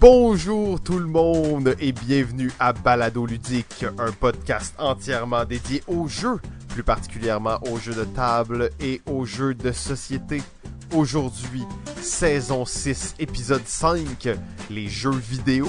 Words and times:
Bonjour 0.00 0.80
tout 0.80 1.00
le 1.00 1.06
monde 1.06 1.74
et 1.80 1.90
bienvenue 1.90 2.52
à 2.60 2.72
Balado 2.72 3.26
Ludique, 3.26 3.84
un 3.98 4.12
podcast 4.12 4.72
entièrement 4.78 5.44
dédié 5.44 5.82
aux 5.88 6.06
jeux, 6.06 6.38
plus 6.68 6.84
particulièrement 6.84 7.58
aux 7.68 7.78
jeux 7.78 7.96
de 7.96 8.04
table 8.04 8.70
et 8.78 9.02
aux 9.06 9.24
jeux 9.24 9.54
de 9.54 9.72
société. 9.72 10.40
Aujourd'hui, 10.94 11.64
saison 12.00 12.64
6, 12.64 13.16
épisode 13.18 13.66
5, 13.66 14.28
les 14.70 14.86
jeux 14.86 15.10
vidéo. 15.10 15.66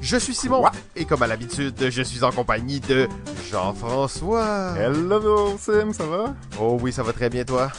Je 0.00 0.16
suis 0.16 0.34
Simon 0.34 0.64
et 0.94 1.04
comme 1.04 1.22
à 1.22 1.26
l'habitude, 1.26 1.90
je 1.90 2.02
suis 2.02 2.24
en 2.24 2.30
compagnie 2.30 2.80
de 2.80 3.08
Jean-François. 3.50 4.74
Hello 4.78 5.58
Sim, 5.58 5.92
ça 5.92 6.06
va? 6.06 6.34
Oh 6.58 6.78
oui, 6.80 6.94
ça 6.94 7.02
va 7.02 7.12
très 7.12 7.28
bien 7.28 7.44
toi? 7.44 7.70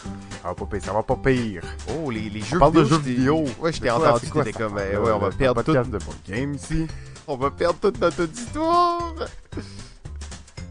Ça 0.48 0.54
va 0.54 0.56
pas 0.56 0.66
pire, 0.78 0.84
ça 0.86 0.94
va 0.94 1.04
pas 1.04 1.16
pire. 1.18 1.62
Oh, 1.90 2.10
les, 2.10 2.30
les 2.30 2.40
jeux 2.40 2.56
On 2.56 2.60
parle 2.60 2.74
de 2.76 2.80
vidéo. 2.82 2.96
jeux 2.96 3.02
je 3.02 3.06
t'ai- 3.10 3.14
vidéo. 3.16 3.46
Ouais, 3.60 3.74
je 3.74 3.82
t'ai 3.82 3.90
entendu, 3.92 4.32
t'étais 4.32 4.54
comme, 4.54 4.78
Euh, 4.78 4.98
ouais, 5.04 5.12
on 5.12 5.20
va 5.20 5.28
le 5.28 5.34
perdre 5.36 5.62
tout. 5.62 5.74
de 5.74 6.00
game 6.32 6.54
ici. 6.54 6.88
On 7.28 7.36
va 7.36 7.52
perdre 7.52 7.80
toute 7.82 8.00
notre 8.00 8.24
auditoire. 8.24 9.14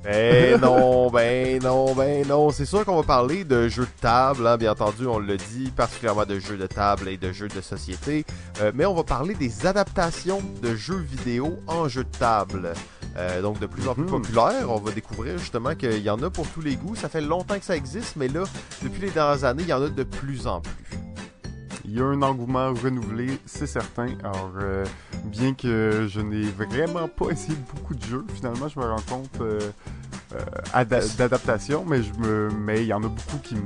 Ben 0.02 0.58
non, 0.60 1.10
ben 1.12 1.62
non, 1.62 1.94
ben 1.94 2.26
non. 2.26 2.50
C'est 2.50 2.64
sûr 2.64 2.86
qu'on 2.86 2.96
va 2.96 3.02
parler 3.02 3.44
de 3.44 3.68
jeux 3.68 3.84
de 3.84 4.00
table, 4.00 4.46
hein, 4.46 4.56
bien 4.56 4.72
entendu, 4.72 5.06
on 5.06 5.18
l'a 5.18 5.36
dit, 5.36 5.70
particulièrement 5.76 6.24
de 6.24 6.38
jeux 6.38 6.56
de 6.56 6.66
table 6.66 7.08
et 7.10 7.18
de 7.18 7.30
jeux 7.32 7.48
de 7.48 7.60
société. 7.60 8.24
Euh, 8.62 8.72
mais 8.74 8.86
on 8.86 8.94
va 8.94 9.04
parler 9.04 9.34
des 9.34 9.66
adaptations 9.66 10.40
de 10.62 10.74
jeux 10.74 10.96
vidéo 11.06 11.58
en 11.66 11.86
jeux 11.88 12.04
de 12.04 12.16
table. 12.18 12.72
Euh, 13.16 13.40
donc 13.40 13.58
de 13.60 13.66
plus 13.66 13.88
en 13.88 13.94
plus 13.94 14.02
Mhm. 14.04 14.10
populaire, 14.10 14.66
on 14.70 14.78
va 14.78 14.92
découvrir 14.92 15.38
justement 15.38 15.74
qu'il 15.74 15.98
y 16.02 16.10
en 16.10 16.22
a 16.22 16.28
pour 16.30 16.46
tous 16.48 16.60
les 16.60 16.76
goûts. 16.76 16.94
Ça 16.96 17.08
fait 17.08 17.22
longtemps 17.22 17.58
que 17.58 17.64
ça 17.64 17.76
existe, 17.76 18.16
mais 18.16 18.28
là, 18.28 18.44
depuis 18.82 19.00
les 19.02 19.10
dernières 19.10 19.44
années, 19.44 19.62
il 19.62 19.68
y 19.68 19.72
en 19.72 19.82
a 19.82 19.88
de 19.88 20.02
plus 20.02 20.46
en 20.46 20.60
plus. 20.60 20.72
Il 21.86 21.96
y 21.96 22.00
a 22.00 22.04
un 22.04 22.20
engouement 22.20 22.74
renouvelé, 22.74 23.38
c'est 23.46 23.66
certain. 23.68 24.08
Alors, 24.24 24.52
euh, 24.60 24.84
bien 25.24 25.54
que 25.54 26.06
je 26.10 26.20
n'ai 26.20 26.42
vraiment 26.42 27.06
pas 27.08 27.30
essayé 27.30 27.56
beaucoup 27.72 27.94
de 27.94 28.04
jeux, 28.04 28.24
finalement, 28.34 28.68
je 28.68 28.78
me 28.78 28.84
rends 28.84 28.96
compte 29.08 29.40
euh, 29.40 29.60
ada- 30.74 31.06
d'adaptation, 31.16 31.84
mais 31.86 32.02
je 32.02 32.12
me, 32.14 32.50
mais 32.50 32.82
il 32.82 32.86
y 32.88 32.92
en 32.92 33.02
a 33.02 33.08
beaucoup 33.08 33.38
qui, 33.42 33.56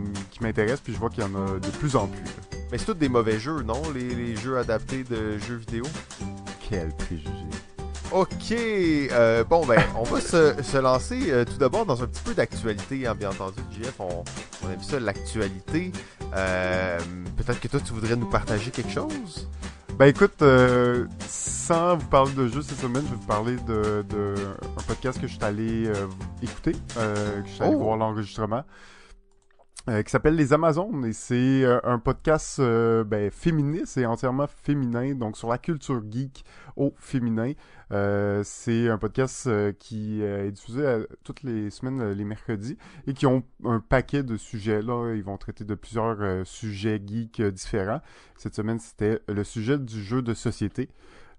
m'intéressent, 0.41 0.81
puis 0.83 0.93
je 0.93 0.99
vois 0.99 1.09
qu'il 1.11 1.25
y 1.25 1.27
en 1.27 1.35
a 1.35 1.59
de 1.59 1.69
plus 1.79 1.97
en 1.97 2.07
plus. 2.07 2.23
là. 2.23 2.59
Mais 2.71 2.79
c'est 2.79 2.85
tous 2.85 2.95
des 2.95 3.09
mauvais 3.09 3.41
jeux, 3.41 3.63
non? 3.63 3.81
Les, 3.95 4.15
les 4.15 4.37
jeux 4.37 4.59
adaptés 4.59 5.03
de 5.03 5.39
jeux 5.39 5.57
vidéo? 5.57 5.85
Quel 6.69 6.91
préjugé. 6.91 7.31
Ok, 8.13 8.51
euh, 8.53 9.45
bon 9.45 9.65
ben, 9.67 9.81
on 9.97 10.03
va 10.03 10.21
se, 10.21 10.61
se 10.63 10.77
lancer 10.79 11.31
euh, 11.31 11.45
tout 11.45 11.59
d'abord 11.59 11.87
dans 11.87 12.03
un 12.03 12.07
petit 12.07 12.23
peu 12.25 12.35
d'actualité, 12.35 13.07
hein, 13.07 13.15
bien 13.15 13.31
entendu, 13.31 13.61
JF, 13.71 14.01
on, 14.01 14.25
on 14.65 14.69
a 14.69 14.75
vu 14.75 14.83
ça, 14.83 14.99
l'actualité. 14.99 15.93
Euh, 16.35 16.99
Peut-être 17.37 17.61
que 17.61 17.69
toi, 17.69 17.79
tu 17.85 17.93
voudrais 17.93 18.17
nous 18.17 18.29
partager 18.29 18.73
quelque 18.73 18.91
chose? 18.91 19.49
Ben 19.97 20.07
écoute, 20.07 20.43
euh, 20.43 21.07
sans 21.29 21.97
vous 21.99 22.07
parler 22.07 22.33
de 22.33 22.49
jeux 22.49 22.63
cette 22.63 22.81
semaine, 22.81 23.03
je 23.07 23.11
vais 23.11 23.17
vous 23.21 23.27
parler 23.27 23.57
de, 23.69 24.05
de 24.09 24.35
un 24.77 24.83
podcast 24.83 25.21
que 25.21 25.27
je 25.29 25.35
suis 25.35 25.45
allé 25.45 25.87
euh, 25.87 26.07
écouter, 26.43 26.75
euh, 26.97 27.43
que 27.43 27.49
je 27.49 27.53
suis 27.55 27.63
allé 27.63 27.75
Oh! 27.77 27.79
voir 27.79 27.97
l'enregistrement, 27.97 28.65
euh, 29.89 30.03
qui 30.03 30.11
s'appelle 30.11 30.37
Les 30.37 30.53
Amazones 30.53 31.07
et 31.07 31.13
c'est 31.13 31.65
euh, 31.65 31.81
un 31.85 31.99
podcast 31.99 32.59
euh, 32.59 33.03
ben, 33.03 33.31
féministe 33.31 33.97
et 33.97 34.05
entièrement 34.05 34.47
féminin, 34.47 35.15
donc 35.15 35.37
sur 35.37 35.49
la 35.49 35.59
culture 35.59 36.03
geek 36.11 36.45
au 36.77 36.93
féminin. 36.99 37.53
Euh, 37.93 38.43
c'est 38.45 38.89
un 38.89 38.99
podcast 38.99 39.47
euh, 39.47 39.73
qui 39.73 40.23
euh, 40.23 40.47
est 40.47 40.53
diffusé 40.53 41.05
toutes 41.25 41.43
les 41.43 41.71
semaines, 41.71 42.13
les 42.13 42.25
mercredis, 42.25 42.77
et 43.07 43.15
qui 43.15 43.27
ont 43.27 43.43
un 43.65 43.81
paquet 43.81 44.23
de 44.23 44.37
sujets. 44.37 44.83
Là, 44.83 45.15
ils 45.15 45.25
vont 45.25 45.37
traiter 45.39 45.65
de 45.65 45.75
plusieurs 45.75 46.47
sujets 46.47 47.01
geeks 47.05 47.43
différents. 47.43 48.01
Cette 48.37 48.55
semaine, 48.55 48.79
c'était 48.79 49.21
le 49.29 49.45
sujet 49.45 49.79
du 49.79 50.03
jeu 50.03 50.23
de 50.23 50.35
société. 50.35 50.89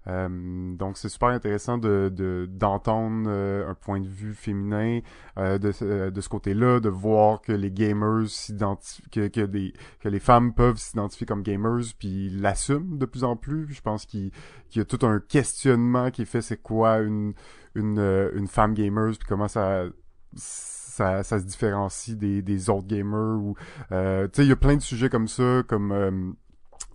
Euh, 0.08 0.74
donc 0.76 0.96
c'est 0.96 1.08
super 1.08 1.28
intéressant 1.28 1.78
de 1.78 2.10
de- 2.12 2.48
d'entendre 2.50 3.24
euh, 3.28 3.70
un 3.70 3.74
point 3.74 4.00
de 4.00 4.08
vue 4.08 4.34
féminin 4.34 4.98
euh, 5.38 5.58
de, 5.58 5.72
euh, 5.82 6.10
de 6.10 6.20
ce 6.20 6.28
côté-là, 6.28 6.80
de 6.80 6.88
voir 6.88 7.40
que 7.40 7.52
les 7.52 7.70
gamers 7.70 8.28
s'identifient, 8.28 9.02
que, 9.12 9.28
que, 9.28 9.42
des- 9.42 9.72
que 10.00 10.08
les 10.08 10.18
femmes 10.18 10.54
peuvent 10.54 10.76
s'identifier 10.78 11.26
comme 11.26 11.42
gamers, 11.42 11.84
puis 11.98 12.30
l'assument 12.30 12.96
de 12.96 13.06
plus 13.06 13.22
en 13.24 13.36
plus. 13.36 13.68
Je 13.72 13.80
pense 13.80 14.04
qu'il 14.06 14.32
qu'il 14.70 14.80
y 14.80 14.82
a 14.82 14.84
tout 14.84 15.06
un 15.06 15.20
questionnement 15.20 16.10
qui 16.10 16.22
est 16.22 16.24
fait, 16.26 16.42
c'est 16.42 16.60
quoi 16.60 16.98
une 16.98 17.34
une, 17.74 17.98
euh, 17.98 18.30
une 18.34 18.48
femme 18.48 18.74
gamer, 18.74 19.10
puis 19.18 19.26
comment 19.28 19.48
ça 19.48 19.84
ça, 20.34 21.22
ça 21.22 21.38
se 21.38 21.44
différencie 21.44 22.16
des, 22.16 22.42
des 22.42 22.68
autres 22.70 22.86
gamers 22.86 23.38
ou 23.40 23.54
euh, 23.92 24.26
tu 24.28 24.36
sais 24.36 24.46
il 24.46 24.48
y 24.48 24.52
a 24.52 24.56
plein 24.56 24.76
de 24.76 24.82
sujets 24.82 25.08
comme 25.08 25.28
ça 25.28 25.62
comme 25.66 26.34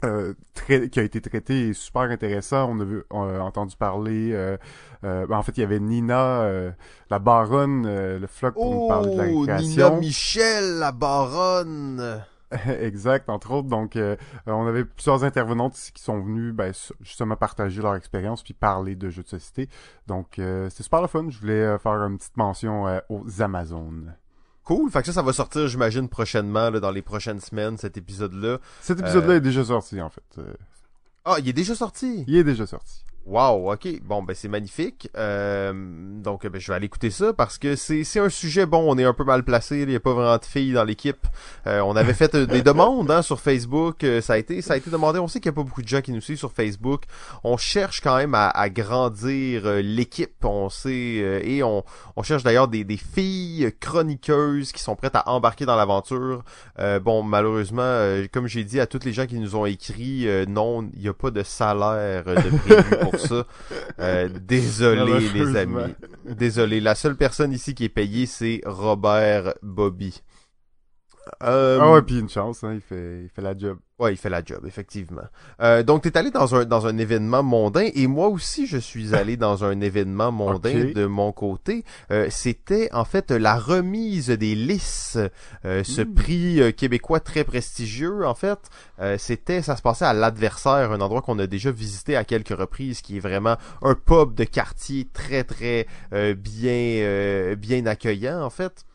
euh, 0.03 0.07
euh, 0.29 0.33
très- 0.53 0.89
qui 0.89 0.99
a 0.99 1.03
été 1.03 1.21
traité 1.21 1.69
et 1.69 1.73
super 1.73 2.03
intéressant. 2.03 2.69
On 2.69 2.79
a, 2.79 2.83
vu, 2.83 3.03
on 3.09 3.23
a 3.23 3.39
entendu 3.39 3.75
parler. 3.75 4.31
euh, 4.33 4.57
euh, 5.03 5.25
ben, 5.27 5.37
en 5.37 5.43
fait, 5.43 5.57
il 5.57 5.61
y 5.61 5.63
avait 5.63 5.79
Nina, 5.79 6.41
euh, 6.41 6.71
la 7.09 7.19
baronne, 7.19 7.85
euh, 7.85 8.19
le 8.19 8.27
floc 8.27 8.53
pour 8.55 8.71
nous 8.71 8.87
parler 8.87 9.15
de 9.15 9.47
la 9.47 9.57
Oh, 9.57 9.61
Nina. 9.61 9.89
Michel, 9.91 10.79
la 10.79 10.91
baronne! 10.91 12.21
exact, 12.79 13.29
entre 13.29 13.51
autres. 13.51 13.67
Donc, 13.67 13.95
euh, 13.97 14.15
euh, 14.47 14.51
on 14.51 14.65
avait 14.67 14.85
plusieurs 14.85 15.23
intervenantes 15.25 15.77
ici 15.77 15.91
qui 15.91 16.01
sont 16.01 16.19
venus 16.21 16.53
ben, 16.53 16.71
justement 17.01 17.35
partager 17.35 17.81
leur 17.81 17.95
expérience 17.95 18.41
puis 18.41 18.53
parler 18.53 18.95
de 18.95 19.09
jeux 19.09 19.23
de 19.23 19.27
société. 19.27 19.67
Donc, 20.07 20.39
euh, 20.39 20.69
c'était 20.69 20.83
super 20.83 21.01
le 21.01 21.07
fun. 21.07 21.25
Je 21.29 21.39
voulais 21.39 21.53
euh, 21.61 21.77
faire 21.77 21.91
une 21.93 22.17
petite 22.17 22.37
mention 22.37 22.87
euh, 22.87 22.99
aux 23.09 23.41
Amazones. 23.41 24.15
Cool, 24.67 24.91
fait 24.91 24.99
que 24.99 25.05
ça, 25.05 25.13
ça 25.13 25.21
va 25.21 25.31
sortir, 25.31 25.65
j'imagine, 25.69 26.09
prochainement, 26.09 26.69
là, 26.69 26.81
dans 26.81 26.91
les 26.91 27.01
prochaines 27.01 27.39
semaines, 27.39 27.77
cet 27.77 27.95
épisode-là. 27.95 28.57
Cet 28.81 28.99
épisode-là 28.99 29.35
Euh, 29.35 29.37
est 29.37 29.41
déjà 29.41 29.63
sorti, 29.63 30.01
en 30.01 30.09
fait. 30.09 30.21
Euh, 30.39 30.53
Ah, 31.23 31.37
il 31.39 31.47
est 31.47 31.53
déjà 31.53 31.73
sorti! 31.73 32.25
il 32.27 32.35
est 32.35 32.43
déjà 32.43 32.67
sorti. 32.67 33.05
Wow, 33.27 33.73
ok. 33.73 34.01
Bon, 34.03 34.23
ben 34.23 34.33
c'est 34.33 34.47
magnifique. 34.47 35.09
Euh, 35.17 35.73
donc, 35.73 36.47
ben, 36.47 36.61
je 36.61 36.67
vais 36.67 36.75
aller 36.75 36.85
écouter 36.85 37.09
ça 37.09 37.33
parce 37.33 37.57
que 37.57 37.75
c'est 37.75 38.19
un 38.19 38.29
sujet 38.29 38.65
bon. 38.65 38.85
On 38.87 38.97
est 38.97 39.03
un 39.03 39.13
peu 39.13 39.25
mal 39.25 39.43
placé. 39.43 39.79
Il 39.81 39.89
n'y 39.89 39.95
a 39.95 39.99
pas 39.99 40.13
vraiment 40.13 40.37
de 40.37 40.45
filles 40.45 40.71
dans 40.71 40.85
l'équipe. 40.85 41.27
Euh, 41.67 41.81
on 41.81 41.97
avait 41.97 42.13
fait 42.13 42.33
euh, 42.35 42.45
des 42.45 42.61
demandes 42.61 43.11
hein, 43.11 43.21
sur 43.21 43.41
Facebook. 43.41 44.05
Ça 44.21 44.33
a 44.33 44.37
été 44.37 44.61
ça 44.61 44.75
a 44.75 44.77
été 44.77 44.89
demandé. 44.89 45.19
On 45.19 45.27
sait 45.27 45.41
qu'il 45.41 45.51
n'y 45.51 45.55
a 45.55 45.57
pas 45.57 45.63
beaucoup 45.63 45.81
de 45.81 45.87
gens 45.89 45.99
qui 45.99 46.13
nous 46.13 46.21
suivent 46.21 46.37
sur 46.37 46.53
Facebook. 46.53 47.03
On 47.43 47.57
cherche 47.57 47.99
quand 47.99 48.15
même 48.15 48.33
à, 48.33 48.69
grandir 48.69 49.65
l'équipe. 49.83 50.45
On 50.45 50.69
sait 50.69 51.41
et 51.43 51.63
on, 51.63 51.83
cherche 52.23 52.43
d'ailleurs 52.43 52.69
des, 52.69 52.85
filles 52.97 53.73
chroniqueuses 53.81 54.71
qui 54.71 54.81
sont 54.81 54.95
prêtes 54.95 55.15
à 55.15 55.27
embarquer 55.29 55.65
dans 55.65 55.75
l'aventure. 55.75 56.43
Bon, 57.01 57.23
malheureusement, 57.23 58.05
comme 58.31 58.47
j'ai 58.47 58.63
dit 58.63 58.79
à 58.79 58.87
toutes 58.87 59.03
les 59.03 59.13
gens 59.13 59.25
qui 59.25 59.39
nous 59.39 59.55
ont 59.55 59.65
écrit, 59.65 60.27
non, 60.47 60.89
il 60.93 61.01
n'y 61.01 61.07
a 61.09 61.13
pas 61.13 61.31
de 61.31 61.43
salaire 61.43 62.23
de 62.23 62.57
prévu 62.57 63.16
ça. 63.17 63.45
Euh, 63.99 64.29
désolé 64.29 65.29
les 65.33 65.55
amis. 65.55 65.93
Désolé. 66.25 66.79
La 66.79 66.95
seule 66.95 67.15
personne 67.15 67.51
ici 67.51 67.73
qui 67.73 67.85
est 67.85 67.89
payée, 67.89 68.25
c'est 68.25 68.61
Robert 68.65 69.53
Bobby. 69.61 70.21
Euh, 71.43 71.79
Ah 71.81 71.91
ouais, 71.93 72.01
puis 72.01 72.19
une 72.19 72.29
chance, 72.29 72.63
hein, 72.63 72.73
il 72.73 72.81
fait, 72.81 73.23
il 73.23 73.29
fait 73.29 73.41
la 73.41 73.57
job. 73.57 73.77
Ouais, 73.99 74.13
il 74.13 74.17
fait 74.17 74.29
la 74.29 74.43
job, 74.45 74.63
effectivement. 74.67 75.23
Euh, 75.59 75.81
donc, 75.81 76.03
t'es 76.03 76.15
allé 76.17 76.29
dans 76.29 76.53
un, 76.53 76.65
dans 76.65 76.85
un 76.85 76.97
événement 76.99 77.41
mondain, 77.41 77.89
et 77.95 78.05
moi 78.05 78.27
aussi, 78.27 78.67
je 78.67 78.77
suis 78.77 79.15
allé 79.15 79.37
dans 79.37 79.63
un 79.63 79.81
événement 79.81 80.31
mondain 80.31 80.91
de 80.93 81.05
mon 81.07 81.31
côté. 81.31 81.83
Euh, 82.11 82.27
C'était, 82.29 82.89
en 82.93 83.05
fait, 83.05 83.31
la 83.31 83.55
remise 83.57 84.27
des 84.29 84.53
Lys, 84.53 85.17
euh, 85.65 85.83
ce 85.83 86.01
Mm. 86.01 86.13
prix 86.13 86.61
euh, 86.61 86.71
québécois 86.71 87.19
très 87.19 87.43
prestigieux, 87.43 88.25
en 88.27 88.35
fait. 88.35 88.59
Euh, 88.99 89.17
C'était, 89.17 89.63
ça 89.63 89.75
se 89.75 89.81
passait 89.81 90.05
à 90.05 90.13
l'Adversaire, 90.13 90.91
un 90.91 91.01
endroit 91.01 91.23
qu'on 91.23 91.39
a 91.39 91.47
déjà 91.47 91.71
visité 91.71 92.15
à 92.15 92.23
quelques 92.23 92.55
reprises, 92.55 93.01
qui 93.01 93.17
est 93.17 93.21
vraiment 93.21 93.57
un 93.81 93.95
pub 93.95 94.35
de 94.35 94.43
quartier 94.43 95.07
très, 95.11 95.43
très 95.43 95.87
euh, 96.13 96.35
bien, 96.35 96.71
euh, 96.71 97.55
bien 97.55 97.85
accueillant, 97.87 98.43
en 98.43 98.51
fait. 98.51 98.85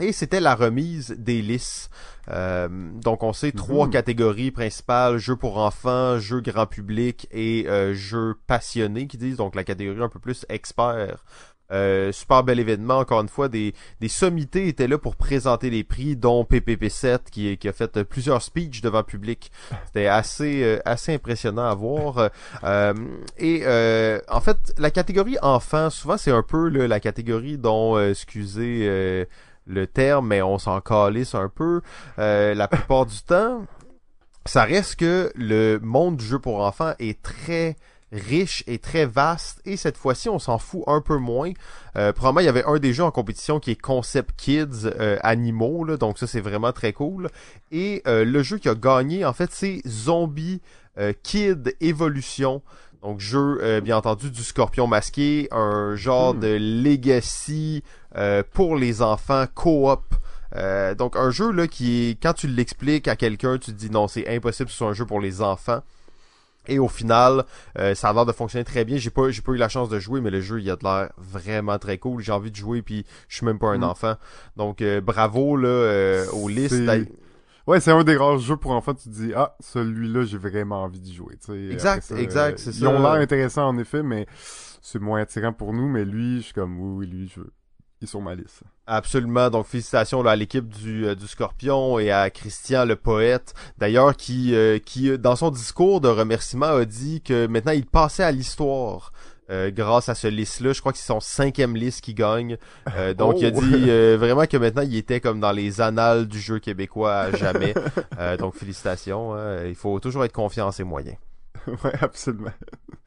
Et 0.00 0.12
c'était 0.12 0.40
la 0.40 0.54
remise 0.54 1.14
des 1.18 1.42
Lys. 1.42 1.90
Euh, 2.30 2.68
donc 3.02 3.22
on 3.22 3.32
sait 3.32 3.52
trois 3.52 3.86
Mhm. 3.86 3.92
catégories 3.92 4.50
principales 4.50 5.18
jeux 5.18 5.36
pour 5.36 5.58
enfants, 5.58 6.18
jeux 6.18 6.40
grand 6.40 6.66
public 6.66 7.26
et 7.32 7.66
euh, 7.68 7.92
jeux 7.94 8.34
passionnés 8.46 9.06
qui 9.06 9.18
disent 9.18 9.36
donc 9.36 9.54
la 9.54 9.64
catégorie 9.64 10.02
un 10.02 10.08
peu 10.08 10.20
plus 10.20 10.46
expert. 10.48 11.24
Euh, 11.72 12.10
super 12.10 12.42
bel 12.42 12.58
événement 12.58 12.98
encore 12.98 13.20
une 13.20 13.28
fois 13.28 13.48
des 13.48 13.74
des 14.00 14.08
sommités 14.08 14.66
étaient 14.66 14.88
là 14.88 14.98
pour 14.98 15.14
présenter 15.14 15.70
les 15.70 15.84
prix 15.84 16.16
dont 16.16 16.42
PPP7 16.42 17.20
qui 17.30 17.56
qui 17.58 17.68
a 17.68 17.72
fait 17.72 18.02
plusieurs 18.02 18.42
speeches 18.42 18.80
devant 18.80 19.04
public. 19.04 19.52
C'était 19.86 20.08
assez 20.08 20.64
euh, 20.64 20.80
assez 20.84 21.14
impressionnant 21.14 21.66
à 21.66 21.74
voir 21.74 22.30
Euh, 22.64 22.94
et 23.38 23.62
euh, 23.64 24.18
en 24.28 24.40
fait 24.40 24.56
la 24.78 24.90
catégorie 24.90 25.36
enfant 25.42 25.90
souvent 25.90 26.16
c'est 26.16 26.32
un 26.32 26.42
peu 26.42 26.68
là, 26.68 26.88
la 26.88 26.98
catégorie 26.98 27.56
dont 27.56 27.96
euh, 27.96 28.10
excusez 28.10 28.80
euh, 28.88 29.24
le 29.70 29.86
terme, 29.86 30.28
mais 30.28 30.42
on 30.42 30.58
s'en 30.58 30.80
calisse 30.80 31.34
un 31.34 31.48
peu 31.48 31.80
euh, 32.18 32.54
la 32.54 32.68
plupart 32.68 33.06
du 33.06 33.22
temps. 33.22 33.64
Ça 34.46 34.64
reste 34.64 34.96
que 34.96 35.30
le 35.34 35.78
monde 35.82 36.16
du 36.16 36.24
jeu 36.24 36.38
pour 36.38 36.60
enfants 36.60 36.94
est 36.98 37.22
très 37.22 37.76
riche 38.12 38.64
et 38.66 38.78
très 38.78 39.06
vaste 39.06 39.60
et 39.64 39.76
cette 39.76 39.96
fois-ci 39.96 40.28
on 40.28 40.38
s'en 40.38 40.58
fout 40.58 40.82
un 40.86 41.00
peu 41.00 41.16
moins. 41.16 41.52
Euh, 41.96 42.12
probablement 42.12 42.40
il 42.40 42.46
y 42.46 42.48
avait 42.48 42.64
un 42.64 42.78
des 42.78 42.92
jeux 42.92 43.04
en 43.04 43.10
compétition 43.10 43.60
qui 43.60 43.70
est 43.72 43.80
Concept 43.80 44.34
Kids 44.36 44.86
euh, 44.86 45.18
Animaux 45.22 45.96
donc 45.96 46.18
ça 46.18 46.26
c'est 46.26 46.40
vraiment 46.40 46.72
très 46.72 46.92
cool. 46.92 47.28
Et 47.70 48.02
euh, 48.06 48.24
le 48.24 48.42
jeu 48.42 48.58
qui 48.58 48.68
a 48.68 48.74
gagné 48.74 49.24
en 49.24 49.32
fait 49.32 49.50
c'est 49.52 49.82
Zombie 49.86 50.60
Kid 51.22 51.74
Evolution. 51.80 52.62
Donc 53.02 53.20
jeu 53.20 53.58
euh, 53.62 53.80
bien 53.80 53.96
entendu 53.96 54.30
du 54.30 54.42
Scorpion 54.42 54.86
masqué, 54.86 55.48
un 55.52 55.94
genre 55.96 56.34
Hmm. 56.34 56.40
de 56.40 56.58
legacy 56.60 57.82
euh, 58.16 58.42
pour 58.52 58.76
les 58.76 59.02
enfants 59.02 59.44
coop. 59.54 60.14
Euh, 60.56 60.94
donc 60.94 61.16
un 61.16 61.30
jeu 61.30 61.50
là 61.52 61.66
qui 61.68 62.10
est 62.10 62.22
quand 62.22 62.32
tu 62.34 62.46
l'expliques 62.48 63.08
à 63.08 63.16
quelqu'un, 63.16 63.56
tu 63.58 63.72
te 63.72 63.76
dis 63.78 63.88
non 63.90 64.08
c'est 64.08 64.28
impossible, 64.28 64.66
que 64.66 64.72
ce 64.72 64.78
soit 64.78 64.88
un 64.88 64.92
jeu 64.94 65.06
pour 65.06 65.20
les 65.20 65.40
enfants. 65.42 65.80
Et 66.68 66.78
au 66.78 66.88
final, 66.88 67.44
euh, 67.78 67.94
ça 67.94 68.10
a 68.10 68.12
l'air 68.12 68.26
de 68.26 68.32
fonctionner 68.32 68.64
très 68.64 68.84
bien. 68.84 68.98
J'ai 68.98 69.08
pas, 69.10 69.30
j'ai 69.30 69.40
pas 69.40 69.52
eu 69.52 69.56
la 69.56 69.70
chance 69.70 69.88
de 69.88 69.98
jouer, 69.98 70.20
mais 70.20 70.28
le 70.30 70.42
jeu, 70.42 70.60
il 70.60 70.70
a 70.70 70.76
de 70.76 70.84
l'air 70.84 71.08
vraiment 71.16 71.78
très 71.78 71.96
cool. 71.96 72.22
J'ai 72.22 72.32
envie 72.32 72.50
de 72.50 72.56
jouer, 72.56 72.82
puis 72.82 73.06
je 73.28 73.36
suis 73.36 73.46
même 73.46 73.58
pas 73.58 73.68
un 73.68 73.78
Mm. 73.78 73.84
enfant. 73.84 74.14
Donc, 74.58 74.82
euh, 74.82 75.00
bravo 75.00 75.56
là 75.56 75.68
euh, 75.68 76.26
aux 76.32 76.48
listes. 76.48 76.74
Ouais, 77.70 77.78
c'est 77.78 77.92
un 77.92 78.02
des 78.02 78.16
rares 78.16 78.38
jeux 78.38 78.56
pour 78.56 78.72
enfants, 78.72 78.94
tu 78.94 79.08
te 79.08 79.14
dis, 79.14 79.32
ah, 79.32 79.54
celui-là, 79.60 80.24
j'ai 80.24 80.38
vraiment 80.38 80.82
envie 80.82 80.98
d'y 80.98 81.14
jouer. 81.14 81.36
tu 81.36 81.52
sais. 81.52 81.72
Exact, 81.72 82.02
ça, 82.02 82.16
exact, 82.16 82.54
euh, 82.58 82.62
c'est 82.64 82.76
Ils 82.76 82.88
ont 82.88 83.00
ça. 83.00 83.12
l'air 83.14 83.22
intéressants, 83.22 83.68
en 83.68 83.78
effet, 83.78 84.02
mais 84.02 84.26
c'est 84.82 84.98
moins 84.98 85.20
attirant 85.20 85.52
pour 85.52 85.72
nous. 85.72 85.88
Mais 85.88 86.04
lui, 86.04 86.38
je 86.38 86.46
suis 86.46 86.52
comme, 86.52 86.80
oui, 86.80 87.06
oui, 87.06 87.06
lui, 87.06 87.28
je... 87.28 87.42
il 88.00 88.04
est 88.04 88.06
sur 88.08 88.20
ma 88.20 88.34
liste. 88.34 88.64
Absolument. 88.88 89.50
Donc 89.50 89.66
félicitations 89.66 90.20
là, 90.20 90.32
à 90.32 90.36
l'équipe 90.36 90.68
du, 90.68 91.06
euh, 91.06 91.14
du 91.14 91.28
Scorpion 91.28 92.00
et 92.00 92.10
à 92.10 92.28
Christian 92.28 92.84
le 92.84 92.96
poète. 92.96 93.54
D'ailleurs, 93.78 94.16
qui, 94.16 94.52
euh, 94.52 94.80
qui 94.80 95.10
euh, 95.10 95.16
dans 95.16 95.36
son 95.36 95.52
discours 95.52 96.00
de 96.00 96.08
remerciement 96.08 96.66
a 96.66 96.84
dit 96.84 97.22
que 97.22 97.46
maintenant 97.46 97.70
il 97.70 97.86
passait 97.86 98.24
à 98.24 98.32
l'histoire. 98.32 99.12
Euh, 99.50 99.70
grâce 99.70 100.08
à 100.08 100.14
ce 100.14 100.28
liste-là, 100.28 100.72
je 100.72 100.80
crois 100.80 100.92
que 100.92 100.98
c'est 100.98 101.06
son 101.06 101.20
cinquième 101.20 101.76
liste 101.76 102.00
qui 102.02 102.14
gagne. 102.14 102.56
Euh, 102.96 103.14
donc 103.14 103.36
il 103.40 103.46
a 103.46 103.50
Oh. 103.54 103.60
dit 103.60 103.90
euh, 103.90 104.16
vraiment 104.18 104.46
que 104.46 104.56
maintenant 104.56 104.82
il 104.82 104.96
était 104.96 105.20
comme 105.20 105.40
dans 105.40 105.52
les 105.52 105.80
annales 105.80 106.26
du 106.28 106.38
jeu 106.40 106.58
québécois 106.58 107.14
à 107.14 107.32
jamais. 107.36 107.74
Euh, 108.18 108.36
donc 108.36 108.54
félicitations. 108.54 109.34
hein. 109.34 109.64
Il 109.66 109.74
faut 109.74 109.98
toujours 110.00 110.24
être 110.24 110.32
confiant 110.32 110.66
en 110.68 110.72
ses 110.72 110.84
moyens. 110.84 111.16
ouais, 111.66 111.92
absolument. 112.00 112.52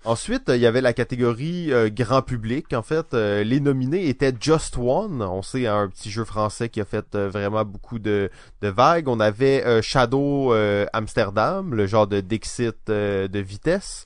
Ensuite, 0.05 0.43
il 0.49 0.57
y 0.57 0.65
avait 0.67 0.81
la 0.81 0.91
catégorie 0.93 1.71
euh, 1.71 1.89
grand 1.89 2.21
public. 2.21 2.73
En 2.73 2.81
fait, 2.81 3.13
euh, 3.13 3.43
les 3.43 3.59
nominés 3.59 4.09
étaient 4.09 4.33
Just 4.39 4.77
One. 4.77 5.21
On 5.21 5.41
sait 5.41 5.65
un 5.65 5.87
petit 5.87 6.11
jeu 6.11 6.23
français 6.25 6.69
qui 6.69 6.81
a 6.81 6.85
fait 6.85 7.05
euh, 7.15 7.29
vraiment 7.29 7.63
beaucoup 7.63 7.99
de, 7.99 8.29
de 8.61 8.67
vagues. 8.67 9.07
On 9.07 9.19
avait 9.19 9.81
Shadow 9.81 10.53
Amsterdam, 10.93 11.73
le 11.73 11.87
genre 11.87 12.07
de 12.07 12.19
Dixit 12.21 12.75
de 12.87 13.39
vitesse. 13.39 14.05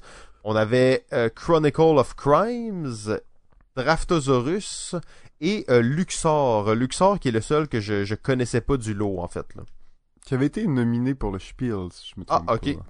On 0.49 0.55
avait 0.55 1.05
euh, 1.11 1.27
Chronicle 1.27 1.97
of 1.97 2.15
Crimes, 2.15 3.19
Draftosaurus 3.75 4.95
et 5.41 5.65
euh, 5.69 5.81
Luxor. 5.81 6.73
Luxor 6.73 7.19
qui 7.19 7.27
est 7.27 7.31
le 7.31 7.41
seul 7.41 7.67
que 7.67 7.81
je, 7.81 8.05
je 8.05 8.15
connaissais 8.15 8.61
pas 8.61 8.77
du 8.77 8.93
lot 8.93 9.19
en 9.19 9.27
fait. 9.27 9.45
Là. 9.55 9.63
Qui 10.25 10.35
avait 10.35 10.45
été 10.45 10.65
nominé 10.65 11.15
pour 11.15 11.31
le 11.31 11.39
Spiel, 11.39 11.87
si 11.91 12.13
je 12.15 12.21
me 12.21 12.25
Ah, 12.29 12.41
trompe 12.45 12.51
ok. 12.65 12.77
pas. 12.77 12.85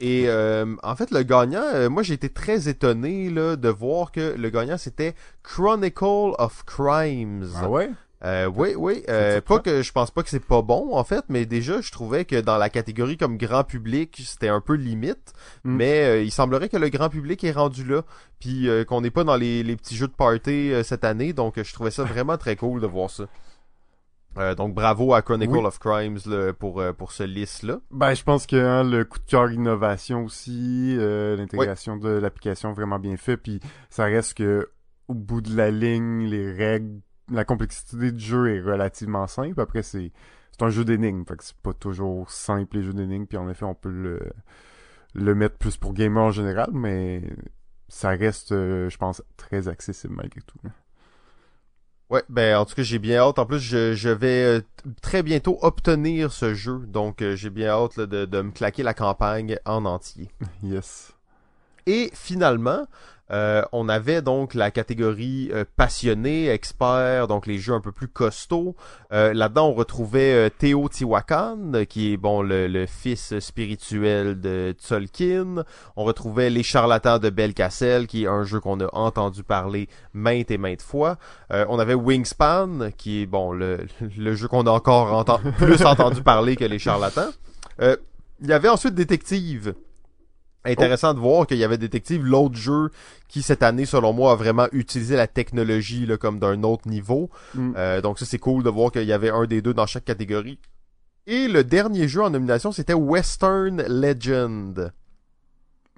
Et 0.00 0.24
euh, 0.26 0.74
en 0.82 0.96
fait, 0.96 1.10
le 1.10 1.22
gagnant, 1.22 1.62
euh, 1.62 1.90
moi 1.90 2.02
j'ai 2.02 2.14
été 2.14 2.30
très 2.30 2.68
étonné 2.68 3.28
là, 3.30 3.56
de 3.56 3.68
voir 3.68 4.10
que 4.10 4.34
le 4.36 4.48
gagnant 4.50 4.78
c'était 4.78 5.14
Chronicle 5.42 6.34
of 6.38 6.64
Crimes. 6.64 7.46
Ah 7.56 7.68
ouais? 7.68 7.90
Euh, 8.24 8.46
oui, 8.46 8.74
oui. 8.76 9.02
euh, 9.08 9.40
pas 9.40 9.58
que 9.58 9.82
je 9.82 9.90
pense 9.90 10.12
pas 10.12 10.22
que 10.22 10.28
c'est 10.28 10.44
pas 10.44 10.62
bon 10.62 10.94
en 10.96 11.02
fait, 11.02 11.24
mais 11.28 11.44
déjà 11.44 11.80
je 11.80 11.90
trouvais 11.90 12.24
que 12.24 12.40
dans 12.40 12.56
la 12.56 12.70
catégorie 12.70 13.16
comme 13.16 13.36
grand 13.36 13.64
public 13.64 14.22
c'était 14.24 14.48
un 14.48 14.60
peu 14.60 14.74
limite. 14.74 15.32
Mm. 15.64 15.74
Mais 15.76 16.04
euh, 16.04 16.22
il 16.22 16.30
semblerait 16.30 16.68
que 16.68 16.76
le 16.76 16.88
grand 16.88 17.08
public 17.08 17.42
est 17.42 17.50
rendu 17.50 17.84
là, 17.84 18.02
puis 18.38 18.68
euh, 18.68 18.84
qu'on 18.84 19.00
n'est 19.00 19.10
pas 19.10 19.24
dans 19.24 19.34
les, 19.36 19.64
les 19.64 19.74
petits 19.76 19.96
jeux 19.96 20.06
de 20.06 20.12
party 20.12 20.72
euh, 20.72 20.82
cette 20.84 21.02
année, 21.04 21.32
donc 21.32 21.60
je 21.60 21.74
trouvais 21.74 21.90
ça 21.90 22.04
vraiment 22.04 22.36
très 22.38 22.54
cool 22.54 22.80
de 22.80 22.86
voir 22.86 23.10
ça. 23.10 23.24
Euh, 24.38 24.54
donc 24.54 24.72
bravo 24.72 25.12
à 25.12 25.20
Chronicle 25.20 25.52
Oui. 25.56 25.66
of 25.66 25.78
Crimes 25.78 26.18
là, 26.26 26.52
pour 26.54 26.82
pour 26.96 27.12
ce 27.12 27.24
liste 27.24 27.64
là. 27.64 27.80
Ben, 27.90 28.14
je 28.14 28.22
pense 28.22 28.46
que 28.46 28.56
hein, 28.56 28.82
le 28.82 29.04
coup 29.04 29.18
de 29.18 29.24
cœur 29.26 29.50
innovation 29.50 30.24
aussi, 30.24 30.96
euh, 30.98 31.36
l'intégration 31.36 31.96
de 31.96 32.08
l'application 32.08 32.72
vraiment 32.72 32.98
bien 32.98 33.16
fait, 33.18 33.36
puis 33.36 33.60
ça 33.90 34.04
reste 34.04 34.34
que 34.38 34.70
au 35.08 35.14
bout 35.14 35.40
de 35.42 35.54
la 35.54 35.70
ligne, 35.70 36.24
les 36.24 36.50
règles, 36.50 37.00
la 37.32 37.44
complexité 37.44 38.12
du 38.12 38.24
jeu 38.24 38.54
est 38.56 38.60
relativement 38.60 39.26
simple. 39.26 39.60
Après, 39.60 39.82
c'est 39.82 40.12
c'est 40.52 40.62
un 40.64 40.70
jeu 40.70 40.84
d'énigmes, 40.84 41.24
fait 41.26 41.36
que 41.36 41.44
c'est 41.44 41.56
pas 41.56 41.72
toujours 41.72 42.30
simple 42.30 42.76
les 42.76 42.82
jeux 42.82 42.92
d'énigmes, 42.92 43.26
puis 43.26 43.38
en 43.38 43.48
effet, 43.48 43.64
on 43.64 43.74
peut 43.74 43.90
le 43.90 44.20
le 45.14 45.34
mettre 45.34 45.56
plus 45.58 45.76
pour 45.76 45.92
gamer 45.94 46.22
en 46.24 46.30
général, 46.30 46.70
mais 46.72 47.22
ça 47.88 48.10
reste, 48.10 48.52
euh, 48.52 48.88
je 48.88 48.96
pense, 48.96 49.22
très 49.36 49.68
accessible 49.68 50.14
malgré 50.16 50.40
tout. 50.42 50.58
là. 50.64 50.70
Ouais, 52.10 52.22
ben 52.28 52.58
en 52.58 52.66
tout 52.66 52.74
cas 52.74 52.82
j'ai 52.82 52.98
bien 52.98 53.18
hâte. 53.20 53.38
En 53.38 53.46
plus, 53.46 53.58
je, 53.58 53.94
je 53.94 54.10
vais 54.10 54.44
euh, 54.44 54.60
très 55.00 55.22
bientôt 55.22 55.58
obtenir 55.62 56.30
ce 56.32 56.52
jeu, 56.52 56.80
donc 56.86 57.22
euh, 57.22 57.36
j'ai 57.36 57.48
bien 57.48 57.68
hâte 57.70 57.96
là, 57.96 58.04
de, 58.06 58.26
de 58.26 58.42
me 58.42 58.50
claquer 58.50 58.82
la 58.82 58.92
campagne 58.94 59.58
en 59.64 59.84
entier. 59.86 60.28
Yes. 60.62 61.12
Et 61.86 62.10
finalement, 62.14 62.86
euh, 63.30 63.62
on 63.72 63.88
avait 63.88 64.20
donc 64.20 64.54
la 64.54 64.70
catégorie 64.70 65.50
euh, 65.52 65.64
passionné, 65.76 66.48
expert, 66.48 67.28
donc 67.28 67.46
les 67.46 67.58
jeux 67.58 67.72
un 67.72 67.80
peu 67.80 67.92
plus 67.92 68.08
costauds. 68.08 68.76
Euh, 69.12 69.32
Là-dedans, 69.32 69.68
on 69.68 69.74
retrouvait 69.74 70.34
euh, 70.34 70.50
Théo 70.50 70.88
euh, 71.02 71.84
qui 71.84 72.12
est 72.12 72.16
bon 72.16 72.42
le, 72.42 72.86
fils 72.86 73.38
spirituel 73.38 74.40
de 74.40 74.74
Tolkien. 74.86 75.64
On 75.96 76.04
retrouvait 76.04 76.50
Les 76.50 76.62
Charlatans 76.62 77.18
de 77.18 77.30
Belcacel, 77.30 78.06
qui 78.06 78.24
est 78.24 78.28
un 78.28 78.44
jeu 78.44 78.60
qu'on 78.60 78.80
a 78.80 78.94
entendu 78.94 79.42
parler 79.42 79.88
maintes 80.12 80.50
et 80.50 80.58
maintes 80.58 80.82
fois. 80.82 81.16
Euh, 81.52 81.64
on 81.68 81.78
avait 81.78 81.94
Wingspan, 81.94 82.90
qui 82.96 83.22
est 83.22 83.26
bon 83.26 83.52
le, 83.52 83.86
jeu 84.34 84.48
qu'on 84.48 84.66
a 84.66 84.70
encore 84.70 85.24
plus 85.58 85.84
entendu 85.84 86.22
parler 86.22 86.56
que 86.56 86.64
Les 86.64 86.78
Charlatans. 86.78 87.30
Il 87.80 88.48
y 88.48 88.52
avait 88.52 88.68
ensuite 88.68 88.94
Détective. 88.94 89.74
Intéressant 90.64 91.12
de 91.14 91.18
voir 91.18 91.46
qu'il 91.46 91.56
y 91.58 91.64
avait 91.64 91.78
Détective, 91.78 92.24
l'autre 92.24 92.54
jeu 92.56 92.90
qui 93.28 93.42
cette 93.42 93.62
année, 93.64 93.84
selon 93.84 94.12
moi, 94.12 94.32
a 94.32 94.34
vraiment 94.36 94.68
utilisé 94.72 95.16
la 95.16 95.26
technologie 95.26 96.06
là, 96.06 96.16
comme 96.16 96.38
d'un 96.38 96.62
autre 96.62 96.88
niveau. 96.88 97.30
Mm. 97.54 97.72
Euh, 97.76 98.00
donc 98.00 98.18
ça 98.18 98.24
c'est 98.26 98.38
cool 98.38 98.62
de 98.62 98.70
voir 98.70 98.92
qu'il 98.92 99.04
y 99.04 99.12
avait 99.12 99.30
un 99.30 99.46
des 99.46 99.60
deux 99.62 99.74
dans 99.74 99.86
chaque 99.86 100.04
catégorie. 100.04 100.58
Et 101.26 101.48
le 101.48 101.64
dernier 101.64 102.06
jeu 102.08 102.22
en 102.22 102.30
nomination, 102.30 102.72
c'était 102.72 102.94
Western 102.94 103.82
Legend. 103.88 104.92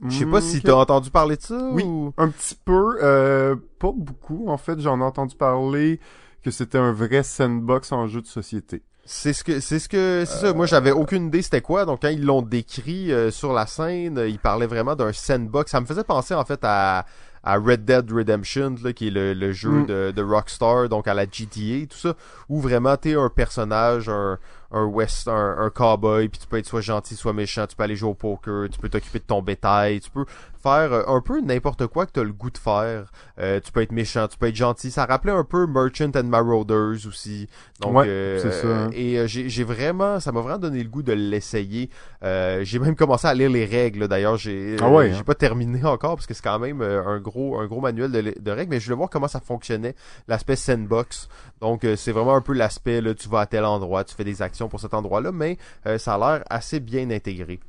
Je 0.06 0.18
sais 0.18 0.26
pas 0.26 0.40
si 0.40 0.56
Mm, 0.56 0.58
ok. 0.58 0.64
t'as 0.64 0.72
entendu 0.74 1.10
parler 1.10 1.36
de 1.36 1.42
ça 1.42 1.68
Oui. 1.72 1.82
ou... 1.84 2.12
Un 2.18 2.28
petit 2.28 2.56
peu, 2.64 2.98
euh, 3.02 3.54
pas 3.78 3.92
beaucoup. 3.94 4.48
En 4.48 4.56
fait, 4.58 4.80
j'en 4.80 5.00
ai 5.00 5.04
entendu 5.04 5.36
parler 5.36 6.00
que 6.42 6.50
c'était 6.50 6.78
un 6.78 6.92
vrai 6.92 7.22
sandbox 7.22 7.92
en 7.92 8.06
jeu 8.06 8.20
de 8.20 8.26
société. 8.26 8.82
C'est 9.06 9.32
ce 9.34 9.44
que 9.44 9.60
c'est 9.60 9.78
ce 9.78 9.88
que 9.88 10.24
c'est 10.26 10.46
ça. 10.46 10.52
Moi, 10.54 10.66
j'avais 10.66 10.90
aucune 10.90 11.26
idée 11.26 11.42
c'était 11.42 11.60
quoi. 11.60 11.84
Donc 11.84 12.02
quand 12.02 12.08
ils 12.08 12.24
l'ont 12.24 12.42
décrit 12.42 13.12
euh, 13.12 13.30
sur 13.30 13.52
la 13.52 13.66
scène, 13.66 14.18
euh, 14.18 14.28
ils 14.28 14.38
parlaient 14.38 14.66
vraiment 14.66 14.96
d'un 14.96 15.12
sandbox. 15.12 15.70
Ça 15.70 15.80
me 15.80 15.86
faisait 15.86 16.04
penser 16.04 16.34
en 16.34 16.44
fait 16.44 16.60
à 16.62 17.04
à 17.46 17.56
Red 17.58 17.84
Dead 17.84 18.10
Redemption, 18.10 18.74
là, 18.82 18.94
qui 18.94 19.08
est 19.08 19.10
le, 19.10 19.34
le 19.34 19.52
jeu 19.52 19.68
Mm. 19.68 19.86
de, 19.86 20.12
de 20.16 20.22
Rockstar, 20.22 20.88
donc 20.88 21.06
à 21.06 21.12
la 21.12 21.24
GTA 21.24 21.84
tout 21.90 21.98
ça, 21.98 22.14
où 22.48 22.58
vraiment 22.58 22.96
t'es 22.96 23.12
un 23.16 23.28
personnage, 23.28 24.08
un, 24.08 24.38
un 24.70 24.84
west, 24.84 25.28
un, 25.28 25.56
un 25.58 25.70
cowboy, 25.70 26.28
puis 26.28 26.40
tu 26.40 26.46
peux 26.46 26.58
être 26.58 26.66
soit 26.66 26.80
gentil, 26.80 27.16
soit 27.16 27.32
méchant, 27.32 27.66
tu 27.66 27.76
peux 27.76 27.82
aller 27.84 27.96
jouer 27.96 28.10
au 28.10 28.14
poker, 28.14 28.68
tu 28.70 28.78
peux 28.78 28.88
t'occuper 28.88 29.18
de 29.18 29.24
ton 29.24 29.42
bétail, 29.42 30.00
tu 30.00 30.10
peux 30.10 30.24
faire 30.62 30.92
euh, 30.92 31.02
un 31.06 31.20
peu 31.20 31.40
n'importe 31.42 31.86
quoi 31.88 32.06
que 32.06 32.12
t'as 32.12 32.22
le 32.22 32.32
goût 32.32 32.50
de 32.50 32.56
faire. 32.58 33.12
Euh, 33.38 33.60
tu 33.60 33.70
peux 33.70 33.82
être 33.82 33.92
méchant, 33.92 34.26
tu 34.28 34.38
peux 34.38 34.48
être 34.48 34.56
gentil. 34.56 34.90
Ça 34.90 35.04
rappelait 35.04 35.32
un 35.32 35.44
peu 35.44 35.66
Merchant 35.66 36.10
and 36.16 36.24
Marauders 36.24 37.06
aussi. 37.06 37.48
Donc, 37.80 37.94
Ouais, 37.94 38.06
euh, 38.08 38.38
c'est 38.40 38.50
ça, 38.62 38.66
hein. 38.68 38.90
Et 38.94 39.18
euh, 39.18 39.26
j'ai 39.26 39.48
j'ai 39.50 39.62
vraiment, 39.64 40.20
ça 40.20 40.32
m'a 40.32 40.40
vraiment 40.40 40.58
donné 40.58 40.82
le 40.82 40.88
goût 40.88 41.02
de 41.02 41.12
l'essayer. 41.12 41.90
Euh, 42.22 42.60
j'ai 42.64 42.78
même 42.78 42.96
commencé 42.96 43.26
à 43.26 43.34
lire 43.34 43.50
les 43.50 43.66
règles. 43.66 44.00
là. 44.00 44.08
D'ailleurs, 44.08 44.36
j'ai 44.38 44.76
Ah 44.80 44.88
ouais, 44.88 45.10
euh, 45.10 45.12
j'ai 45.12 45.18
hein. 45.20 45.24
pas 45.24 45.34
terminé 45.34 45.84
encore 45.84 46.14
parce 46.16 46.26
que 46.26 46.32
c'est 46.34 46.42
quand 46.42 46.58
même 46.58 46.80
un 46.80 47.18
gros 47.20 47.58
un 47.60 47.66
gros 47.66 47.80
manuel 47.82 48.10
de, 48.10 48.34
de 48.40 48.50
règles, 48.50 48.70
mais 48.70 48.80
je 48.80 48.86
voulais 48.86 48.96
voir 48.96 49.10
comment 49.10 49.28
ça 49.28 49.40
fonctionnait 49.40 49.94
l'aspect 50.28 50.56
sandbox. 50.56 51.28
Donc 51.60 51.84
euh, 51.84 51.96
c'est 51.96 52.12
vraiment 52.12 52.34
un 52.36 52.40
peu 52.40 52.52
l'aspect 52.54 53.00
là, 53.00 53.14
tu 53.14 53.28
vas 53.28 53.40
à 53.40 53.46
tel 53.46 53.64
endroit, 53.64 54.04
tu 54.04 54.14
fais 54.14 54.24
des 54.24 54.40
actions 54.42 54.53
pour 54.68 54.80
cet 54.80 54.94
endroit-là, 54.94 55.32
mais 55.32 55.58
euh, 55.86 55.98
ça 55.98 56.14
a 56.14 56.18
l'air 56.18 56.44
assez 56.50 56.80
bien 56.80 57.10
intégré. 57.10 57.60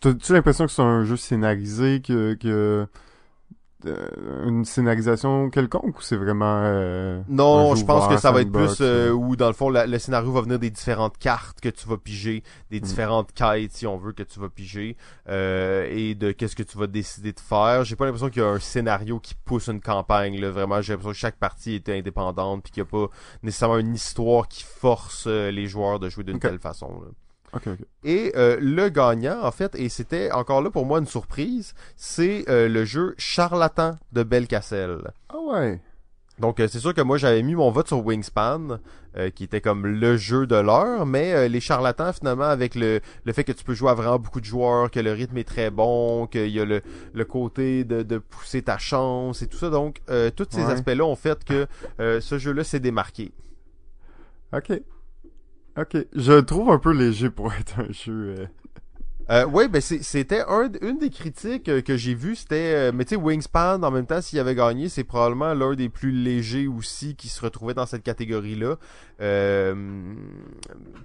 T'as-tu 0.00 0.32
l'impression 0.32 0.66
que 0.66 0.72
c'est 0.72 0.82
un 0.82 1.04
jeu 1.04 1.16
scénarisé, 1.16 2.02
que, 2.02 2.34
que 2.34 2.86
euh, 3.86 4.46
une 4.48 4.64
scénarisation 4.64 5.50
quelconque 5.50 5.98
ou 5.98 6.02
c'est 6.02 6.16
vraiment 6.16 6.60
euh, 6.64 7.20
Non, 7.28 7.74
je 7.74 7.84
pense 7.84 8.06
que 8.08 8.16
ça 8.18 8.30
va 8.32 8.40
être 8.42 8.52
plus 8.52 8.80
euh, 8.80 9.08
euh? 9.08 9.12
où 9.12 9.36
dans 9.36 9.46
le 9.48 9.52
fond 9.52 9.70
la- 9.70 9.86
le 9.86 9.98
scénario 9.98 10.32
va 10.32 10.40
venir 10.42 10.58
des 10.58 10.70
différentes 10.70 11.16
cartes 11.18 11.60
que 11.60 11.68
tu 11.68 11.88
vas 11.88 11.96
piger, 11.96 12.42
des 12.70 12.78
Mm. 12.78 12.82
différentes 12.82 13.32
quêtes 13.32 13.72
si 13.72 13.86
on 13.86 13.96
veut 13.96 14.12
que 14.12 14.22
tu 14.22 14.38
vas 14.40 14.48
piger 14.48 14.96
euh, 15.28 15.86
et 15.90 16.14
de 16.14 16.32
qu'est-ce 16.32 16.56
que 16.56 16.62
tu 16.62 16.76
vas 16.78 16.86
décider 16.86 17.32
de 17.32 17.40
faire. 17.40 17.84
J'ai 17.84 17.96
pas 17.96 18.04
l'impression 18.06 18.28
qu'il 18.30 18.42
y 18.42 18.44
a 18.44 18.48
un 18.48 18.58
scénario 18.58 19.18
qui 19.20 19.34
pousse 19.34 19.68
une 19.68 19.80
campagne 19.80 20.40
là, 20.40 20.50
vraiment 20.50 20.80
j'ai 20.82 20.92
l'impression 20.92 21.12
que 21.12 21.16
chaque 21.18 21.36
partie 21.36 21.74
était 21.74 21.96
indépendante 21.98 22.62
puis 22.62 22.72
qu'il 22.72 22.80
y 22.82 22.86
a 22.86 22.90
pas 22.90 23.08
nécessairement 23.42 23.78
une 23.78 23.94
histoire 23.94 24.48
qui 24.48 24.62
force 24.64 25.26
les 25.26 25.66
joueurs 25.66 25.98
de 26.00 26.08
jouer 26.08 26.24
d'une 26.24 26.38
telle 26.38 26.58
façon. 26.58 26.88
là. 27.00 27.08
Ok, 27.52 27.62
ok. 27.66 27.78
Et 28.04 28.32
euh, 28.36 28.56
le 28.60 28.88
gagnant, 28.90 29.42
en 29.42 29.50
fait, 29.50 29.74
et 29.74 29.88
c'était 29.88 30.30
encore 30.32 30.62
là 30.62 30.70
pour 30.70 30.86
moi 30.86 30.98
une 31.00 31.06
surprise, 31.06 31.74
c'est 31.96 32.44
euh, 32.48 32.68
le 32.68 32.84
jeu 32.84 33.14
Charlatan 33.18 33.98
de 34.12 34.22
Belcacel. 34.22 34.98
Ah 35.28 35.38
ouais. 35.38 35.80
Donc 36.38 36.58
euh, 36.58 36.68
c'est 36.68 36.78
sûr 36.78 36.94
que 36.94 37.02
moi 37.02 37.18
j'avais 37.18 37.42
mis 37.42 37.54
mon 37.54 37.70
vote 37.70 37.88
sur 37.88 38.02
Wingspan, 38.06 38.78
euh, 39.18 39.28
qui 39.28 39.44
était 39.44 39.60
comme 39.60 39.84
le 39.86 40.16
jeu 40.16 40.46
de 40.46 40.56
l'heure, 40.56 41.04
mais 41.04 41.34
euh, 41.34 41.48
les 41.48 41.60
charlatans 41.60 42.14
finalement 42.14 42.44
avec 42.44 42.74
le, 42.76 43.00
le 43.24 43.32
fait 43.34 43.44
que 43.44 43.52
tu 43.52 43.62
peux 43.62 43.74
jouer 43.74 43.90
à 43.90 43.94
vraiment 43.94 44.18
beaucoup 44.18 44.40
de 44.40 44.46
joueurs, 44.46 44.90
que 44.90 45.00
le 45.00 45.12
rythme 45.12 45.36
est 45.36 45.44
très 45.44 45.70
bon, 45.70 46.26
qu'il 46.28 46.48
y 46.48 46.58
a 46.58 46.64
le, 46.64 46.80
le 47.12 47.24
côté 47.26 47.84
de, 47.84 48.02
de 48.02 48.16
pousser 48.16 48.62
ta 48.62 48.78
chance 48.78 49.42
et 49.42 49.48
tout 49.48 49.58
ça. 49.58 49.68
Donc 49.68 50.00
tous 50.34 50.46
ces 50.50 50.62
Ouais. 50.64 50.72
aspects-là 50.72 51.04
ont 51.04 51.16
fait 51.16 51.44
que 51.44 51.66
ce 51.98 52.38
jeu-là 52.38 52.64
s'est 52.64 52.80
démarqué. 52.80 53.32
Ok. 54.54 54.72
Ok. 55.80 55.96
Je 56.14 56.32
le 56.32 56.44
trouve 56.44 56.70
un 56.70 56.78
peu 56.78 56.92
léger 56.92 57.30
pour 57.30 57.52
être 57.60 57.80
un 57.80 57.90
jeu. 57.92 58.34
euh, 58.38 58.46
Euh, 59.30 59.46
oui, 59.46 59.68
ben 59.68 59.80
c'était 59.80 60.42
un, 60.48 60.68
une 60.82 60.98
des 60.98 61.08
critiques 61.10 61.68
euh, 61.68 61.80
que 61.82 61.96
j'ai 61.96 62.14
vues, 62.14 62.34
c'était, 62.34 62.74
euh, 62.74 62.92
mais 62.92 63.04
tu 63.04 63.10
sais, 63.14 63.16
Wingspan, 63.16 63.80
en 63.80 63.90
même 63.92 64.04
temps, 64.06 64.20
s'il 64.20 64.40
avait 64.40 64.56
gagné, 64.56 64.88
c'est 64.88 65.04
probablement 65.04 65.54
l'un 65.54 65.74
des 65.76 65.88
plus 65.88 66.10
légers 66.10 66.66
aussi 66.66 67.14
qui 67.14 67.28
se 67.28 67.40
retrouvait 67.40 67.74
dans 67.74 67.86
cette 67.86 68.02
catégorie-là. 68.02 68.74
Euh, 69.20 70.14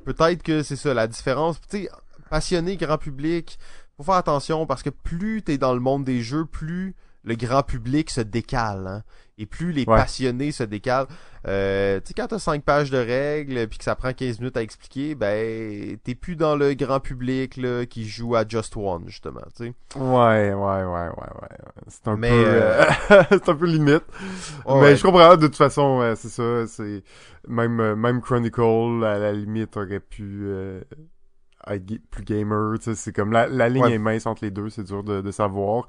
Peut-être 0.05 0.41
que 0.43 0.63
c'est 0.63 0.75
ça, 0.75 0.93
la 0.95 1.05
différence. 1.07 1.61
Tu 1.69 1.83
sais, 1.83 1.89
passionné, 2.31 2.77
grand 2.77 2.97
public, 2.97 3.59
faut 3.97 4.03
faire 4.03 4.15
attention 4.15 4.65
parce 4.65 4.81
que 4.83 4.89
plus 4.89 5.43
t'es 5.43 5.57
dans 5.59 5.73
le 5.75 5.79
monde 5.79 6.03
des 6.03 6.21
jeux, 6.21 6.45
plus 6.45 6.95
le 7.25 7.35
grand 7.35 7.63
public 7.63 8.09
se 8.09 8.21
décale, 8.21 8.87
hein, 8.87 9.03
et 9.37 9.45
plus 9.45 9.71
les 9.73 9.81
Ouais. 9.81 9.97
passionnés 9.97 10.51
se 10.53 10.63
décalent. 10.63 11.07
Euh, 11.47 11.99
tu 11.99 12.07
sais, 12.07 12.13
quand 12.15 12.27
t'as 12.27 12.39
5 12.39 12.63
pages 12.63 12.89
de 12.89 12.97
règles, 12.97 13.67
puis 13.67 13.77
que 13.77 13.83
ça 13.83 13.95
prend 13.95 14.13
15 14.13 14.39
minutes 14.39 14.55
à 14.57 14.61
expliquer, 14.61 15.13
ben, 15.13 15.97
t'es 16.03 16.15
plus 16.15 16.35
dans 16.35 16.55
le 16.55 16.73
grand 16.73 16.99
public, 16.99 17.57
là, 17.57 17.85
qui 17.85 18.07
joue 18.07 18.35
à 18.35 18.47
Just 18.47 18.75
One, 18.77 19.03
justement, 19.07 19.41
tu 19.55 19.65
sais. 19.65 19.73
Ouais, 19.95 20.53
ouais, 20.53 20.53
ouais, 20.53 20.83
ouais, 20.85 21.09
ouais. 21.41 21.57
C'est 21.89 22.07
un 22.07 22.15
Mais, 22.17 22.29
peu, 22.29 22.45
euh, 22.47 22.83
euh, 23.11 23.23
c'est 23.31 23.49
un 23.49 23.55
peu 23.55 23.65
limite. 23.65 24.03
Ouais, 24.65 24.75
mais 24.75 24.81
ouais. 24.81 24.95
je 24.95 25.03
comprends. 25.03 25.35
De 25.35 25.47
toute 25.47 25.55
façon, 25.57 25.99
ouais, 25.99 26.15
c'est 26.15 26.29
ça. 26.29 26.65
C'est 26.67 27.03
même, 27.47 27.79
euh, 27.79 27.95
même 27.95 28.21
Chronicle, 28.21 29.03
à 29.03 29.19
la 29.19 29.33
limite, 29.33 29.75
aurait 29.77 29.99
pu 29.99 30.45
euh, 30.45 30.81
plus 32.09 32.23
gamer. 32.23 32.77
Tu 32.79 32.85
sais, 32.85 32.95
c'est 32.95 33.13
comme 33.13 33.31
la, 33.31 33.47
la 33.47 33.69
ligne 33.69 33.83
Ouais. 33.83 33.93
est 33.93 33.99
mince 33.99 34.25
entre 34.25 34.43
les 34.45 34.51
deux. 34.51 34.69
C'est 34.69 34.83
dur 34.83 35.03
de, 35.03 35.21
de 35.21 35.31
savoir. 35.31 35.87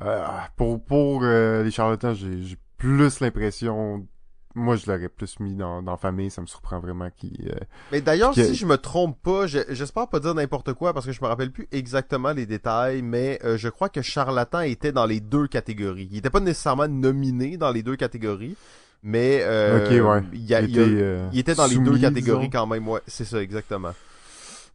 Euh, 0.00 0.26
pour 0.56 0.82
pour 0.84 1.20
euh, 1.22 1.62
les 1.62 1.70
charlatans, 1.70 2.14
j'ai 2.14 2.56
plus 2.78 3.20
l'impression. 3.20 4.06
Moi, 4.54 4.76
je 4.76 4.84
l'aurais 4.90 5.08
plus 5.08 5.40
mis 5.40 5.54
dans, 5.54 5.82
dans 5.82 5.96
famille. 5.96 6.30
Ça 6.30 6.42
me 6.42 6.46
surprend 6.46 6.78
vraiment 6.78 7.08
qu'il. 7.16 7.50
euh, 7.54 7.58
Mais 7.90 8.00
d'ailleurs, 8.02 8.34
si 8.34 8.54
je 8.54 8.66
me 8.66 8.76
trompe 8.76 9.16
pas, 9.22 9.46
je- 9.46 9.60
j'espère 9.70 10.08
pas 10.08 10.20
dire 10.20 10.34
n'importe 10.34 10.74
quoi 10.74 10.92
parce 10.92 11.06
que 11.06 11.12
je 11.12 11.22
me 11.22 11.26
rappelle 11.26 11.50
plus 11.52 11.68
exactement 11.72 12.32
les 12.32 12.44
détails, 12.44 13.00
mais 13.00 13.38
euh, 13.44 13.56
je 13.56 13.68
crois 13.70 13.88
que 13.88 14.02
Charlatan 14.02 14.60
était 14.60 14.92
dans 14.92 15.06
les 15.06 15.20
deux 15.20 15.46
catégories. 15.46 16.08
Il 16.10 16.18
était 16.18 16.28
pas 16.30 16.40
nécessairement 16.40 16.88
nominé 16.88 17.56
dans 17.56 17.70
les 17.70 17.82
deux 17.82 17.96
catégories, 17.96 18.56
mais 19.02 19.40
euh, 19.42 19.78
Ok, 19.78 20.22
ouais. 20.22 20.28
il, 20.34 20.44
y 20.44 20.54
a- 20.54 20.60
il 20.60 20.68
il 20.68 20.76
y 20.76 20.80
a- 20.80 20.82
était, 20.84 21.02
euh, 21.02 21.28
il 21.32 21.38
était 21.38 21.54
dans 21.54 21.66
les 21.66 21.78
deux 21.78 21.98
catégories 21.98 22.48
disons. 22.48 22.50
quand 22.50 22.66
même. 22.66 22.86
Ouais, 22.88 23.00
c'est 23.06 23.24
ça 23.24 23.40
exactement. 23.42 23.92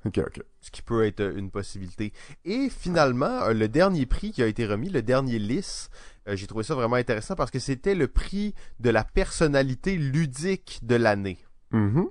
Ok, 0.05 0.19
ok. 0.19 0.41
Ce 0.61 0.71
qui 0.71 0.81
peut 0.81 1.05
être 1.05 1.21
une 1.35 1.49
possibilité. 1.51 2.13
Et 2.45 2.69
finalement, 2.69 3.43
euh, 3.43 3.53
le 3.53 3.67
dernier 3.67 4.05
prix 4.05 4.31
qui 4.31 4.43
a 4.43 4.47
été 4.47 4.65
remis, 4.65 4.89
le 4.89 5.01
dernier 5.01 5.39
lys, 5.39 5.89
euh, 6.27 6.35
j'ai 6.35 6.47
trouvé 6.47 6.63
ça 6.63 6.75
vraiment 6.75 6.95
intéressant 6.95 7.35
parce 7.35 7.51
que 7.51 7.59
c'était 7.59 7.95
le 7.95 8.07
prix 8.07 8.53
de 8.79 8.89
la 8.89 9.03
personnalité 9.03 9.95
ludique 9.95 10.79
de 10.83 10.95
l'année. 10.95 11.39
Mhm. 11.71 12.07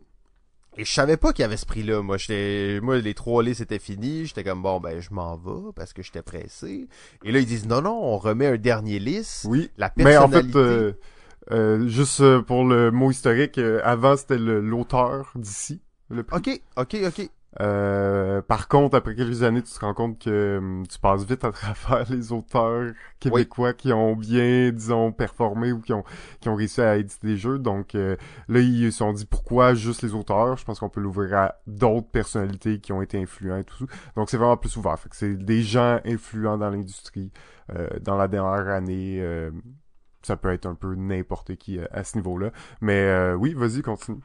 Et 0.79 0.85
je 0.85 0.93
savais 0.93 1.17
pas 1.17 1.33
qu'il 1.33 1.43
y 1.43 1.47
avait 1.47 1.57
ce 1.57 1.65
prix-là. 1.65 2.03
Moi, 2.03 2.19
j'étais, 2.19 2.81
moi, 2.83 2.99
les 2.99 3.15
trois 3.15 3.43
listes 3.43 3.63
étaient 3.63 3.79
finis. 3.79 4.27
J'étais 4.27 4.45
comme 4.45 4.63
bon, 4.63 4.79
ben, 4.79 5.01
je 5.01 5.09
m'en 5.15 5.37
vais 5.37 5.73
parce 5.75 5.95
que 5.95 6.03
j'étais 6.03 6.21
pressé. 6.21 6.87
Et 7.25 7.33
là, 7.33 7.39
ils 7.39 7.47
disent 7.47 7.67
non, 7.67 7.81
non, 7.81 7.99
on 7.99 8.19
remet 8.19 8.47
un 8.47 8.57
dernier 8.59 8.99
liste. 8.99 9.47
Oui. 9.49 9.71
La 9.79 9.91
Mais 9.97 10.17
en 10.19 10.29
personnalité. 10.29 10.53
fait, 10.53 10.59
euh, 10.59 10.93
euh, 11.53 11.89
juste 11.89 12.21
euh, 12.21 12.43
pour 12.43 12.65
le 12.67 12.91
mot 12.91 13.11
historique, 13.11 13.57
euh, 13.57 13.81
avant 13.85 14.17
c'était 14.19 14.37
l'auteur 14.39 15.33
d'ici. 15.35 15.81
Le 16.11 16.23
prix. 16.25 16.37
Ok, 16.37 16.61
ok, 16.77 16.97
ok. 17.07 17.31
Euh, 17.61 18.43
par 18.43 18.69
contre, 18.69 18.97
après 18.97 19.15
quelques 19.15 19.43
années, 19.43 19.63
tu 19.63 19.73
te 19.73 19.81
rends 19.81 19.95
compte 19.95 20.19
que 20.19 20.59
hum, 20.59 20.87
tu 20.87 20.99
passes 20.99 21.25
vite 21.25 21.45
à 21.45 21.53
travers 21.53 22.11
les 22.11 22.33
auteurs 22.33 22.93
québécois 23.21 23.73
qui 23.73 23.93
ont 23.93 24.15
bien, 24.17 24.71
disons, 24.73 25.13
performé 25.13 25.73
ou 25.73 25.81
qui 25.81 25.93
ont 25.93 26.05
qui 26.41 26.49
ont 26.49 26.55
réussi 26.55 26.81
à 26.83 26.97
éditer 26.97 27.27
des 27.27 27.37
jeux. 27.37 27.59
Donc 27.59 27.95
euh, 27.95 28.17
là, 28.49 28.61
ils 28.61 28.93
se 28.93 28.99
sont 28.99 29.13
dit 29.13 29.25
pourquoi 29.27 29.75
juste 29.75 30.03
les 30.03 30.15
auteurs? 30.15 30.57
Je 30.57 30.65
pense 30.65 30.81
qu'on 30.81 30.89
peut 30.91 31.01
l'ouvrir 31.01 31.35
à 31.39 31.55
d'autres 31.67 32.09
personnalités 32.11 32.81
qui 32.81 32.93
ont 32.93 33.03
été 33.03 33.21
influents 33.21 33.57
et 33.59 33.65
tout. 33.65 33.87
Donc 34.17 34.31
c'est 34.31 34.37
vraiment 34.37 34.57
plus 34.57 34.77
ouvert. 34.77 34.99
Fait 34.99 35.09
que 35.09 35.17
c'est 35.17 35.35
des 35.37 35.63
gens 35.63 36.01
influents 36.05 36.59
dans 36.59 36.71
l'industrie 36.71 37.33
euh, 37.75 37.89
dans 38.01 38.17
la 38.17 38.29
dernière 38.29 38.69
année. 38.69 39.19
euh, 39.21 39.51
ça 40.23 40.37
peut 40.37 40.53
être 40.53 40.67
un 40.67 40.75
peu 40.75 40.95
n'importe 40.97 41.57
qui 41.57 41.79
euh, 41.79 41.87
à 41.93 42.05
ce 42.05 42.17
niveau-là. 42.17 42.51
Mais 42.81 43.33
oui, 43.35 43.55
vas-y, 43.55 43.83
continue. 43.83 44.21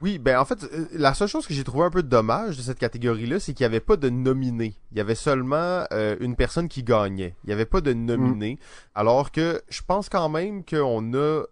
Oui, 0.00 0.18
ben 0.18 0.38
en 0.38 0.44
fait, 0.44 0.62
euh, 0.64 0.86
la 0.92 1.14
seule 1.14 1.28
chose 1.28 1.46
que 1.46 1.54
j'ai 1.54 1.64
trouvé 1.64 1.84
un 1.84 1.90
peu 1.90 2.02
dommage 2.02 2.56
de 2.56 2.62
cette 2.62 2.78
catégorie-là, 2.78 3.40
c'est 3.40 3.54
qu'il 3.54 3.64
n'y 3.64 3.68
avait 3.72 3.80
pas 3.80 3.96
de 3.96 4.10
nominé. 4.10 4.74
Il 4.92 4.98
y 4.98 5.00
avait 5.00 5.14
seulement 5.14 5.84
euh, 5.92 6.16
une 6.20 6.36
personne 6.36 6.68
qui 6.68 6.82
gagnait. 6.82 7.34
Il 7.44 7.46
n'y 7.46 7.52
avait 7.52 7.64
pas 7.64 7.80
de 7.80 7.92
nominé. 7.92 8.58
Alors 8.94 9.30
que 9.32 9.62
je 9.68 9.80
pense 9.86 10.08
quand 10.08 10.28
même 10.28 10.64
qu'on 10.64 11.14
a 11.14 11.44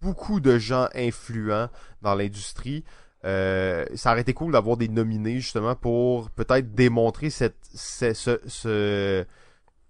beaucoup 0.00 0.40
de 0.40 0.58
gens 0.58 0.88
influents 0.94 1.68
dans 2.02 2.14
l'industrie. 2.14 2.84
Euh, 3.24 3.84
ça 3.96 4.12
aurait 4.12 4.20
été 4.20 4.32
cool 4.32 4.52
d'avoir 4.52 4.76
des 4.76 4.88
nominés 4.88 5.40
justement 5.40 5.74
pour 5.74 6.30
peut-être 6.30 6.72
démontrer 6.74 7.30
cette, 7.30 7.56
ce, 7.74 8.14
ce, 8.14 8.38
ce- 8.46 9.24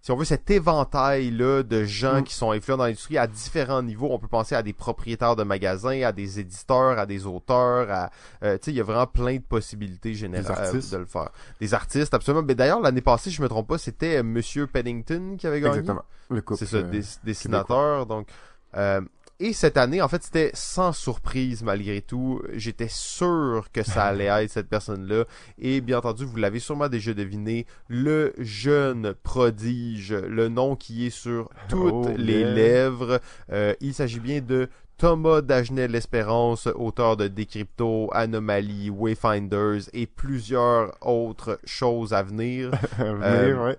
si 0.01 0.11
on 0.13 0.17
veut 0.17 0.25
cet 0.25 0.51
éventail 0.51 1.31
là 1.31 1.63
de 1.63 1.85
gens 1.85 2.21
Mm. 2.21 2.25
qui 2.25 2.35
sont 2.35 2.51
influents 2.53 2.77
dans 2.77 2.85
l'industrie 2.85 3.19
à 3.19 3.27
différents 3.27 3.83
niveaux. 3.83 4.09
On 4.11 4.19
peut 4.19 4.29
penser 4.29 4.55
à 4.55 4.63
des 4.63 4.73
propriétaires 4.73 5.37
de 5.37 5.43
magasins, 5.43 6.03
à 6.03 6.13
des 6.13 6.39
éditeurs, 6.41 6.99
à 6.99 7.05
des 7.07 7.27
auteurs, 7.27 7.91
à 7.91 8.11
euh, 8.43 8.57
tu 8.59 8.67
sais 8.67 8.71
il 8.71 8.77
y 8.77 8.81
a 8.81 8.85
vraiment 8.85 9.07
plein 9.07 9.37
de 9.37 9.43
possibilités 9.43 10.15
générales 10.15 10.67
artistes. 10.67 10.93
de 10.93 10.99
le 10.99 11.07
faire. 11.07 11.31
Des 11.61 11.75
artistes 11.75 12.15
absolument. 12.15 12.45
Mais 12.47 12.55
d'ailleurs 12.55 12.81
l'année 12.81 13.01
passée, 13.01 13.31
je 13.31 13.43
me 13.43 13.49
trompe 13.49 13.69
pas, 13.69 13.79
c'était 13.79 14.19
euh, 14.19 14.23
Monsieur 14.23 14.67
Pennington 14.67 15.37
qui 15.39 15.47
avait 15.47 15.61
gagné. 15.61 15.79
Exactement. 15.79 16.05
Le 16.31 16.43
couple. 16.43 16.59
C'est 16.61 16.67
ça, 16.67 16.77
euh, 16.79 16.83
des, 16.83 17.03
dessinateur. 17.25 18.07
Donc, 18.07 18.29
euh, 18.77 19.01
et 19.41 19.53
cette 19.53 19.77
année, 19.77 20.03
en 20.03 20.09
fait, 20.09 20.23
c'était 20.23 20.51
sans 20.55 20.93
surprise 20.93 21.63
malgré 21.63 22.01
tout. 22.03 22.43
J'étais 22.55 22.89
sûr 22.89 23.67
que 23.73 23.83
ça 23.83 24.05
allait 24.07 24.25
être 24.27 24.51
cette 24.51 24.69
personne-là. 24.69 25.25
Et 25.59 25.81
bien 25.81 25.99
entendu, 25.99 26.25
vous 26.25 26.37
l'avez 26.37 26.59
sûrement 26.59 26.89
déjà 26.89 27.15
deviné, 27.15 27.67
le 27.89 28.33
jeune 28.39 29.15
prodige, 29.23 30.13
le 30.13 30.49
nom 30.49 30.75
qui 30.77 31.07
est 31.07 31.11
sur 31.11 31.51
toutes 31.69 32.07
Oh, 32.09 32.15
les 32.17 32.41
yeah. 32.41 32.51
lèvres. 32.53 33.21
Euh, 33.53 33.75
il 33.81 33.95
s'agit 33.95 34.21
bien 34.21 34.41
de 34.41 34.69
Thomas 34.97 35.41
Dagenais-L'Espérance, 35.43 36.67
auteur 36.75 37.17
de 37.17 37.29
Décrypto, 37.29 38.11
Anomalie, 38.13 38.91
Wayfinders 38.91 39.83
et 39.93 40.07
plusieurs 40.09 40.97
autres 41.07 41.61
choses 41.65 42.13
à 42.13 42.25
venir. 42.25 42.71
venir, 42.99 43.23
Euh, 43.23 43.65
ouais. 43.67 43.77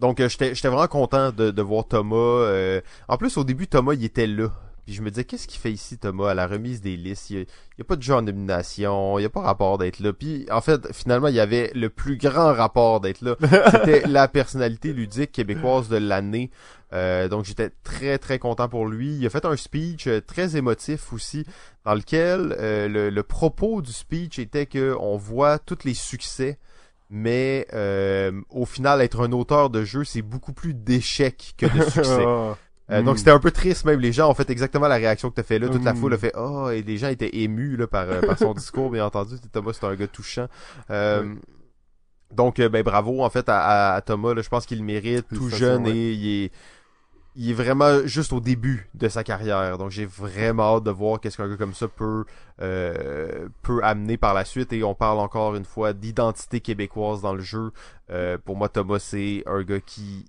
Donc, 0.00 0.20
euh, 0.20 0.28
j'étais 0.28 0.54
j'étais 0.54 0.68
vraiment 0.68 0.86
content 0.88 1.30
de, 1.30 1.50
de 1.50 1.62
voir 1.62 1.86
Thomas. 1.86 2.16
euh, 2.16 2.80
En 3.08 3.16
plus, 3.16 3.36
au 3.36 3.44
début, 3.44 3.66
Thomas, 3.68 3.94
il 3.94 4.04
était 4.04 4.26
là. 4.26 4.48
Puis 4.86 4.94
je 4.94 5.02
me 5.02 5.10
disais, 5.10 5.24
qu'est-ce 5.24 5.46
qu'il 5.46 5.60
fait 5.60 5.70
ici, 5.70 5.98
Thomas, 5.98 6.30
à 6.30 6.34
la 6.34 6.46
remise 6.46 6.80
des 6.80 6.96
listes? 6.96 7.28
Il 7.30 7.36
n'y 7.36 7.42
a, 7.42 7.44
il 7.44 7.78
y 7.78 7.82
a 7.82 7.84
pas 7.84 7.96
de 7.96 8.02
genre 8.02 8.22
de 8.22 8.32
nomination, 8.32 9.18
il 9.18 9.22
n'y 9.22 9.26
a 9.26 9.30
pas 9.30 9.42
rapport 9.42 9.76
d'être 9.78 10.00
là. 10.00 10.12
Puis, 10.14 10.46
en 10.50 10.60
fait, 10.62 10.90
finalement, 10.92 11.28
il 11.28 11.34
y 11.34 11.40
avait 11.40 11.70
le 11.74 11.90
plus 11.90 12.16
grand 12.16 12.54
rapport 12.54 13.00
d'être 13.00 13.20
là. 13.20 13.36
C'était 13.70 14.08
la 14.08 14.26
personnalité 14.26 14.92
ludique 14.94 15.32
québécoise 15.32 15.88
de 15.90 15.98
l'année. 15.98 16.50
Euh, 16.92 17.28
donc, 17.28 17.44
j'étais 17.44 17.70
très, 17.84 18.16
très 18.18 18.38
content 18.38 18.68
pour 18.68 18.86
lui. 18.88 19.14
Il 19.16 19.26
a 19.26 19.30
fait 19.30 19.44
un 19.44 19.56
speech 19.56 20.08
très 20.26 20.56
émotif 20.56 21.12
aussi, 21.12 21.44
dans 21.84 21.94
lequel 21.94 22.56
euh, 22.58 22.88
le, 22.88 23.10
le 23.10 23.22
propos 23.22 23.82
du 23.82 23.92
speech 23.92 24.38
était 24.38 24.66
que 24.66 24.96
on 24.98 25.18
voit 25.18 25.58
tous 25.58 25.84
les 25.84 25.94
succès 25.94 26.58
mais 27.10 27.66
euh, 27.74 28.32
au 28.50 28.64
final, 28.64 29.00
être 29.02 29.20
un 29.26 29.32
auteur 29.32 29.68
de 29.68 29.84
jeu, 29.84 30.04
c'est 30.04 30.22
beaucoup 30.22 30.52
plus 30.52 30.72
d'échecs 30.74 31.54
que 31.58 31.66
de 31.66 31.82
succès. 31.90 32.24
Ah. 32.26 32.56
Euh, 32.92 33.02
Donc 33.02 33.14
Mm. 33.14 33.18
c'était 33.18 33.30
un 33.30 33.38
peu 33.38 33.50
triste 33.52 33.84
même. 33.84 34.00
Les 34.00 34.12
gens 34.12 34.28
ont 34.30 34.34
fait 34.34 34.48
exactement 34.50 34.88
la 34.88 34.96
réaction 34.96 35.30
que 35.30 35.34
t'as 35.36 35.42
fait 35.44 35.58
là. 35.60 35.68
Toute 35.68 35.84
la 35.84 35.92
Mm. 35.92 35.96
foule 35.96 36.14
a 36.14 36.18
fait 36.18 36.32
oh 36.36 36.70
et 36.70 36.82
les 36.82 36.96
gens 36.98 37.08
étaient 37.08 37.30
émus 37.36 37.76
là 37.76 37.86
par, 37.86 38.08
euh, 38.08 38.20
par 38.20 38.36
son 38.38 38.52
discours. 38.54 38.90
Bien 38.90 39.04
entendu, 39.06 39.34
Thomas 39.52 39.72
c'est 39.74 39.86
un 39.86 39.94
gars 39.94 40.08
touchant. 40.08 40.46
Euh, 40.90 41.34
Donc 42.32 42.58
euh, 42.60 42.68
ben 42.68 42.82
bravo 42.82 43.22
en 43.24 43.30
fait 43.30 43.48
à, 43.48 43.60
à- 43.60 43.94
à 43.96 44.00
Thomas. 44.00 44.34
Là, 44.34 44.42
je 44.42 44.48
pense 44.48 44.66
qu'il 44.66 44.78
le 44.78 44.84
mérite. 44.84 45.26
Tout 45.34 45.48
jeune 45.50 45.84
ouais. 45.84 45.90
et 45.96 46.12
il 46.12 46.44
est 46.44 46.52
il 47.36 47.50
est 47.50 47.54
vraiment 47.54 48.06
juste 48.06 48.32
au 48.32 48.40
début 48.40 48.88
de 48.94 49.08
sa 49.08 49.22
carrière. 49.24 49.78
Donc 49.78 49.90
j'ai 49.90 50.06
vraiment 50.06 50.76
hâte 50.76 50.84
de 50.84 50.90
voir 50.90 51.20
qu'est-ce 51.20 51.36
qu'un 51.36 51.48
gars 51.48 51.56
comme 51.56 51.74
ça 51.74 51.88
peut 51.88 52.24
euh, 52.60 53.48
peut 53.62 53.80
amener 53.84 54.16
par 54.16 54.34
la 54.34 54.44
suite. 54.44 54.72
Et 54.72 54.82
on 54.84 54.94
parle 54.94 55.18
encore 55.20 55.54
une 55.54 55.64
fois 55.64 55.92
d'identité 55.92 56.60
québécoise 56.60 57.22
dans 57.22 57.34
le 57.34 57.40
jeu. 57.42 57.72
Euh, 58.10 58.36
pour 58.44 58.56
moi, 58.56 58.68
Thomas 58.68 58.98
c'est 58.98 59.42
un 59.46 59.62
gars 59.62 59.80
qui 59.80 60.26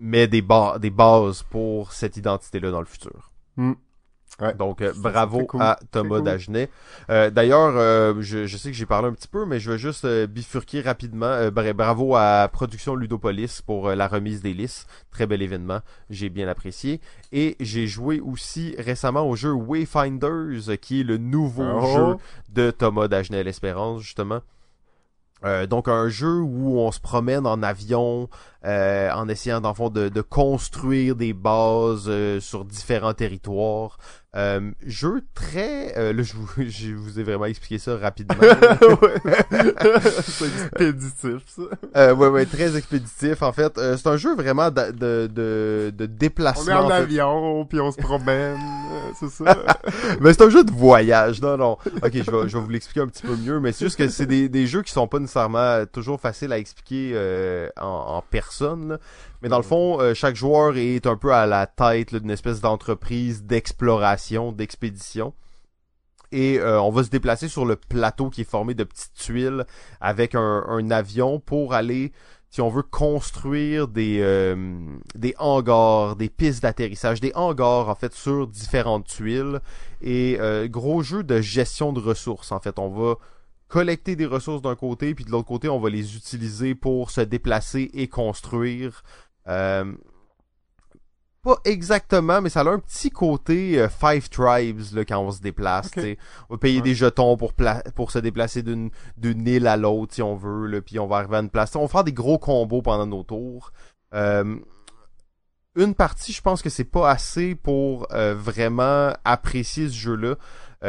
met 0.00 0.28
des, 0.28 0.42
ba- 0.42 0.78
des 0.78 0.90
bases 0.90 1.42
pour 1.42 1.92
cette 1.92 2.16
identité-là 2.16 2.70
dans 2.70 2.80
le 2.80 2.86
futur. 2.86 3.30
Hmm. 3.56 3.72
Ouais. 4.40 4.54
Donc, 4.54 4.82
euh, 4.82 4.92
bravo 4.96 5.46
cool. 5.46 5.60
à 5.62 5.78
Thomas 5.90 6.16
cool. 6.18 6.24
Dagenet. 6.24 6.70
Euh, 7.10 7.28
D'ailleurs, 7.30 7.72
euh, 7.76 8.14
je, 8.20 8.46
je 8.46 8.56
sais 8.56 8.70
que 8.70 8.76
j'ai 8.76 8.86
parlé 8.86 9.08
un 9.08 9.12
petit 9.12 9.26
peu, 9.26 9.44
mais 9.44 9.58
je 9.58 9.72
veux 9.72 9.76
juste 9.76 10.06
bifurquer 10.26 10.80
rapidement. 10.80 11.26
Euh, 11.26 11.50
bra- 11.50 11.72
bravo 11.72 12.14
à 12.14 12.48
Production 12.52 12.94
Ludopolis 12.94 13.62
pour 13.66 13.90
la 13.90 14.06
remise 14.06 14.40
des 14.40 14.54
listes. 14.54 14.88
Très 15.10 15.26
bel 15.26 15.42
événement. 15.42 15.80
J'ai 16.08 16.28
bien 16.28 16.46
apprécié. 16.46 17.00
Et 17.32 17.56
j'ai 17.58 17.88
joué 17.88 18.20
aussi 18.20 18.76
récemment 18.78 19.28
au 19.28 19.34
jeu 19.34 19.50
Wayfinders, 19.52 20.78
qui 20.80 21.00
est 21.00 21.04
le 21.04 21.18
nouveau 21.18 21.64
Oh. 21.64 21.86
jeu 21.94 22.16
de 22.52 22.70
Thomas 22.70 23.08
Dagenet 23.08 23.42
l'Espérance, 23.42 24.02
justement. 24.02 24.40
Euh, 25.44 25.68
donc 25.68 25.86
un 25.86 26.08
jeu 26.08 26.40
où 26.40 26.80
on 26.80 26.90
se 26.90 26.98
promène 26.98 27.46
en 27.46 27.62
avion 27.62 28.28
euh, 28.64 29.08
en 29.12 29.28
essayant 29.28 29.60
dans 29.60 29.68
le 29.68 29.74
fond 29.76 29.88
de, 29.88 30.08
de 30.08 30.20
construire 30.20 31.14
des 31.14 31.32
bases 31.32 32.06
euh, 32.08 32.40
sur 32.40 32.64
différents 32.64 33.14
territoires. 33.14 33.98
Euh, 34.36 34.72
jeu 34.84 35.22
très... 35.34 35.96
euh, 35.96 36.12
là, 36.12 36.22
je 36.22 36.34
vous, 36.34 36.48
je 36.58 36.92
vous 36.92 37.18
ai 37.18 37.22
vraiment 37.22 37.46
expliqué 37.46 37.78
ça 37.78 37.96
rapidement. 37.96 38.36
c'est 40.02 40.46
expéditif, 40.46 41.42
ça. 41.46 41.62
euh, 41.96 42.14
ouais, 42.14 42.28
ouais, 42.28 42.44
très 42.46 42.76
expéditif. 42.76 43.42
En 43.42 43.52
fait, 43.52 43.76
Euh, 43.78 43.96
c'est 43.96 44.06
un 44.08 44.16
jeu 44.16 44.34
vraiment 44.34 44.70
de, 44.70 44.90
de, 44.90 45.26
de, 45.32 45.92
de 45.96 46.04
On 46.04 46.16
déplacement. 46.18 46.70
est 46.72 46.74
en 46.74 46.84
en 46.84 46.88
fait. 46.88 46.94
avion, 46.94 47.64
puis 47.64 47.80
on 47.80 47.90
se 47.90 47.96
promène, 47.96 48.58
euh, 48.58 49.10
c'est 49.18 49.30
ça. 49.30 49.56
Mais 50.20 50.32
c'est 50.34 50.42
un 50.42 50.50
jeu 50.50 50.62
de 50.64 50.72
voyage, 50.72 51.40
non, 51.40 51.56
non. 51.56 51.78
Ok, 52.02 52.12
je 52.12 52.30
vais, 52.30 52.48
je 52.48 52.58
vais 52.58 52.62
vous 52.64 52.68
l'expliquer 52.70 53.00
un 53.00 53.06
petit 53.08 53.26
peu 53.26 53.34
mieux, 53.36 53.60
mais 53.60 53.72
c'est 53.72 53.86
juste 53.86 53.96
que 53.96 54.08
c'est 54.08 54.26
des, 54.26 54.48
des 54.48 54.66
jeux 54.66 54.82
qui 54.82 54.92
sont 54.92 55.08
pas 55.08 55.18
nécessairement 55.20 55.84
toujours 55.90 56.20
faciles 56.20 56.52
à 56.52 56.58
expliquer 56.58 57.12
euh, 57.14 57.68
en, 57.80 57.86
en 58.18 58.22
personne. 58.30 58.88
là. 58.90 58.98
Mais 59.42 59.48
dans 59.48 59.58
le 59.58 59.62
fond, 59.62 60.00
euh, 60.00 60.14
chaque 60.14 60.36
joueur 60.36 60.76
est 60.76 61.06
un 61.06 61.16
peu 61.16 61.32
à 61.32 61.46
la 61.46 61.66
tête 61.66 62.14
d'une 62.14 62.30
espèce 62.30 62.60
d'entreprise 62.60 63.44
d'exploration, 63.44 64.52
d'expédition. 64.52 65.32
Et 66.32 66.58
euh, 66.58 66.80
on 66.80 66.90
va 66.90 67.04
se 67.04 67.10
déplacer 67.10 67.48
sur 67.48 67.64
le 67.64 67.76
plateau 67.76 68.28
qui 68.30 68.42
est 68.42 68.50
formé 68.50 68.74
de 68.74 68.84
petites 68.84 69.14
tuiles 69.14 69.64
avec 70.00 70.34
un, 70.34 70.64
un 70.68 70.90
avion 70.90 71.40
pour 71.40 71.72
aller, 71.72 72.12
si 72.50 72.60
on 72.60 72.68
veut, 72.68 72.82
construire 72.82 73.88
des, 73.88 74.18
euh, 74.20 74.76
des 75.14 75.34
hangars, 75.38 76.16
des 76.16 76.28
pistes 76.28 76.62
d'atterrissage, 76.62 77.20
des 77.20 77.32
hangars 77.34 77.88
en 77.88 77.94
fait 77.94 78.12
sur 78.12 78.46
différentes 78.46 79.06
tuiles. 79.06 79.60
Et 80.02 80.36
euh, 80.40 80.68
gros 80.68 81.02
jeu 81.02 81.22
de 81.22 81.40
gestion 81.40 81.92
de 81.92 82.00
ressources 82.00 82.52
en 82.52 82.60
fait. 82.60 82.78
On 82.78 82.90
va 82.90 83.14
collecter 83.68 84.16
des 84.16 84.26
ressources 84.26 84.62
d'un 84.62 84.76
côté, 84.76 85.14
puis 85.14 85.24
de 85.24 85.30
l'autre 85.30 85.48
côté, 85.48 85.68
on 85.68 85.78
va 85.78 85.90
les 85.90 86.16
utiliser 86.16 86.74
pour 86.74 87.10
se 87.10 87.20
déplacer 87.20 87.90
et 87.94 88.08
construire. 88.08 89.02
Euh, 89.48 89.92
pas 91.42 91.56
exactement, 91.64 92.42
mais 92.42 92.50
ça 92.50 92.60
a 92.60 92.68
un 92.68 92.80
petit 92.80 93.10
côté 93.10 93.78
euh, 93.80 93.88
Five 93.88 94.28
Tribes 94.28 94.80
là, 94.92 95.04
quand 95.04 95.20
on 95.20 95.30
se 95.30 95.40
déplace. 95.40 95.90
On 95.96 96.54
va 96.54 96.58
payer 96.58 96.78
Ouais. 96.78 96.82
des 96.82 96.94
jetons 96.94 97.36
pour, 97.36 97.52
pla- 97.54 97.82
pour 97.94 98.10
se 98.10 98.18
déplacer 98.18 98.62
d'une 98.62 98.90
île 99.46 99.66
à 99.68 99.76
l'autre 99.76 100.14
si 100.14 100.22
on 100.22 100.34
veut, 100.34 100.66
là, 100.66 100.80
puis 100.82 100.98
on 100.98 101.06
va 101.06 101.18
arriver 101.18 101.36
à 101.36 101.40
une 101.40 101.48
place. 101.50 101.70
T'sais, 101.70 101.78
On 101.78 101.82
va 101.82 101.88
faire 101.88 102.04
des 102.04 102.12
gros 102.12 102.38
combos 102.38 102.82
pendant 102.82 103.06
nos 103.06 103.22
tours. 103.22 103.72
Euh, 104.14 104.56
une 105.76 105.94
partie, 105.94 106.32
je 106.32 106.42
pense 106.42 106.60
que 106.60 106.70
c'est 106.70 106.82
pas 106.84 107.08
assez 107.08 107.54
pour 107.54 108.08
euh, 108.12 108.34
vraiment 108.34 109.12
apprécier 109.24 109.88
ce 109.88 109.94
jeu-là. 109.94 110.34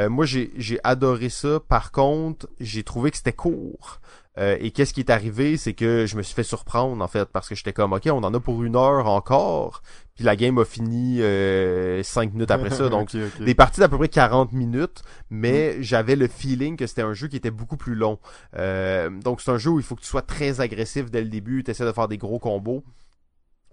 Moi, 0.07 0.25
j'ai 0.25 0.79
adoré 0.83 1.29
ça. 1.29 1.59
Par 1.59 1.91
contre, 1.91 2.47
j'ai 2.59 2.83
trouvé 2.83 3.09
que 3.11 3.17
c'était 3.17 3.33
court. 3.33 3.99
Euh, 4.37 4.57
et 4.59 4.71
qu'est-ce 4.71 4.93
qui 4.93 4.99
est 4.99 5.09
arrivé, 5.09 5.57
c'est 5.57 5.73
que 5.73 6.05
je 6.05 6.15
me 6.15 6.21
suis 6.21 6.35
fait 6.35 6.43
surprendre 6.43 7.03
en 7.03 7.07
fait 7.07 7.25
parce 7.25 7.49
que 7.49 7.55
j'étais 7.55 7.73
comme 7.73 7.93
ok, 7.93 8.07
on 8.11 8.23
en 8.23 8.33
a 8.33 8.39
pour 8.39 8.63
une 8.63 8.75
heure 8.75 9.07
encore, 9.07 9.81
puis 10.15 10.23
la 10.23 10.35
game 10.35 10.57
a 10.59 10.65
fini 10.65 11.21
euh, 11.21 12.03
cinq 12.03 12.33
minutes 12.33 12.51
après 12.51 12.69
ça, 12.69 12.89
donc 12.89 13.09
des 13.39 13.55
parties 13.55 13.79
d'à 13.79 13.89
peu 13.89 13.97
près 13.97 14.07
40 14.07 14.53
minutes, 14.53 15.01
mais 15.29 15.81
j'avais 15.81 16.15
le 16.15 16.27
feeling 16.27 16.77
que 16.77 16.85
c'était 16.85 17.01
un 17.01 17.13
jeu 17.13 17.27
qui 17.27 17.37
était 17.37 17.51
beaucoup 17.51 17.75
plus 17.75 17.95
long. 17.95 18.19
Euh, 18.55 19.09
donc 19.09 19.41
c'est 19.41 19.51
un 19.51 19.57
jeu 19.57 19.71
où 19.71 19.79
il 19.79 19.83
faut 19.83 19.95
que 19.95 20.01
tu 20.01 20.07
sois 20.07 20.21
très 20.21 20.61
agressif 20.61 21.09
dès 21.09 21.21
le 21.21 21.29
début, 21.29 21.63
tu 21.63 21.71
essaies 21.71 21.85
de 21.85 21.91
faire 21.91 22.07
des 22.07 22.17
gros 22.17 22.39
combos. 22.39 22.83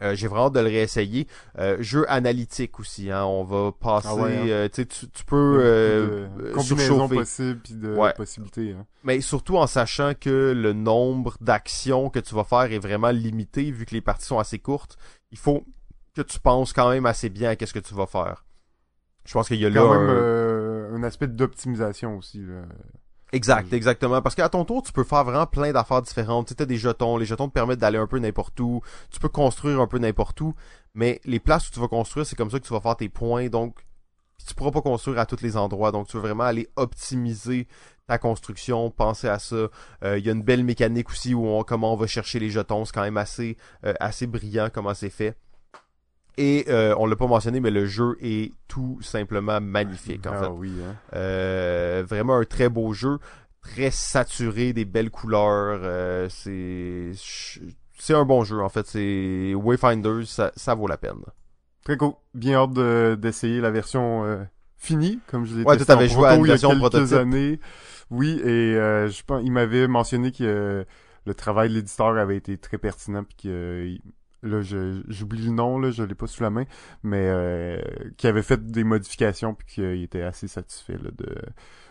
Euh, 0.03 0.15
j'ai 0.15 0.29
vraiment 0.29 0.47
hâte 0.49 0.53
de 0.55 0.61
le 0.61 0.67
réessayer. 0.67 1.27
Euh, 1.59 1.77
jeu 1.81 2.05
analytique 2.11 2.79
aussi, 2.81 3.11
hein. 3.11 3.25
On 3.25 3.45
va 3.45 3.73
passer, 3.73 4.09
Ah 4.11 4.15
ouais, 4.17 4.37
hein. 4.37 4.47
euh, 4.49 4.69
tu 4.69 4.87
tu, 4.87 5.25
peux 5.25 5.59
euh, 5.63 6.29
de 6.37 6.45
euh, 6.49 6.53
combinaisons 6.53 7.09
possibles 7.09 7.61
puis 7.61 7.75
de 7.75 7.95
Ouais. 7.95 8.13
possibilités. 8.13 8.73
Hein. 8.79 8.85
Mais 9.05 9.21
surtout 9.23 9.57
en 9.57 9.67
sachant 9.67 10.13
que 10.19 10.53
le 10.55 10.73
nombre 10.75 11.37
d'actions 11.41 12.11
que 12.11 12.19
tu 12.19 12.35
vas 12.35 12.45
faire 12.45 12.71
est 12.73 12.79
vraiment 12.79 13.11
limité, 13.11 13.71
vu 13.71 13.87
que 13.87 13.95
les 13.95 14.03
parties 14.03 14.27
sont 14.27 14.39
assez 14.39 14.59
courtes. 14.59 14.97
Il 15.31 15.39
faut 15.39 15.65
que 16.15 16.23
tu 16.23 16.41
penses 16.41 16.73
quand 16.75 16.91
même 16.91 17.07
assez 17.07 17.29
bien 17.31 17.51
à 17.51 17.57
qu'est-ce 17.57 17.75
que 17.75 17.79
tu 17.79 17.95
vas 17.95 18.07
faire. 18.07 18.45
Je 19.25 19.33
pense 19.33 19.49
qu'il 19.49 19.61
y 19.61 19.67
a 19.67 19.71
là 19.71 19.81
Quand 19.81 19.99
même 19.99 20.11
un- 20.11 20.95
un 20.95 21.03
aspect 21.05 21.27
d'optimisation 21.27 22.17
aussi. 22.19 22.39
Là. 22.43 22.63
Exact, 23.33 23.73
exactement. 23.73 24.23
Parce 24.23 24.35
qu'à 24.35 24.49
ton 24.49 24.65
tour, 24.65 24.83
tu 24.83 24.93
peux 24.93 25.05
faire 25.05 25.25
vraiment 25.25 25.47
plein 25.47 25.73
d'affaires 25.73 26.03
différentes. 26.03 26.47
Tu 26.47 26.51
sais, 26.51 26.55
t'as 26.57 26.65
des 26.65 26.77
jetons. 26.77 27.17
Les 27.17 27.27
jetons 27.27 27.49
te 27.49 27.53
permettent 27.53 27.81
d'aller 27.81 27.99
un 27.99 28.07
peu 28.07 28.19
n'importe 28.19 28.59
où. 28.61 28.81
Tu 29.11 29.19
peux 29.19 29.29
construire 29.29 29.81
un 29.81 29.87
peu 29.87 29.99
n'importe 29.99 30.41
où. 30.41 30.55
Mais 30.95 31.21
les 31.25 31.41
places 31.41 31.69
où 31.69 31.73
tu 31.73 31.81
vas 31.81 31.89
construire, 31.89 32.25
c'est 32.25 32.37
comme 32.37 32.51
ça 32.51 32.59
que 32.61 32.67
tu 32.67 32.73
vas 32.73 32.81
faire 32.81 32.97
tes 32.97 33.09
points. 33.09 33.49
Donc, 33.49 33.85
tu 34.47 34.55
pourras 34.55 34.71
pas 34.71 34.81
construire 34.81 35.19
à 35.19 35.27
tous 35.27 35.43
les 35.43 35.57
endroits. 35.57 35.91
Donc, 35.91 36.07
tu 36.07 36.17
veux 36.17 36.23
vraiment 36.23 36.45
aller 36.45 36.69
optimiser 36.77 37.67
ta 38.07 38.19
construction, 38.19 38.91
penser 38.91 39.29
à 39.29 39.41
ça. 39.41 39.57
Euh, 40.05 40.19
Il 40.19 40.25
y 40.25 40.29
a 40.29 40.33
une 40.33 40.43
belle 40.43 40.63
mécanique 40.63 41.11
aussi 41.11 41.35
où 41.35 41.45
on, 41.47 41.65
comment 41.65 41.93
on 41.93 41.97
va 41.97 42.07
chercher 42.07 42.39
les 42.39 42.51
jetons. 42.51 42.85
C'est 42.85 42.93
quand 42.93 43.03
même 43.03 43.17
assez, 43.17 43.57
euh, 43.85 43.93
assez 43.99 44.29
brillant 44.29 44.69
comment 44.73 44.95
c'est 44.95 45.11
fait. 45.11 45.37
Et 46.39 46.67
euh, 46.69 46.95
on 46.99 47.07
l'a 47.07 47.17
pas 47.17 47.27
mentionné, 47.27 47.61
mais 47.61 47.71
le 47.71 47.87
jeu 47.87 48.17
est 48.21 48.53
tout 48.69 48.99
simplement 49.01 49.61
magnifique 49.61 50.27
en 50.27 50.33
ah 50.35 50.43
fait. 50.45 50.49
oui, 50.51 50.73
hein. 50.87 50.95
Euh, 51.15 52.05
vraiment 52.07 52.37
un 52.37 52.45
très 52.45 52.69
beau 52.69 52.93
jeu, 52.93 53.19
très 53.63 53.91
saturé, 53.91 54.73
des 54.75 54.85
belles 54.85 55.11
couleurs. 55.11 55.81
euh, 55.83 56.29
c'est 56.29 57.13
c'est 57.99 58.15
un 58.15 58.25
bon 58.27 58.45
jeu 58.45 58.61
en 58.61 58.69
fait. 58.69 58.87
C'est 58.87 59.55
Wayfinders, 59.55 60.27
ça, 60.27 60.53
ça 60.57 60.75
vaut 60.75 60.87
la 60.87 60.99
peine. 60.99 61.23
Très 61.85 61.97
cool. 61.97 62.13
Bien 62.35 62.59
hâte 62.63 62.73
de- 62.75 63.17
d'essayer 63.19 63.61
la 63.61 63.71
version 63.71 64.25
euh, 64.25 64.43
finie, 64.77 65.21
comme 65.29 65.47
je 65.47 65.57
l'ai 65.57 65.65
Ouais, 65.65 65.77
testé 65.79 65.93
en 65.95 66.07
joué 66.07 66.29
à 66.29 66.37
il 66.37 66.47
y 66.47 66.53
a 66.53 66.59
quelques 66.59 66.79
prototype. 66.79 67.17
années. 67.17 67.61
Oui, 68.11 68.39
et 68.45 68.75
euh, 68.77 69.09
je 69.09 69.23
pense, 69.25 69.41
il 69.45 69.53
m'avait 69.53 69.89
mentionné 69.89 70.33
que 70.33 70.85
le 71.25 71.35
travail 71.35 71.71
de 71.71 71.75
l'éditeur 71.75 72.17
avait 72.19 72.37
été 72.37 72.59
très 72.59 72.77
pertinent, 72.79 73.25
puis 73.25 73.37
que 73.45 73.49
euh, 73.49 73.87
il- 73.89 74.01
là, 74.43 74.61
je- 74.63 75.03
j'oublie 75.09 75.45
le 75.47 75.53
nom, 75.53 75.79
là, 75.79 75.91
je 75.91 76.03
l'ai 76.03 76.15
pas 76.15 76.27
sous 76.27 76.43
la 76.43 76.51
main, 76.51 76.65
mais 77.03 77.27
euh, 77.29 77.81
qui 78.17 78.27
avait 78.27 78.43
fait 78.43 78.65
des 78.67 78.85
modifications, 78.85 79.55
puis 79.55 79.67
qu'il 79.67 80.03
était 80.03 80.23
assez 80.23 80.49
satisfait 80.49 80.99
là, 81.03 81.11
de 81.17 81.35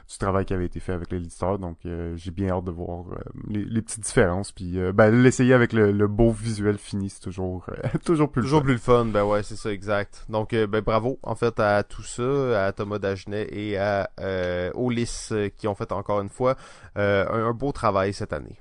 du 0.07 0.19
travail 0.19 0.45
qui 0.45 0.53
avait 0.53 0.65
été 0.67 0.79
fait 0.79 0.91
avec 0.93 1.11
l'éditeur. 1.11 1.57
Donc, 1.57 1.79
euh, 1.87 2.15
j'ai 2.15 2.29
bien 2.29 2.49
hâte 2.51 2.65
de 2.65 2.69
voir 2.71 3.05
euh, 3.11 3.15
les, 3.49 3.65
les 3.65 3.81
petites 3.81 4.01
différences, 4.03 4.51
puis 4.51 4.77
euh, 4.79 4.91
ben, 4.93 5.09
l'essayer 5.09 5.51
avec 5.55 5.73
le, 5.73 5.91
le 5.91 6.07
beau 6.07 6.29
visuel 6.31 6.77
fini, 6.77 7.09
c'est 7.09 7.21
toujours 7.21 7.65
euh, 7.69 7.87
toujours 8.05 8.29
plus 8.31 8.43
le 8.43 8.43
Toujours 8.43 8.59
fun. 8.59 8.63
plus 8.63 8.73
le 8.73 8.77
fun, 8.79 9.05
ben 9.05 9.23
ouais, 9.25 9.41
c'est 9.41 9.55
ça, 9.55 9.71
exact. 9.71 10.23
Donc, 10.29 10.53
euh, 10.53 10.67
ben 10.67 10.81
bravo 10.81 11.17
en 11.23 11.33
fait 11.33 11.59
à 11.59 11.81
tout 11.81 12.03
ça, 12.03 12.67
à 12.67 12.71
Thomas 12.71 12.99
Dagenet 12.99 13.47
et 13.51 13.79
à 13.79 14.11
euh, 14.19 14.69
Olis 14.75 15.29
euh, 15.31 15.49
qui 15.49 15.67
ont 15.67 15.73
fait 15.73 15.91
encore 15.91 16.21
une 16.21 16.29
fois 16.29 16.55
euh, 16.99 17.25
un, 17.27 17.47
un 17.49 17.53
beau 17.53 17.71
travail 17.71 18.13
cette 18.13 18.31
année. 18.31 18.59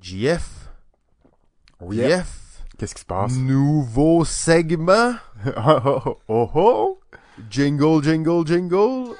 JF, 0.00 0.71
Oh. 1.84 1.92
JF, 1.92 2.26
Qu'est-ce 2.78 2.94
qui 2.94 3.00
se 3.00 3.06
passe? 3.06 3.32
nouveau 3.36 4.24
segment. 4.24 5.14
oh, 5.56 5.80
oh, 6.06 6.18
oh, 6.28 6.50
oh. 6.54 6.98
Jingle, 7.50 8.02
jingle, 8.02 8.46
jingle. 8.46 9.14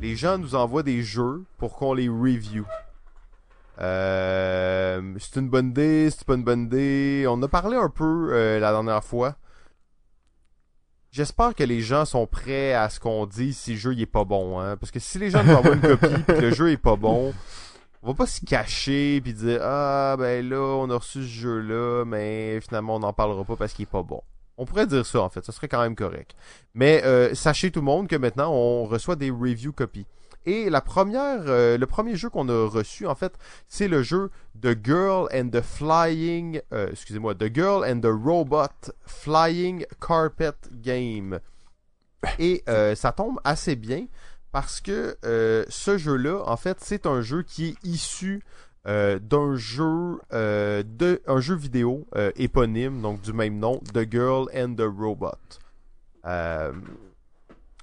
Les 0.00 0.16
gens 0.16 0.38
nous 0.38 0.54
envoient 0.54 0.82
des 0.82 1.02
jeux 1.02 1.44
pour 1.58 1.76
qu'on 1.76 1.92
les 1.94 2.08
review. 2.08 2.64
Euh, 3.80 5.14
c'est 5.18 5.36
une 5.36 5.48
bonne 5.48 5.68
idée, 5.68 6.10
c'est 6.10 6.24
pas 6.24 6.34
une 6.34 6.44
bonne 6.44 6.64
idée. 6.64 7.26
On 7.28 7.40
a 7.42 7.48
parlé 7.48 7.76
un 7.76 7.90
peu 7.90 8.30
euh, 8.32 8.58
la 8.58 8.72
dernière 8.72 9.04
fois. 9.04 9.36
J'espère 11.10 11.54
que 11.54 11.64
les 11.64 11.80
gens 11.80 12.04
sont 12.04 12.26
prêts 12.26 12.74
à 12.74 12.90
ce 12.90 13.00
qu'on 13.00 13.26
dit 13.26 13.54
si 13.54 13.72
le 13.72 13.78
jeu 13.78 13.92
il 13.94 14.02
est 14.02 14.06
pas 14.06 14.24
bon, 14.24 14.60
hein. 14.60 14.76
Parce 14.76 14.90
que 14.90 15.00
si 15.00 15.18
les 15.18 15.30
gens 15.30 15.42
nous 15.42 15.54
envoient 15.54 15.74
une 15.74 15.80
copie 15.80 16.06
pis 16.14 16.24
que 16.24 16.32
le 16.32 16.52
jeu 16.52 16.70
est 16.70 16.76
pas 16.76 16.96
bon, 16.96 17.32
on 18.02 18.08
va 18.08 18.14
pas 18.14 18.26
se 18.26 18.44
cacher 18.44 19.20
puis 19.22 19.32
dire 19.32 19.60
ah 19.62 20.16
ben 20.18 20.46
là 20.46 20.60
on 20.60 20.90
a 20.90 20.96
reçu 20.96 21.22
ce 21.22 21.28
jeu 21.28 21.60
là, 21.60 22.04
mais 22.04 22.60
finalement 22.60 22.96
on 22.96 22.98
n'en 23.00 23.12
parlera 23.14 23.42
pas 23.44 23.56
parce 23.56 23.72
qu'il 23.72 23.84
est 23.84 23.86
pas 23.86 24.02
bon. 24.02 24.20
On 24.58 24.66
pourrait 24.66 24.86
dire 24.86 25.06
ça 25.06 25.20
en 25.20 25.30
fait, 25.30 25.44
ça 25.44 25.52
serait 25.52 25.68
quand 25.68 25.80
même 25.80 25.94
correct. 25.94 26.34
Mais 26.74 27.02
euh, 27.04 27.34
sachez 27.34 27.70
tout 27.70 27.80
le 27.80 27.86
monde 27.86 28.06
que 28.06 28.16
maintenant 28.16 28.52
on 28.52 28.84
reçoit 28.84 29.16
des 29.16 29.30
review 29.30 29.72
copies. 29.72 30.06
Et 30.48 30.70
la 30.70 30.80
première, 30.80 31.42
euh, 31.46 31.76
le 31.76 31.86
premier 31.86 32.16
jeu 32.16 32.30
qu'on 32.30 32.48
a 32.48 32.66
reçu 32.66 33.06
en 33.06 33.14
fait, 33.14 33.34
c'est 33.68 33.86
le 33.86 34.02
jeu 34.02 34.30
The 34.58 34.70
Girl 34.82 35.28
and 35.30 35.50
the 35.50 35.60
Flying, 35.60 36.62
euh, 36.72 36.88
excusez-moi, 36.90 37.34
The 37.34 37.54
Girl 37.54 37.84
and 37.84 38.00
the 38.00 38.10
Robot 38.10 38.94
Flying 39.04 39.84
Carpet 40.00 40.54
Game. 40.72 41.40
Et 42.38 42.64
euh, 42.66 42.94
ça 42.94 43.12
tombe 43.12 43.38
assez 43.44 43.76
bien 43.76 44.06
parce 44.50 44.80
que 44.80 45.18
ce 45.68 45.98
jeu-là, 45.98 46.42
en 46.46 46.56
fait, 46.56 46.78
c'est 46.80 47.04
un 47.04 47.20
jeu 47.20 47.42
qui 47.42 47.66
est 47.66 47.86
issu 47.86 48.42
d'un 48.86 49.54
jeu 49.56 50.18
de 50.32 51.20
un 51.26 51.40
jeu 51.40 51.56
vidéo 51.56 52.06
éponyme, 52.36 53.02
donc 53.02 53.20
du 53.20 53.34
même 53.34 53.58
nom, 53.58 53.82
The 53.92 54.10
Girl 54.10 54.46
and 54.56 54.76
the 54.76 54.88
Robot. 54.88 55.36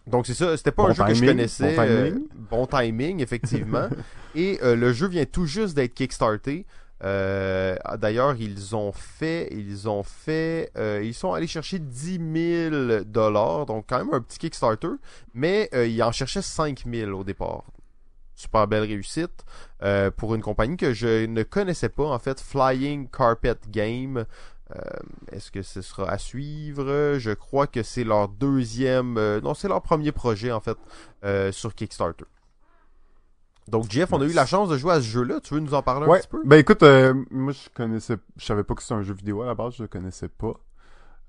Donc 0.07 0.27
c'est 0.27 0.33
ça, 0.33 0.55
c'était 0.55 0.71
pas 0.71 0.83
Bon 0.83 0.89
un 0.89 0.93
jeu 0.93 1.03
que 1.05 1.13
je 1.13 1.25
connaissais. 1.25 1.75
bon 1.75 1.81
euh, 1.81 2.09
timing. 2.11 2.27
bon 2.49 2.65
timing, 2.67 3.21
effectivement. 3.21 3.89
Et 4.35 4.59
euh, 4.61 4.75
le 4.75 4.93
jeu 4.93 5.07
vient 5.07 5.25
tout 5.25 5.45
juste 5.45 5.75
d'être 5.75 5.93
kickstarté. 5.93 6.65
Euh, 7.03 7.75
D'ailleurs, 7.97 8.35
ils 8.39 8.75
ont 8.75 8.91
fait, 8.91 9.49
ils 9.51 9.89
ont 9.89 10.03
fait, 10.03 10.71
euh, 10.77 11.01
ils 11.03 11.13
sont 11.13 11.33
allés 11.33 11.47
chercher 11.47 11.79
10 11.79 12.69
000 12.71 13.03
dollars, 13.05 13.65
donc 13.65 13.85
quand 13.89 13.97
même 13.99 14.13
un 14.13 14.21
petit 14.21 14.39
Kickstarter, 14.39 14.89
mais 15.33 15.69
euh, 15.73 15.87
ils 15.87 16.01
en 16.01 16.11
cherchaient 16.11 16.41
5 16.41 16.83
000 16.89 17.11
au 17.11 17.23
départ. 17.23 17.65
Super 18.33 18.67
belle 18.67 18.83
réussite 18.83 19.45
pour 20.17 20.35
une 20.35 20.41
compagnie 20.41 20.75
que 20.75 20.93
je 20.93 21.25
ne 21.25 21.43
connaissais 21.43 21.87
pas 21.87 22.07
en 22.07 22.19
fait, 22.19 22.41
Flying 22.41 23.07
Carpet 23.09 23.55
Game. 23.69 24.25
Euh, 24.71 24.79
Est-ce 25.31 25.51
que 25.51 25.61
ce 25.61 25.81
sera 25.81 26.09
à 26.09 26.17
suivre? 26.17 27.15
Je 27.19 27.31
crois 27.31 27.67
que 27.67 27.83
c'est 27.83 28.03
leur 28.03 28.27
deuxième, 28.29 29.17
euh, 29.17 29.39
non, 29.41 29.53
c'est 29.53 29.67
leur 29.67 29.81
premier 29.83 30.11
projet 30.11 30.51
en 30.51 30.59
fait 30.59 30.77
euh, 31.23 31.51
sur 31.51 31.75
Kickstarter. 31.75 32.25
Donc 33.67 33.89
Jeff, 33.89 34.11
on 34.13 34.21
a 34.21 34.25
eu 34.25 34.33
la 34.33 34.45
chance 34.45 34.69
de 34.69 34.77
jouer 34.77 34.93
à 34.93 35.01
ce 35.01 35.05
jeu-là. 35.07 35.39
Tu 35.39 35.53
veux 35.55 35.59
nous 35.59 35.73
en 35.73 35.81
parler 35.81 36.05
un 36.05 36.09
Ouais. 36.09 36.19
petit 36.19 36.27
peu? 36.27 36.41
Ben 36.45 36.57
écoute, 36.57 36.83
euh, 36.83 37.13
moi 37.31 37.51
je 37.51 37.67
connaissais, 37.73 38.17
je 38.37 38.45
savais 38.45 38.63
pas 38.63 38.75
que 38.75 38.81
c'était 38.81 38.93
un 38.95 39.01
jeu 39.01 39.13
vidéo 39.13 39.41
à 39.41 39.45
la 39.47 39.55
base, 39.55 39.75
je 39.77 39.83
le 39.83 39.87
connaissais 39.87 40.27
pas. 40.29 40.53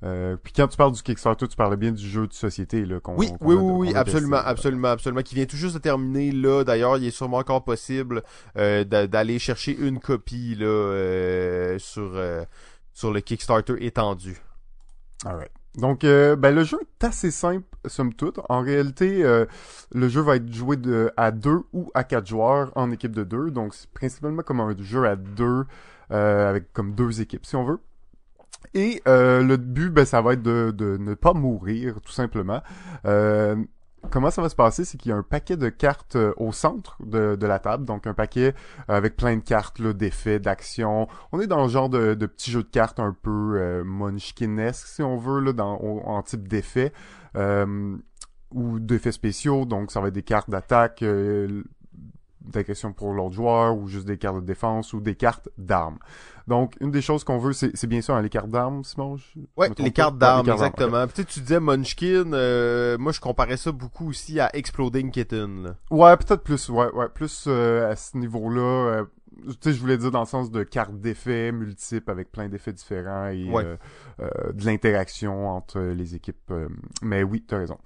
Euh, 0.02 0.36
puis 0.42 0.52
quand 0.54 0.68
tu 0.68 0.76
parles 0.76 0.92
du 0.92 1.02
Kickstarter, 1.02 1.48
tu 1.48 1.56
parlais 1.56 1.78
bien 1.78 1.92
du 1.92 2.06
jeu 2.06 2.26
de 2.26 2.32
société 2.34 2.84
là 2.84 3.00
qu'on. 3.00 3.16
Oui, 3.16 3.30
qu'on 3.38 3.46
oui, 3.46 3.54
a- 3.54 3.58
oui, 3.58 3.88
oui, 3.88 3.94
absolument, 3.94 4.36
testé. 4.36 4.50
absolument, 4.50 4.88
absolument, 4.88 5.22
qui 5.22 5.34
vient 5.34 5.46
tout 5.46 5.56
juste 5.56 5.74
de 5.74 5.78
terminer 5.78 6.32
là. 6.32 6.64
D'ailleurs, 6.64 6.98
il 6.98 7.06
est 7.06 7.10
sûrement 7.10 7.38
encore 7.38 7.64
possible 7.64 8.22
euh, 8.58 8.84
d'a- 8.84 9.06
d'aller 9.06 9.38
chercher 9.38 9.74
une 9.74 9.98
copie 9.98 10.54
là 10.58 11.76
sur 11.78 12.10
sur 12.96 13.12
le 13.12 13.20
Kickstarter 13.20 13.74
étendu. 13.84 14.38
Alright. 15.26 15.50
Donc, 15.76 16.02
euh, 16.02 16.34
ben, 16.34 16.54
le 16.54 16.64
jeu 16.64 16.78
est 16.80 17.04
assez 17.04 17.30
simple, 17.30 17.66
somme 17.84 18.14
toute. 18.14 18.40
En 18.48 18.62
réalité, 18.62 19.22
euh, 19.22 19.44
le 19.92 20.08
jeu 20.08 20.22
va 20.22 20.36
être 20.36 20.50
joué 20.50 20.78
de, 20.78 21.12
à 21.18 21.30
deux 21.30 21.60
ou 21.74 21.90
à 21.92 22.04
quatre 22.04 22.26
joueurs 22.26 22.72
en 22.74 22.90
équipe 22.90 23.12
de 23.12 23.22
deux. 23.22 23.50
Donc, 23.50 23.74
c'est 23.74 23.90
principalement 23.90 24.42
comme 24.42 24.60
un 24.60 24.74
jeu 24.78 25.04
à 25.04 25.14
deux, 25.14 25.66
euh, 26.10 26.48
avec 26.48 26.72
comme 26.72 26.94
deux 26.94 27.20
équipes, 27.20 27.44
si 27.44 27.54
on 27.54 27.64
veut. 27.64 27.80
Et 28.72 29.02
euh, 29.06 29.42
le 29.42 29.58
but, 29.58 29.90
ben, 29.90 30.06
ça 30.06 30.22
va 30.22 30.32
être 30.32 30.42
de, 30.42 30.70
de 30.74 30.96
ne 30.96 31.12
pas 31.12 31.34
mourir, 31.34 32.00
tout 32.00 32.12
simplement. 32.12 32.62
Euh, 34.04 34.08
comment 34.10 34.30
ça 34.30 34.42
va 34.42 34.48
se 34.48 34.56
passer, 34.56 34.84
c'est 34.84 34.98
qu'il 34.98 35.10
y 35.10 35.12
a 35.12 35.16
un 35.16 35.22
paquet 35.22 35.56
de 35.56 35.68
cartes 35.68 36.16
euh, 36.16 36.32
au 36.36 36.52
centre 36.52 36.96
de, 37.04 37.36
la 37.46 37.58
table, 37.58 37.84
donc 37.84 38.06
un 38.06 38.14
paquet 38.14 38.54
avec 38.88 39.16
plein 39.16 39.36
de 39.36 39.42
cartes, 39.42 39.80
d'effets, 39.80 40.38
d'actions. 40.38 41.08
On 41.32 41.40
est 41.40 41.46
dans 41.46 41.62
le 41.62 41.68
genre 41.68 41.88
de, 41.88 42.14
de 42.14 42.26
petits 42.26 42.50
jeux 42.50 42.62
de 42.62 42.68
cartes 42.68 43.00
un 43.00 43.16
peu 43.20 43.54
euh, 43.56 43.84
munchkinesque, 43.84 44.86
si 44.86 45.02
on 45.02 45.16
veut, 45.16 45.40
là, 45.40 45.52
en 45.62 46.22
type 46.22 46.48
d'effet. 46.48 46.92
Euh, 47.36 47.96
ou 48.52 48.78
d'effets 48.78 49.12
spéciaux, 49.12 49.64
donc 49.64 49.90
ça 49.90 50.00
va 50.00 50.08
être 50.08 50.14
des 50.14 50.22
cartes 50.22 50.48
d'attaque, 50.48 51.04
euh, 52.46 52.50
d'agression 52.50 52.92
pour 52.92 53.12
l'autre 53.12 53.34
joueur, 53.34 53.76
ou 53.76 53.88
juste 53.88 54.06
des 54.06 54.18
cartes 54.18 54.36
de 54.36 54.40
défense, 54.46 54.92
ou 54.92 55.00
des 55.00 55.14
cartes 55.14 55.48
d'armes. 55.58 55.98
Donc, 56.46 56.74
une 56.80 56.92
des 56.92 57.02
choses 57.02 57.24
qu'on 57.24 57.38
veut, 57.38 57.52
c'est 57.52 57.86
bien 57.86 58.00
sûr 58.00 58.14
hein, 58.14 58.22
les 58.22 58.28
cartes 58.28 58.48
d'armes, 58.50 58.84
Simon? 58.84 59.16
je- 59.16 59.40
Ouais, 59.56 59.68
je 59.76 59.82
les 59.82 59.90
cartes 59.92 60.14
Ouais, 60.14 60.20
d'armes, 60.20 60.48
exactement. 60.48 61.06
Peut-être 61.08 61.26
tu 61.28 61.40
disais 61.40 61.58
Munchkin, 61.60 62.32
euh, 62.32 62.96
moi 62.98 63.10
je 63.12 63.20
comparais 63.20 63.56
ça 63.56 63.72
beaucoup 63.72 64.08
aussi 64.10 64.38
à 64.38 64.54
Exploding 64.54 65.10
Kitten. 65.10 65.62
là. 65.64 65.74
Ouais, 65.90 66.16
peut-être 66.16 66.42
plus, 66.44 66.68
ouais, 66.68 66.90
ouais, 66.92 67.08
plus 67.08 67.46
euh, 67.48 67.90
à 67.90 67.96
ce 67.96 68.16
niveau-là. 68.16 68.60
euh, 68.60 69.04
tu 69.48 69.52
sais, 69.60 69.72
je 69.72 69.80
voulais 69.80 69.98
dire 69.98 70.10
dans 70.12 70.20
le 70.20 70.26
sens 70.26 70.50
de 70.50 70.62
cartes 70.62 70.94
d'effets 71.00 71.50
multiples 71.52 72.10
avec 72.10 72.30
plein 72.32 72.48
d'effets 72.48 72.72
différents 72.72 73.26
et 73.28 73.44
Ouais. 73.50 73.64
euh, 73.64 73.76
euh, 74.20 74.52
de 74.52 74.64
l'interaction 74.64 75.48
entre 75.50 75.80
les 75.80 76.14
équipes. 76.14 76.50
euh, 76.52 76.68
mais 77.02 77.22
oui, 77.24 77.42
t'as 77.46 77.58
raison. 77.58 77.76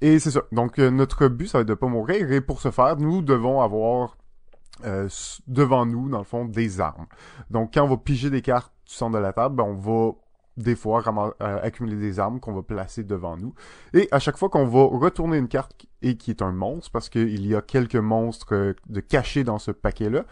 Et 0.00 0.18
c'est 0.18 0.30
ça. 0.30 0.42
Donc, 0.52 0.78
euh, 0.78 0.90
notre 0.90 1.28
but, 1.28 1.46
ça 1.46 1.58
va 1.58 1.62
être 1.62 1.68
de 1.68 1.74
pas 1.74 1.88
mourir. 1.88 2.32
Et 2.32 2.40
pour 2.40 2.60
ce 2.60 2.70
faire, 2.70 2.96
nous 2.96 3.22
devons 3.22 3.60
avoir 3.60 4.16
euh, 4.84 5.08
devant 5.46 5.84
nous, 5.86 6.08
dans 6.08 6.18
le 6.18 6.24
fond, 6.24 6.44
des 6.44 6.80
armes. 6.80 7.06
Donc, 7.50 7.74
quand 7.74 7.84
on 7.84 7.88
va 7.88 7.96
piger 7.96 8.30
des 8.30 8.42
cartes 8.42 8.72
du 8.86 8.94
centre 8.94 9.16
de 9.16 9.22
la 9.22 9.32
table, 9.32 9.56
ben, 9.56 9.64
on 9.64 9.74
va 9.74 10.12
des 10.56 10.74
fois 10.74 11.02
euh, 11.08 11.58
accumuler 11.62 11.96
des 11.96 12.18
armes 12.18 12.40
qu'on 12.40 12.52
va 12.52 12.62
placer 12.62 13.04
devant 13.04 13.36
nous. 13.36 13.54
Et 13.94 14.08
à 14.10 14.18
chaque 14.18 14.36
fois 14.36 14.48
qu'on 14.48 14.66
va 14.66 14.84
retourner 14.84 15.38
une 15.38 15.48
carte 15.48 15.86
et 16.02 16.16
qui 16.16 16.30
est 16.30 16.42
un 16.42 16.52
monstre, 16.52 16.90
parce 16.90 17.08
qu'il 17.08 17.46
y 17.46 17.54
a 17.54 17.62
quelques 17.62 17.96
monstres 17.96 18.74
de 18.88 19.00
cachés 19.00 19.44
dans 19.44 19.58
ce 19.58 19.70
paquet-là, 19.70 20.24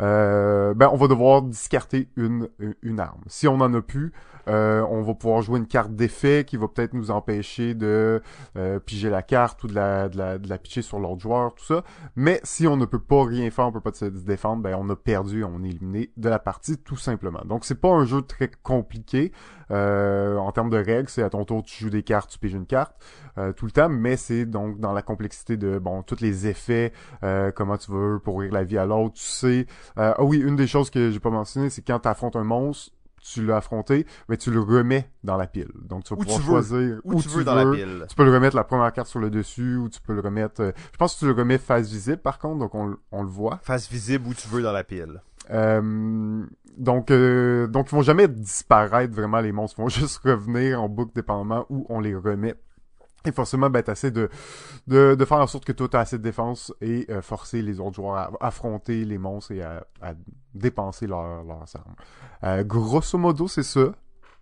euh, 0.00 0.74
ben 0.74 0.90
on 0.92 0.96
va 0.96 1.08
devoir 1.08 1.42
discarter 1.42 2.08
une, 2.16 2.48
une 2.82 3.00
arme. 3.00 3.22
Si 3.26 3.46
on 3.48 3.54
en 3.54 3.72
a 3.72 3.80
plus, 3.80 4.12
euh, 4.48 4.84
on 4.90 5.02
va 5.02 5.14
pouvoir 5.14 5.42
jouer 5.42 5.58
une 5.58 5.66
carte 5.66 5.94
d'effet 5.94 6.44
qui 6.46 6.56
va 6.56 6.68
peut-être 6.68 6.94
nous 6.94 7.10
empêcher 7.10 7.74
de 7.74 8.22
euh, 8.56 8.78
piger 8.80 9.10
la 9.10 9.22
carte 9.22 9.62
ou 9.64 9.66
de 9.66 9.74
la, 9.74 10.08
de 10.08 10.18
la, 10.18 10.38
de 10.38 10.48
la 10.48 10.58
pitcher 10.58 10.82
sur 10.82 10.98
l'autre 10.98 11.20
joueur, 11.20 11.54
tout 11.54 11.64
ça. 11.64 11.84
Mais 12.16 12.40
si 12.42 12.66
on 12.66 12.76
ne 12.76 12.84
peut 12.84 13.00
pas 13.00 13.24
rien 13.24 13.50
faire, 13.50 13.66
on 13.66 13.72
peut 13.72 13.80
pas 13.80 13.92
se 13.92 14.04
défendre, 14.06 14.62
ben 14.62 14.76
on 14.78 14.88
a 14.90 14.96
perdu, 14.96 15.44
on 15.44 15.62
est 15.64 15.68
éliminé 15.68 16.10
de 16.16 16.28
la 16.28 16.38
partie 16.38 16.78
tout 16.78 16.96
simplement. 16.96 17.42
Donc 17.44 17.64
c'est 17.64 17.80
pas 17.80 17.90
un 17.90 18.04
jeu 18.04 18.22
très 18.22 18.50
compliqué 18.62 19.32
euh, 19.70 20.36
en 20.36 20.52
termes 20.52 20.70
de 20.70 20.78
règles. 20.78 21.08
C'est 21.08 21.22
à 21.22 21.30
ton 21.30 21.44
tour 21.44 21.62
tu 21.62 21.84
joues 21.84 21.90
des 21.90 22.02
cartes, 22.02 22.30
tu 22.30 22.38
piges 22.38 22.54
une 22.54 22.66
carte 22.66 22.94
euh, 23.38 23.52
tout 23.52 23.66
le 23.66 23.72
temps, 23.72 23.88
mais 23.88 24.16
c'est 24.16 24.44
donc 24.44 24.80
dans 24.80 24.92
la 24.92 25.02
complexité 25.02 25.56
de 25.56 25.78
bon 25.78 26.02
tous 26.02 26.20
les 26.20 26.46
effets, 26.46 26.92
comment 27.54 27.76
tu 27.76 27.90
veux 27.90 28.18
pourrir 28.18 28.52
la 28.52 28.64
vie 28.64 28.78
à 28.78 28.86
l'autre, 28.86 29.14
tu 29.14 29.24
sais. 29.24 29.66
Ah 29.96 30.22
oui, 30.22 30.38
une 30.38 30.56
des 30.56 30.66
choses 30.66 30.90
que 30.90 31.10
j'ai 31.10 31.20
pas 31.20 31.30
mentionné, 31.30 31.70
c'est 31.70 31.82
quand 31.82 32.00
tu 32.00 32.08
affrontes 32.08 32.36
un 32.36 32.44
monstre 32.44 32.92
tu 33.22 33.44
l'as 33.46 33.56
affronté, 33.58 34.06
mais 34.28 34.36
tu 34.36 34.50
le 34.50 34.60
remets 34.60 35.08
dans 35.24 35.36
la 35.36 35.46
pile. 35.46 35.70
Donc 35.84 36.04
tu 36.04 36.14
vas 36.14 36.20
Où 36.20 36.24
pouvoir 36.24 36.38
tu 36.40 36.44
veux. 36.46 36.50
choisir 36.52 37.00
Où, 37.04 37.22
tu 37.22 37.28
veux 37.28 37.44
dans 37.44 37.54
la 37.54 37.70
pile. 37.70 38.04
tu 38.08 38.14
peux 38.16 38.24
le 38.24 38.32
remettre 38.34 38.56
la 38.56 38.64
première 38.64 38.92
carte 38.92 39.08
sur 39.08 39.20
le 39.20 39.30
dessus 39.30 39.76
ou 39.76 39.88
tu 39.88 40.00
peux 40.00 40.12
le 40.14 40.20
remettre. 40.20 40.60
euh, 40.60 40.72
je 40.92 40.96
pense 40.98 41.14
que 41.14 41.20
tu 41.20 41.26
le 41.26 41.32
remets 41.32 41.58
face 41.58 41.88
visible 41.90 42.18
par 42.18 42.38
contre, 42.38 42.58
donc 42.58 42.74
on, 42.74 42.96
on 43.12 43.22
le 43.22 43.28
voit. 43.28 43.58
Face 43.62 43.88
visible 43.88 44.28
où 44.28 44.34
tu 44.34 44.48
veux 44.48 44.62
dans 44.62 44.72
la 44.72 44.84
pile. 44.84 45.22
Euh, 45.50 46.44
donc 46.78 47.10
euh, 47.10 47.66
donc 47.66 47.88
ils 47.90 47.94
vont 47.94 48.02
jamais 48.02 48.28
disparaître 48.28 49.14
vraiment 49.14 49.40
les 49.40 49.52
monstres, 49.52 49.76
ils 49.78 49.82
vont 49.82 49.88
juste 50.00 50.18
revenir 50.24 50.82
en 50.82 50.88
boucle 50.88 51.12
dépendamment 51.14 51.66
où 51.68 51.86
on 51.88 52.00
les 52.00 52.14
remet. 52.14 52.54
Et 53.24 53.32
forcément, 53.32 53.70
ben, 53.70 53.82
t'essaies 53.82 54.10
de, 54.10 54.28
de, 54.88 55.14
de 55.14 55.24
faire 55.24 55.38
en 55.38 55.46
sorte 55.46 55.64
que 55.64 55.72
toi, 55.72 55.88
t'as 55.88 56.00
assez 56.00 56.18
de 56.18 56.22
défense 56.22 56.72
et 56.80 57.06
euh, 57.10 57.22
forcer 57.22 57.62
les 57.62 57.78
autres 57.78 57.94
joueurs 57.94 58.14
à 58.16 58.30
affronter 58.40 59.04
les 59.04 59.18
monstres 59.18 59.52
et 59.52 59.62
à, 59.62 59.84
dépenser 60.54 61.06
leur- 61.06 61.44
leurs 61.44 61.64
armes. 61.76 61.94
Euh, 62.44 62.64
grosso 62.64 63.16
modo, 63.18 63.46
c'est 63.48 63.62
ça. 63.62 63.92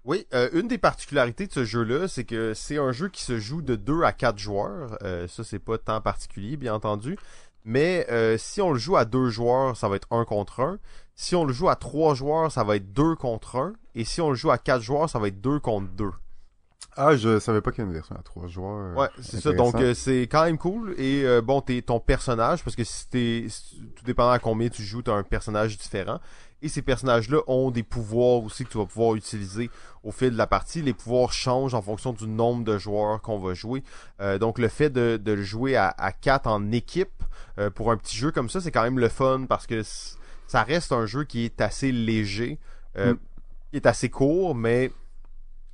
Oui, 0.07 0.27
euh, 0.33 0.49
une 0.55 0.67
des 0.67 0.79
particularités 0.79 1.47
de 1.47 1.53
ce 1.53 1.65
jeu-là, 1.65 2.09
c'est 2.09 2.25
que 2.25 2.55
c'est 2.55 2.79
un 2.79 2.91
jeu 2.91 3.09
qui 3.09 3.23
se 3.23 3.39
joue 3.39 3.61
de 3.61 3.77
2 3.77 4.03
à 4.03 4.13
4 4.13 4.39
joueurs. 4.39 4.97
Ça, 5.29 5.45
c'est 5.45 5.59
pas 5.59 5.77
tant 5.77 6.01
particulier, 6.01 6.57
bien 6.57 6.75
entendu. 6.75 7.19
Mais 7.67 8.07
si 8.39 8.63
on 8.63 8.73
le 8.73 8.79
joue 8.79 8.97
à 8.97 9.05
2 9.05 9.29
joueurs, 9.29 9.77
ça 9.77 9.89
va 9.91 9.97
être 9.97 10.09
1 10.11 10.25
contre 10.25 10.61
1. 10.61 10.79
Si 11.15 11.37
on 11.37 11.45
le 11.45 11.53
joue 11.53 11.69
à 11.69 11.77
3 11.77 12.15
joueurs, 12.15 12.51
ça 12.51 12.65
va 12.65 12.77
être 12.77 12.95
2 12.95 13.15
contre 13.15 13.57
1. 13.57 13.75
Et 13.95 14.05
si 14.05 14.23
on 14.23 14.31
le 14.31 14.37
joue 14.37 14.51
à 14.51 14.57
4 14.57 14.81
joueurs, 14.81 15.11
ça 15.11 15.19
va 15.19 15.29
être 15.29 15.43
2 15.43 15.61
contre 15.61 15.89
2. 15.93 16.11
Ah, 16.97 17.17
je 17.17 17.39
savais 17.39 17.61
pas 17.61 17.71
qu'il 17.71 17.83
y 17.83 17.87
a 17.87 17.89
une 17.89 17.93
version 17.95 18.17
à 18.17 18.23
trois 18.23 18.47
joueurs. 18.47 18.97
Ouais, 18.97 19.09
c'est 19.21 19.41
ça. 19.41 19.53
Donc 19.53 19.77
euh, 19.77 19.95
c'est 19.95 20.23
quand 20.23 20.45
même 20.45 20.59
cool. 20.59 20.95
Et 20.99 21.25
euh, 21.25 21.41
bon, 21.41 21.61
t'es 21.61 21.83
ton 21.83 22.01
personnage, 22.01 22.63
parce 22.65 22.77
que 22.77 22.85
si 22.85 23.09
t'es. 23.09 23.47
Tout 23.97 24.05
dépendant 24.05 24.31
à 24.33 24.39
combien 24.39 24.69
tu 24.69 24.83
joues, 24.83 25.03
t'as 25.03 25.13
un 25.15 25.23
personnage 25.23 25.79
différent. 25.79 26.19
Et 26.63 26.69
ces 26.69 26.83
personnages-là 26.83 27.39
ont 27.47 27.71
des 27.71 27.83
pouvoirs 27.83 28.43
aussi 28.43 28.65
que 28.65 28.71
tu 28.71 28.77
vas 28.77 28.85
pouvoir 28.85 29.15
utiliser 29.15 29.71
au 30.03 30.13
fil 30.13 30.31
de 30.31 30.37
la 30.37 30.47
partie. 30.47 30.83
Les 30.83 30.93
pouvoirs 30.93 31.33
changent 31.33 31.73
en 31.73 31.81
fonction 31.81 32.13
du 32.13 32.27
nombre 32.27 32.65
de 32.65 32.77
joueurs 32.77 33.23
qu'on 33.23 33.39
va 33.39 33.55
jouer. 33.55 33.83
Euh, 34.21 34.37
donc 34.39 34.59
le 34.59 34.69
fait 34.69 34.91
de, 34.91 35.17
de 35.17 35.33
le 35.33 35.43
jouer 35.43 35.77
à, 35.77 35.95
à 35.97 36.13
4 36.13 36.47
en 36.49 36.71
équipe 36.71 37.25
euh, 37.59 37.71
pour 37.71 37.91
un 37.91 37.97
petit 37.97 38.15
jeu 38.15 38.31
comme 38.31 38.51
ça, 38.51 38.61
c'est 38.61 38.71
quand 38.73 38.83
même 38.83 38.99
le 38.99 39.09
fun 39.09 39.47
parce 39.49 39.67
que 39.67 39.83
ça 40.47 40.63
reste 40.63 40.93
un 40.93 41.07
jeu 41.07 41.25
qui 41.25 41.47
est 41.47 41.63
assez 41.63 41.93
léger, 41.93 42.59
euh, 42.99 43.15
Mm. 43.15 43.19
qui 43.71 43.77
est 43.77 43.87
assez 43.87 44.11
court, 44.11 44.55
mais 44.55 44.93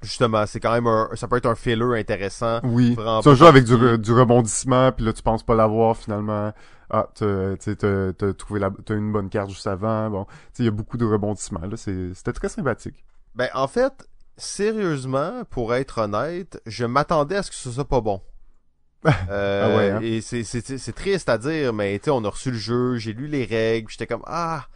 justement, 0.02 0.46
c'est 0.46 0.60
quand 0.60 0.72
même 0.72 0.86
un, 0.86 1.08
ça 1.14 1.28
peut 1.28 1.36
être 1.36 1.46
un 1.46 1.54
filler 1.54 1.98
intéressant. 1.98 2.60
Oui, 2.64 2.94
Vraiment 2.94 3.22
c'est 3.22 3.28
un 3.28 3.32
pas 3.32 3.38
jeu 3.38 3.46
avec 3.46 3.64
du, 3.64 3.98
du 3.98 4.12
rebondissement, 4.12 4.92
puis 4.92 5.04
là, 5.04 5.12
tu 5.12 5.22
penses 5.22 5.42
pas 5.42 5.54
l'avoir, 5.54 5.96
finalement. 5.96 6.52
Ah, 6.88 7.08
t'as, 7.14 7.56
tu 7.56 7.76
t'as, 7.76 8.12
t'as 8.12 8.32
trouvé 8.32 8.60
la, 8.60 8.70
t'as 8.84 8.94
une 8.94 9.10
bonne 9.12 9.28
carte 9.28 9.50
juste 9.50 9.66
avant. 9.66 10.08
Bon, 10.08 10.26
tu 10.54 10.62
il 10.62 10.64
y 10.66 10.68
a 10.68 10.70
beaucoup 10.70 10.96
de 10.96 11.04
rebondissements, 11.04 11.66
là. 11.66 11.76
C'est, 11.76 12.14
c'était 12.14 12.32
très 12.32 12.48
sympathique. 12.48 13.04
Ben, 13.34 13.48
en 13.54 13.66
fait, 13.66 14.08
sérieusement, 14.36 15.42
pour 15.50 15.74
être 15.74 15.98
honnête, 15.98 16.60
je 16.66 16.84
m'attendais 16.84 17.36
à 17.36 17.42
ce 17.42 17.50
que 17.50 17.56
ce 17.56 17.70
soit 17.70 17.88
pas 17.88 18.00
bon. 18.00 18.20
Euh, 19.30 19.62
Ah 19.64 19.76
ouais, 19.76 19.90
hein? 19.90 20.00
Et 20.02 20.20
c'est, 20.20 20.42
c'est, 20.42 20.78
c'est 20.78 20.92
triste 20.92 21.28
à 21.28 21.38
dire, 21.38 21.72
mais 21.72 21.96
tu 21.98 22.06
sais, 22.06 22.10
on 22.10 22.24
a 22.24 22.28
reçu 22.28 22.50
le 22.50 22.56
jeu, 22.56 22.96
j'ai 22.96 23.12
lu 23.12 23.28
les 23.28 23.44
règles, 23.44 23.86
puis 23.86 23.96
j'étais 23.98 24.12
comme, 24.12 24.24
ah, 24.26 24.66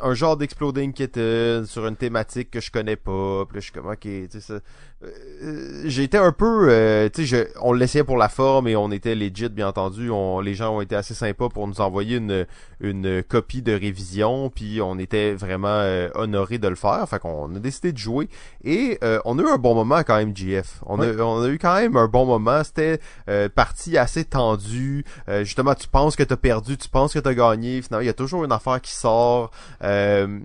un 0.00 0.14
genre 0.14 0.36
d'Exploding 0.36 0.92
Kitten 0.92 1.66
sur 1.66 1.86
une 1.86 1.96
thématique 1.96 2.50
que 2.50 2.60
je 2.60 2.70
connais 2.70 2.96
pas, 2.96 3.44
puis 3.46 3.60
je 3.60 3.64
suis 3.64 3.72
comme, 3.72 3.86
ok, 3.86 4.00
tu 4.00 4.28
sais, 4.30 4.40
ça... 4.40 4.60
euh, 5.04 5.82
j'étais 5.86 6.18
un 6.18 6.30
peu 6.30 6.68
euh, 6.68 7.08
tu 7.12 7.26
sais 7.26 7.48
on 7.60 7.72
l'essayait 7.72 8.04
pour 8.04 8.16
la 8.16 8.28
forme 8.28 8.68
et 8.68 8.76
on 8.76 8.90
était 8.92 9.14
legit 9.14 9.48
bien 9.48 9.68
entendu. 9.68 10.10
On 10.10 10.40
les 10.40 10.54
gens 10.54 10.76
ont 10.76 10.80
été 10.80 10.94
assez 10.94 11.14
sympas 11.14 11.48
pour 11.48 11.66
nous 11.66 11.80
envoyer 11.80 12.18
une 12.18 12.46
une 12.80 13.22
copie 13.22 13.62
de 13.62 13.72
révision 13.72 14.50
puis 14.50 14.80
on 14.80 14.98
était 14.98 15.34
vraiment 15.34 15.68
euh, 15.68 16.08
honoré 16.14 16.58
de 16.58 16.68
le 16.68 16.76
faire. 16.76 17.04
Fait 17.08 17.18
qu'on 17.18 17.54
a 17.54 17.58
décidé 17.58 17.92
de 17.92 17.98
jouer. 17.98 18.28
Et 18.62 18.98
euh, 19.02 19.18
on 19.24 19.38
a 19.38 19.42
eu 19.42 19.48
un 19.48 19.58
bon 19.58 19.74
moment 19.74 20.02
quand 20.04 20.16
même 20.16 20.36
GF 20.36 20.80
on 20.86 21.00
a 21.00 21.12
on 21.16 21.42
a 21.42 21.48
eu 21.48 21.58
quand 21.58 21.74
même 21.74 21.96
un 21.96 22.06
bon 22.06 22.24
moment. 22.24 22.62
C'était 22.62 23.00
euh, 23.28 23.48
partie 23.48 23.98
assez 23.98 24.24
tendue 24.24 25.04
Euh, 25.28 25.44
justement 25.44 25.74
tu 25.74 25.88
penses 25.88 26.16
que 26.16 26.22
t'as 26.22 26.36
perdu 26.36 26.76
tu 26.76 26.88
penses 26.88 27.12
que 27.12 27.18
t'as 27.18 27.34
gagné. 27.34 27.82
Finalement 27.82 28.02
il 28.02 28.06
y 28.06 28.10
a 28.10 28.14
toujours 28.14 28.44
une 28.44 28.52
affaire 28.52 28.80
qui 28.80 28.94
sort. 28.94 29.50
Euh, 29.82 30.38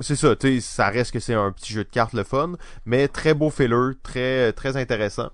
c'est 0.00 0.16
ça, 0.16 0.34
tu 0.36 0.56
sais, 0.56 0.60
ça 0.60 0.88
reste 0.88 1.12
que 1.12 1.20
c'est 1.20 1.34
un 1.34 1.52
petit 1.52 1.72
jeu 1.72 1.84
de 1.84 1.88
cartes 1.88 2.12
le 2.14 2.24
fun, 2.24 2.52
mais 2.84 3.08
très 3.08 3.34
beau 3.34 3.50
filler, 3.50 3.92
très 4.02 4.52
très 4.52 4.76
intéressant. 4.76 5.30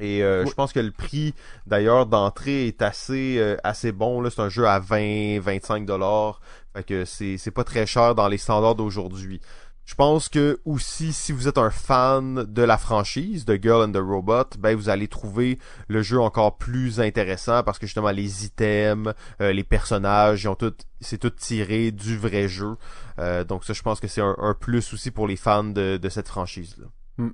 Et 0.00 0.22
euh, 0.22 0.44
Oui. 0.44 0.50
je 0.50 0.54
pense 0.54 0.72
que 0.72 0.78
le 0.78 0.92
prix 0.92 1.34
d'ailleurs 1.66 2.06
d'entrée 2.06 2.68
est 2.68 2.82
assez 2.82 3.36
euh, 3.38 3.56
assez 3.64 3.90
bon 3.90 4.20
là, 4.20 4.30
c'est 4.30 4.40
un 4.40 4.48
jeu 4.48 4.66
à 4.66 4.78
20 4.78 5.40
25 5.40 5.84
dollars. 5.86 6.40
Fait 6.76 6.84
que 6.84 7.04
c'est 7.04 7.36
c'est 7.36 7.50
pas 7.50 7.64
très 7.64 7.84
cher 7.86 8.14
dans 8.14 8.28
les 8.28 8.38
standards 8.38 8.76
d'aujourd'hui. 8.76 9.40
Je 9.88 9.94
pense 9.94 10.28
que 10.28 10.60
aussi 10.66 11.14
si 11.14 11.32
vous 11.32 11.48
êtes 11.48 11.56
un 11.56 11.70
fan 11.70 12.44
de 12.44 12.62
la 12.62 12.76
franchise 12.76 13.46
de 13.46 13.58
Girl 13.60 13.82
and 13.82 13.92
the 13.92 14.04
Robot, 14.04 14.58
ben 14.58 14.76
vous 14.76 14.90
allez 14.90 15.08
trouver 15.08 15.58
le 15.88 16.02
jeu 16.02 16.20
encore 16.20 16.58
plus 16.58 17.00
intéressant 17.00 17.62
parce 17.62 17.78
que 17.78 17.86
justement 17.86 18.10
les 18.10 18.44
items, 18.44 19.14
euh, 19.40 19.50
les 19.50 19.64
personnages, 19.64 20.44
ils 20.44 20.48
ont 20.48 20.56
tout 20.56 20.74
c'est 21.00 21.16
tout 21.16 21.30
tiré 21.30 21.90
du 21.90 22.18
vrai 22.18 22.48
jeu. 22.48 22.76
Euh, 23.18 23.44
donc 23.44 23.64
ça 23.64 23.72
je 23.72 23.80
pense 23.80 23.98
que 23.98 24.08
c'est 24.08 24.20
un, 24.20 24.54
plus 24.60 24.92
aussi 24.92 25.10
pour 25.10 25.26
les 25.26 25.36
fans 25.36 25.64
de, 25.64 25.96
de 25.96 26.08
cette 26.10 26.28
franchise 26.28 26.76
là. 26.76 27.26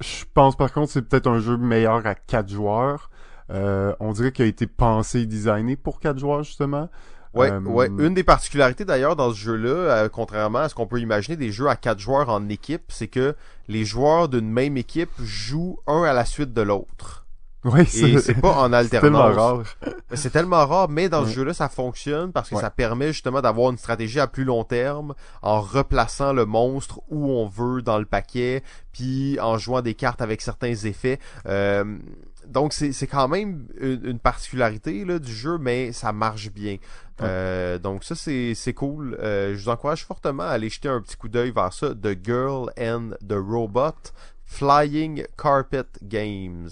Je 0.00 0.24
pense 0.32 0.56
par 0.56 0.72
contre 0.72 0.90
c'est 0.90 1.02
peut-être 1.02 1.28
un 1.28 1.40
jeu 1.40 1.58
meilleur 1.58 2.06
à 2.06 2.14
4 2.14 2.48
joueurs. 2.48 3.10
Euh, 3.50 3.94
on 4.00 4.12
dirait 4.12 4.32
qu'il 4.32 4.46
a 4.46 4.48
été 4.48 4.66
pensé 4.66 5.20
et 5.20 5.26
designé 5.26 5.76
pour 5.76 6.00
4 6.00 6.18
joueurs 6.18 6.42
justement. 6.42 6.88
Ouais, 7.38 7.50
Euh, 7.50 7.60
ouais. 7.60 7.88
Une 7.98 8.14
des 8.14 8.24
particularités 8.24 8.84
d'ailleurs 8.84 9.16
dans 9.16 9.30
ce 9.32 9.36
jeu-là, 9.38 9.70
euh, 9.70 10.08
contrairement 10.08 10.60
à 10.60 10.68
ce 10.68 10.74
qu'on 10.74 10.86
peut 10.86 11.00
imaginer 11.00 11.36
des 11.36 11.52
jeux 11.52 11.68
à 11.68 11.76
quatre 11.76 11.98
joueurs 12.00 12.28
en 12.28 12.48
équipe, 12.48 12.82
c'est 12.88 13.08
que 13.08 13.34
les 13.68 13.84
joueurs 13.84 14.28
d'une 14.28 14.50
même 14.50 14.76
équipe 14.76 15.10
jouent 15.22 15.78
un 15.86 16.02
à 16.04 16.12
la 16.12 16.24
suite 16.24 16.52
de 16.52 16.62
l'autre. 16.62 17.24
Oui, 17.64 17.80
Et 17.80 18.18
c'est 18.20 18.34
pas 18.40 18.52
en 18.52 18.72
c'est 18.82 18.88
tellement 18.88 19.24
alternance. 19.24 19.36
rare. 19.36 19.62
C'est 20.14 20.30
tellement 20.30 20.64
rare, 20.64 20.88
mais 20.88 21.08
dans 21.08 21.24
ce 21.26 21.30
jeu-là, 21.32 21.52
ça 21.52 21.68
fonctionne 21.68 22.30
parce 22.32 22.48
que 22.48 22.54
Ouais. 22.54 22.60
ça 22.60 22.70
permet 22.70 23.08
justement 23.08 23.40
d'avoir 23.42 23.70
une 23.72 23.76
stratégie 23.78 24.20
à 24.20 24.28
plus 24.28 24.44
long 24.44 24.62
terme 24.62 25.12
en 25.42 25.60
replaçant 25.60 26.32
le 26.32 26.46
monstre 26.46 27.00
où 27.10 27.30
on 27.32 27.48
veut 27.48 27.82
dans 27.82 27.98
le 27.98 28.04
paquet, 28.04 28.62
puis 28.92 29.38
en 29.40 29.58
jouant 29.58 29.82
des 29.82 29.94
cartes 29.94 30.22
avec 30.22 30.40
certains 30.40 30.72
effets. 30.72 31.18
Euh, 31.46 31.84
donc 32.48 32.72
c'est 32.72 32.92
c'est 32.92 33.06
quand 33.06 33.28
même 33.28 33.66
une, 33.80 34.00
une 34.04 34.18
particularité 34.18 35.04
là, 35.04 35.18
du 35.18 35.32
jeu, 35.32 35.58
mais 35.58 35.92
ça 35.92 36.12
marche 36.12 36.50
bien. 36.50 36.78
Euh, 37.20 37.78
donc 37.78 38.04
ça 38.04 38.14
c'est 38.14 38.54
c'est 38.54 38.74
cool. 38.74 39.16
Euh, 39.20 39.54
je 39.54 39.64
vous 39.64 39.68
encourage 39.68 40.04
fortement 40.04 40.44
à 40.44 40.48
aller 40.48 40.68
jeter 40.68 40.88
un 40.88 41.00
petit 41.00 41.16
coup 41.16 41.28
d'œil 41.28 41.50
vers 41.50 41.72
ça. 41.72 41.94
The 41.94 42.16
Girl 42.24 42.70
and 42.78 43.10
the 43.26 43.34
Robot 43.34 44.12
Flying 44.46 45.24
Carpet 45.36 45.86
Games. 46.02 46.70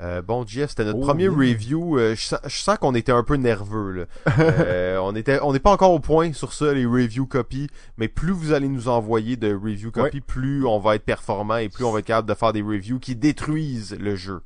Euh, 0.00 0.22
bon, 0.22 0.44
Jeff, 0.46 0.70
c'était 0.70 0.84
notre 0.84 0.98
Oh, 0.98 1.06
premier 1.06 1.28
oui. 1.28 1.52
review. 1.52 1.98
Euh, 1.98 2.14
je 2.16 2.20
sens, 2.22 2.40
je 2.44 2.56
sens 2.60 2.78
qu'on 2.78 2.94
était 2.96 3.12
un 3.12 3.22
peu 3.22 3.36
nerveux. 3.36 3.92
Là. 3.92 4.04
Euh, 4.40 4.98
on 5.00 5.14
était, 5.14 5.38
on 5.40 5.52
n'est 5.52 5.60
pas 5.60 5.70
encore 5.70 5.92
au 5.92 6.00
point 6.00 6.32
sur 6.32 6.52
ça, 6.52 6.72
les 6.72 6.84
review 6.84 7.26
copies. 7.26 7.68
Mais 7.96 8.08
plus 8.08 8.32
vous 8.32 8.52
allez 8.52 8.68
nous 8.68 8.88
envoyer 8.88 9.36
de 9.36 9.54
review 9.54 9.92
copies, 9.92 10.20
plus 10.20 10.66
on 10.66 10.80
va 10.80 10.96
être 10.96 11.04
performant 11.04 11.58
et 11.58 11.68
plus 11.68 11.84
on 11.84 11.92
va 11.92 12.00
être 12.00 12.06
capable 12.06 12.28
de 12.28 12.34
faire 12.34 12.52
des 12.52 12.62
reviews 12.62 12.98
qui 12.98 13.14
détruisent 13.14 13.96
le 14.00 14.16
jeu. 14.16 14.40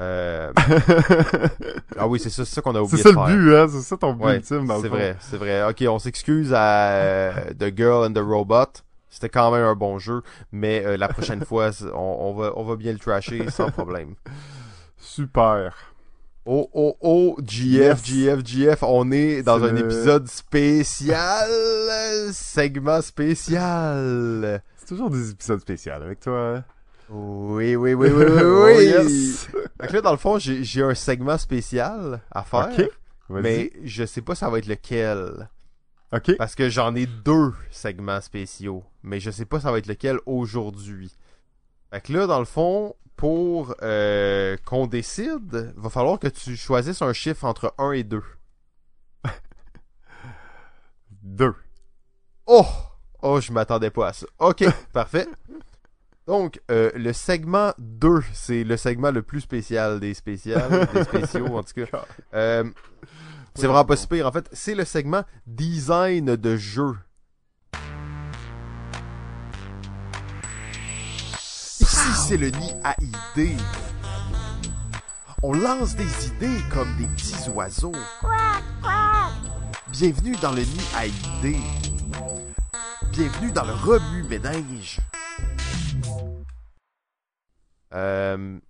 Euh, 0.00 0.52
Ah 1.98 2.06
oui, 2.06 2.18
c'est 2.20 2.30
ça, 2.30 2.44
c'est 2.44 2.54
ça 2.54 2.62
qu'on 2.62 2.70
a 2.70 2.74
c'est 2.74 2.80
oublié 2.84 3.02
ça 3.02 3.10
de 3.10 3.14
le 3.16 3.26
but, 3.26 3.54
hein. 3.56 3.66
C'est 3.68 3.80
ça 3.82 3.96
ton 3.96 4.12
but 4.14 4.24
Ouais, 4.24 4.36
ultime 4.36 4.66
dans 4.66 4.80
c'est 4.80 4.88
vrai, 4.88 5.16
c'est 5.20 5.36
vrai. 5.36 5.64
Ok, 5.68 5.84
on 5.88 5.98
s'excuse 5.98 6.52
à 6.54 6.90
euh, 6.92 7.32
The 7.58 7.76
Girl 7.76 8.06
and 8.06 8.12
the 8.12 8.24
Robot. 8.24 8.66
C'était 9.10 9.28
quand 9.30 9.50
même 9.50 9.64
un 9.64 9.74
bon 9.74 9.98
jeu, 9.98 10.22
mais 10.52 10.84
euh, 10.86 10.96
la 10.96 11.08
prochaine 11.08 11.44
fois, 11.44 11.72
c'est- 11.72 11.86
on, 11.94 12.28
on 12.28 12.34
va, 12.34 12.52
on 12.56 12.62
va 12.64 12.76
bien 12.76 12.92
le 12.92 12.98
trasher 12.98 13.50
sans 13.50 13.70
problème. 13.70 14.14
Super. 15.08 15.72
Oh, 16.44 16.68
oh, 16.74 16.96
oh, 17.00 17.36
GF. 17.42 18.04
GF, 18.04 18.44
GF, 18.44 18.82
on 18.82 19.10
est 19.10 19.42
dans 19.42 19.64
un 19.64 19.74
épisode 19.74 20.28
spécial, 20.28 21.48
segment 22.32 23.00
spécial. 23.00 24.62
C'est 24.76 24.86
toujours 24.86 25.08
des 25.08 25.30
épisodes 25.30 25.60
spéciaux 25.60 25.92
avec 25.94 26.20
toi. 26.20 26.56
hein? 26.56 26.64
Oui, 27.08 27.74
oui, 27.74 27.94
oui, 27.94 28.10
oui, 28.10 28.24
oui, 28.28 28.40
Oh, 28.42 28.64
oui. 28.66 28.84
yes. 28.84 29.48
Fait 29.80 29.86
que 29.88 29.92
là, 29.94 30.00
dans 30.02 30.10
le 30.12 30.18
fond, 30.18 30.38
j'ai 30.38 30.82
un 30.82 30.94
segment 30.94 31.38
spécial 31.38 32.20
à 32.30 32.42
faire, 32.44 32.68
mais 33.30 33.72
je 33.84 34.04
sais 34.04 34.20
pas 34.22 34.34
ça 34.34 34.50
va 34.50 34.58
être 34.58 34.66
lequel. 34.66 35.48
Ok. 36.12 36.36
Parce 36.36 36.54
que 36.54 36.68
j'en 36.68 36.94
ai 36.94 37.06
deux 37.06 37.54
segments 37.70 38.20
spéciaux, 38.20 38.84
mais 39.02 39.20
je 39.20 39.30
sais 39.30 39.46
pas 39.46 39.58
ça 39.58 39.72
va 39.72 39.78
être 39.78 39.86
lequel 39.86 40.18
aujourd'hui. 40.26 41.16
Fait 41.90 42.02
que 42.02 42.12
là, 42.12 42.26
dans 42.26 42.38
le 42.40 42.44
fond, 42.44 42.94
pour 43.18 43.74
euh, 43.82 44.56
qu'on 44.64 44.86
décide, 44.86 45.74
va 45.76 45.90
falloir 45.90 46.20
que 46.20 46.28
tu 46.28 46.56
choisisses 46.56 47.02
un 47.02 47.12
chiffre 47.12 47.44
entre 47.44 47.74
1 47.76 47.90
et 47.92 48.04
2. 48.04 48.22
Deux. 51.22 51.54
Oh! 52.46 52.64
Oh, 53.20 53.40
je 53.40 53.50
m'attendais 53.50 53.90
pas 53.90 54.08
à 54.08 54.12
ça. 54.12 54.26
Ok, 54.38 54.64
parfait. 54.92 55.26
Donc, 56.28 56.60
euh, 56.70 56.92
le 56.94 57.12
segment 57.12 57.72
2, 57.78 58.20
c'est 58.32 58.62
le 58.62 58.76
segment 58.76 59.10
le 59.10 59.22
plus 59.22 59.40
spécial 59.40 59.98
des 59.98 60.14
spéciales, 60.14 60.88
des 60.94 61.02
spéciaux 61.02 61.58
en 61.58 61.64
tout 61.64 61.74
cas. 61.74 62.04
Euh, 62.34 62.62
c'est 63.56 63.66
vraiment 63.66 63.84
pas 63.84 63.96
si 63.96 64.06
pire. 64.06 64.28
En 64.28 64.32
fait, 64.32 64.48
c'est 64.52 64.76
le 64.76 64.84
segment 64.84 65.24
design 65.44 66.36
de 66.36 66.56
jeu. 66.56 66.94
Ici, 71.98 72.28
c'est 72.28 72.36
le 72.36 72.50
nid 72.50 72.74
à 72.84 72.94
idées. 73.00 73.56
On 75.42 75.52
lance 75.52 75.96
des 75.96 76.28
idées 76.28 76.62
comme 76.72 76.96
des 76.96 77.08
petits 77.08 77.50
oiseaux. 77.50 77.90
Bienvenue 79.90 80.36
dans 80.36 80.52
le 80.52 80.60
nid 80.60 80.86
à 80.94 81.06
idées. 81.06 81.58
Bienvenue 83.10 83.50
dans 83.50 83.64
le 83.64 83.72
remue-ménage. 83.72 85.00
Euh, 87.92 88.60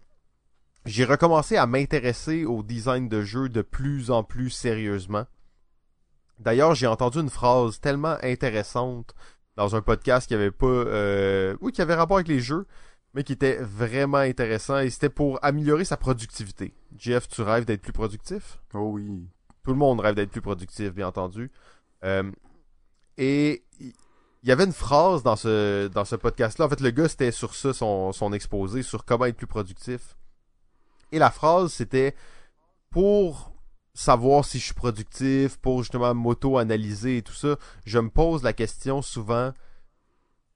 j'ai 0.86 1.04
recommencé 1.04 1.58
à 1.58 1.66
m'intéresser 1.66 2.46
au 2.46 2.62
design 2.62 3.10
de 3.10 3.20
jeu 3.20 3.50
de 3.50 3.60
plus 3.60 4.10
en 4.10 4.24
plus 4.24 4.48
sérieusement. 4.48 5.26
D'ailleurs, 6.38 6.74
j'ai 6.74 6.86
entendu 6.86 7.18
une 7.18 7.28
phrase 7.28 7.78
tellement 7.78 8.16
intéressante 8.22 9.14
dans 9.56 9.76
un 9.76 9.82
podcast 9.82 10.28
qui 10.28 10.34
avait 10.34 10.50
pas, 10.50 10.66
euh, 10.66 11.56
qui 11.74 11.82
avait 11.82 11.94
rapport 11.94 12.16
avec 12.16 12.28
les 12.28 12.40
jeux, 12.40 12.66
mais 13.14 13.24
qui 13.24 13.32
était 13.32 13.58
vraiment 13.62 14.18
intéressant 14.18 14.78
et 14.78 14.90
c'était 14.90 15.08
pour 15.08 15.38
améliorer 15.42 15.84
sa 15.84 15.96
productivité. 15.96 16.74
Jeff, 16.96 17.28
tu 17.28 17.42
rêves 17.42 17.64
d'être 17.64 17.82
plus 17.82 17.92
productif? 17.92 18.60
Oh 18.74 18.90
oui. 18.92 19.28
Tout 19.62 19.70
le 19.70 19.78
monde 19.78 20.00
rêve 20.00 20.14
d'être 20.14 20.30
plus 20.30 20.40
productif, 20.40 20.94
bien 20.94 21.08
entendu. 21.08 21.50
Euh, 22.04 22.30
et 23.16 23.64
il 23.80 24.48
y 24.48 24.52
avait 24.52 24.64
une 24.64 24.72
phrase 24.72 25.22
dans 25.22 25.36
ce, 25.36 25.88
dans 25.88 26.04
ce 26.04 26.16
podcast-là. 26.16 26.66
En 26.66 26.68
fait, 26.68 26.80
le 26.80 26.90
gars, 26.90 27.08
c'était 27.08 27.32
sur 27.32 27.54
ça, 27.54 27.72
son, 27.72 28.12
son 28.12 28.32
exposé, 28.32 28.82
sur 28.82 29.04
comment 29.04 29.26
être 29.26 29.36
plus 29.36 29.46
productif. 29.46 30.16
Et 31.10 31.18
la 31.18 31.30
phrase, 31.30 31.72
c'était 31.72 32.14
pour 32.90 33.52
savoir 33.94 34.44
si 34.44 34.60
je 34.60 34.66
suis 34.66 34.74
productif, 34.74 35.56
pour 35.56 35.82
justement 35.82 36.14
m'auto-analyser 36.14 37.16
et 37.16 37.22
tout 37.22 37.32
ça, 37.34 37.56
je 37.84 37.98
me 37.98 38.10
pose 38.10 38.44
la 38.44 38.52
question 38.52 39.02
souvent, 39.02 39.52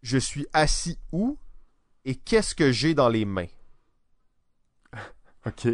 je 0.03 0.19
suis 0.19 0.47
assis 0.53 0.99
où? 1.11 1.37
Et 2.05 2.15
qu'est-ce 2.17 2.55
que 2.55 2.73
j'ai 2.73 2.95
dans 2.95 3.09
les 3.09 3.25
mains? 3.25 3.47
Ok. 5.47 5.67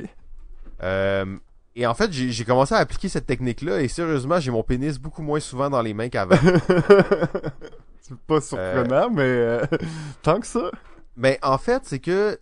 Euh, 0.82 1.36
et 1.76 1.86
en 1.86 1.94
fait, 1.94 2.10
j'ai 2.12 2.44
commencé 2.44 2.74
à 2.74 2.78
appliquer 2.78 3.08
cette 3.08 3.26
technique-là 3.26 3.82
et 3.82 3.88
sérieusement, 3.88 4.40
j'ai 4.40 4.50
mon 4.50 4.62
pénis 4.62 4.98
beaucoup 4.98 5.22
moins 5.22 5.40
souvent 5.40 5.68
dans 5.68 5.82
les 5.82 5.92
mains 5.94 6.08
qu'avant. 6.08 6.36
c'est 8.00 8.18
pas 8.26 8.40
surprenant, 8.40 9.10
mais 9.10 9.22
euh, 9.22 9.66
tant 10.22 10.40
que 10.40 10.46
ça. 10.46 10.70
Mais 11.16 11.38
en 11.42 11.58
fait, 11.58 11.82
c'est 11.84 11.98
que 11.98 12.40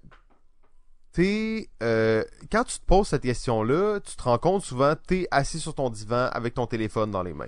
t'es 1.13 1.69
euh, 1.83 2.23
quand 2.53 2.65
tu 2.65 2.79
te 2.79 2.85
poses 2.85 3.09
cette 3.09 3.23
question-là, 3.23 3.99
tu 4.01 4.15
te 4.17 4.23
rends 4.23 4.39
compte 4.39 4.63
souvent 4.63 4.95
t'es 5.07 5.27
assis 5.31 5.59
sur 5.59 5.75
ton 5.75 5.91
divan 5.91 6.29
avec 6.33 6.55
ton 6.55 6.67
téléphone 6.67 7.11
dans 7.11 7.23
les 7.23 7.35
mains. 7.35 7.47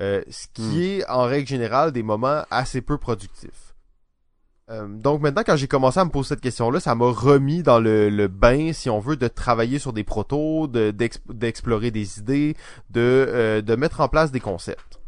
Euh, 0.00 0.22
ce 0.28 0.46
qui 0.52 0.62
Hmm. 0.62 0.80
est 0.80 1.08
en 1.08 1.22
règle 1.24 1.48
générale 1.48 1.92
des 1.92 2.02
moments 2.02 2.44
assez 2.50 2.80
peu 2.82 2.98
productifs. 2.98 3.69
Euh, 4.70 4.86
donc 4.88 5.20
maintenant, 5.20 5.42
quand 5.44 5.56
j'ai 5.56 5.66
commencé 5.66 5.98
à 5.98 6.04
me 6.04 6.10
poser 6.10 6.28
cette 6.28 6.40
question-là, 6.40 6.78
ça 6.78 6.94
m'a 6.94 7.06
remis 7.10 7.62
dans 7.62 7.80
le, 7.80 8.28
bain, 8.28 8.72
si 8.72 8.88
on 8.88 9.00
veut, 9.00 9.16
de 9.16 9.26
travailler 9.26 9.78
sur 9.80 9.92
des 9.92 10.04
protos, 10.04 10.68
de- 10.68 10.92
d'ex- 10.92 11.20
d'explorer 11.28 11.90
des 11.90 12.18
idées, 12.20 12.56
de, 12.90 13.00
euh, 13.00 13.62
de 13.62 13.74
mettre 13.74 14.00
en 14.00 14.08
place 14.08 14.30
des 14.30 14.38
concepts. 14.40 15.00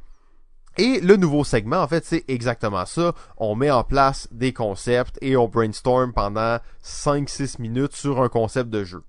Et 0.79 1.01
le 1.01 1.17
nouveau 1.17 1.45
segment, 1.45 1.77
en 1.83 1.87
fait, 1.87 2.05
c'est 2.05 2.25
exactement 2.29 2.87
ça. 2.87 3.13
On 3.37 3.55
met 3.55 3.71
en 3.71 3.85
place 3.85 4.27
des 4.33 4.53
concepts 4.53 5.19
et 5.21 5.37
on 5.37 5.47
brainstorm 5.47 6.13
pendant 6.13 6.59
5-6 6.83 7.61
minutes 7.61 7.95
sur 7.95 8.23
un 8.23 8.29
concept 8.29 8.71
de 8.71 8.83
jeu. 8.83 9.03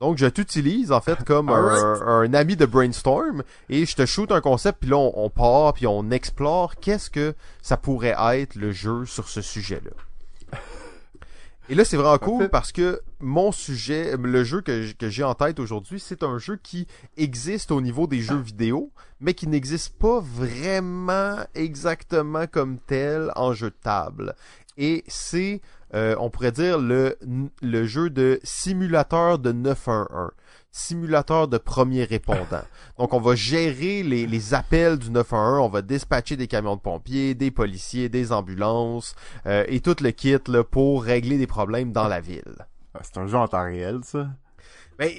Donc, 0.00 0.16
je 0.16 0.26
t'utilise, 0.26 0.92
en 0.92 1.00
fait, 1.00 1.24
comme 1.24 1.50
un, 1.50 2.00
un, 2.06 2.32
ami 2.32 2.56
de 2.56 2.64
brainstorm 2.64 3.42
et 3.68 3.84
je 3.84 3.94
te 3.94 4.06
shoot 4.06 4.32
un 4.32 4.40
concept, 4.40 4.80
puis 4.80 4.90
là, 4.90 4.96
on, 4.96 5.12
on 5.14 5.30
part, 5.30 5.74
puis 5.74 5.86
on 5.86 6.10
explore 6.10 6.76
qu'est-ce 6.76 7.10
que 7.10 7.34
ça 7.60 7.76
pourrait 7.76 8.16
être 8.18 8.54
le 8.54 8.72
jeu 8.72 9.04
sur 9.04 9.28
ce 9.28 9.42
sujet-là. 9.42 9.90
Et 11.70 11.76
là, 11.76 11.84
c'est 11.84 11.96
vraiment 11.96 12.18
cool 12.18 12.48
parce 12.48 12.72
que 12.72 13.00
mon 13.20 13.52
sujet, 13.52 14.16
le 14.16 14.42
jeu 14.42 14.60
que, 14.60 14.90
j'ai 15.02 15.22
en 15.22 15.34
tête 15.34 15.60
aujourd'hui, 15.60 16.00
c'est 16.00 16.24
un 16.24 16.36
jeu 16.36 16.58
qui 16.60 16.88
existe 17.16 17.70
au 17.70 17.80
niveau 17.80 18.08
des 18.08 18.18
jeux 18.18 18.40
vidéo, 18.40 18.90
mais 19.20 19.34
qui 19.34 19.46
n'existe 19.46 19.96
pas 19.96 20.18
vraiment 20.18 21.36
exactement 21.54 22.48
comme 22.48 22.78
tel 22.78 23.30
en 23.36 23.52
jeu 23.52 23.70
de 23.70 23.76
table. 23.84 24.34
Et 24.78 25.04
c'est, 25.06 25.60
euh, 25.94 26.14
on 26.18 26.30
pourrait 26.30 26.52
dire, 26.52 26.78
le, 26.78 27.18
le 27.62 27.86
jeu 27.86 28.10
de 28.10 28.40
simulateur 28.42 29.38
de 29.38 29.52
911 29.52 30.30
simulateur 30.72 31.48
de 31.48 31.58
premier 31.58 32.04
répondant. 32.04 32.62
Donc, 32.98 33.12
on 33.12 33.20
va 33.20 33.34
gérer 33.34 34.02
les, 34.02 34.26
les, 34.26 34.54
appels 34.54 34.98
du 34.98 35.10
911, 35.10 35.66
on 35.66 35.68
va 35.68 35.82
dispatcher 35.82 36.36
des 36.36 36.46
camions 36.46 36.76
de 36.76 36.80
pompiers, 36.80 37.34
des 37.34 37.50
policiers, 37.50 38.08
des 38.08 38.32
ambulances 38.32 39.14
euh, 39.46 39.64
et 39.68 39.80
tout 39.80 39.96
le 40.00 40.10
kit 40.10 40.38
là, 40.46 40.62
pour 40.62 41.02
régler 41.02 41.38
des 41.38 41.46
problèmes 41.46 41.92
dans 41.92 42.08
la 42.08 42.20
ville. 42.20 42.54
Ah, 42.94 43.00
c'est 43.02 43.18
un 43.18 43.26
jeu 43.26 43.36
en 43.36 43.48
temps 43.48 43.64
réel, 43.64 44.00
ça? 44.04 44.28
Ben, 44.98 45.10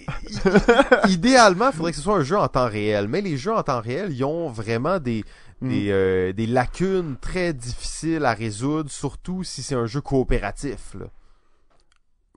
idéalement, 1.10 1.69
il 1.69 1.75
faudrait 1.75 1.91
que 1.91 1.97
ce 1.97 2.03
soit 2.03 2.17
un 2.17 2.23
jeu 2.23 2.38
en 2.38 2.47
temps 2.47 2.67
réel. 2.67 3.07
Mais 3.07 3.21
les 3.21 3.36
jeux 3.36 3.53
en 3.53 3.63
temps 3.63 3.81
réel, 3.81 4.12
ils 4.12 4.23
ont 4.23 4.47
vraiment 4.47 4.99
des, 4.99 5.25
des, 5.62 5.91
euh, 5.91 6.34
des 6.34 6.47
lacunes 6.47 7.17
très 7.17 7.54
difficiles 7.54 8.26
à 8.26 8.34
résoudre, 8.34 8.89
surtout 8.89 9.43
si 9.43 9.62
c'est 9.63 9.76
un 9.76 9.86
jeu 9.86 10.02
coopératif. 10.02 10.95
Là. 10.95 11.06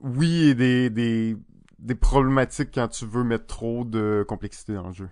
Oui, 0.01 0.49
et 0.49 0.55
des, 0.55 0.89
des, 0.89 1.37
des 1.79 1.95
problématiques 1.95 2.69
quand 2.73 2.87
tu 2.87 3.05
veux 3.05 3.23
mettre 3.23 3.47
trop 3.47 3.83
de 3.83 4.25
complexité 4.27 4.73
dans 4.73 4.87
le 4.87 4.93
jeu. 4.93 5.09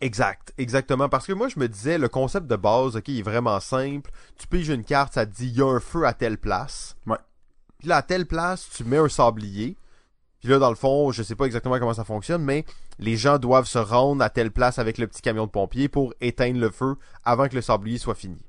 Exact, 0.00 0.52
exactement. 0.58 1.08
Parce 1.08 1.26
que 1.26 1.32
moi, 1.32 1.48
je 1.48 1.58
me 1.58 1.68
disais, 1.68 1.98
le 1.98 2.08
concept 2.08 2.46
de 2.46 2.56
base, 2.56 2.96
ok, 2.96 3.08
il 3.08 3.20
est 3.20 3.22
vraiment 3.22 3.58
simple. 3.60 4.10
Tu 4.36 4.46
piges 4.46 4.68
une 4.68 4.84
carte, 4.84 5.14
ça 5.14 5.24
te 5.24 5.34
dit, 5.34 5.48
il 5.48 5.56
y 5.56 5.62
a 5.62 5.66
un 5.66 5.80
feu 5.80 6.06
à 6.06 6.12
telle 6.12 6.36
place. 6.38 6.96
Ouais. 7.06 7.16
Puis 7.78 7.88
là, 7.88 7.96
à 7.96 8.02
telle 8.02 8.26
place, 8.26 8.68
tu 8.70 8.84
mets 8.84 8.98
un 8.98 9.08
sablier. 9.08 9.76
Puis 10.44 10.52
là, 10.52 10.58
dans 10.58 10.68
le 10.68 10.76
fond, 10.76 11.10
je 11.10 11.22
sais 11.22 11.36
pas 11.36 11.46
exactement 11.46 11.78
comment 11.78 11.94
ça 11.94 12.04
fonctionne, 12.04 12.44
mais 12.44 12.66
les 12.98 13.16
gens 13.16 13.38
doivent 13.38 13.66
se 13.66 13.78
rendre 13.78 14.22
à 14.22 14.28
telle 14.28 14.50
place 14.50 14.78
avec 14.78 14.98
le 14.98 15.06
petit 15.06 15.22
camion 15.22 15.46
de 15.46 15.50
pompier 15.50 15.88
pour 15.88 16.12
éteindre 16.20 16.60
le 16.60 16.68
feu 16.68 16.96
avant 17.24 17.48
que 17.48 17.54
le 17.54 17.62
sablier 17.62 17.96
soit 17.96 18.14
fini. 18.14 18.44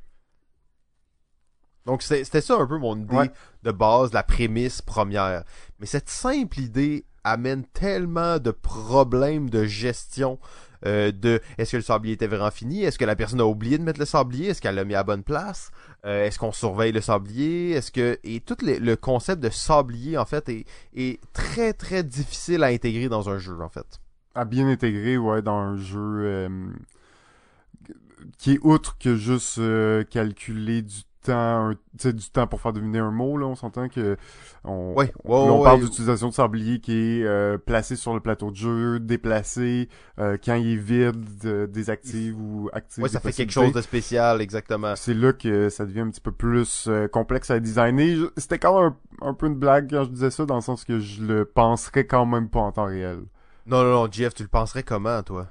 Donc 1.86 2.01
c'était 2.01 2.41
ça 2.41 2.58
un 2.58 2.67
peu 2.67 2.77
mon 2.77 2.99
idée 2.99 3.31
de 3.63 3.71
base, 3.71 4.12
la 4.12 4.23
prémisse 4.23 4.81
première. 4.81 5.45
Mais 5.79 5.86
cette 5.86 6.10
simple 6.10 6.60
idée 6.60 7.05
amène 7.23 7.63
tellement 7.63 8.39
de 8.39 8.51
problèmes 8.51 9.49
de 9.49 9.63
gestion 9.63 10.38
euh, 10.86 11.13
de 11.13 11.39
est-ce 11.58 11.71
que 11.71 11.77
le 11.77 11.84
sablier 11.84 12.15
était 12.15 12.27
vraiment 12.27 12.51
fini? 12.51 12.84
Est-ce 12.84 12.99
que 12.99 13.05
la 13.05 13.15
personne 13.15 13.39
a 13.39 13.45
oublié 13.45 13.77
de 13.77 13.84
mettre 13.84 14.01
le 14.01 14.05
sablier? 14.05 14.49
Est-ce 14.49 14.62
qu'elle 14.62 14.75
l'a 14.75 14.84
mis 14.84 14.95
à 14.95 15.03
bonne 15.03 15.23
place? 15.23 15.71
Euh, 16.05 16.25
Est-ce 16.25 16.39
qu'on 16.39 16.51
surveille 16.51 16.91
le 16.91 17.01
sablier? 17.01 17.71
Est-ce 17.71 17.91
que 17.91 18.19
et 18.23 18.39
tout 18.39 18.57
le 18.61 18.95
concept 18.95 19.41
de 19.41 19.49
sablier 19.49 20.17
en 20.17 20.25
fait 20.25 20.49
est, 20.49 21.19
très 21.33 21.73
très 21.73 22.03
difficile 22.03 22.63
à 22.63 22.67
intégrer 22.67 23.09
dans 23.09 23.29
un 23.29 23.37
jeu 23.37 23.59
en 23.61 23.69
fait. 23.69 23.99
À 24.33 24.45
bien 24.45 24.67
intégrer 24.67 25.17
ouais 25.17 25.41
dans 25.41 25.57
un 25.57 25.77
jeu 25.77 25.99
euh, 25.99 26.49
qui 28.37 28.53
est 28.53 28.59
outre 28.61 28.97
que 28.97 29.15
juste 29.15 29.59
calculer 30.09 30.81
du 30.81 31.01
temps, 31.25 31.71
du 32.03 32.29
temps 32.29 32.47
pour 32.47 32.61
faire 32.61 32.73
deviner 32.73 32.99
un 32.99 33.11
mot, 33.11 33.38
là, 33.38 33.45
on 33.45 33.55
s'entend 33.55 33.89
que 33.89 34.17
on, 34.63 34.95
on 35.25 35.63
parle 35.63 35.81
d'utilisation 35.81 36.29
de 36.29 36.33
sablier 36.33 36.79
qui 36.79 36.93
est 36.93 37.23
euh, 37.23 37.57
placé 37.57 37.95
sur 37.95 38.13
le 38.13 38.19
plateau 38.19 38.51
de 38.51 38.55
jeu, 38.55 38.99
déplacé, 38.99 39.89
euh, 40.19 40.38
quand 40.43 40.55
il 40.55 40.73
est 40.73 40.75
vide, 40.75 41.69
désactive 41.69 42.39
ou 42.39 42.69
active. 42.73 43.03
Ouais, 43.03 43.09
ça 43.09 43.19
fait 43.19 43.31
quelque 43.31 43.51
chose 43.51 43.71
de 43.71 43.81
spécial, 43.81 44.41
exactement. 44.41 44.95
C'est 44.95 45.13
là 45.13 45.33
que 45.33 45.69
ça 45.69 45.85
devient 45.85 46.01
un 46.01 46.09
petit 46.09 46.21
peu 46.21 46.31
plus 46.31 46.85
euh, 46.88 47.07
complexe 47.07 47.51
à 47.51 47.59
designer. 47.59 48.31
C'était 48.38 48.59
quand 48.59 48.81
même 48.81 48.93
un, 49.21 49.33
peu 49.33 49.47
une 49.47 49.55
blague 49.55 49.89
quand 49.89 50.03
je 50.05 50.09
disais 50.09 50.31
ça, 50.31 50.45
dans 50.45 50.55
le 50.55 50.61
sens 50.61 50.83
que 50.83 50.99
je 50.99 51.23
le 51.23 51.45
penserais 51.45 52.05
quand 52.05 52.25
même 52.25 52.49
pas 52.49 52.59
en 52.59 52.71
temps 52.71 52.85
réel. 52.85 53.19
Non, 53.67 53.83
non, 53.83 53.91
non, 53.91 54.07
Jeff, 54.11 54.33
tu 54.33 54.43
le 54.43 54.49
penserais 54.49 54.83
comment, 54.83 55.23
toi? 55.23 55.47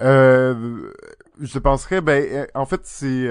Euh, 0.00 0.92
je 1.40 1.58
penserais, 1.58 2.00
ben, 2.00 2.46
en 2.54 2.66
fait, 2.66 2.80
c'est 2.84 3.28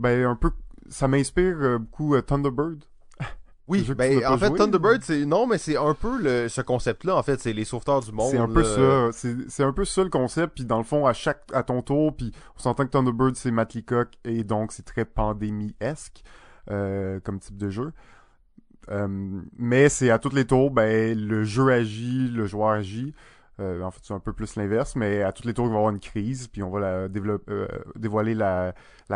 ben 0.00 0.24
un 0.24 0.34
peu 0.34 0.50
ça 0.90 1.08
m'inspire 1.08 1.56
euh, 1.60 1.78
beaucoup 1.78 2.14
euh, 2.14 2.20
Thunderbird. 2.22 2.84
Oui, 3.68 3.86
ben, 3.96 4.26
en 4.26 4.36
fait, 4.36 4.50
Thunderbird, 4.50 5.00
c'est 5.04 5.24
non, 5.24 5.46
mais 5.46 5.56
c'est 5.56 5.76
un 5.76 5.94
peu 5.94 6.20
le, 6.20 6.48
ce 6.48 6.60
concept-là. 6.60 7.14
En 7.16 7.22
fait, 7.22 7.38
c'est 7.38 7.52
les 7.52 7.64
sauveteurs 7.64 8.00
du 8.00 8.10
monde. 8.10 8.32
C'est 8.32 8.38
un 8.38 8.48
peu 8.48 8.64
ça. 8.64 9.10
C'est 9.12 9.62
un 9.62 9.72
peu 9.72 9.84
ça 9.84 10.02
le 10.02 10.10
concept. 10.10 10.56
Puis 10.56 10.64
dans 10.64 10.78
le 10.78 10.82
fond, 10.82 11.06
à 11.06 11.12
chaque 11.12 11.44
à 11.52 11.62
ton 11.62 11.80
tour, 11.80 12.16
puis 12.16 12.32
on 12.56 12.58
s'entend 12.58 12.84
que 12.84 12.90
Thunderbird 12.90 13.36
c'est 13.36 13.52
Matt 13.52 13.74
Leacock 13.74 14.08
et 14.24 14.42
donc 14.42 14.72
c'est 14.72 14.82
très 14.82 15.04
pandémie-esque 15.04 16.24
euh, 16.68 17.20
comme 17.20 17.38
type 17.38 17.58
de 17.58 17.70
jeu. 17.70 17.92
mais 19.56 19.88
c'est 19.88 20.10
à 20.10 20.18
tous 20.18 20.34
les 20.34 20.46
tours, 20.46 20.72
ben 20.72 21.16
le 21.16 21.44
jeu 21.44 21.70
agit, 21.70 22.28
le 22.28 22.46
joueur 22.46 22.70
agit. 22.70 23.14
Euh, 23.60 23.82
en 23.82 23.90
fait, 23.90 24.00
c'est 24.02 24.14
un 24.14 24.20
peu 24.20 24.32
plus 24.32 24.56
l'inverse, 24.56 24.96
mais 24.96 25.22
à 25.22 25.32
tous 25.32 25.46
les 25.46 25.52
tours, 25.52 25.66
il 25.66 25.68
va 25.68 25.74
y 25.74 25.78
avoir 25.78 25.92
une 25.92 26.00
crise, 26.00 26.48
puis 26.48 26.62
on 26.62 26.70
va 26.70 26.80
euh, 26.80 27.68
dévoiler 27.96 28.34
la, 28.34 28.72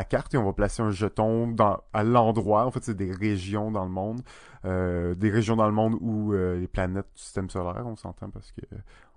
carte 0.09 0.35
et 0.35 0.37
on 0.37 0.45
va 0.45 0.53
placer 0.53 0.83
un 0.83 0.91
jeton 0.91 1.55
à 1.93 2.05
l'endroit. 2.05 2.67
En 2.67 2.71
fait, 2.71 2.85
c'est 2.85 2.97
des 2.97 3.13
régions 3.13 3.71
dans 3.71 3.85
le 3.85 3.91
monde. 3.91 4.21
Euh, 4.67 5.15
des 5.15 5.31
régions 5.31 5.57
dans 5.57 5.67
le 5.67 5.73
monde 5.73 5.97
où 6.01 6.33
les 6.33 6.69
planètes 6.69 7.09
du 7.15 7.21
système 7.21 7.49
solaire, 7.49 7.85
on 7.87 7.97
s'entend 7.97 8.31
parce 8.31 8.53
que 8.53 8.63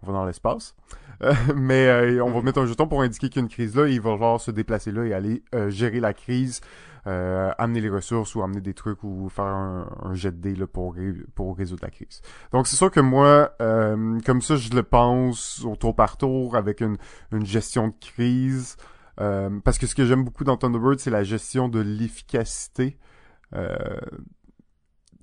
on 0.03 0.07
va 0.07 0.13
dans 0.13 0.25
l'espace. 0.25 0.75
mais 1.55 2.19
on 2.21 2.29
va 2.29 2.41
mettre 2.41 2.59
un 2.59 2.67
jeton 2.67 2.87
pour 2.87 3.01
indiquer 3.01 3.29
qu'il 3.29 3.41
y 3.41 3.43
a 3.43 3.45
une 3.45 3.49
crise 3.49 3.75
là 3.75 3.87
et 3.87 3.93
il 3.93 4.01
va 4.01 4.11
falloir 4.11 4.39
se 4.39 4.51
déplacer 4.51 4.91
là 4.91 5.03
et 5.03 5.13
aller 5.13 5.43
gérer 5.69 5.99
la 5.99 6.13
crise 6.13 6.61
euh, 7.07 7.51
amener 7.57 7.79
les 7.79 7.89
ressources 7.89 8.35
ou 8.35 8.43
amener 8.43 8.59
des 8.59 8.73
trucs 8.73 9.01
ou 9.05 9.29
faire 9.29 9.45
un, 9.45 10.13
jet 10.13 10.31
de 10.31 10.41
dés 10.41 10.55
là, 10.55 10.67
pour, 10.67 10.93
pour 11.35 11.55
résoudre 11.55 11.81
la 11.83 11.89
crise. 11.89 12.21
Donc 12.51 12.67
c'est 12.67 12.75
sûr 12.75 12.91
que 12.91 12.99
moi, 12.99 13.53
euh, 13.61 14.19
comme 14.25 14.41
ça, 14.41 14.57
je 14.57 14.71
le 14.71 14.83
pense 14.83 15.63
au 15.63 15.77
tour 15.77 15.95
par 15.95 16.17
tour 16.17 16.57
avec 16.57 16.81
une, 16.81 16.97
une 17.31 17.45
gestion 17.45 17.87
de 17.87 17.93
crise. 18.01 18.75
Euh, 19.21 19.49
parce 19.63 19.77
que 19.77 19.87
ce 19.87 19.95
que 19.95 20.05
j'aime 20.05 20.25
beaucoup 20.25 20.43
dans 20.43 20.57
Thunderbird, 20.57 20.99
c'est 20.99 21.09
la 21.09 21.23
gestion 21.23 21.69
de 21.69 21.79
l'efficacité. 21.79 22.97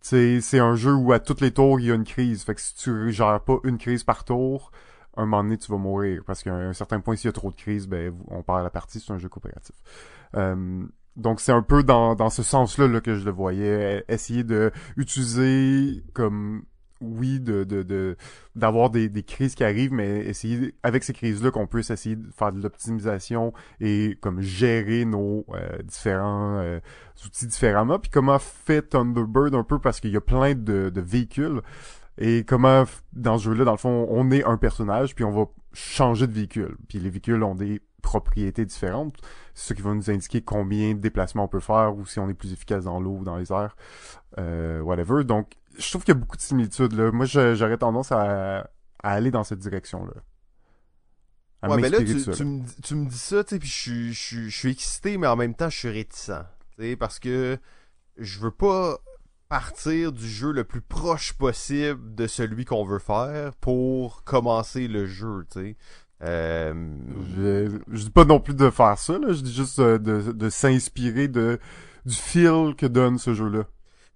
C'est 0.04 0.58
un 0.58 0.74
jeu 0.76 0.92
où 0.94 1.12
à 1.12 1.18
tous 1.18 1.40
les 1.40 1.50
tours, 1.50 1.80
il 1.80 1.86
y 1.86 1.90
a 1.90 1.94
une 1.94 2.04
crise. 2.04 2.42
Fait 2.42 2.54
que 2.54 2.60
si 2.60 2.74
tu 2.74 3.10
gères 3.10 3.40
pas 3.40 3.56
une 3.64 3.78
crise 3.78 4.04
par 4.04 4.24
tour, 4.24 4.70
un 5.16 5.24
moment 5.24 5.42
donné, 5.42 5.56
tu 5.56 5.70
vas 5.70 5.78
mourir. 5.78 6.22
Parce 6.26 6.42
qu'à 6.42 6.54
un 6.54 6.72
certain 6.72 7.00
point, 7.00 7.16
s'il 7.16 7.28
y 7.28 7.30
a 7.30 7.32
trop 7.32 7.50
de 7.50 7.56
crises, 7.56 7.86
ben, 7.86 8.14
on 8.28 8.42
perd 8.42 8.62
la 8.62 8.70
partie. 8.70 9.00
C'est 9.00 9.12
un 9.12 9.18
jeu 9.18 9.28
coopératif. 9.28 9.76
Euh, 10.36 10.84
donc 11.16 11.40
c'est 11.40 11.52
un 11.52 11.62
peu 11.62 11.84
dans, 11.84 12.16
dans 12.16 12.30
ce 12.30 12.42
sens-là 12.42 12.88
là, 12.88 13.00
que 13.00 13.14
je 13.14 13.24
le 13.24 13.30
voyais. 13.30 14.04
Essayer 14.08 14.44
de 14.44 14.72
utiliser 14.96 16.04
comme 16.12 16.64
oui 17.04 17.40
de 17.40 17.64
de 17.64 18.16
d'avoir 18.54 18.90
des, 18.90 19.08
des 19.08 19.22
crises 19.22 19.54
qui 19.54 19.64
arrivent, 19.64 19.92
mais 19.92 20.20
essayer 20.26 20.74
avec 20.82 21.04
ces 21.04 21.12
crises-là 21.12 21.50
qu'on 21.50 21.66
puisse 21.66 21.90
essayer 21.90 22.16
de 22.16 22.30
faire 22.30 22.52
de 22.52 22.62
l'optimisation 22.62 23.52
et 23.80 24.16
comme 24.20 24.40
gérer 24.40 25.04
nos 25.04 25.44
euh, 25.54 25.82
différents 25.82 26.58
euh, 26.58 26.80
outils 27.24 27.46
différemment. 27.46 27.98
Puis 27.98 28.10
comment 28.10 28.38
fait 28.38 28.82
Thunderbird 28.82 29.54
un 29.54 29.64
peu? 29.64 29.78
Parce 29.78 30.00
qu'il 30.00 30.10
y 30.10 30.16
a 30.16 30.20
plein 30.20 30.54
de, 30.54 30.90
de 30.90 31.00
véhicules. 31.00 31.60
Et 32.16 32.44
comment 32.44 32.84
dans 33.12 33.38
ce 33.38 33.44
jeu-là, 33.44 33.64
dans 33.64 33.72
le 33.72 33.78
fond, 33.78 34.06
on 34.08 34.30
est 34.30 34.44
un 34.44 34.56
personnage, 34.56 35.14
puis 35.14 35.24
on 35.24 35.32
va 35.32 35.46
changer 35.72 36.26
de 36.26 36.32
véhicule. 36.32 36.76
Puis 36.88 37.00
les 37.00 37.10
véhicules 37.10 37.42
ont 37.42 37.56
des 37.56 37.80
propriétés 38.02 38.64
différentes. 38.64 39.16
Ce 39.54 39.74
qui 39.74 39.82
va 39.82 39.94
nous 39.94 40.10
indiquer 40.10 40.42
combien 40.42 40.94
de 40.94 41.00
déplacements 41.00 41.44
on 41.44 41.48
peut 41.48 41.60
faire 41.60 41.96
ou 41.96 42.06
si 42.06 42.20
on 42.20 42.28
est 42.28 42.34
plus 42.34 42.52
efficace 42.52 42.84
dans 42.84 43.00
l'eau 43.00 43.18
ou 43.20 43.24
dans 43.24 43.36
les 43.36 43.50
airs, 43.50 43.76
euh, 44.38 44.80
whatever. 44.80 45.24
Donc, 45.24 45.54
je 45.78 45.90
trouve 45.90 46.04
qu'il 46.04 46.14
y 46.14 46.16
a 46.16 46.20
beaucoup 46.20 46.36
de 46.36 46.42
similitudes. 46.42 46.92
Là. 46.92 47.10
Moi, 47.12 47.26
j'aurais 47.26 47.78
tendance 47.78 48.12
à, 48.12 48.70
aller 49.02 49.30
dans 49.30 49.44
cette 49.44 49.58
direction-là. 49.58 50.12
Ouais, 51.68 51.80
mais 51.80 51.88
là, 51.88 51.98
tu, 51.98 52.04
tu, 52.04 52.44
me, 52.44 52.62
tu, 52.82 52.94
me, 52.94 53.08
dis 53.08 53.18
ça, 53.18 53.42
tu 53.42 53.54
sais, 53.54 53.58
puis 53.58 53.68
je, 53.68 54.12
je, 54.12 54.48
je, 54.48 54.56
suis 54.56 54.70
excité, 54.70 55.16
mais 55.16 55.26
en 55.26 55.36
même 55.36 55.54
temps, 55.54 55.70
je 55.70 55.78
suis 55.78 55.88
réticent. 55.88 56.44
Tu 56.76 56.82
sais, 56.82 56.96
parce 56.96 57.18
que 57.18 57.56
je 58.18 58.38
veux 58.38 58.50
pas 58.50 58.98
partir 59.48 60.12
du 60.12 60.28
jeu 60.28 60.52
le 60.52 60.64
plus 60.64 60.82
proche 60.82 61.32
possible 61.32 62.14
de 62.14 62.26
celui 62.26 62.66
qu'on 62.66 62.84
veut 62.84 62.98
faire 62.98 63.54
pour 63.56 64.24
commencer 64.24 64.88
le 64.88 65.06
jeu, 65.06 65.46
tu 65.50 65.60
sais. 65.60 65.76
Euh... 66.22 66.74
Je, 67.36 67.78
je, 67.92 68.02
dis 68.04 68.10
pas 68.10 68.24
non 68.24 68.40
plus 68.40 68.54
de 68.54 68.68
faire 68.68 68.98
ça, 68.98 69.18
là. 69.18 69.32
je 69.32 69.40
dis 69.40 69.52
juste 69.52 69.80
de, 69.80 69.96
de, 69.96 70.32
de 70.32 70.48
s'inspirer 70.50 71.28
de 71.28 71.58
du 72.04 72.14
feel 72.14 72.74
que 72.76 72.86
donne 72.86 73.18
ce 73.18 73.34
jeu-là. 73.34 73.64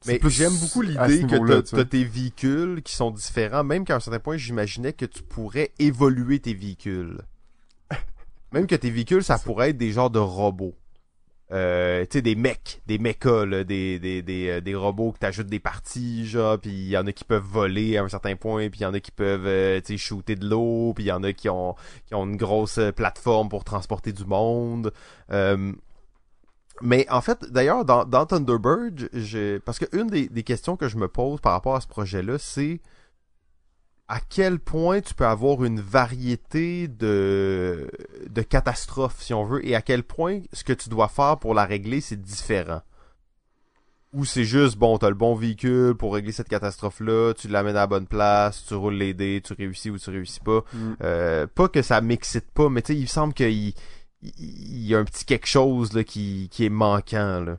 Mais 0.07 0.21
j'aime 0.29 0.57
beaucoup 0.57 0.83
l'idée 0.83 1.27
que 1.27 1.61
t'as 1.61 1.81
as 1.81 1.85
tes 1.85 2.05
véhicules 2.05 2.83
qui 2.83 2.95
sont 2.95 3.11
différents, 3.11 3.65
même 3.65 3.85
qu'à 3.85 3.97
un 3.97 4.01
certain 4.01 4.21
point, 4.21 4.37
j'imaginais 4.37 4.93
que 4.93 5.05
tu 5.05 5.23
pourrais 5.23 5.73
évoluer 5.79 6.39
tes 6.39 6.55
véhicules. 6.55 7.21
même 8.53 8.67
que 8.67 8.77
tes 8.77 8.91
véhicules, 8.91 9.25
ça 9.25 9.39
pourrait 9.39 9.71
être 9.71 9.79
des 9.79 9.91
genres 9.91 10.11
de 10.11 10.21
robots. 10.21 10.75
Euh, 11.51 12.03
tu 12.03 12.19
sais, 12.19 12.23
des 12.23 12.35
mecs, 12.35 12.83
des 12.87 12.99
mechas, 12.99 13.47
là, 13.47 13.65
des, 13.65 13.99
des, 13.99 14.21
des, 14.21 14.49
euh, 14.49 14.61
des 14.61 14.75
robots 14.75 15.13
que 15.13 15.19
t'ajoutes 15.19 15.47
des 15.47 15.61
parties, 15.61 16.27
genre, 16.27 16.59
puis 16.59 16.71
il 16.71 16.89
y 16.89 16.97
en 16.99 17.07
a 17.07 17.13
qui 17.13 17.25
peuvent 17.25 17.43
voler 17.43 17.97
à 17.97 18.03
un 18.03 18.09
certain 18.09 18.37
point, 18.37 18.69
puis 18.69 18.81
il 18.81 18.83
y 18.83 18.87
en 18.87 18.93
a 18.93 19.01
qui 19.01 19.11
peuvent, 19.11 19.47
euh, 19.47 19.81
tu 19.81 19.95
sais, 19.95 19.97
shooter 19.97 20.37
de 20.37 20.47
l'eau, 20.47 20.93
puis 20.95 21.05
il 21.05 21.07
y 21.07 21.13
en 21.13 21.23
a 21.23 21.33
qui 21.33 21.49
ont, 21.49 21.75
qui 22.07 22.15
ont 22.15 22.27
une 22.27 22.37
grosse 22.37 22.77
euh, 22.77 22.93
plateforme 22.93 23.49
pour 23.49 23.65
transporter 23.65 24.13
du 24.13 24.27
monde. 24.27 24.93
Euh, 25.33 25.73
mais 26.83 27.07
en 27.11 27.21
fait, 27.21 27.51
d'ailleurs, 27.51 27.85
dans, 27.85 28.05
dans 28.05 28.27
Thunderbird, 28.27 29.09
j'ai, 29.13 29.61
parce 29.61 29.79
que 29.79 29.87
une 29.97 30.09
des, 30.09 30.29
des 30.29 30.43
questions 30.43 30.77
que 30.77 30.89
je 30.89 30.97
me 30.97 31.09
pose 31.09 31.41
par 31.41 31.53
rapport 31.53 31.77
à 31.77 31.81
ce 31.81 31.89
projet-là, 31.89 32.39
c'est 32.39 32.81
à 34.09 34.21
quel 34.21 34.59
point 34.59 35.01
tu 35.01 35.15
peux 35.15 35.27
avoir 35.27 35.65
une 35.65 35.81
variété 35.81 36.89
de, 36.89 37.91
de 38.29 38.43
catastrophes, 38.43 39.21
si 39.21 39.35
on 39.35 39.45
veut, 39.45 39.65
et 39.67 39.75
à 39.75 39.83
quel 39.83 40.03
point 40.03 40.41
ce 40.53 40.65
que 40.65 40.73
tu 40.73 40.89
dois 40.89 41.09
faire 41.09 41.37
pour 41.39 41.55
la 41.55 41.67
régler, 41.67 42.01
c'est 42.01 42.21
différent. 42.21 42.81
Ou 44.15 44.25
c'est 44.25 44.45
juste, 44.45 44.79
bon, 44.79 44.97
t'as 44.97 45.11
le 45.11 45.15
bon 45.15 45.35
véhicule 45.35 45.95
pour 45.95 46.15
régler 46.15 46.33
cette 46.33 46.49
catastrophe-là, 46.49 47.35
tu 47.35 47.49
l'amènes 47.49 47.77
à 47.77 47.81
la 47.81 47.87
bonne 47.87 48.07
place, 48.07 48.65
tu 48.67 48.73
roules 48.73 48.95
les 48.95 49.13
dés, 49.13 49.43
tu 49.45 49.53
réussis 49.53 49.91
ou 49.91 49.99
tu 49.99 50.09
réussis 50.09 50.41
pas. 50.41 50.65
Mm. 50.73 50.97
Euh, 51.03 51.47
pas 51.47 51.69
que 51.69 51.83
ça 51.83 52.01
m'excite 52.01 52.51
pas, 52.53 52.71
mais 52.71 52.81
tu 52.81 52.95
sais, 52.95 52.99
il 52.99 53.03
me 53.03 53.07
semble 53.07 53.35
qu'il 53.35 53.75
il, 54.23 54.87
y 54.87 54.95
a 54.95 54.99
un 54.99 55.05
petit 55.05 55.25
quelque 55.25 55.47
chose 55.47 55.93
là, 55.93 56.05
qui, 56.05 56.49
qui 56.51 56.65
est 56.65 56.71
manquant. 56.71 57.41
Là. 57.41 57.59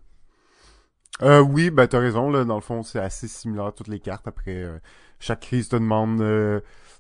Euh, 1.22 1.40
oui, 1.40 1.70
ben 1.70 1.88
t'as 1.88 2.00
raison, 2.00 2.30
là, 2.30 2.46
dans 2.46 2.56
le 2.56 2.62
fond, 2.62 2.84
c'est 2.84 3.00
assez 3.00 3.28
similaire 3.28 3.68
à 3.68 3.72
toutes 3.72 3.88
les 3.88 4.00
cartes. 4.00 4.28
Après, 4.28 4.64
euh, 4.64 4.80
chaque 5.20 5.42
crise 5.42 5.70
te 5.70 5.76
demande... 5.76 6.22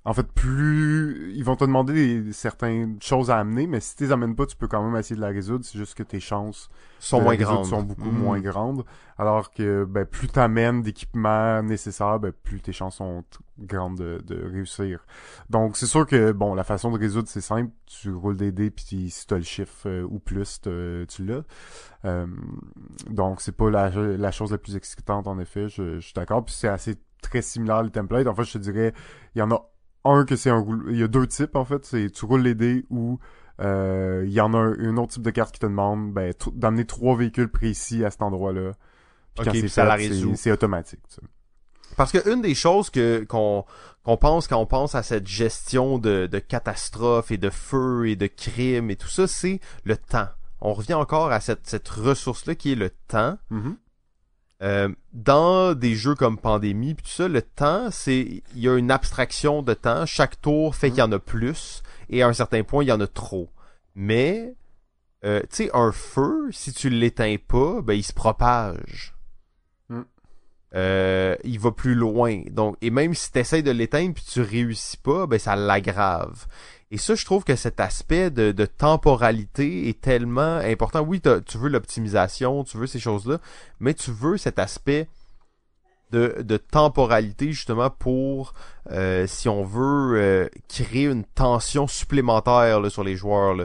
en 0.09 0.13
fait, 0.15 0.27
plus... 0.31 1.31
Ils 1.35 1.43
vont 1.43 1.55
te 1.55 1.63
demander 1.63 1.93
des, 2.23 2.33
certaines 2.33 2.99
choses 2.99 3.29
à 3.29 3.37
amener, 3.37 3.67
mais 3.67 3.79
si 3.79 3.95
tu 3.95 4.05
les 4.05 4.11
amènes 4.11 4.35
pas, 4.35 4.47
tu 4.47 4.55
peux 4.55 4.67
quand 4.67 4.83
même 4.83 4.95
essayer 4.99 5.15
de 5.15 5.21
la 5.21 5.27
résoudre. 5.27 5.63
C'est 5.63 5.77
juste 5.77 5.93
que 5.93 6.01
tes 6.01 6.19
chances 6.19 6.67
Sont 6.97 7.21
moins 7.21 7.35
grandes. 7.35 7.65
sont 7.67 7.83
beaucoup 7.83 8.09
Mm. 8.09 8.17
moins 8.17 8.39
grandes. 8.39 8.85
Alors 9.19 9.51
que 9.51 9.85
ben, 9.85 10.05
plus 10.07 10.27
t'amènes 10.27 10.81
d'équipements 10.81 11.61
nécessaires, 11.61 12.19
ben, 12.19 12.31
plus 12.31 12.59
tes 12.59 12.73
chances 12.73 12.95
sont 12.95 13.23
grandes 13.59 13.99
de, 13.99 14.19
de 14.25 14.43
réussir. 14.51 15.05
Donc 15.51 15.77
c'est 15.77 15.85
sûr 15.85 16.07
que 16.07 16.31
bon, 16.31 16.55
la 16.55 16.63
façon 16.63 16.89
de 16.91 16.97
résoudre 16.97 17.27
c'est 17.27 17.39
simple. 17.41 17.71
Tu 17.85 18.11
roules 18.11 18.35
des 18.37 18.51
dés 18.51 18.71
puis 18.71 19.11
si 19.11 19.27
t'as 19.27 19.35
le 19.37 19.43
chiffre 19.43 19.87
euh, 19.87 20.07
ou 20.09 20.17
plus, 20.17 20.59
tu 20.61 21.23
l'as. 21.23 21.43
Euh, 22.05 22.25
donc 23.11 23.41
c'est 23.41 23.55
pas 23.55 23.69
la, 23.69 23.89
la 23.91 24.31
chose 24.31 24.51
la 24.51 24.57
plus 24.57 24.75
excitante 24.75 25.27
en 25.27 25.37
effet. 25.37 25.69
Je, 25.69 25.99
je 25.99 26.05
suis 26.05 26.13
d'accord. 26.13 26.43
Puis 26.43 26.55
c'est 26.57 26.67
assez 26.67 26.95
très 27.21 27.43
similaire 27.43 27.83
les 27.83 27.91
templates. 27.91 28.25
En 28.27 28.33
fait, 28.33 28.45
je 28.45 28.53
te 28.53 28.57
dirais, 28.57 28.93
il 29.35 29.39
y 29.39 29.41
en 29.43 29.51
a 29.51 29.69
un 30.05 30.25
que 30.25 30.35
c'est 30.35 30.49
un. 30.49 30.65
Il 30.89 30.97
y 30.97 31.03
a 31.03 31.07
deux 31.07 31.27
types 31.27 31.55
en 31.55 31.65
fait. 31.65 31.85
C'est 31.85 32.09
tu 32.09 32.25
roules 32.25 32.41
les 32.41 32.55
dés 32.55 32.85
ou 32.89 33.19
euh, 33.61 34.23
il 34.25 34.31
y 34.31 34.39
en 34.41 34.53
a 34.53 34.57
un, 34.57 34.73
un 34.79 34.97
autre 34.97 35.13
type 35.13 35.23
de 35.23 35.31
carte 35.31 35.53
qui 35.53 35.59
te 35.59 35.65
demande 35.65 36.13
ben, 36.13 36.33
d'amener 36.53 36.85
trois 36.85 37.15
véhicules 37.17 37.49
précis 37.49 38.05
à 38.05 38.11
cet 38.11 38.21
endroit-là. 38.21 38.71
Puis 39.35 39.45
quand 39.45 39.51
c'est 39.61 39.67
c'est- 40.35 40.51
automatique. 40.51 41.01
tu 41.09 41.15
sais. 41.15 41.21
Parce 41.97 42.11
que 42.11 42.31
une 42.31 42.41
des 42.41 42.55
choses 42.55 42.89
que 42.89 43.25
qu'on 43.27 43.65
qu'on 44.03 44.15
pense 44.15 44.47
quand 44.47 44.57
on 44.59 44.65
pense 44.65 44.95
à 44.95 45.03
cette 45.03 45.27
gestion 45.27 45.97
de, 45.97 46.27
de 46.27 46.39
catastrophes 46.39 47.31
et 47.31 47.37
de 47.37 47.49
feux 47.49 48.07
et 48.07 48.15
de 48.15 48.27
crimes 48.27 48.89
et 48.91 48.95
tout 48.95 49.07
ça, 49.09 49.27
c'est 49.27 49.59
le 49.83 49.97
temps. 49.97 50.27
On 50.61 50.73
revient 50.73 50.93
encore 50.93 51.31
à 51.31 51.39
cette, 51.41 51.67
cette 51.67 51.89
ressource-là 51.89 52.55
qui 52.55 52.71
est 52.73 52.75
le 52.75 52.91
temps. 53.07 53.37
Mhm. 53.49 53.75
Euh, 54.61 54.89
dans 55.13 55.73
des 55.73 55.95
jeux 55.95 56.15
comme 56.15 56.37
Pandémie 56.37 56.93
puis 56.93 57.05
tout 57.05 57.11
ça, 57.11 57.29
le 57.29 57.41
temps, 57.41 57.89
c'est 57.91 58.43
il 58.53 58.59
y 58.59 58.67
a 58.67 58.77
une 58.77 58.91
abstraction 58.91 59.61
de 59.61 59.73
temps. 59.73 60.05
Chaque 60.05 60.41
tour 60.41 60.75
fait 60.75 60.89
qu'il 60.89 60.99
y 60.99 61.01
en 61.01 61.11
a 61.11 61.19
plus 61.19 61.81
et 62.09 62.23
à 62.23 62.27
un 62.27 62.33
certain 62.33 62.63
point, 62.63 62.83
il 62.83 62.87
y 62.87 62.91
en 62.91 62.99
a 62.99 63.07
trop. 63.07 63.49
Mais 63.95 64.55
euh, 65.23 65.41
tu 65.41 65.65
sais, 65.65 65.69
un 65.73 65.91
feu, 65.91 66.49
si 66.51 66.73
tu 66.73 66.89
l'éteins 66.89 67.37
pas, 67.45 67.81
ben 67.81 67.93
il 67.93 68.03
se 68.03 68.13
propage. 68.13 69.13
Euh, 70.75 71.35
il 71.43 71.59
va 71.59 71.71
plus 71.71 71.95
loin. 71.95 72.41
Donc, 72.51 72.75
et 72.81 72.91
même 72.91 73.13
si 73.13 73.31
tu 73.31 73.39
essaies 73.39 73.63
de 73.63 73.71
l'éteindre 73.71 74.13
puis 74.13 74.23
tu 74.23 74.41
réussis 74.41 74.97
pas, 74.97 75.25
ben 75.25 75.39
ça 75.39 75.55
l'aggrave. 75.55 76.45
Et 76.91 76.97
ça, 76.97 77.15
je 77.15 77.25
trouve 77.25 77.43
que 77.43 77.55
cet 77.55 77.79
aspect 77.79 78.31
de, 78.31 78.65
temporalité 78.65 79.89
est 79.89 80.01
tellement 80.01 80.57
important. 80.57 81.01
Oui, 81.01 81.21
tu 81.21 81.57
veux 81.57 81.69
l'optimisation, 81.69 82.63
tu 82.63 82.77
veux 82.77 82.87
ces 82.87 82.99
choses-là, 82.99 83.39
mais 83.79 83.93
tu 83.93 84.11
veux 84.11 84.37
cet 84.37 84.57
aspect 84.57 85.07
de, 86.11 86.57
temporalité 86.57 87.51
justement 87.51 87.91
pour, 87.91 88.53
euh, 88.91 89.27
si 89.27 89.47
on 89.47 89.63
veut, 89.63 90.19
euh, 90.19 90.49
créer 90.67 91.05
une 91.05 91.23
tension 91.23 91.87
supplémentaire 91.87 92.79
là, 92.79 92.89
sur 92.89 93.03
les 93.03 93.15
joueurs. 93.15 93.55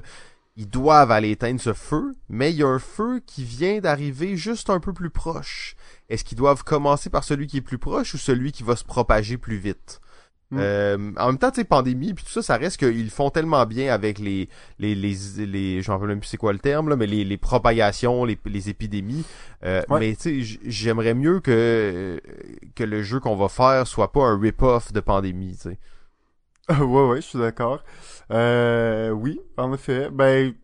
Ils 0.57 0.69
doivent 0.69 1.11
aller 1.11 1.31
éteindre 1.31 1.61
ce 1.61 1.73
feu, 1.73 2.15
mais 2.29 2.51
il 2.51 2.59
y 2.59 2.63
a 2.63 2.69
un 2.69 2.79
feu 2.79 3.21
qui 3.27 3.43
vient 3.43 3.81
d'arriver 3.81 4.37
juste 4.37 4.69
un 4.69 4.81
peu 4.81 4.93
plus 4.93 5.11
proche. 5.11 5.77
Est-ce 6.09 6.25
qu'ils 6.25 6.39
doivent 6.39 6.65
commencer 6.65 7.11
par 7.11 7.25
celui 7.25 7.47
qui 7.47 7.59
est 7.59 7.63
plus 7.63 7.79
proche 7.79 8.15
ou 8.15 8.19
celui 8.19 8.53
qui 8.53 8.63
va 8.63 8.77
se 8.77 8.85
propager 8.85 9.37
plus 9.39 9.57
vite? 9.57 10.01
Mm. 10.51 10.59
Euh, 10.61 11.13
en 11.19 11.27
même 11.29 11.39
temps, 11.39 11.51
tu 11.51 11.61
sais, 11.61 11.65
pandémie, 11.65 12.13
puis 12.15 12.25
tout 12.25 12.31
ça, 12.31 12.43
ça 12.43 12.57
reste 12.57 12.77
qu'ils 12.77 13.11
font 13.11 13.31
tellement 13.31 13.65
bien 13.67 13.93
avec 13.93 14.19
les, 14.19 14.49
les, 14.79 14.95
les, 14.95 15.17
les 15.47 15.83
j'en 15.83 15.95
rappelle 15.95 16.09
même 16.09 16.21
plus 16.21 16.29
c'est 16.29 16.37
quoi 16.37 16.53
le 16.53 16.59
terme, 16.59 16.91
là, 16.91 16.97
mais 16.97 17.07
les, 17.07 17.25
les 17.25 17.37
propagations, 17.39 18.25
les, 18.25 18.39
les 18.45 18.69
épidémies. 18.69 19.25
Euh, 19.65 19.83
Ouais. 19.89 20.01
Mais 20.01 20.17
tu 20.17 20.45
sais, 20.45 20.59
j'aimerais 20.67 21.15
mieux 21.15 21.41
que, 21.41 22.21
que 22.75 22.85
le 22.85 23.03
jeu 23.03 23.21
qu'on 23.21 23.37
va 23.37 23.49
faire 23.49 23.87
soit 23.87 24.13
pas 24.13 24.25
un 24.25 24.39
rip-off 24.39 24.93
de 24.93 25.01
pandémie, 25.01 25.57
tu 25.57 25.71
sais. 25.71 25.79
ouais, 26.83 27.09
ouais, 27.09 27.21
je 27.21 27.27
suis 27.27 27.39
d'accord. 27.39 27.83
Euh, 28.31 29.11
oui, 29.11 29.41
en 29.57 29.73
effet. 29.75 30.09
Ben, 30.11 30.55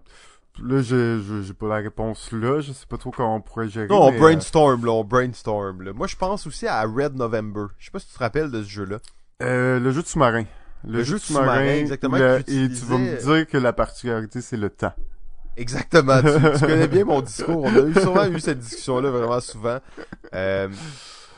là, 0.63 0.83
j'ai 0.83 1.55
pas 1.55 1.69
la 1.69 1.77
réponse 1.77 2.33
là. 2.33 2.61
Je 2.61 2.73
sais 2.73 2.87
pas 2.89 2.97
trop 2.99 3.11
comment 3.11 3.37
on 3.37 3.41
pourrait 3.41 3.69
gérer. 3.69 3.87
Non, 3.89 4.03
on 4.03 4.11
mais, 4.11 4.17
euh, 4.17 4.21
brainstorm, 4.21 4.85
là, 4.87 4.93
on 4.93 5.05
brainstorm, 5.05 5.83
là. 5.83 5.93
Moi, 5.93 6.07
je 6.07 6.17
pense 6.17 6.47
aussi 6.47 6.67
à 6.67 6.83
Red 6.83 7.15
November. 7.17 7.67
Je 7.79 7.87
sais 7.87 7.91
pas 7.91 7.99
si 7.99 8.07
tu 8.09 8.15
te 8.15 8.19
rappelles 8.19 8.51
de 8.51 8.63
ce 8.63 8.69
jeu-là. 8.69 8.99
euh, 9.43 9.79
le 9.81 9.91
jeu 9.93 10.03
de 10.03 10.07
sous-marin. 10.07 10.45
Le 10.87 11.03
jeu 11.03 11.17
de 11.17 11.21
sous-marin, 11.21 11.65
exactement, 11.67 12.17
le- 12.17 12.39
et 12.49 12.69
tu 12.69 12.85
vas 12.87 12.97
me 12.99 13.17
dire 13.37 13.47
que 13.47 13.59
la 13.59 13.73
particularité, 13.75 14.41
c'est 14.41 14.57
le 14.57 14.71
temps. 14.71 14.95
Exactement. 15.57 16.21
Tu, 16.23 16.29
tu 16.59 16.67
connais 16.67 16.89
bien 16.89 17.05
mon 17.05 17.21
discours. 17.21 17.65
On 17.65 17.75
a 17.77 17.81
eu 17.87 17.93
souvent 17.95 18.27
eu 18.27 18.41
cette 18.41 18.61
discussion-là 18.61 19.11
vraiment 19.11 19.41
souvent. 19.41 19.79
Euh, 20.35 20.69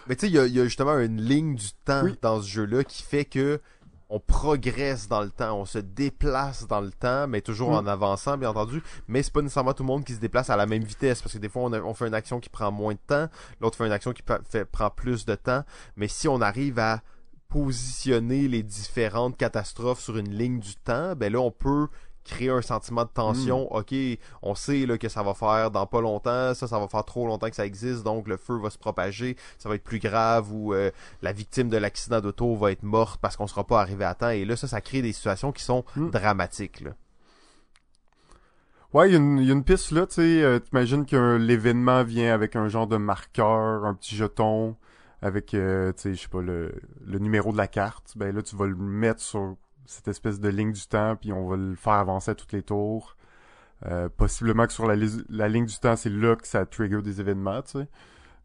mais 0.07 0.15
tu 0.17 0.27
sais, 0.27 0.27
il 0.29 0.35
y 0.35 0.39
a, 0.39 0.47
il 0.47 0.53
y 0.55 0.61
a 0.61 0.65
justement 0.65 0.97
une 0.99 1.21
ligne 1.21 1.55
du 1.57 1.73
temps 1.85 2.03
Oui. 2.05 2.17
dans 2.23 2.41
ce 2.41 2.49
jeu-là 2.49 2.85
qui 2.85 3.03
fait 3.03 3.25
que 3.25 3.61
on 4.15 4.21
progresse 4.21 5.09
dans 5.09 5.23
le 5.23 5.31
temps, 5.31 5.59
on 5.59 5.65
se 5.65 5.79
déplace 5.79 6.67
dans 6.67 6.81
le 6.83 6.91
temps, 6.93 7.27
mais 7.27 7.41
toujours 7.41 7.71
Mm. 7.71 7.75
en 7.75 7.87
avançant, 7.87 8.37
bien 8.37 8.51
entendu. 8.51 8.83
Mais 9.09 9.23
c'est 9.23 9.33
pas 9.33 9.41
nécessairement 9.41 9.73
tout 9.73 9.83
le 9.85 9.87
monde 9.87 10.05
qui 10.05 10.13
se 10.15 10.21
déplace 10.21 10.51
à 10.51 10.57
la 10.57 10.67
même 10.67 10.85
vitesse, 10.85 11.23
parce 11.23 11.33
que 11.33 11.39
des 11.39 11.49
fois 11.49 11.63
on, 11.63 11.73
a- 11.73 11.81
on 11.81 11.95
fait 11.95 12.07
une 12.09 12.15
action 12.15 12.39
qui 12.39 12.51
prend 12.51 12.71
moins 12.71 12.93
de 12.93 12.99
temps, 13.07 13.29
l'autre 13.61 13.77
fait 13.79 13.87
une 13.87 13.93
action 13.93 14.13
qui 14.13 14.23
fait, 14.51 14.65
prend 14.67 14.91
plus 14.91 15.25
de 15.25 15.35
temps. 15.35 15.65
Mais 15.97 16.09
si 16.09 16.29
on 16.29 16.41
arrive 16.43 16.79
à 16.79 17.01
positionner 17.49 18.49
les 18.49 18.63
différentes 18.63 19.37
catastrophes 19.37 20.01
sur 20.01 20.17
une 20.17 20.31
ligne 20.35 20.59
du 20.59 20.75
temps, 20.75 21.15
ben 21.15 21.33
là 21.33 21.39
on 21.41 21.51
peut 21.51 21.89
créer 22.25 22.51
un 22.51 22.63
sentiment 22.63 23.05
de 23.05 23.11
tension. 23.11 23.73
Ok, 23.75 23.95
on 24.43 24.55
sait 24.55 24.87
là, 24.87 24.99
que 24.99 25.09
ça 25.09 25.23
va 25.23 25.35
faire 25.35 25.71
dans 25.71 25.87
pas 25.87 26.01
longtemps, 26.01 26.55
ça, 26.55 26.67
ça 26.67 26.79
va 26.79 26.89
faire 26.89 27.05
trop 27.05 27.27
longtemps 27.27 27.49
que 27.51 27.57
ça 27.57 27.67
existe, 27.67 28.03
donc 28.03 28.29
le 28.29 28.37
feu 28.37 28.59
va 28.59 28.71
se 28.71 28.79
propager, 28.79 29.37
ça 29.59 29.69
va 29.69 29.75
être 29.75 29.85
plus 29.85 29.99
grave 29.99 30.53
ou 30.53 30.73
euh, 30.75 30.91
la 31.23 31.33
victime 31.33 31.69
de 31.69 31.77
l'accident 31.77 32.21
d'auto 32.21 32.55
va 32.57 32.73
être 32.73 32.83
morte 32.83 33.21
parce 33.21 33.37
qu'on 33.37 33.47
sera 33.47 33.65
pas 33.67 33.81
arrivé 33.81 34.05
à 34.05 34.15
temps. 34.15 34.31
Et 34.31 34.45
là, 34.45 34.57
ça, 34.57 34.67
ça 34.69 34.81
crée 34.81 35.03
des 35.03 35.13
situations 35.13 35.53
qui 35.53 35.63
sont 35.65 35.85
Mm. 35.97 36.11
dramatiques. 36.11 36.81
Là. 36.81 36.91
Ouais, 38.93 39.09
il 39.09 39.13
y, 39.13 39.17
a 39.17 39.19
une- 39.19 39.39
il 39.39 39.47
y 39.47 39.51
a 39.51 39.55
une 39.55 39.65
piste 39.65 39.91
là, 39.91 40.07
tu 40.07 40.15
sais, 40.17 40.43
euh, 40.43 40.59
t'imagines 40.59 41.07
que 41.07 41.37
l'événement 41.37 42.05
vient 42.05 42.35
avec 42.35 42.57
un 42.57 42.69
genre 42.69 42.87
de 42.87 42.99
marqueur, 42.99 43.87
un 43.87 43.95
petit 43.95 44.15
jeton, 44.17 44.77
avec, 45.23 45.55
euh, 45.55 45.93
tu 45.93 46.03
sais, 46.03 46.15
je 46.15 46.21
sais 46.23 46.29
pas, 46.29 46.43
le, 46.43 46.75
le 47.07 47.19
numéro 47.19 47.53
de 47.53 47.57
la 47.57 47.69
carte. 47.69 48.13
Ben 48.17 48.35
là, 48.35 48.43
tu 48.43 48.55
vas 48.55 48.67
le 48.67 48.77
mettre 48.77 49.21
sur 49.21 49.57
cette 49.87 50.09
espèce 50.09 50.41
de 50.41 50.49
ligne 50.49 50.73
du 50.73 50.87
temps, 50.87 51.17
puis 51.17 51.33
on 51.33 51.49
va 51.49 51.57
le 51.57 51.75
faire 51.75 51.95
avancer 51.95 52.31
à 52.31 52.35
toutes 52.35 52.53
les 52.53 52.63
tours. 52.63 53.17
Euh, 53.87 54.09
possiblement 54.09 54.67
que 54.67 54.73
sur 54.73 54.87
la, 54.87 54.95
ligne 54.95 55.67
du 55.67 55.79
temps, 55.79 55.97
c'est 55.97 56.11
là 56.11 56.37
que 56.37 56.47
ça 56.47 56.65
trigger 56.67 57.03
des 57.03 57.21
événements, 57.21 57.63
tu 57.63 57.81
sais. 57.81 57.89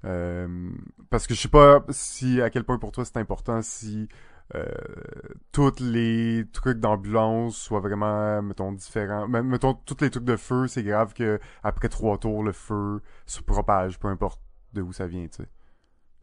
Euh, 0.06 0.70
parce 1.10 1.28
que 1.28 1.34
je 1.34 1.42
sais 1.42 1.48
pas 1.48 1.84
si 1.90 2.42
à 2.42 2.50
quel 2.50 2.64
point 2.64 2.78
pour 2.78 2.92
toi 2.92 3.04
c'est 3.04 3.18
important 3.18 3.64
si 3.64 4.08
euh, 4.56 4.64
tous 5.52 5.80
les 5.80 6.46
trucs 6.54 6.80
d'ambulance 6.80 7.58
soient 7.58 7.80
vraiment, 7.80 8.42
mettons, 8.42 8.72
différents. 8.72 9.28
Mettons, 9.28 9.74
tous 9.74 9.98
les 10.02 10.10
trucs 10.10 10.24
de 10.24 10.38
feu, 10.38 10.68
c'est 10.68 10.84
grave 10.84 11.14
que 11.14 11.40
après 11.64 11.90
trois 11.90 12.18
tours, 12.18 12.44
le 12.44 12.54
feu 12.54 13.02
se 13.26 13.42
propage, 13.42 14.00
peu 14.00 14.08
importe 14.08 14.42
de 14.74 14.82
où 14.82 14.94
ça 14.94 15.08
vient, 15.08 15.28
tu 15.28 15.44
sais. 15.44 15.50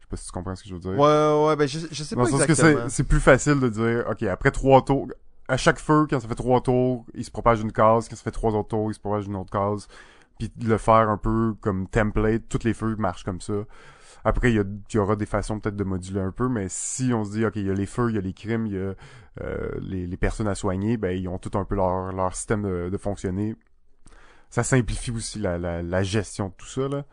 Je 0.05 0.17
sais 0.17 0.17
pas 0.17 0.17
si 0.17 0.25
tu 0.27 0.31
comprends 0.31 0.55
ce 0.55 0.63
que 0.63 0.69
je 0.69 0.73
veux 0.75 0.79
dire. 0.79 0.91
Ouais, 0.91 1.45
ouais, 1.47 1.55
ben 1.55 1.67
je, 1.67 1.79
je 1.91 2.03
sais 2.03 2.15
Dans 2.15 2.21
pas 2.23 2.29
le 2.29 2.31
sens 2.31 2.45
que 2.45 2.51
exactement. 2.51 2.89
c'est, 2.89 2.89
c'est 2.89 3.03
plus 3.03 3.19
facile 3.19 3.59
de 3.59 3.69
dire, 3.69 4.05
ok, 4.09 4.23
après 4.23 4.51
trois 4.51 4.83
tours, 4.85 5.07
à 5.47 5.57
chaque 5.57 5.79
feu, 5.79 6.05
quand 6.09 6.19
ça 6.19 6.27
fait 6.27 6.35
trois 6.35 6.61
tours, 6.61 7.05
il 7.15 7.25
se 7.25 7.31
propage 7.31 7.61
une 7.61 7.71
case, 7.71 8.07
quand 8.07 8.15
ça 8.15 8.23
fait 8.23 8.31
trois 8.31 8.53
autres 8.53 8.69
tours, 8.69 8.91
il 8.91 8.93
se 8.93 8.99
propage 8.99 9.25
une 9.25 9.35
autre 9.35 9.51
case. 9.51 9.87
puis 10.37 10.51
de 10.55 10.67
le 10.67 10.77
faire 10.77 11.09
un 11.09 11.17
peu 11.17 11.55
comme 11.61 11.87
template, 11.87 12.43
tous 12.49 12.63
les 12.63 12.73
feux 12.73 12.95
marchent 12.97 13.23
comme 13.23 13.41
ça. 13.41 13.53
Après, 14.23 14.51
il 14.51 14.59
y, 14.91 14.95
y 14.95 14.97
aura 14.99 15.15
des 15.15 15.25
façons 15.27 15.59
peut-être 15.59 15.75
de 15.75 15.83
moduler 15.83 16.19
un 16.21 16.31
peu, 16.31 16.49
mais 16.49 16.65
si 16.69 17.13
on 17.13 17.23
se 17.23 17.31
dit, 17.31 17.45
OK, 17.45 17.53
il 17.57 17.65
y 17.67 17.69
a 17.69 17.73
les 17.73 17.85
feux, 17.85 18.09
il 18.09 18.15
y 18.15 18.17
a 18.17 18.21
les 18.21 18.33
crimes, 18.33 18.65
il 18.65 18.73
y 18.73 18.77
a 18.77 18.93
euh, 19.41 19.69
les, 19.81 20.07
les 20.07 20.17
personnes 20.17 20.47
à 20.47 20.55
soigner, 20.55 20.97
ben 20.97 21.15
ils 21.15 21.27
ont 21.27 21.37
tout 21.37 21.57
un 21.57 21.63
peu 21.65 21.75
leur, 21.75 22.11
leur 22.11 22.35
système 22.35 22.63
de, 22.63 22.89
de 22.89 22.97
fonctionner. 22.97 23.55
Ça 24.49 24.63
simplifie 24.63 25.11
aussi 25.11 25.39
la, 25.39 25.57
la, 25.57 25.83
la 25.83 26.03
gestion 26.03 26.47
de 26.49 26.53
tout 26.57 26.65
ça, 26.67 26.87
là. 26.87 27.05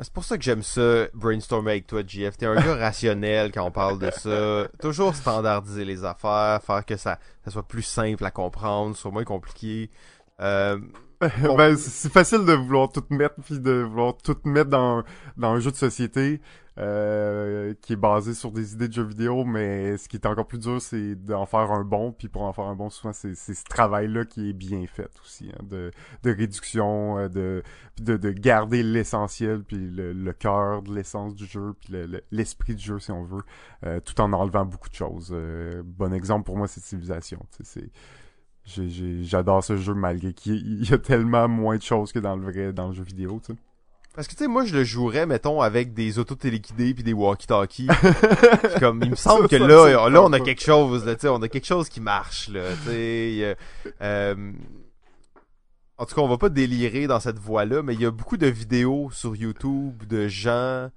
C'est 0.00 0.12
pour 0.12 0.24
ça 0.24 0.36
que 0.36 0.44
j'aime 0.44 0.62
ça, 0.62 1.06
brainstormer 1.14 1.72
avec 1.72 1.86
toi, 1.86 2.02
JF. 2.06 2.36
T'es 2.36 2.46
un 2.46 2.54
gars 2.54 2.74
rationnel 2.78 3.50
quand 3.52 3.64
on 3.64 3.70
parle 3.70 3.98
de 3.98 4.10
ça. 4.10 4.68
Toujours 4.80 5.14
standardiser 5.14 5.84
les 5.84 6.04
affaires, 6.04 6.60
faire 6.62 6.84
que 6.84 6.96
ça, 6.96 7.18
ça 7.44 7.50
soit 7.50 7.66
plus 7.66 7.82
simple 7.82 8.24
à 8.24 8.30
comprendre, 8.30 8.96
soit 8.96 9.10
moins 9.10 9.24
compliqué. 9.24 9.90
Euh, 10.40 10.78
Bon. 11.42 11.56
ben, 11.56 11.76
c'est 11.76 11.90
c'est 11.90 12.12
facile 12.12 12.44
de 12.44 12.52
vouloir 12.52 12.90
tout 12.92 13.02
mettre 13.10 13.34
puis 13.44 13.58
de 13.58 13.72
vouloir 13.82 14.16
tout 14.16 14.36
mettre 14.44 14.70
dans, 14.70 15.02
dans 15.36 15.50
un 15.54 15.58
jeu 15.58 15.72
de 15.72 15.76
société 15.76 16.40
euh, 16.78 17.74
qui 17.82 17.94
est 17.94 17.96
basé 17.96 18.34
sur 18.34 18.52
des 18.52 18.74
idées 18.74 18.88
de 18.88 18.92
jeux 18.92 19.02
vidéo, 19.04 19.44
mais 19.44 19.96
ce 19.96 20.08
qui 20.08 20.16
est 20.16 20.26
encore 20.26 20.46
plus 20.46 20.58
dur, 20.58 20.80
c'est 20.80 21.14
d'en 21.16 21.44
faire 21.46 21.72
un 21.72 21.82
bon. 21.84 22.12
Puis 22.12 22.28
pour 22.28 22.42
en 22.42 22.52
faire 22.52 22.64
un 22.66 22.76
bon, 22.76 22.88
souvent, 22.90 23.12
c'est 23.12 23.34
ce 23.34 23.64
travail-là 23.64 24.24
qui 24.24 24.50
est 24.50 24.52
bien 24.52 24.86
fait 24.86 25.10
aussi, 25.22 25.50
hein, 25.52 25.62
de, 25.64 25.90
de 26.22 26.30
réduction, 26.30 27.18
euh, 27.18 27.28
de, 27.28 27.62
de, 28.00 28.16
de 28.16 28.30
garder 28.30 28.82
l'essentiel, 28.82 29.62
puis 29.64 29.76
le, 29.90 30.12
le 30.12 30.32
cœur 30.32 30.82
de 30.82 30.94
l'essence 30.94 31.34
du 31.34 31.46
jeu, 31.46 31.74
puis 31.80 31.92
le- 31.92 32.06
le- 32.06 32.22
l'esprit 32.30 32.74
du 32.76 32.82
jeu, 32.84 32.98
si 33.00 33.10
on 33.10 33.24
veut, 33.24 33.42
euh, 33.84 34.00
tout 34.00 34.20
en 34.20 34.32
enlevant 34.32 34.64
beaucoup 34.64 34.88
de 34.88 34.94
choses. 34.94 35.30
Euh, 35.32 35.82
bon 35.84 36.12
exemple 36.12 36.44
pour 36.46 36.56
moi, 36.56 36.68
c'est 36.68 36.80
Civilisation. 36.80 37.44
J'adore 38.66 39.64
ce 39.64 39.76
jeu 39.76 39.94
malgré 39.94 40.32
qu'il 40.34 40.88
y 40.88 40.92
a 40.92 40.98
tellement 40.98 41.48
moins 41.48 41.76
de 41.76 41.82
choses 41.82 42.12
que 42.12 42.18
dans 42.18 42.36
le 42.36 42.42
vrai, 42.50 42.72
dans 42.72 42.88
le 42.88 42.92
jeu 42.94 43.02
vidéo, 43.02 43.40
tu 43.44 43.52
sais. 43.54 43.58
Parce 44.14 44.26
que 44.26 44.32
tu 44.32 44.38
sais, 44.38 44.48
moi 44.48 44.64
je 44.64 44.74
le 44.74 44.84
jouerais, 44.84 45.26
mettons, 45.26 45.60
avec 45.60 45.94
des 45.94 46.18
autos 46.18 46.34
téléguidés 46.34 46.94
puis 46.94 47.04
des 47.04 47.12
walkie-talkies. 47.12 47.88
Comme 48.80 49.00
il 49.02 49.10
me 49.10 49.16
semble 49.16 49.42
Ça, 49.42 49.48
que 49.48 49.58
ça, 49.58 49.66
là, 49.66 49.92
ça, 49.92 50.10
là 50.10 50.22
on 50.22 50.32
a 50.32 50.40
quelque 50.40 50.62
chose, 50.62 51.06
là, 51.06 51.14
tu 51.14 51.22
sais, 51.22 51.28
on 51.28 51.40
a 51.42 51.48
quelque 51.48 51.66
chose 51.66 51.88
qui 51.88 52.00
marche, 52.00 52.48
là, 52.48 52.62
a, 52.88 52.90
euh, 52.90 54.52
En 55.98 56.06
tout 56.06 56.14
cas, 56.14 56.20
on 56.20 56.28
va 56.28 56.38
pas 56.38 56.48
délirer 56.48 57.06
dans 57.06 57.20
cette 57.20 57.38
voie-là, 57.38 57.82
mais 57.82 57.94
il 57.94 58.00
y 58.00 58.06
a 58.06 58.10
beaucoup 58.10 58.36
de 58.36 58.48
vidéos 58.48 59.10
sur 59.12 59.36
YouTube 59.36 60.04
de 60.06 60.26
gens 60.26 60.88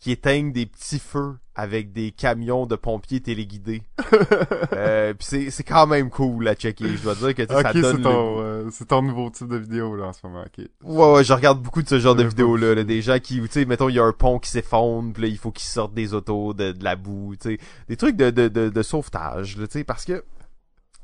qui 0.00 0.12
éteignent 0.12 0.50
des 0.50 0.64
petits 0.64 0.98
feux 0.98 1.36
avec 1.54 1.92
des 1.92 2.10
camions 2.10 2.64
de 2.64 2.74
pompiers 2.74 3.20
téléguidés. 3.20 3.82
euh, 4.72 5.12
c'est 5.20 5.50
c'est 5.50 5.62
quand 5.62 5.86
même 5.86 6.08
cool 6.08 6.48
à 6.48 6.54
checker. 6.54 6.96
Je 6.96 7.02
dois 7.02 7.14
dire 7.14 7.34
que 7.34 7.46
ça 7.46 7.70
c'est 7.72 7.80
donne 7.82 7.98
le 7.98 8.02
ton, 8.02 8.40
euh, 8.40 8.68
c'est 8.72 8.86
ton 8.86 9.02
nouveau 9.02 9.28
type 9.28 9.48
de 9.48 9.58
vidéo, 9.58 9.94
là, 9.94 10.06
en 10.06 10.12
ce 10.14 10.26
moment, 10.26 10.42
ok. 10.42 10.64
Ouais, 10.82 11.12
ouais, 11.12 11.24
je 11.24 11.32
regarde 11.34 11.60
beaucoup 11.60 11.82
de 11.82 11.88
ce 11.88 12.00
genre 12.00 12.14
de 12.14 12.22
Ouais, 12.22 12.28
vidéos-là, 12.30 12.68
pas 12.68 12.74
là, 12.76 12.84
des 12.84 13.02
gens 13.02 13.18
qui, 13.18 13.42
tu 13.42 13.48
sais, 13.50 13.66
mettons, 13.66 13.90
il 13.90 13.96
y 13.96 13.98
a 13.98 14.04
un 14.04 14.12
pont 14.12 14.38
qui 14.38 14.48
s'effondre, 14.48 15.12
puis 15.12 15.24
là, 15.24 15.28
il 15.28 15.36
faut 15.36 15.50
qu'ils 15.50 15.68
sortent 15.68 15.92
des 15.92 16.14
autos, 16.14 16.54
de, 16.54 16.72
de 16.72 16.82
la 16.82 16.96
boue, 16.96 17.36
tu 17.36 17.50
sais, 17.50 17.58
des 17.88 17.96
trucs 17.98 18.16
de, 18.16 18.30
de, 18.30 18.48
de, 18.48 18.70
de 18.70 18.82
sauvetage, 18.82 19.58
là, 19.58 19.66
tu 19.66 19.78
sais, 19.80 19.84
parce 19.84 20.06
que, 20.06 20.24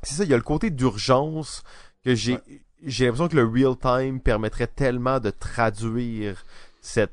c'est 0.02 0.14
ça, 0.14 0.24
il 0.24 0.30
y 0.30 0.34
a 0.34 0.38
le 0.38 0.42
côté 0.42 0.70
d'urgence 0.70 1.64
que 2.02 2.14
j'ai, 2.14 2.38
j'ai 2.82 3.04
l'impression 3.04 3.28
que 3.28 3.36
le 3.36 3.44
real-time 3.44 4.20
permettrait 4.20 4.68
tellement 4.68 5.20
de 5.20 5.28
traduire 5.30 6.44
cette, 6.80 7.12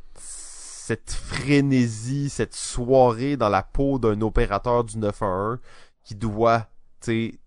cette 0.86 1.14
frénésie, 1.14 2.30
cette 2.30 2.54
soirée 2.54 3.38
dans 3.38 3.48
la 3.48 3.64
peau 3.64 4.00
d'un 4.00 4.20
opérateur 4.20 4.84
du 4.84 4.98
911 4.98 5.60
qui 6.04 6.14
doit, 6.14 6.68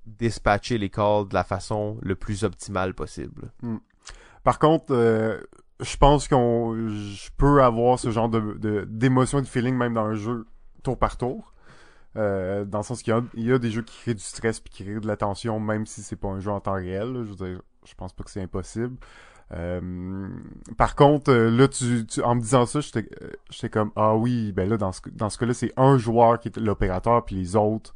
dispatcher 0.07 0.79
les 0.79 0.89
calls 0.89 1.29
de 1.29 1.35
la 1.35 1.45
façon 1.45 1.99
le 2.01 2.15
plus 2.15 2.45
optimale 2.45 2.95
possible. 2.95 3.51
Par 4.43 4.59
contre, 4.59 4.87
euh, 4.91 5.39
je 5.81 5.97
pense 5.99 6.29
qu'on, 6.29 6.75
je 6.89 7.29
peux 7.37 7.63
avoir 7.63 7.99
ce 7.99 8.11
genre 8.11 8.31
de, 8.31 8.55
de, 8.55 8.87
d'émotion 8.89 9.41
et 9.41 9.43
de 9.43 9.47
feeling 9.47 9.75
même 9.75 9.93
dans 9.93 10.05
un 10.05 10.15
jeu 10.15 10.47
tour 10.83 10.99
par 10.99 11.19
tour. 11.19 11.53
Euh, 12.17 12.65
dans 12.65 12.79
le 12.79 12.85
sens 12.85 13.03
qu'il 13.03 13.15
y 13.35 13.53
a, 13.53 13.59
des 13.59 13.71
jeux 13.71 13.83
qui 13.83 13.99
créent 13.99 14.15
du 14.15 14.23
stress 14.23 14.61
puis 14.61 14.73
qui 14.73 14.85
créent 14.85 15.01
de 15.01 15.07
la 15.07 15.19
tension, 15.19 15.61
même 15.61 15.85
si 15.85 16.03
c'est 16.03 16.17
pas 16.17 16.29
un 16.29 16.41
jeu 16.41 16.51
en 16.51 16.61
temps 16.61 16.73
réel. 16.73 17.25
Je 17.27 17.45
veux 17.45 17.61
je 17.85 17.95
pense 17.95 18.15
pas 18.15 18.25
que 18.25 18.31
c'est 18.31 18.43
impossible. 18.43 18.97
Euh, 19.53 20.29
par 20.77 20.97
contre, 20.97 21.31
euh, 21.31 21.51
là, 21.51 21.69
tu, 21.69 22.05
tu- 22.07 22.23
en 22.23 22.35
me 22.35 22.41
disant 22.41 22.67
ça, 22.67 22.81
j'étais 22.81 23.09
euh, 23.23 23.31
j'étais 23.51 23.71
comme 23.71 23.93
ah 23.97 24.17
oui, 24.17 24.53
ben 24.53 24.69
là 24.69 24.77
dans 24.77 24.91
ce 24.93 25.01
dans 25.13 25.31
ce 25.31 25.39
cas-là, 25.39 25.55
c'est 25.55 25.73
un 25.77 25.99
joueur 25.99 26.41
qui 26.41 26.49
est 26.49 26.57
l'opérateur 26.59 27.25
puis 27.25 27.37
les 27.37 27.55
autres, 27.57 27.95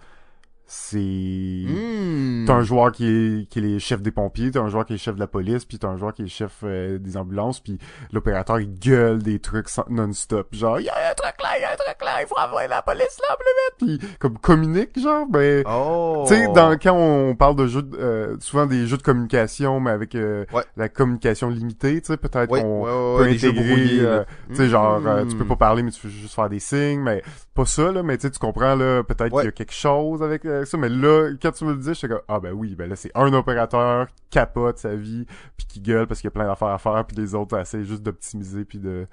c'est 0.72 0.98
Hmm. 1.00 2.44
T'as 2.46 2.54
un 2.54 2.62
joueur 2.62 2.92
qui 2.92 3.06
est, 3.06 3.48
qui 3.48 3.58
est 3.58 3.62
les 3.62 3.78
chefs 3.80 4.02
des 4.02 4.12
pompiers, 4.12 4.50
t'as 4.52 4.60
un 4.60 4.68
joueur 4.68 4.84
qui 4.86 4.94
est 4.94 4.98
chef 4.98 5.14
de 5.16 5.20
la 5.20 5.26
police, 5.26 5.64
puis 5.64 5.78
t'as 5.78 5.88
un 5.88 5.96
joueur 5.96 6.12
qui 6.14 6.22
est 6.22 6.26
chef 6.28 6.58
euh, 6.62 6.98
des 6.98 7.16
ambulances, 7.16 7.58
puis 7.60 7.78
l'opérateur 8.12 8.60
il 8.60 8.72
gueule 8.78 9.20
des 9.22 9.40
trucs 9.40 9.66
non-stop, 9.88 10.54
genre 10.54 10.78
il 10.80 10.86
y 10.86 10.88
a 10.88 11.10
un 11.10 11.14
truc 11.14 11.34
là, 11.42 11.48
il 11.58 11.62
y 11.62 11.64
a 11.64 11.72
un 11.72 11.76
truc 11.76 11.96
là, 12.04 12.22
il 12.22 12.26
faut 12.26 12.38
envoyer 12.38 12.68
la 12.68 12.82
police 12.82 13.18
là 13.28 13.36
plus 13.36 13.86
vite, 13.96 13.98
puis 14.00 14.08
comme 14.20 14.38
communique 14.38 14.98
genre, 14.98 15.26
ben 15.28 15.64
Oh. 15.66 16.24
tu 16.28 16.34
sais 16.34 16.46
dans 16.54 16.76
quand 16.78 16.94
on 16.94 17.34
parle 17.34 17.56
de 17.56 17.66
jeux, 17.66 17.82
euh, 17.98 18.36
souvent 18.40 18.66
des 18.66 18.86
jeux 18.86 18.96
de 18.96 19.02
communication, 19.02 19.80
mais 19.80 19.90
avec 19.90 20.14
euh, 20.14 20.44
Ouais. 20.52 20.62
la 20.76 20.88
communication 20.88 21.48
limitée, 21.50 22.00
tu 22.00 22.06
sais 22.06 22.16
peut-être 22.16 22.50
Ouais, 22.50 22.62
qu'on 22.62 23.16
ouais, 23.18 23.24
peut 23.24 23.30
intégrer, 23.30 23.98
euh, 24.00 24.24
tu 24.50 24.56
sais 24.56 24.68
genre 24.68 25.00
euh, 25.04 25.24
tu 25.24 25.34
Hmm. 25.34 25.38
peux 25.38 25.46
pas 25.46 25.56
parler 25.56 25.82
mais 25.82 25.90
tu 25.90 26.00
peux 26.00 26.08
juste 26.08 26.34
faire 26.34 26.48
des 26.48 26.60
signes, 26.60 27.00
mais 27.00 27.22
pas 27.60 27.66
ça 27.66 27.92
là, 27.92 28.02
mais 28.02 28.18
tu 28.18 28.30
comprends 28.38 28.74
là, 28.74 29.02
peut-être 29.02 29.32
Ouais. 29.32 29.42
qu'il 29.42 29.46
y 29.46 29.48
a 29.48 29.52
quelque 29.52 29.72
chose 29.74 30.22
avec 30.22 30.44
euh, 30.44 30.64
ça, 30.64 30.76
mais 30.78 30.88
là 30.88 31.30
quand 31.40 31.52
tu 31.52 31.64
me 31.64 31.72
le 31.72 31.78
dis, 31.78 31.94
j'étais 31.94 32.08
comme 32.08 32.22
ah 32.28 32.40
ben 32.40 32.52
oui, 32.52 32.74
ben 32.74 32.88
là 32.88 32.96
c'est 32.96 33.10
un 33.14 33.32
opérateur 33.32 34.06
qui 34.08 34.14
capote 34.30 34.78
sa 34.78 34.94
vie 34.94 35.26
puis 35.56 35.66
qui 35.66 35.80
gueule 35.80 36.06
parce 36.06 36.20
qu'il 36.20 36.28
y 36.28 36.32
a 36.32 36.32
plein 36.32 36.46
d'affaires 36.46 36.68
à 36.68 36.78
faire 36.78 37.04
puis 37.06 37.16
les 37.16 37.34
autres 37.34 37.58
essaient 37.58 37.84
juste 37.84 38.02
d'optimiser 38.02 38.64
puis 38.64 38.78
de 38.78 39.06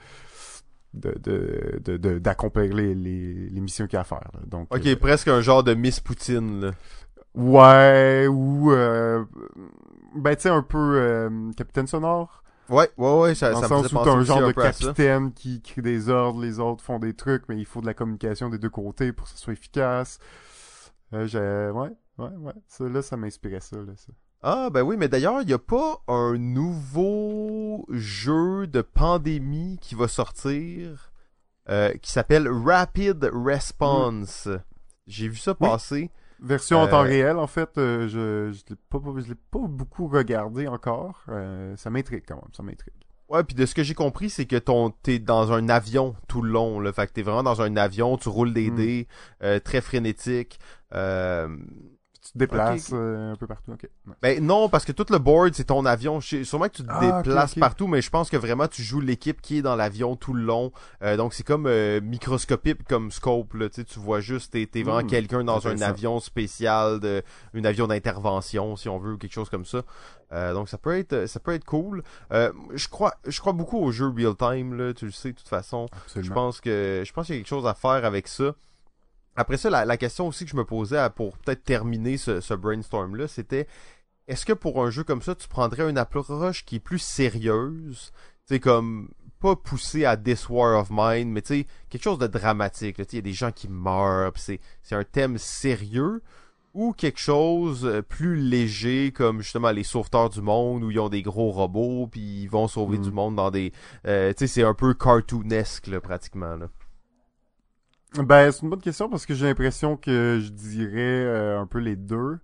de 0.93 1.11
de 1.21 1.79
de- 1.83 1.97
de- 1.97 2.17
d'accomplir 2.19 2.73
les, 2.73 2.95
les 2.95 3.49
les 3.49 3.61
missions 3.61 3.85
qu'il 3.87 3.95
y 3.95 3.97
a 3.97 4.01
à 4.01 4.03
faire. 4.03 4.29
là. 4.33 4.39
Donc 4.47 4.73
Ok, 4.73 4.85
euh, 4.85 4.95
presque 4.95 5.27
un 5.27 5.41
genre 5.41 5.63
de 5.63 5.73
Miss 5.73 5.99
Poutine, 5.99 6.61
là. 6.61 6.71
ouais 7.35 8.27
ou 8.27 8.71
euh, 8.71 9.23
ben 10.15 10.35
tu 10.35 10.43
sais 10.43 10.49
un 10.49 10.63
peu 10.63 10.77
euh, 10.95 11.51
capitaine 11.55 11.87
sonore 11.87 12.43
Ouais, 12.69 12.89
ouais, 12.97 13.19
ouais, 13.19 13.35
ça, 13.35 13.51
dans 13.51 13.61
ça 13.61 13.67
le 13.67 13.75
me 13.75 13.77
sens 13.77 13.87
faisait 13.87 14.01
où 14.01 14.03
t'as 14.03 14.11
un 14.11 14.23
genre 14.23 14.47
de 14.47 14.51
capitaine 14.51 15.31
qui 15.33 15.61
crée 15.61 15.81
des 15.81 16.09
ordres, 16.09 16.41
les 16.41 16.59
autres 16.59 16.83
font 16.83 16.99
des 16.99 17.13
trucs, 17.13 17.43
mais 17.49 17.57
il 17.57 17.65
faut 17.65 17.81
de 17.81 17.85
la 17.85 17.93
communication 17.93 18.49
des 18.49 18.57
deux 18.57 18.69
côtés 18.69 19.13
pour 19.13 19.25
que 19.25 19.31
ça 19.31 19.37
soit 19.37 19.53
efficace. 19.53 20.19
Euh, 21.13 21.25
j'ai... 21.27 21.39
Ouais, 21.39 21.91
ouais, 22.17 22.35
ouais. 22.37 22.53
Ça, 22.67 22.83
là, 22.85 23.01
ça 23.01 23.15
m'inspirait 23.17 23.61
ça, 23.61 23.77
là, 23.77 23.93
ça. 23.95 24.11
Ah, 24.43 24.69
ben 24.69 24.83
oui, 24.83 24.97
mais 24.97 25.07
d'ailleurs, 25.07 25.41
il 25.41 25.49
y 25.49 25.53
a 25.53 25.59
pas 25.59 26.01
un 26.07 26.37
nouveau 26.37 27.85
jeu 27.89 28.67
de 28.67 28.81
pandémie 28.81 29.79
qui 29.81 29.95
va 29.95 30.07
sortir 30.07 31.11
euh, 31.69 31.91
qui 32.01 32.11
s'appelle 32.11 32.47
Rapid 32.47 33.29
Response. 33.33 34.47
J'ai 35.07 35.27
vu 35.27 35.37
ça 35.37 35.51
Oui. 35.59 35.67
passer. 35.67 36.11
Version 36.41 36.79
en 36.79 36.85
Euh, 36.85 36.91
temps 36.91 37.01
réel, 37.01 37.37
en 37.37 37.47
fait, 37.47 37.77
euh, 37.77 38.07
je, 38.07 38.51
je 38.57 38.63
l'ai 38.69 38.75
pas, 38.89 38.99
je 39.19 39.27
l'ai 39.29 39.35
pas 39.51 39.59
beaucoup 39.67 40.07
regardé 40.07 40.67
encore. 40.67 41.23
Euh, 41.29 41.75
ça 41.77 41.89
m'intrigue 41.89 42.23
quand 42.27 42.35
même, 42.35 42.53
ça 42.55 42.63
m'intrigue. 42.63 42.93
Ouais, 43.29 43.43
puis 43.43 43.55
de 43.55 43.65
ce 43.65 43.75
que 43.75 43.83
j'ai 43.83 43.93
compris, 43.95 44.29
c'est 44.29 44.45
que 44.45 44.55
ton 44.55 44.89
t'es 44.89 45.19
dans 45.19 45.51
un 45.51 45.67
avion 45.67 46.15
tout 46.29 46.41
le 46.41 46.49
long, 46.51 46.79
là. 46.79 46.93
Fait 46.93 47.07
que 47.07 47.11
t'es 47.13 47.23
vraiment 47.23 47.43
dans 47.43 47.61
un 47.61 47.75
avion, 47.75 48.17
tu 48.17 48.29
roules 48.29 48.53
des 48.53 48.69
Hmm. 48.71 48.75
dés, 48.75 49.07
euh, 49.43 49.59
très 49.59 49.81
frénétique. 49.81 50.59
Euh, 50.93 51.49
Tu 52.27 52.33
te 52.33 52.37
déplaces 52.39 52.89
euh, 52.93 53.33
un 53.33 53.35
peu 53.35 53.47
partout, 53.47 53.71
ok. 53.71 53.87
Ouais. 54.07 54.13
Ben 54.21 54.45
non, 54.45 54.69
parce 54.69 54.85
que 54.85 54.91
tout 54.91 55.05
le 55.09 55.17
board, 55.19 55.53
c'est 55.53 55.65
ton 55.65 55.85
avion. 55.85 56.19
Je 56.19 56.27
sais- 56.27 56.43
Sûrement 56.43 56.67
que 56.67 56.77
tu 56.77 56.83
te 56.83 56.89
Ah, 56.89 57.21
déplaces 57.21 57.55
partout, 57.61 57.87
mais 57.87 58.01
je 58.01 58.09
pense 58.09 58.29
que 58.29 58.37
vraiment 58.37 58.67
tu 58.67 58.83
joues 58.83 58.99
l'équipe 59.01 59.41
qui 59.41 59.57
est 59.59 59.61
dans 59.61 59.75
l'avion 59.75 60.15
tout 60.15 60.33
le 60.33 60.43
long. 60.43 60.71
Euh, 61.03 61.17
donc 61.17 61.33
c'est 61.33 61.43
comme 61.43 61.65
euh, 61.67 62.01
microscopique 62.01 62.83
comme 62.87 63.11
scope. 63.11 63.53
Là, 63.53 63.69
tu 63.69 63.75
sais, 63.75 63.83
tu 63.85 63.99
vois 63.99 64.19
juste, 64.19 64.53
t'es 64.53 64.69
es 64.75 64.83
vraiment 64.83 65.03
Hmm, 65.03 65.07
quelqu'un 65.07 65.43
dans 65.43 65.67
un 65.67 65.81
avion 65.81 66.19
spécial, 66.19 66.99
de, 66.99 67.23
un 67.53 67.63
avion 67.63 67.87
d'intervention 67.87 68.75
si 68.75 68.89
on 68.89 68.97
veut, 68.99 69.13
ou 69.13 69.17
quelque 69.17 69.33
chose 69.33 69.49
comme 69.49 69.65
ça. 69.65 69.83
Euh, 70.33 70.53
donc 70.53 70.67
ça 70.67 70.77
peut 70.77 70.97
être, 70.97 71.25
ça 71.27 71.39
peut 71.39 71.53
être 71.53 71.63
cool. 71.65 72.03
Euh, 72.33 72.51
je 72.73 72.87
crois, 72.89 73.13
je 73.25 73.39
crois 73.39 73.53
beaucoup 73.53 73.77
aux 73.77 73.91
jeux 73.91 74.09
real 74.15 74.35
time. 74.35 74.73
Là, 74.75 74.93
tu 74.93 75.05
le 75.05 75.11
sais 75.11 75.31
de 75.31 75.37
toute 75.37 75.47
façon. 75.47 75.85
Je 76.15 76.21
pense 76.33 76.59
que 76.61 77.03
je 77.05 77.13
pense 77.13 77.27
qu'il 77.27 77.35
y 77.35 77.37
a 77.37 77.41
quelque 77.41 77.47
chose 77.47 77.65
à 77.67 77.73
faire 77.73 78.03
avec 78.03 78.27
ça. 78.27 78.53
Après 79.37 79.55
ça, 79.57 79.69
la, 79.69 79.85
la 79.85 79.95
question 79.97 80.27
aussi 80.27 80.43
que 80.43 80.51
je 80.51 80.57
me 80.57 80.65
posais 80.65 80.97
à- 80.97 81.09
pour 81.09 81.37
peut-être 81.37 81.63
terminer 81.63 82.17
ce, 82.17 82.41
ce 82.41 82.53
brainstorm-là, 82.53 83.27
c'était 83.27 83.67
est-ce 84.27 84.45
que 84.45 84.51
pour 84.53 84.83
un 84.83 84.89
jeu 84.89 85.03
comme 85.05 85.21
ça, 85.21 85.35
tu 85.35 85.47
prendrais 85.47 85.89
une 85.89 85.97
approche 85.97 86.65
qui 86.65 86.75
est 86.75 86.79
plus 86.79 86.99
sérieuse, 86.99 88.11
tu 88.47 88.55
sais, 88.55 88.59
comme 88.59 89.09
pas 89.39 89.55
poussé 89.55 90.03
à 90.03 90.17
This 90.17 90.49
War 90.49 90.79
of 90.79 90.89
Mine, 90.91 91.31
mais 91.31 91.41
tu 91.43 91.59
sais, 91.61 91.67
quelque 91.89 92.03
chose 92.03 92.17
de 92.17 92.27
dramatique. 92.27 92.97
là. 92.97 93.05
Tu 93.05 93.11
sais, 93.11 93.17
Il 93.17 93.19
y 93.19 93.19
a 93.19 93.31
des 93.31 93.33
gens 93.33 93.51
qui 93.51 93.69
meurent, 93.69 94.33
pis 94.33 94.41
c'est 94.41 94.59
c'est 94.81 94.95
un 94.95 95.03
thème 95.03 95.37
sérieux, 95.37 96.21
ou 96.73 96.91
quelque 96.93 97.19
chose 97.19 97.85
euh, 97.85 98.01
plus 98.01 98.35
léger, 98.35 99.11
comme 99.11 99.41
justement 99.41 99.71
les 99.71 99.83
sauveteurs 99.83 100.29
du 100.29 100.41
monde, 100.41 100.83
où 100.83 100.91
ils 100.91 100.99
ont 100.99 101.09
des 101.09 101.21
gros 101.21 101.51
robots, 101.51 102.07
puis 102.07 102.41
ils 102.43 102.47
vont 102.49 102.67
sauver 102.67 102.97
Mm. 102.97 103.01
du 103.03 103.11
monde 103.11 103.35
dans 103.35 103.51
des... 103.51 103.71
euh, 104.07 104.33
tu 104.33 104.39
sais, 104.39 104.47
c'est 104.47 104.63
un 104.63 104.73
peu 104.73 104.93
cartoonesque, 104.95 105.87
là, 105.87 106.01
pratiquement. 106.01 106.55
Là. 106.55 106.67
Ben, 108.15 108.51
c'est 108.51 108.61
une 108.61 108.69
bonne 108.69 108.81
question 108.81 109.09
parce 109.09 109.25
que 109.25 109.33
j'ai 109.33 109.45
l'impression 109.45 109.97
que 109.97 110.39
je 110.41 110.49
dirais 110.49 110.95
euh, 110.97 111.59
un 111.59 111.67
peu 111.67 111.79
les 111.79 111.95
deux. 111.95 112.39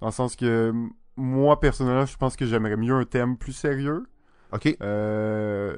Dans 0.00 0.08
le 0.08 0.12
sens 0.12 0.36
que 0.36 0.72
moi, 1.16 1.60
personnellement, 1.60 2.06
je 2.06 2.16
pense 2.16 2.36
que 2.36 2.46
j'aimerais 2.46 2.76
mieux 2.76 2.94
un 2.94 3.04
thème 3.04 3.36
plus 3.36 3.52
sérieux. 3.52 4.04
Ok. 4.52 4.76
Euh, 4.82 5.76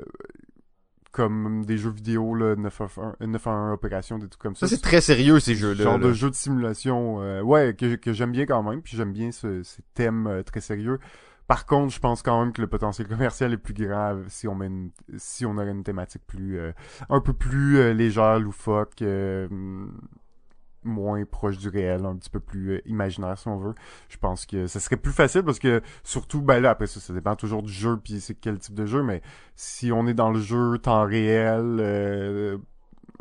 comme 1.17 1.65
des 1.65 1.79
jeux 1.79 1.91
vidéo, 1.91 2.35
là, 2.35 2.57
911, 2.57 3.15
911 3.21 3.73
Opération, 3.73 4.19
des 4.19 4.29
trucs 4.29 4.43
comme 4.43 4.55
ça. 4.55 4.67
Ça, 4.67 4.75
c'est 4.77 4.83
très 4.83 5.01
sérieux, 5.01 5.41
ces 5.41 5.55
jeux-là. 5.55 5.85
genre 5.85 5.99
là. 5.99 6.09
de 6.09 6.13
jeu 6.13 6.29
de 6.29 6.35
simulation, 6.35 7.23
euh, 7.23 7.41
ouais, 7.41 7.75
que, 7.75 7.95
que 7.95 8.13
j'aime 8.13 8.33
bien 8.33 8.45
quand 8.45 8.63
même, 8.63 8.83
puis 8.83 8.99
j'aime 8.99 9.13
bien 9.13 9.33
ce, 9.33 9.63
ces 9.63 9.83
thèmes 9.95 10.27
euh, 10.27 10.43
très 10.43 10.61
sérieux. 10.61 10.99
Par 11.47 11.67
contre, 11.67 11.95
je 11.95 12.01
pense 12.01 12.23
quand 12.23 12.41
même 12.41 12.53
que 12.53 12.61
le 12.61 12.67
potentiel 12.67 13.07
commercial 13.09 13.53
est 13.53 13.57
plus 13.57 13.75
grand 13.75 14.17
si 14.29 14.49
on 14.49 14.55
met 14.55 14.67
une, 14.67 14.91
si 15.17 15.47
on 15.47 15.57
aurait 15.59 15.71
une 15.71 15.85
thématique 15.85 16.23
plus, 16.27 16.59
euh, 16.59 16.73
un 17.09 17.21
peu 17.21 17.33
plus 17.33 17.79
euh, 17.79 17.93
légère, 17.93 18.41
loufoque, 18.41 19.03
euh, 19.03 19.47
moins 20.85 21.25
proche 21.25 21.59
du 21.59 21.69
réel, 21.69 22.05
un 22.05 22.15
petit 22.17 22.31
peu 22.31 22.39
plus 22.39 22.81
imaginaire 22.87 23.37
si 23.39 23.49
on 23.49 23.57
veut. 23.59 23.75
Je 24.09 24.17
pense 24.19 24.47
que 24.47 24.67
ça 24.69 24.79
serait 24.79 24.97
plus 24.97 25.13
facile 25.13 25.43
parce 25.43 25.59
que 25.59 25.83
surtout, 26.05 26.43
ben 26.43 26.61
là 26.61 26.71
après 26.71 26.87
ça, 26.87 27.01
ça 27.01 27.13
dépend 27.13 27.35
toujours 27.35 27.63
du 27.63 27.73
jeu 27.73 27.97
puis 27.97 28.21
c'est 28.21 28.35
quel 28.35 28.59
type 28.59 28.75
de 28.75 28.87
jeu, 28.87 29.03
mais 29.03 29.21
si 29.57 29.91
on 29.91 30.07
est 30.07 30.15
dans 30.15 30.31
le 30.31 30.41
jeu 30.41 30.79
temps 30.79 31.05
réel. 31.05 31.81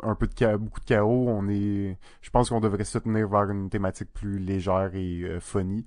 un 0.02 0.14
peu 0.14 0.26
de 0.26 0.32
cha- 0.38 0.58
beaucoup 0.58 0.80
de 0.80 0.84
chaos, 0.84 1.26
on 1.28 1.48
est 1.48 1.98
je 2.22 2.30
pense 2.30 2.50
qu'on 2.50 2.60
devrait 2.60 2.84
se 2.84 2.98
tenir 2.98 3.28
vers 3.28 3.50
une 3.50 3.70
thématique 3.70 4.12
plus 4.12 4.38
légère 4.38 4.90
et 4.94 5.38
funny. 5.40 5.84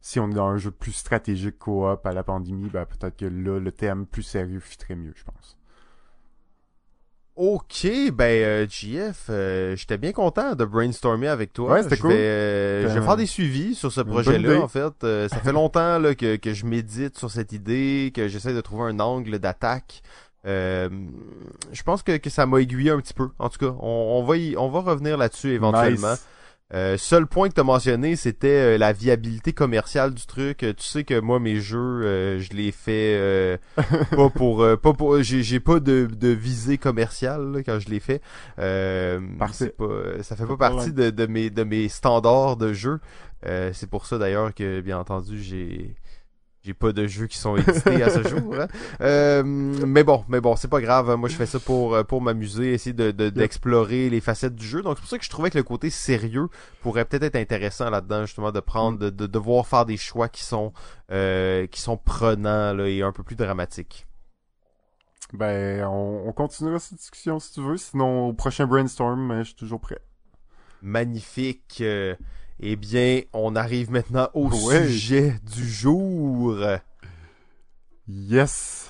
Si 0.00 0.20
on 0.20 0.30
est 0.30 0.34
dans 0.34 0.46
un 0.48 0.56
jeu 0.58 0.70
plus 0.70 0.92
stratégique 0.92 1.58
coop 1.58 2.06
à 2.06 2.12
la 2.12 2.22
pandémie, 2.22 2.68
ben 2.68 2.86
peut-être 2.86 3.16
que 3.16 3.24
là 3.26 3.58
le 3.58 3.72
thème 3.72 4.06
plus 4.06 4.22
sérieux 4.22 4.60
fitterait 4.60 4.94
mieux, 4.96 5.12
je 5.16 5.24
pense. 5.24 5.56
Ok, 7.34 7.86
ben 8.14 8.42
euh, 8.44 8.66
JF, 8.66 9.26
euh, 9.28 9.76
j'étais 9.76 9.98
bien 9.98 10.12
content 10.12 10.54
de 10.54 10.64
brainstormer 10.64 11.28
avec 11.28 11.52
toi. 11.52 11.72
Ouais, 11.72 11.82
c'était 11.82 11.98
cool. 11.98 12.12
vais, 12.12 12.16
euh, 12.16 12.82
je 12.88 12.94
vais 12.94 13.00
un- 13.00 13.02
faire 13.02 13.16
des 13.18 13.26
suivis 13.26 13.74
sur 13.74 13.92
ce 13.92 14.00
projet-là, 14.00 14.60
en 14.62 14.68
fait. 14.68 15.04
Euh, 15.04 15.28
ça 15.28 15.36
fait 15.40 15.52
longtemps 15.52 15.98
là, 15.98 16.14
que, 16.14 16.36
que 16.36 16.54
je 16.54 16.64
médite 16.64 17.18
sur 17.18 17.30
cette 17.30 17.52
idée, 17.52 18.10
que 18.14 18.26
j'essaie 18.28 18.54
de 18.54 18.60
trouver 18.62 18.84
un 18.84 19.00
angle 19.00 19.38
d'attaque. 19.38 20.00
Euh, 20.46 20.88
je 21.72 21.82
pense 21.82 22.02
que, 22.02 22.16
que 22.16 22.30
ça 22.30 22.46
m'a 22.46 22.58
aiguillé 22.60 22.90
un 22.90 23.00
petit 23.00 23.12
peu. 23.12 23.28
En 23.38 23.50
tout 23.50 23.58
cas, 23.58 23.74
on, 23.80 24.16
on 24.18 24.24
va 24.24 24.38
y, 24.38 24.56
on 24.56 24.70
va 24.70 24.80
revenir 24.80 25.18
là-dessus 25.18 25.50
éventuellement. 25.50 26.12
Nice. 26.12 26.26
Euh, 26.74 26.96
seul 26.96 27.28
point 27.28 27.48
que 27.48 27.54
tu 27.54 27.60
as 27.60 27.64
mentionné, 27.64 28.16
c'était 28.16 28.74
euh, 28.74 28.78
la 28.78 28.92
viabilité 28.92 29.52
commerciale 29.52 30.12
du 30.12 30.26
truc. 30.26 30.64
Euh, 30.64 30.72
Tu 30.76 30.82
sais 30.82 31.04
que 31.04 31.20
moi, 31.20 31.38
mes 31.38 31.60
jeux, 31.60 31.78
euh, 32.04 32.40
je 32.40 32.52
les 32.54 32.72
fais 32.72 33.14
euh, 33.16 33.56
pas 34.10 34.28
pour, 34.34 34.62
euh, 34.62 34.76
pas 34.76 34.92
pour, 34.92 35.22
j'ai, 35.22 35.44
j'ai 35.44 35.60
pas 35.60 35.78
de, 35.78 36.06
de 36.06 36.28
visée 36.28 36.76
commerciale 36.76 37.52
là, 37.52 37.62
quand 37.62 37.78
je 37.78 37.88
les 37.88 38.00
fais. 38.00 38.20
Euh, 38.58 39.20
c'est 39.52 39.76
pas, 39.76 40.22
ça 40.22 40.34
fait 40.34 40.46
pas 40.46 40.56
partie 40.56 40.92
de, 40.92 41.10
de 41.10 41.26
mes, 41.26 41.50
de 41.50 41.62
mes 41.62 41.88
standards 41.88 42.56
de 42.56 42.72
jeu. 42.72 42.98
Euh, 43.46 43.70
c'est 43.72 43.88
pour 43.88 44.06
ça 44.06 44.18
d'ailleurs 44.18 44.52
que, 44.52 44.80
bien 44.80 44.98
entendu, 44.98 45.40
j'ai, 45.40 45.94
j'ai 46.66 46.74
pas 46.74 46.92
de 46.92 47.06
jeux 47.06 47.26
qui 47.28 47.38
sont 47.38 47.56
édités 47.56 48.02
à 48.02 48.10
ce 48.10 48.22
jour. 48.28 48.54
hein. 48.58 48.66
Euh, 49.00 49.42
mais 49.44 50.04
bon, 50.04 50.24
mais 50.28 50.40
bon, 50.40 50.56
c'est 50.56 50.68
pas 50.68 50.80
grave. 50.80 51.08
hein. 51.08 51.16
Moi, 51.16 51.28
je 51.28 51.36
fais 51.36 51.46
ça 51.46 51.58
pour 51.60 51.94
euh, 51.94 52.02
pour 52.02 52.20
m'amuser, 52.20 52.74
essayer 52.74 52.92
de 52.92 53.12
de- 53.12 53.30
d'explorer 53.30 54.10
les 54.10 54.20
facettes 54.20 54.54
du 54.56 54.66
jeu. 54.66 54.82
Donc 54.82 54.96
c'est 54.96 55.00
pour 55.02 55.08
ça 55.10 55.18
que 55.18 55.24
je 55.24 55.30
trouvais 55.30 55.50
que 55.50 55.56
le 55.58 55.64
côté 55.64 55.88
sérieux 55.90 56.48
pourrait 56.82 57.04
peut-être 57.04 57.22
être 57.24 57.36
intéressant 57.36 57.88
là-dedans, 57.88 58.26
justement, 58.26 58.52
de 58.52 58.60
prendre, 58.60 58.98
de, 58.98 59.10
de 59.10 59.26
devoir 59.26 59.66
faire 59.66 59.86
des 59.86 59.96
choix 59.96 60.28
qui 60.28 60.42
sont 60.42 60.72
euh, 61.12 61.66
qui 61.68 61.80
sont 61.80 61.96
prenants 61.96 62.74
là, 62.74 62.86
et 62.88 63.02
un 63.02 63.12
peu 63.12 63.22
plus 63.22 63.36
dramatiques. 63.36 64.06
Ben 65.32 65.84
on, 65.86 66.24
on 66.28 66.32
continuera 66.32 66.78
cette 66.78 66.98
discussion 66.98 67.38
si 67.40 67.52
tu 67.52 67.60
veux, 67.60 67.76
sinon 67.76 68.28
au 68.28 68.32
prochain 68.32 68.66
brainstorm, 68.66 69.30
euh, 69.30 69.38
je 69.40 69.44
suis 69.48 69.54
toujours 69.56 69.80
prêt. 69.80 69.98
Magnifique. 70.82 71.82
Eh 72.60 72.76
bien, 72.76 73.20
on 73.32 73.54
arrive 73.54 73.90
maintenant 73.90 74.28
au 74.34 74.48
Ouais. 74.48 74.86
sujet 74.86 75.34
du 75.54 75.68
jour. 75.68 76.56
Yes. 78.08 78.88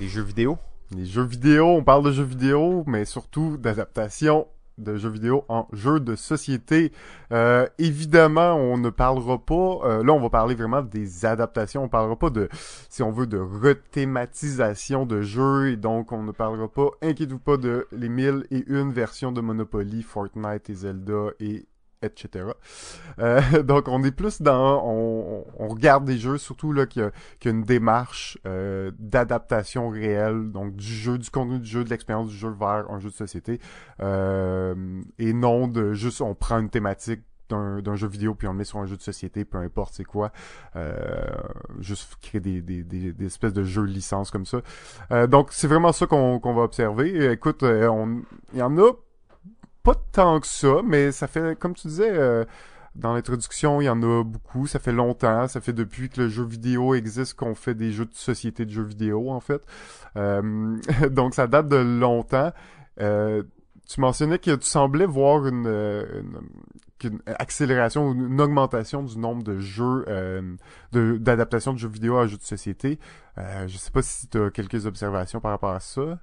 Les 0.00 0.08
jeux 0.08 0.22
vidéo. 0.22 0.58
Les 0.94 1.06
jeux 1.06 1.22
vidéo, 1.24 1.66
on 1.66 1.84
parle 1.84 2.04
de 2.04 2.12
jeux 2.12 2.24
vidéo, 2.24 2.84
mais 2.86 3.04
surtout 3.04 3.56
d'adaptation 3.56 4.48
de 4.76 4.96
jeux 4.96 5.10
vidéo 5.10 5.44
en 5.48 5.68
jeux 5.72 6.00
de 6.00 6.16
société. 6.16 6.90
Euh, 7.32 7.66
évidemment, 7.78 8.54
on 8.54 8.76
ne 8.78 8.88
parlera 8.90 9.38
pas, 9.38 9.78
euh, 9.84 10.02
là 10.02 10.12
on 10.14 10.20
va 10.20 10.30
parler 10.30 10.54
vraiment 10.54 10.80
des 10.82 11.26
adaptations, 11.26 11.84
on 11.84 11.88
parlera 11.88 12.18
pas 12.18 12.30
de, 12.30 12.48
si 12.88 13.02
on 13.02 13.12
veut, 13.12 13.26
de 13.26 13.36
rethématisation 13.38 15.04
de 15.04 15.20
jeux, 15.20 15.70
et 15.72 15.76
donc 15.76 16.12
on 16.12 16.22
ne 16.22 16.32
parlera 16.32 16.66
pas, 16.66 16.88
inquiétez-vous 17.02 17.38
pas, 17.38 17.58
de 17.58 17.86
les 17.92 18.08
mille 18.08 18.46
et 18.50 18.64
une 18.68 18.90
versions 18.90 19.32
de 19.32 19.42
Monopoly, 19.42 20.02
Fortnite 20.02 20.70
et 20.70 20.74
Zelda 20.74 21.26
et 21.40 21.66
etc. 22.02 22.46
Euh, 23.18 23.40
donc 23.62 23.88
on 23.88 24.02
est 24.04 24.12
plus 24.12 24.42
dans, 24.42 24.82
on, 24.84 25.44
on 25.58 25.68
regarde 25.68 26.04
des 26.04 26.18
jeux, 26.18 26.38
surtout 26.38 26.72
là 26.72 26.86
qu'il 26.86 27.02
y 27.02 27.04
a 27.04 27.10
qu'il 27.38 27.50
y 27.50 27.54
a 27.54 27.56
une 27.56 27.64
démarche 27.64 28.38
euh, 28.46 28.90
d'adaptation 28.98 29.88
réelle, 29.88 30.50
donc 30.50 30.76
du 30.76 30.86
jeu, 30.86 31.18
du 31.18 31.30
contenu 31.30 31.58
du 31.58 31.68
jeu, 31.68 31.84
de 31.84 31.90
l'expérience 31.90 32.28
du 32.28 32.36
jeu 32.36 32.50
vers 32.50 32.90
un 32.90 32.98
jeu 32.98 33.10
de 33.10 33.14
société, 33.14 33.60
euh, 34.00 35.02
et 35.18 35.32
non 35.32 35.68
de 35.68 35.92
juste 35.92 36.20
on 36.20 36.34
prend 36.34 36.58
une 36.58 36.70
thématique 36.70 37.22
d'un 37.50 37.96
jeu 37.96 38.08
vidéo 38.08 38.34
puis 38.34 38.46
on 38.48 38.52
le 38.52 38.58
met 38.58 38.64
sur 38.64 38.78
un 38.78 38.86
jeu 38.86 38.96
de 38.96 39.02
société, 39.02 39.44
peu 39.44 39.58
importe 39.58 39.94
c'est 39.94 40.04
quoi, 40.04 40.32
euh, 40.76 40.94
juste 41.78 42.16
créer 42.20 42.40
des, 42.40 42.62
des, 42.62 42.82
des, 42.82 43.26
espèces 43.26 43.52
de 43.52 43.64
jeux 43.64 43.84
licences 43.84 44.30
comme 44.30 44.46
ça. 44.46 44.60
Euh, 45.10 45.26
donc 45.26 45.48
c'est 45.50 45.66
vraiment 45.66 45.92
ça 45.92 46.06
qu'on 46.06 46.38
va 46.38 46.62
observer. 46.62 47.32
Écoute, 47.32 47.62
euh, 47.62 47.88
on, 47.88 48.22
il 48.52 48.58
y 48.58 48.62
en 48.62 48.76
a 48.78 48.92
pas 49.92 50.00
tant 50.12 50.40
que 50.40 50.46
ça, 50.46 50.82
mais 50.84 51.12
ça 51.12 51.26
fait, 51.26 51.58
comme 51.58 51.74
tu 51.74 51.88
disais, 51.88 52.10
euh, 52.10 52.44
dans 52.94 53.14
l'introduction, 53.14 53.80
il 53.80 53.84
y 53.84 53.88
en 53.88 54.02
a 54.02 54.22
beaucoup. 54.24 54.66
Ça 54.66 54.78
fait 54.78 54.92
longtemps. 54.92 55.48
Ça 55.48 55.60
fait 55.60 55.72
depuis 55.72 56.08
que 56.08 56.22
le 56.22 56.28
jeu 56.28 56.44
vidéo 56.44 56.94
existe 56.94 57.34
qu'on 57.34 57.54
fait 57.54 57.74
des 57.74 57.92
jeux 57.92 58.04
de 58.06 58.14
société 58.14 58.64
de 58.64 58.70
jeux 58.70 58.84
vidéo, 58.84 59.30
en 59.30 59.40
fait. 59.40 59.62
Euh, 60.16 60.76
donc, 61.10 61.34
ça 61.34 61.46
date 61.46 61.68
de 61.68 61.76
longtemps. 61.76 62.52
Euh, 63.00 63.42
tu 63.88 64.00
mentionnais 64.00 64.38
que 64.38 64.54
tu 64.54 64.66
semblais 64.66 65.06
voir 65.06 65.46
une, 65.46 65.66
une, 65.66 66.40
une 67.04 67.20
accélération 67.26 68.08
ou 68.08 68.12
une 68.14 68.40
augmentation 68.40 69.02
du 69.02 69.18
nombre 69.18 69.42
de 69.42 69.58
jeux 69.58 70.04
euh, 70.08 70.42
de- 70.92 71.16
d'adaptation 71.18 71.72
de, 71.72 71.78
jeux 71.78 71.88
vidéo 71.88 72.16
à 72.18 72.26
jeux 72.28 72.36
de 72.36 72.42
société. 72.42 73.00
Euh, 73.38 73.66
je 73.66 73.76
sais 73.76 73.90
pas 73.90 74.02
si 74.02 74.28
tu 74.28 74.38
as 74.40 74.50
quelques 74.50 74.86
observations 74.86 75.40
par 75.40 75.50
rapport 75.50 75.70
à 75.70 75.80
ça. 75.80 76.20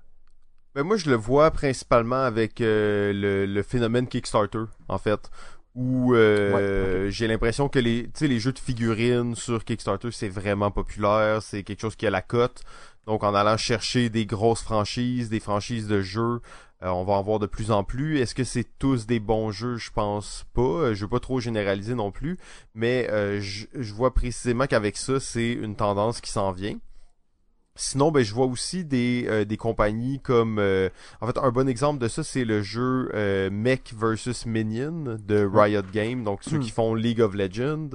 Ben 0.78 0.84
moi, 0.84 0.96
je 0.96 1.10
le 1.10 1.16
vois 1.16 1.50
principalement 1.50 2.22
avec 2.22 2.62
euh, 2.62 3.12
le, 3.12 3.48
le 3.48 3.64
phénomène 3.64 4.08
Kickstarter, 4.08 4.66
en 4.88 5.00
fait. 5.00 5.32
Où 5.74 6.14
euh, 6.14 7.10
j'ai 7.10 7.26
l'impression 7.26 7.68
que 7.68 7.80
les, 7.80 8.08
les 8.22 8.40
jeux 8.40 8.52
de 8.52 8.60
figurines 8.60 9.34
sur 9.34 9.66
Kickstarter, 9.66 10.10
c'est 10.12 10.30
vraiment 10.30 10.70
populaire. 10.70 11.42
C'est 11.42 11.64
quelque 11.64 11.82
chose 11.82 11.96
qui 11.96 12.06
a 12.06 12.12
la 12.12 12.22
cote. 12.22 12.62
Donc, 13.08 13.24
en 13.24 13.34
allant 13.34 13.58
chercher 13.58 14.10
des 14.10 14.28
grosses 14.28 14.62
franchises, 14.62 15.30
des 15.30 15.40
franchises 15.40 15.88
de 15.88 16.02
jeux, 16.02 16.42
euh, 16.84 16.90
on 16.90 17.06
va 17.06 17.14
en 17.14 17.24
voir 17.24 17.40
de 17.40 17.48
plus 17.48 17.72
en 17.72 17.84
plus. 17.84 18.20
Est-ce 18.20 18.36
que 18.36 18.44
c'est 18.44 18.68
tous 18.78 19.08
des 19.08 19.20
bons 19.20 19.50
jeux? 19.50 19.78
Je 19.78 19.90
pense 19.90 20.46
pas. 20.54 20.94
Je 20.94 21.06
veux 21.06 21.10
pas 21.10 21.20
trop 21.20 21.40
généraliser 21.40 21.96
non 21.96 22.12
plus. 22.12 22.38
Mais 22.76 23.10
euh, 23.10 23.42
je, 23.42 23.66
je 23.74 23.94
vois 23.96 24.14
précisément 24.14 24.68
qu'avec 24.68 24.96
ça, 24.98 25.20
c'est 25.20 25.54
une 25.54 25.76
tendance 25.76 26.22
qui 26.22 26.30
s'en 26.30 26.52
vient. 26.52 26.78
Sinon, 27.78 28.12
ben, 28.12 28.24
je 28.24 28.34
vois 28.34 28.48
aussi 28.48 28.84
des, 28.84 29.26
euh, 29.30 29.46
des 29.46 29.56
compagnies 29.58 30.20
comme... 30.20 30.58
euh, 30.60 30.90
en 31.22 31.28
fait, 31.28 31.38
un 31.38 31.52
bon 31.52 31.70
exemple 31.70 32.00
de 32.00 32.08
ça, 32.08 32.24
c'est 32.24 32.44
le 32.44 32.62
jeu 32.64 33.10
euh, 33.14 33.50
Mech 33.52 33.94
vs. 33.96 34.46
Minion 34.46 35.18
de 35.26 35.46
Riot 35.46 35.84
Games, 35.94 36.24
donc 36.24 36.44
ceux 36.44 36.58
Hmm. 36.58 36.60
qui 36.60 36.72
font 36.72 36.94
League 36.96 37.22
of 37.22 37.34
Legends. 37.36 37.90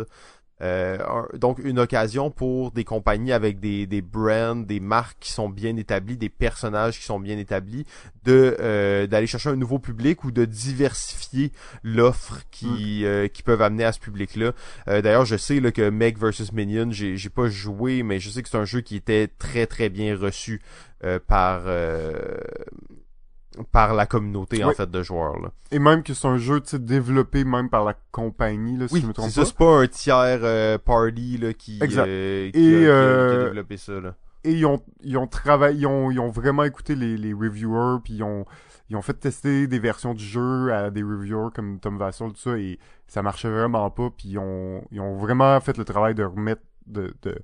Euh, 0.60 0.98
un- 1.08 1.26
donc, 1.38 1.58
une 1.64 1.78
occasion 1.80 2.30
pour 2.30 2.70
des 2.70 2.84
compagnies 2.84 3.32
avec 3.32 3.58
des, 3.58 3.86
des 3.86 4.00
brands, 4.00 4.54
des 4.54 4.78
marques 4.78 5.16
qui 5.18 5.32
sont 5.32 5.48
bien 5.48 5.76
établies, 5.76 6.16
des 6.16 6.28
personnages 6.28 6.98
qui 7.00 7.04
sont 7.04 7.18
bien 7.18 7.36
établis, 7.38 7.84
de 8.24 8.56
euh, 8.60 9.06
d'aller 9.08 9.26
chercher 9.26 9.48
un 9.48 9.56
nouveau 9.56 9.80
public 9.80 10.22
ou 10.22 10.30
de 10.30 10.44
diversifier 10.44 11.50
l'offre 11.82 12.38
qui 12.52 13.04
euh, 13.04 13.26
qui 13.26 13.42
peuvent 13.42 13.62
amener 13.62 13.84
à 13.84 13.92
ce 13.92 13.98
public-là. 13.98 14.52
Euh, 14.88 15.02
D'ailleurs, 15.02 15.24
je 15.24 15.36
sais 15.36 15.58
là, 15.58 15.72
que 15.72 15.90
Meg 15.90 16.16
vs 16.18 16.52
Minion, 16.52 16.90
j'ai 16.92 17.16
j'ai 17.16 17.30
pas 17.30 17.48
joué, 17.48 18.02
mais 18.04 18.20
je 18.20 18.30
sais 18.30 18.42
que 18.42 18.48
c'est 18.48 18.58
un 18.58 18.64
jeu 18.64 18.82
qui 18.82 18.94
était 18.96 19.26
très 19.28 19.66
très 19.66 19.88
bien 19.88 20.16
reçu 20.16 20.62
euh, 21.04 21.18
par 21.26 21.62
euh, 21.66 22.36
par 23.70 23.94
la 23.94 24.06
communauté 24.06 24.62
en 24.64 24.72
fait 24.72 24.90
de 24.90 25.02
joueurs. 25.02 25.38
Là. 25.40 25.50
Et 25.70 25.78
même 25.78 26.02
que 26.02 26.14
c'est 26.14 26.26
un 26.28 26.36
jeu 26.38 26.60
développé 26.74 27.44
même 27.44 27.68
par 27.68 27.84
la 27.84 27.94
compagnie, 28.10 28.76
là, 28.76 28.88
si 28.88 28.94
Oui, 28.94 29.00
je 29.02 29.06
me 29.06 29.12
trompe 29.12 29.34
pas. 29.34 29.44
c'est 29.44 29.56
pas 29.56 29.80
un 29.82 29.86
tiers 29.86 30.40
euh, 30.42 30.78
party 30.78 31.38
là, 31.38 31.52
qui, 31.52 31.78
Exact. 31.82 32.06
euh, 32.06 32.50
qui, 32.50 32.58
Et, 32.58 32.76
a, 32.76 32.78
qui 32.78 32.78
a- 32.78 32.80
qui 32.80 32.86
a 32.86 32.92
euh, 32.92 33.44
développé 33.44 33.76
ça. 33.76 33.92
Là. 34.00 34.14
Et 34.44 34.52
ils 34.52 34.66
ont, 34.66 34.82
ils 35.02 35.16
ont 35.18 35.26
travaillé, 35.26 35.80
ils 35.80 35.86
ont, 35.86 36.10
ils 36.10 36.18
ont 36.18 36.30
vraiment 36.30 36.64
écouté 36.64 36.94
les, 36.94 37.16
les 37.16 37.32
reviewers, 37.32 38.00
puis 38.02 38.14
ils 38.14 38.22
ont, 38.24 38.44
ils 38.90 38.96
ont 38.96 39.02
fait 39.02 39.14
tester 39.14 39.66
des 39.68 39.78
versions 39.78 40.14
du 40.14 40.24
jeu 40.24 40.72
à 40.72 40.90
des 40.90 41.02
reviewers 41.02 41.50
comme 41.54 41.78
Tom 41.78 41.96
Vassal, 41.96 42.32
tout 42.32 42.40
ça, 42.40 42.58
et 42.58 42.78
ça 43.06 43.22
marchait 43.22 43.48
vraiment 43.50 43.88
pas, 43.90 44.10
puis 44.10 44.30
ils 44.30 44.38
ont, 44.38 44.82
ils 44.90 45.00
ont 45.00 45.16
vraiment 45.16 45.60
fait 45.60 45.76
le 45.78 45.84
travail 45.84 46.14
de 46.16 46.24
remettre, 46.24 46.62
de, 46.86 47.14
de 47.22 47.36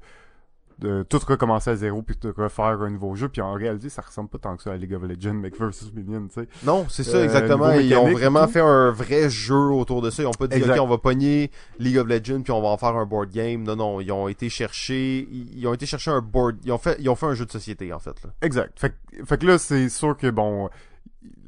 de 0.78 1.04
tout 1.08 1.18
recommencer 1.26 1.70
à 1.70 1.76
zéro 1.76 2.02
puis 2.02 2.16
de 2.20 2.32
refaire 2.36 2.80
un 2.82 2.90
nouveau 2.90 3.14
jeu 3.16 3.28
puis 3.28 3.40
en 3.42 3.52
réalité 3.54 3.88
ça 3.88 4.02
ressemble 4.02 4.28
pas 4.28 4.38
tant 4.38 4.56
que 4.56 4.62
ça 4.62 4.72
à 4.72 4.76
League 4.76 4.94
of 4.94 5.02
Legends 5.02 5.34
Mech 5.34 5.54
vs 5.58 5.92
Minion 5.94 6.28
tu 6.28 6.40
sais 6.40 6.48
Non, 6.64 6.86
c'est 6.88 7.02
ça 7.02 7.16
Euh, 7.18 7.24
exactement. 7.24 7.72
Ils 7.72 7.94
ont 7.96 8.10
vraiment 8.12 8.46
fait 8.46 8.60
un 8.60 8.90
vrai 8.90 9.28
jeu 9.28 9.54
autour 9.56 10.02
de 10.02 10.10
ça. 10.10 10.22
Ils 10.22 10.26
ont 10.26 10.30
pas 10.32 10.46
dit 10.46 10.56
Exact. 10.56 10.74
ok, 10.78 10.80
on 10.82 10.86
va 10.86 10.98
pogner 10.98 11.50
League 11.78 11.98
of 11.98 12.06
Legends 12.06 12.42
puis 12.42 12.52
on 12.52 12.62
va 12.62 12.68
en 12.68 12.76
faire 12.76 12.94
un 12.96 13.06
board 13.06 13.30
game. 13.30 13.62
Non, 13.64 13.76
non, 13.76 14.00
ils 14.00 14.12
ont 14.12 14.28
été 14.28 14.48
chercher, 14.48 15.28
ils 15.30 15.66
ont 15.66 15.74
été 15.74 15.86
chercher 15.86 16.10
un 16.10 16.20
board, 16.20 16.56
ils 16.64 16.72
ont 16.72 16.78
fait, 16.78 16.96
ils 17.00 17.08
ont 17.08 17.14
fait 17.16 17.26
un 17.26 17.34
jeu 17.34 17.44
de 17.46 17.50
société 17.50 17.92
en 17.92 17.98
fait 17.98 18.14
là. 18.22 18.30
Exact. 18.42 18.78
Fait, 18.78 18.94
fait 19.24 19.38
que 19.38 19.46
là, 19.46 19.58
c'est 19.58 19.88
sûr 19.88 20.16
que 20.16 20.28
bon, 20.30 20.68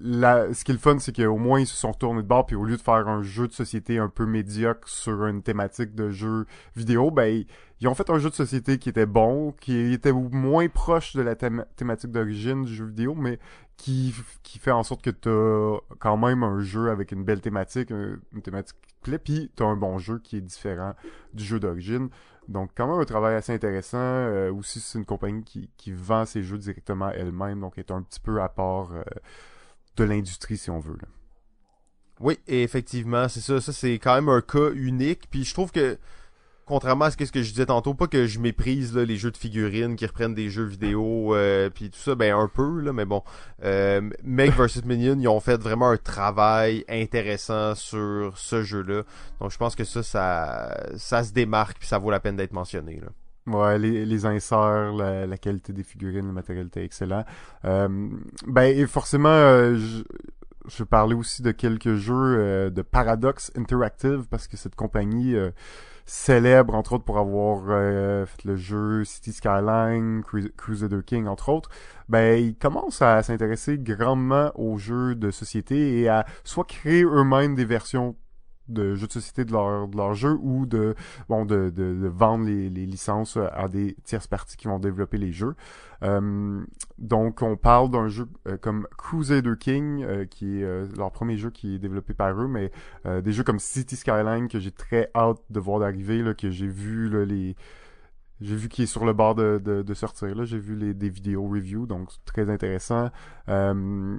la, 0.00 0.52
ce 0.52 0.64
qui 0.64 0.72
est 0.72 0.74
le 0.74 0.80
fun, 0.80 0.98
c'est 0.98 1.14
qu'au 1.14 1.36
moins 1.36 1.60
ils 1.60 1.66
se 1.66 1.76
sont 1.76 1.92
retournés 1.92 2.22
de 2.22 2.26
bord, 2.26 2.46
puis 2.46 2.56
au 2.56 2.64
lieu 2.64 2.76
de 2.76 2.82
faire 2.82 3.06
un 3.06 3.22
jeu 3.22 3.46
de 3.46 3.52
société 3.52 3.98
un 3.98 4.08
peu 4.08 4.26
médiocre 4.26 4.88
sur 4.88 5.26
une 5.26 5.42
thématique 5.42 5.94
de 5.94 6.10
jeu 6.10 6.46
vidéo, 6.74 7.10
ben 7.10 7.44
ils, 7.80 7.88
ont 7.88 7.94
fait 7.94 8.10
un 8.10 8.18
jeu 8.18 8.30
de 8.30 8.34
société 8.34 8.78
qui 8.78 8.88
était 8.88 9.06
bon, 9.06 9.52
qui 9.52 9.92
était 9.92 10.12
moins 10.12 10.68
proche 10.68 11.14
de 11.14 11.22
la 11.22 11.34
thém- 11.34 11.64
thématique 11.76 12.10
d'origine 12.10 12.64
du 12.64 12.74
jeu 12.74 12.86
vidéo, 12.86 13.14
mais 13.14 13.38
qui, 13.76 14.14
qui 14.42 14.58
fait 14.58 14.72
en 14.72 14.82
sorte 14.82 15.02
que 15.02 15.10
t'as 15.10 15.94
quand 15.98 16.16
même 16.16 16.42
un 16.42 16.60
jeu 16.60 16.90
avec 16.90 17.12
une 17.12 17.24
belle 17.24 17.40
thématique, 17.40 17.90
un- 17.92 18.18
une 18.34 18.42
thématique 18.42 18.76
qui 18.86 18.94
plaît, 19.02 19.18
puis 19.18 19.50
t'as 19.54 19.66
un 19.66 19.76
bon 19.76 19.98
jeu 19.98 20.18
qui 20.18 20.36
est 20.38 20.42
différent 20.42 20.94
du 21.32 21.44
jeu 21.44 21.60
d'origine. 21.60 22.08
Donc 22.48 22.70
quand 22.74 22.88
même 22.90 23.00
un 23.00 23.04
travail 23.04 23.36
assez 23.36 23.54
intéressant. 23.54 23.98
Euh, 24.00 24.52
aussi 24.52 24.80
c'est 24.80 24.98
une 24.98 25.04
compagnie 25.04 25.44
qui, 25.44 25.70
qui 25.76 25.92
vend 25.92 26.26
ses 26.26 26.42
jeux 26.42 26.58
directement 26.58 27.10
elle-même, 27.10 27.60
donc 27.60 27.78
est 27.78 27.92
un 27.92 28.02
petit 28.02 28.18
peu 28.20 28.42
à 28.42 28.48
part 28.48 28.92
euh, 28.92 29.02
l'industrie 30.04 30.56
si 30.56 30.70
on 30.70 30.78
veut. 30.78 30.96
Oui, 32.20 32.38
effectivement, 32.46 33.28
c'est 33.28 33.40
ça. 33.40 33.60
Ça, 33.60 33.72
c'est 33.72 33.94
quand 33.94 34.14
même 34.14 34.28
un 34.28 34.42
cas 34.42 34.70
unique. 34.74 35.22
Puis 35.30 35.44
je 35.44 35.54
trouve 35.54 35.72
que, 35.72 35.98
contrairement 36.66 37.06
à 37.06 37.10
ce 37.10 37.16
que, 37.16 37.24
je 37.24 37.50
disais 37.50 37.66
tantôt, 37.66 37.94
pas 37.94 38.08
que 38.08 38.26
je 38.26 38.38
méprise 38.38 38.94
les 38.94 39.16
jeux 39.16 39.30
de 39.30 39.38
figurines 39.38 39.96
qui 39.96 40.04
reprennent 40.04 40.34
des 40.34 40.50
jeux 40.50 40.66
vidéo, 40.66 41.34
euh, 41.34 41.70
puis 41.70 41.88
tout 41.90 41.98
ça, 41.98 42.14
ben 42.14 42.36
un 42.36 42.46
peu, 42.46 42.92
mais 42.92 43.06
bon. 43.06 43.22
Euh, 43.64 44.02
Meg 44.22 44.52
vs 44.52 44.84
Minion, 44.84 45.18
ils 45.18 45.28
ont 45.28 45.40
fait 45.40 45.60
vraiment 45.60 45.88
un 45.88 45.96
travail 45.96 46.84
intéressant 46.88 47.74
sur 47.74 48.36
ce 48.36 48.62
jeu-là. 48.62 49.04
Donc 49.40 49.50
je 49.50 49.56
pense 49.56 49.74
que 49.74 49.84
ça, 49.84 50.02
ça, 50.02 51.24
se 51.24 51.32
démarque, 51.32 51.78
puis 51.78 51.88
ça 51.88 51.98
vaut 51.98 52.10
la 52.10 52.20
peine 52.20 52.36
d'être 52.36 52.52
mentionné. 52.52 53.00
Ouais, 53.46 53.78
les, 53.78 54.04
les 54.04 54.26
inserts, 54.26 54.92
la, 54.92 55.26
la 55.26 55.38
qualité 55.38 55.72
des 55.72 55.82
figurines, 55.82 56.26
le 56.26 56.32
matériel 56.32 56.66
était 56.66 56.84
excellent. 56.84 57.24
Euh, 57.64 57.88
ben 58.46 58.64
et 58.64 58.86
forcément, 58.86 59.28
euh, 59.30 59.76
je, 59.76 60.02
je 60.68 60.84
parlais 60.84 61.14
aussi 61.14 61.42
de 61.42 61.50
quelques 61.50 61.94
jeux 61.94 62.14
euh, 62.14 62.70
de 62.70 62.82
Paradox 62.82 63.50
Interactive 63.56 64.26
parce 64.30 64.46
que 64.46 64.56
cette 64.56 64.76
compagnie 64.76 65.34
euh, 65.34 65.50
célèbre 66.04 66.74
entre 66.74 66.92
autres 66.94 67.04
pour 67.04 67.18
avoir 67.18 67.64
euh, 67.68 68.26
fait 68.26 68.44
le 68.44 68.56
jeu 68.56 69.04
City 69.04 69.32
Skyline, 69.32 70.20
Cru- 70.22 70.52
Crusader 70.56 71.00
King 71.04 71.26
entre 71.26 71.48
autres. 71.48 71.70
Ben 72.08 72.38
ils 72.38 72.56
commencent 72.56 73.02
à 73.02 73.22
s'intéresser 73.22 73.78
grandement 73.78 74.52
aux 74.54 74.76
jeux 74.76 75.14
de 75.14 75.30
société 75.30 76.00
et 76.00 76.08
à 76.08 76.26
soit 76.44 76.64
créer 76.64 77.04
eux-mêmes 77.04 77.54
des 77.54 77.64
versions 77.64 78.16
de 78.70 78.94
jeux 78.94 79.06
de 79.06 79.12
société 79.12 79.44
de 79.44 79.52
leur, 79.52 79.88
de 79.88 79.96
leur 79.96 80.14
jeu 80.14 80.38
ou 80.40 80.66
de 80.66 80.94
bon 81.28 81.44
de, 81.44 81.70
de, 81.70 82.08
vendre 82.08 82.44
les, 82.46 82.70
les 82.70 82.86
licences 82.86 83.36
à 83.36 83.68
des 83.68 83.96
tierces 84.04 84.26
parties 84.26 84.56
qui 84.56 84.68
vont 84.68 84.78
développer 84.78 85.18
les 85.18 85.32
jeux. 85.32 85.54
Euh, 86.02 86.64
donc 86.98 87.42
on 87.42 87.56
parle 87.56 87.90
d'un 87.90 88.08
jeu 88.08 88.26
euh, 88.48 88.56
comme 88.56 88.86
Crusader 88.96 89.54
King 89.58 90.02
euh, 90.02 90.24
qui 90.24 90.60
est 90.60 90.64
euh, 90.64 90.86
leur 90.96 91.12
premier 91.12 91.36
jeu 91.36 91.50
qui 91.50 91.74
est 91.74 91.78
développé 91.78 92.14
par 92.14 92.40
eux, 92.40 92.48
mais 92.48 92.72
euh, 93.06 93.20
des 93.20 93.32
jeux 93.32 93.44
comme 93.44 93.58
City 93.58 93.96
Skyline 93.96 94.48
que 94.48 94.58
j'ai 94.58 94.70
très 94.70 95.10
hâte 95.14 95.40
de 95.50 95.60
voir 95.60 95.80
d'arriver 95.80 96.32
que 96.36 96.50
j'ai 96.50 96.68
vu 96.68 97.08
là, 97.08 97.24
les 97.24 97.56
j'ai 98.40 98.56
vu 98.56 98.68
qu'il 98.68 98.84
est 98.84 98.86
sur 98.86 99.04
le 99.04 99.12
bord 99.12 99.34
de, 99.34 99.58
de, 99.58 99.94
sortir 99.94 100.34
là, 100.34 100.44
j'ai 100.44 100.58
vu 100.58 100.74
les 100.74 100.94
des 100.94 101.10
vidéos 101.10 101.46
review 101.46 101.86
donc 101.86 102.08
très 102.24 102.48
intéressant. 102.48 103.10
Euh, 103.48 103.74
euh, 103.74 104.18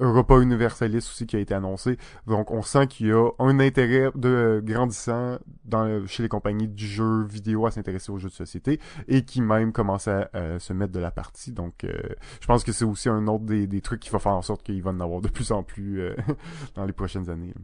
Europa 0.00 0.38
Universalis 0.38 0.98
aussi 0.98 1.26
qui 1.26 1.36
a 1.36 1.38
été 1.38 1.54
annoncé. 1.54 1.98
Donc 2.26 2.50
on 2.50 2.62
sent 2.62 2.86
qu'il 2.88 3.08
y 3.08 3.12
a 3.12 3.30
un 3.38 3.60
intérêt 3.60 4.10
de 4.14 4.28
euh, 4.28 4.60
grandissant 4.60 5.38
dans, 5.64 6.06
chez 6.06 6.22
les 6.22 6.28
compagnies 6.28 6.68
du 6.68 6.86
jeu 6.86 7.24
vidéo 7.24 7.66
à 7.66 7.70
s'intéresser 7.70 8.10
aux 8.10 8.18
jeux 8.18 8.28
de 8.28 8.34
société 8.34 8.80
et 9.06 9.24
qui 9.24 9.40
même 9.40 9.72
commencent 9.72 10.08
à 10.08 10.30
euh, 10.34 10.58
se 10.58 10.72
mettre 10.72 10.92
de 10.92 11.00
la 11.00 11.10
partie. 11.10 11.52
Donc 11.52 11.84
euh, 11.84 11.92
je 12.40 12.46
pense 12.46 12.64
que 12.64 12.72
c'est 12.72 12.84
aussi 12.84 13.08
un 13.08 13.26
autre 13.26 13.44
des, 13.44 13.66
des 13.66 13.80
trucs 13.80 14.00
qui 14.00 14.10
va 14.10 14.18
faire 14.18 14.32
en 14.32 14.42
sorte 14.42 14.62
qu'il 14.62 14.82
va 14.82 14.90
en 14.90 15.00
avoir 15.00 15.20
de 15.20 15.28
plus 15.28 15.52
en 15.52 15.62
plus 15.62 16.00
euh, 16.00 16.16
dans 16.74 16.84
les 16.84 16.92
prochaines 16.92 17.30
années. 17.30 17.54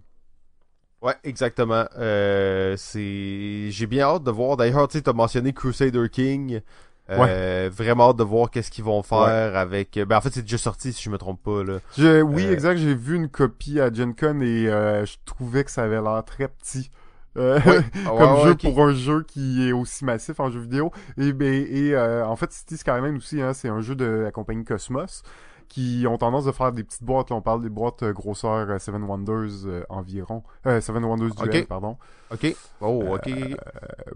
Ouais, 1.04 1.16
exactement. 1.22 1.84
Euh, 1.98 2.76
c'est, 2.78 3.70
j'ai 3.70 3.86
bien 3.86 4.06
hâte 4.06 4.24
de 4.24 4.30
voir. 4.30 4.56
D'ailleurs, 4.56 4.88
tu 4.88 5.02
t'as 5.02 5.12
mentionné 5.12 5.52
Crusader 5.52 6.08
King. 6.10 6.62
Euh, 7.10 7.70
Vraiment 7.72 8.10
hâte 8.10 8.16
de 8.16 8.24
voir 8.24 8.50
qu'est-ce 8.50 8.70
qu'ils 8.70 8.84
vont 8.84 9.02
faire 9.02 9.56
avec. 9.56 9.98
Ben 10.08 10.16
en 10.16 10.20
fait, 10.20 10.32
c'est 10.32 10.42
déjà 10.42 10.58
sorti 10.58 10.92
si 10.92 11.02
je 11.02 11.10
me 11.10 11.18
trompe 11.18 11.42
pas 11.42 11.62
là. 11.62 11.78
Je, 11.98 12.22
oui, 12.22 12.46
Euh, 12.46 12.52
exact. 12.52 12.76
J'ai 12.78 12.94
vu 12.94 13.16
une 13.16 13.28
copie 13.28 13.80
à 13.80 13.92
Gen 13.92 14.14
Con 14.14 14.40
et 14.40 14.68
euh, 14.68 15.04
je 15.04 15.16
trouvais 15.24 15.64
que 15.64 15.70
ça 15.70 15.82
avait 15.82 16.00
l'air 16.00 16.22
très 16.24 16.48
petit. 16.48 16.90
Euh, 17.36 17.58
Ouais. 17.66 17.82
comme 18.06 18.16
Ouais, 18.16 18.32
ouais, 18.38 18.44
jeu 18.44 18.54
pour 18.54 18.80
un 18.82 18.94
jeu 18.94 19.22
qui 19.26 19.68
est 19.68 19.72
aussi 19.72 20.04
massif 20.04 20.38
en 20.40 20.50
jeu 20.50 20.60
vidéo. 20.60 20.92
Et, 21.18 21.32
ben, 21.32 21.52
et 21.68 21.92
euh, 21.94 22.24
en 22.26 22.36
fait, 22.36 22.52
City 22.52 22.76
Skyline 22.76 23.16
aussi, 23.16 23.42
hein, 23.42 23.52
c'est 23.52 23.68
un 23.68 23.80
jeu 23.80 23.94
de 23.96 24.04
la 24.04 24.30
compagnie 24.30 24.64
Cosmos 24.64 25.22
qui 25.68 26.06
ont 26.08 26.16
tendance 26.18 26.46
à 26.46 26.52
faire 26.52 26.72
des 26.72 26.84
petites 26.84 27.02
boîtes. 27.04 27.30
Là, 27.30 27.36
on 27.36 27.42
parle 27.42 27.62
des 27.62 27.68
boîtes 27.68 28.02
euh, 28.02 28.12
grosseur 28.12 28.68
euh, 28.70 28.78
Seven 28.78 29.02
Wonders 29.04 29.66
euh, 29.66 29.84
environ. 29.88 30.42
Euh, 30.66 30.80
Seven 30.80 31.04
Wonders 31.04 31.34
Duel, 31.34 31.62
Ok. 31.62 31.68
pardon. 31.68 31.96
Ok. 32.32 32.54
Oh, 32.80 33.04
ok. 33.14 33.30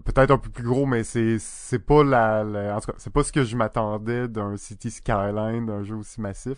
Peut-être 0.05 0.31
un 0.31 0.37
peu 0.37 0.49
plus 0.49 0.63
gros, 0.63 0.85
mais 0.85 1.03
c'est 1.03 1.37
c'est 1.39 1.79
pas 1.79 2.03
la, 2.03 2.43
la- 2.43 2.75
en 2.75 2.79
tout 2.79 2.87
cas 2.91 2.97
c'est 2.97 3.13
pas 3.13 3.23
ce 3.23 3.31
que 3.31 3.43
je 3.43 3.55
m'attendais 3.55 4.27
d'un 4.27 4.57
City 4.57 4.89
Skyline, 4.91 5.65
d'un 5.65 5.83
jeu 5.83 5.95
aussi 5.95 6.19
massif. 6.21 6.57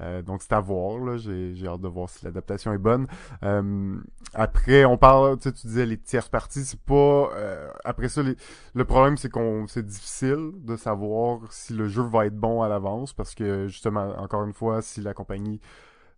Euh, 0.00 0.22
donc 0.22 0.42
c'est 0.42 0.52
à 0.52 0.60
voir 0.60 0.98
là, 1.04 1.16
j'ai 1.16 1.54
j'ai 1.54 1.66
hâte 1.66 1.80
de 1.80 1.88
voir 1.88 2.08
si 2.08 2.24
l'adaptation 2.24 2.72
est 2.72 2.78
bonne. 2.78 3.06
Euh, 3.42 3.96
après 4.34 4.84
on 4.84 4.96
parle, 4.96 5.36
tu 5.38 5.44
sais, 5.48 5.52
tu 5.52 5.66
disais 5.66 5.86
les 5.86 5.98
tierces 5.98 6.28
parties, 6.28 6.64
c'est 6.64 6.80
pas 6.80 7.30
euh, 7.34 7.68
après 7.84 8.08
ça 8.08 8.22
les- 8.22 8.36
le 8.74 8.84
problème 8.84 9.16
c'est 9.16 9.28
qu'on 9.30 9.66
c'est 9.66 9.84
difficile 9.84 10.52
de 10.56 10.76
savoir 10.76 11.40
si 11.52 11.72
le 11.74 11.88
jeu 11.88 12.02
va 12.02 12.26
être 12.26 12.36
bon 12.36 12.62
à 12.62 12.68
l'avance 12.68 13.12
parce 13.12 13.34
que 13.34 13.66
justement 13.68 14.10
encore 14.18 14.44
une 14.44 14.52
fois 14.52 14.82
si 14.82 15.00
la 15.00 15.14
compagnie 15.14 15.60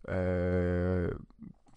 euh, 0.08 1.10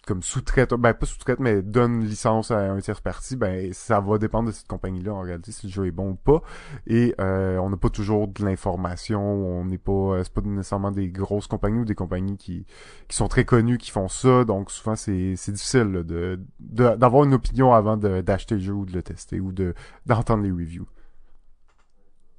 comme 0.05 0.21
sous-traite, 0.21 0.73
ben 0.73 0.93
pas 0.93 1.05
sous-traite, 1.05 1.39
mais 1.39 1.61
donne 1.61 2.03
licence 2.03 2.51
à 2.51 2.59
un 2.71 2.79
tierce 2.79 2.99
parti, 2.99 3.35
ben 3.35 3.71
ça 3.73 4.01
va 4.01 4.17
dépendre 4.17 4.49
de 4.49 4.53
cette 4.53 4.67
compagnie-là 4.67 5.13
en 5.13 5.21
réalité 5.21 5.51
si 5.51 5.67
le 5.67 5.71
jeu 5.71 5.87
est 5.87 5.91
bon 5.91 6.11
ou 6.11 6.15
pas. 6.15 6.41
Et 6.87 7.15
euh, 7.21 7.57
on 7.59 7.69
n'a 7.69 7.77
pas 7.77 7.89
toujours 7.89 8.27
de 8.27 8.43
l'information, 8.43 9.21
on 9.21 9.65
n'est 9.65 9.77
pas, 9.77 9.91
euh, 9.91 10.23
c'est 10.23 10.33
pas 10.33 10.41
nécessairement 10.41 10.91
des 10.91 11.09
grosses 11.09 11.47
compagnies 11.47 11.79
ou 11.79 11.85
des 11.85 11.95
compagnies 11.95 12.37
qui 12.37 12.65
qui 13.07 13.15
sont 13.15 13.27
très 13.27 13.45
connues 13.45 13.77
qui 13.77 13.91
font 13.91 14.09
ça, 14.09 14.43
donc 14.43 14.71
souvent 14.71 14.95
c'est 14.95 15.35
c'est 15.37 15.53
difficile 15.53 15.91
là, 15.91 16.03
de 16.03 16.39
d'avoir 16.59 17.23
une 17.23 17.33
opinion 17.33 17.73
avant 17.73 17.97
d'acheter 17.97 18.55
le 18.55 18.61
jeu 18.61 18.73
ou 18.73 18.85
de 18.85 18.93
le 18.93 19.03
tester 19.03 19.39
ou 19.39 19.51
de 19.51 19.73
d'entendre 20.05 20.43
les 20.43 20.51
reviews. 20.51 20.87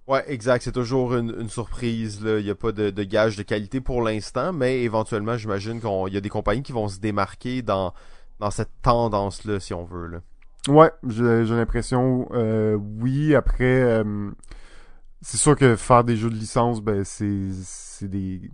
Ouais, 0.06 0.22
exact. 0.26 0.62
C'est 0.62 0.72
toujours 0.72 1.14
une, 1.14 1.34
une 1.40 1.48
surprise. 1.48 2.22
Là. 2.22 2.38
Il 2.38 2.44
n'y 2.44 2.50
a 2.50 2.54
pas 2.54 2.72
de, 2.72 2.90
de 2.90 3.02
gage 3.04 3.36
de 3.36 3.42
qualité 3.42 3.80
pour 3.80 4.02
l'instant, 4.02 4.52
mais 4.52 4.82
éventuellement, 4.82 5.36
j'imagine 5.36 5.80
qu'il 5.80 6.12
y 6.12 6.16
a 6.16 6.20
des 6.20 6.28
compagnies 6.28 6.62
qui 6.62 6.72
vont 6.72 6.88
se 6.88 6.98
démarquer 7.00 7.62
dans, 7.62 7.94
dans 8.38 8.50
cette 8.50 8.70
tendance-là, 8.82 9.60
si 9.60 9.72
on 9.72 9.84
veut. 9.84 10.06
Là. 10.06 10.18
Ouais, 10.68 10.90
j'ai 11.06 11.44
l'impression, 11.44 12.28
euh, 12.32 12.74
oui. 12.74 13.34
Après, 13.34 13.82
euh, 13.82 14.30
c'est 15.20 15.36
sûr 15.36 15.56
que 15.56 15.76
faire 15.76 16.04
des 16.04 16.16
jeux 16.16 16.30
de 16.30 16.34
licence, 16.34 16.82
ben 16.82 17.04
c'est 17.04 17.48
c'est 17.62 18.08
des 18.08 18.50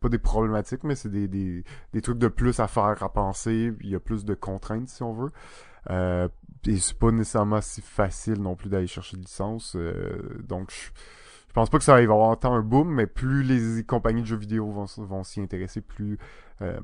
pas 0.00 0.08
des 0.08 0.18
problématiques, 0.18 0.84
mais 0.84 0.94
c'est 0.94 1.10
des, 1.10 1.28
des 1.28 1.64
des 1.92 2.00
trucs 2.02 2.18
de 2.18 2.28
plus 2.28 2.60
à 2.60 2.68
faire, 2.68 3.02
à 3.02 3.12
penser. 3.12 3.72
Il 3.80 3.90
y 3.90 3.94
a 3.94 4.00
plus 4.00 4.24
de 4.24 4.34
contraintes 4.34 4.88
si 4.88 5.02
on 5.02 5.12
veut. 5.12 5.30
Euh, 5.90 6.28
et 6.66 6.76
c'est 6.78 6.98
pas 6.98 7.10
nécessairement 7.12 7.60
si 7.60 7.80
facile 7.80 8.40
non 8.42 8.56
plus 8.56 8.68
d'aller 8.68 8.86
chercher 8.86 9.16
de 9.16 9.22
licence. 9.22 9.76
euh, 9.76 10.18
donc 10.48 10.70
je 10.70 10.90
je 11.56 11.60
pense 11.62 11.70
pas 11.70 11.78
que 11.78 11.84
ça 11.84 11.94
va 11.94 12.02
y 12.02 12.04
avoir 12.04 12.38
tant 12.38 12.52
un 12.52 12.60
boom, 12.60 12.92
mais 12.92 13.06
plus 13.06 13.42
les 13.42 13.82
compagnies 13.82 14.20
de 14.20 14.26
jeux 14.26 14.36
vidéo 14.36 14.70
vont, 14.70 15.24
s'y 15.24 15.40
intéresser, 15.40 15.80
plus 15.80 16.18
euh, 16.60 16.78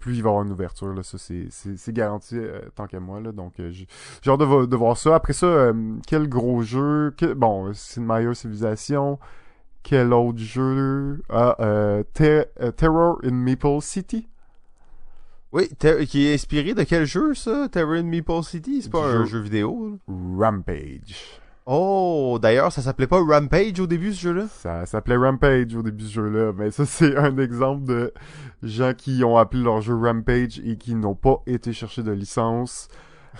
plus 0.00 0.16
il 0.16 0.22
va 0.22 0.28
y 0.28 0.32
avoir 0.32 0.44
une 0.44 0.52
ouverture. 0.52 0.92
Là, 0.92 1.02
ça 1.02 1.16
c'est 1.16 1.46
c'est 1.50 1.92
garanti 1.94 2.36
euh, 2.36 2.60
tant 2.74 2.86
qu'à 2.86 3.00
moi. 3.00 3.20
Là, 3.20 3.32
donc 3.32 3.58
euh, 3.58 3.70
j'ai 3.70 3.86
hâte 4.30 4.38
de, 4.40 4.66
de 4.66 4.76
voir 4.76 4.98
ça. 4.98 5.14
Après 5.14 5.32
ça, 5.32 5.46
euh, 5.46 5.94
quel 6.06 6.28
gros 6.28 6.60
jeu 6.60 7.14
Bon, 7.36 7.72
c'est 7.72 8.02
une 8.02 8.06
meilleure 8.06 8.36
civilisation. 8.36 9.18
Quel 9.82 10.12
autre 10.12 10.38
jeu 10.38 11.22
Ah, 11.30 11.56
euh, 11.60 12.02
Terror 12.76 13.18
in 13.24 13.32
Maple 13.32 13.80
City? 13.80 14.28
Oui, 15.52 15.68
qui 16.08 16.26
est 16.26 16.34
inspiré 16.34 16.72
de 16.74 16.82
quel 16.82 17.04
jeu, 17.04 17.34
ça? 17.34 17.68
Terror 17.70 17.94
in 17.94 18.04
Meeple 18.04 18.42
City? 18.42 18.80
C'est 18.82 18.90
pas 18.90 19.04
un 19.04 19.24
jeu. 19.24 19.24
jeu 19.26 19.40
vidéo? 19.40 19.98
là? 20.08 20.14
Rampage. 20.38 21.40
Oh, 21.66 22.38
d'ailleurs, 22.42 22.72
ça 22.72 22.82
s'appelait 22.82 23.06
pas 23.06 23.20
Rampage 23.22 23.78
au 23.78 23.86
début, 23.86 24.12
ce 24.12 24.20
jeu-là? 24.20 24.46
Ça 24.48 24.84
s'appelait 24.86 25.16
Rampage 25.16 25.74
au 25.76 25.82
début 25.82 26.02
de 26.02 26.08
ce 26.08 26.14
jeu-là, 26.14 26.52
mais 26.56 26.70
ça 26.70 26.86
c'est 26.86 27.16
un 27.16 27.36
exemple 27.38 27.84
de 27.84 28.12
gens 28.62 28.94
qui 28.96 29.22
ont 29.24 29.36
appelé 29.36 29.62
leur 29.62 29.80
jeu 29.80 29.94
Rampage 29.94 30.60
et 30.64 30.76
qui 30.76 30.94
n'ont 30.94 31.14
pas 31.14 31.42
été 31.46 31.72
chercher 31.72 32.02
de 32.02 32.10
licence 32.12 32.88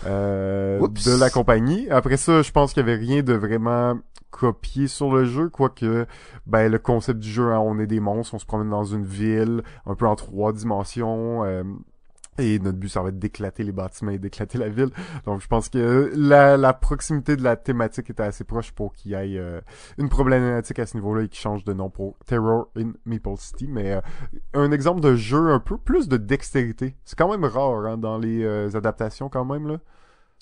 euh, 0.07 0.79
de 0.79 1.19
la 1.19 1.31
compagnie. 1.31 1.91
Après 1.91 2.17
ça, 2.17 2.43
je 2.43 2.53
pense 2.53 2.75
qu'il 2.75 2.81
y 2.87 2.89
avait 2.89 3.01
rien 3.01 3.23
de 3.23 3.33
vraiment 3.33 3.99
copié 4.31 4.87
sur 4.87 5.13
le 5.13 5.25
jeu, 5.25 5.49
quoique 5.49 6.07
ben 6.47 6.71
le 6.71 6.79
concept 6.79 7.19
du 7.21 7.29
jeu, 7.29 7.53
hein, 7.53 7.59
on 7.59 7.79
est 7.79 7.87
des 7.87 8.01
monstres, 8.01 8.35
on 8.35 8.39
se 8.39 8.47
promène 8.47 8.71
dans 8.71 8.85
une 8.85 9.05
ville, 9.05 9.63
un 9.85 9.95
peu 9.95 10.07
en 10.07 10.17
trois 10.17 10.53
dimensions. 10.53 11.45
euh, 11.45 11.65
et 12.39 12.59
notre 12.59 12.79
but, 12.79 12.89
ça 12.89 13.03
va 13.03 13.11
être 13.11 13.19
d'éclater 13.19 13.63
les 13.63 13.73
bâtiments 13.73 14.13
et 14.13 14.19
d'éclater 14.19 14.57
la 14.57 14.69
ville. 14.69 14.91
Donc, 15.27 15.41
je 15.43 15.47
pense 15.47 15.69
que 15.69 16.11
la, 16.17 16.57
la 16.57 16.73
proximité 16.73 17.37
de 17.37 17.43
la 17.43 17.57
thématique 17.57 18.09
était 18.09 18.23
assez 18.23 18.45
proche 18.45 18.73
pour 18.73 18.95
qu'il 18.95 19.11
y 19.11 19.15
ait 19.15 19.39
euh, 19.39 19.61
une 19.99 20.09
problématique 20.09 20.79
à 20.79 20.87
ce 20.87 20.97
niveau-là 20.97 21.25
et 21.25 21.29
qu'il 21.29 21.41
change 21.41 21.65
de 21.65 21.75
nom 21.75 21.91
pour 21.91 22.17
Terror 22.27 22.71
in 22.77 22.93
Maple 23.05 23.37
City. 23.37 23.67
Mais 23.69 23.93
euh, 23.93 24.01
un 24.55 24.73
exemple 24.73 25.01
de 25.03 25.15
jeu 25.15 25.51
un 25.51 25.61
peu 25.61 25.77
plus 25.77 26.09
de 26.09 26.17
dextérité. 26.17 26.97
C'est 27.05 27.19
quand 27.19 27.31
même 27.31 27.45
rare 27.45 27.85
hein, 27.85 27.99
dans 27.99 28.17
les 28.17 28.43
euh, 28.43 28.71
adaptations 28.75 29.29
quand 29.29 29.45
même. 29.45 29.69
là. 29.69 29.79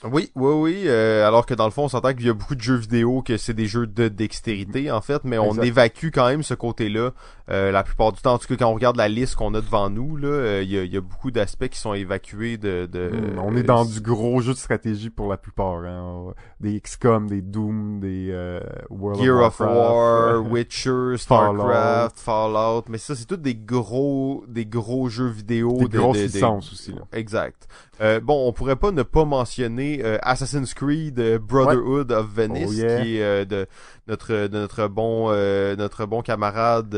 Oui, 0.04 0.30
oui, 0.34 0.52
oui. 0.54 0.82
euh, 0.86 1.26
alors 1.28 1.44
que 1.44 1.52
dans 1.54 1.66
le 1.66 1.70
fond, 1.70 1.84
on 1.84 1.88
s'entend 1.88 2.14
qu'il 2.14 2.26
y 2.26 2.30
a 2.30 2.34
beaucoup 2.34 2.54
de 2.54 2.60
jeux 2.62 2.76
vidéo 2.76 3.22
que 3.22 3.36
c'est 3.36 3.52
des 3.54 3.66
jeux 3.66 3.86
de 3.86 4.08
dextérité, 4.08 4.90
en 4.90 5.00
fait, 5.02 5.22
mais 5.24 5.36
on 5.38 5.48
Exact. 5.50 5.64
évacue 5.64 6.08
quand 6.12 6.26
même 6.28 6.42
ce 6.42 6.54
côté-là. 6.54 7.10
euh, 7.50 7.72
la 7.72 7.82
plupart 7.82 8.12
du 8.12 8.20
temps, 8.22 8.34
en 8.34 8.38
tout 8.38 8.46
cas, 8.46 8.54
quand 8.56 8.70
on 8.70 8.74
regarde 8.74 8.96
la 8.96 9.08
liste 9.08 9.34
qu'on 9.34 9.52
a 9.54 9.60
devant 9.60 9.90
nous, 9.90 10.16
là, 10.16 10.28
euh, 10.28 10.62
il 10.62 10.70
y, 10.70 10.78
a, 10.78 10.84
il 10.84 10.94
y 10.94 10.96
a 10.96 11.00
beaucoup 11.00 11.32
d'aspects 11.32 11.66
qui 11.68 11.80
sont 11.80 11.94
évacués 11.94 12.56
de. 12.58 12.86
de 12.86 13.10
Hmm, 13.10 13.38
on 13.40 13.56
est 13.56 13.64
dans 13.64 13.84
du 13.84 14.00
gros 14.00 14.40
jeu 14.40 14.52
de 14.52 14.58
stratégie 14.58 15.10
pour 15.10 15.28
la 15.28 15.36
plupart. 15.36 15.82
Hein. 15.84 16.32
Des 16.60 16.80
XCOM, 16.80 17.26
des 17.28 17.42
Doom, 17.42 17.98
des 18.00 18.28
euh, 18.30 18.60
World 18.88 19.20
Gear 19.20 19.38
of 19.44 19.58
Warcraft. 19.58 19.76
War, 19.76 20.42
Witcher, 20.52 21.16
Starcraft, 21.16 22.20
Fallout, 22.20 22.84
mais 22.88 22.98
ça 22.98 23.16
c'est 23.16 23.24
tous 23.26 23.36
des 23.36 23.56
gros 23.56 24.44
des 24.46 24.64
gros 24.66 25.08
jeux 25.08 25.26
vidéo 25.28 25.76
des 25.78 25.88
de- 25.88 25.98
grosses 25.98 26.18
de- 26.18 26.22
de- 26.28 26.32
licences 26.32 26.72
aussi. 26.72 26.92
Là. 26.92 27.02
Exact. 27.12 27.66
Euh, 28.00 28.20
bon, 28.20 28.46
on 28.48 28.52
pourrait 28.52 28.76
pas 28.76 28.92
ne 28.92 29.02
pas 29.02 29.24
mentionner 29.24 29.89
euh, 30.02 30.18
Assassin's 30.22 30.74
Creed 30.74 31.18
euh, 31.18 31.38
Brotherhood 31.38 32.12
of 32.12 32.28
Venice, 32.32 32.68
Oh, 32.68 32.72
yeah. 32.72 33.02
qui 33.02 33.16
est 33.16 33.22
euh, 33.22 33.44
de 33.44 33.66
notre 34.06 34.46
de 34.46 34.58
notre 34.58 34.86
bon 34.88 35.30
notre 35.76 36.06
bon 36.06 36.22
camarade 36.22 36.96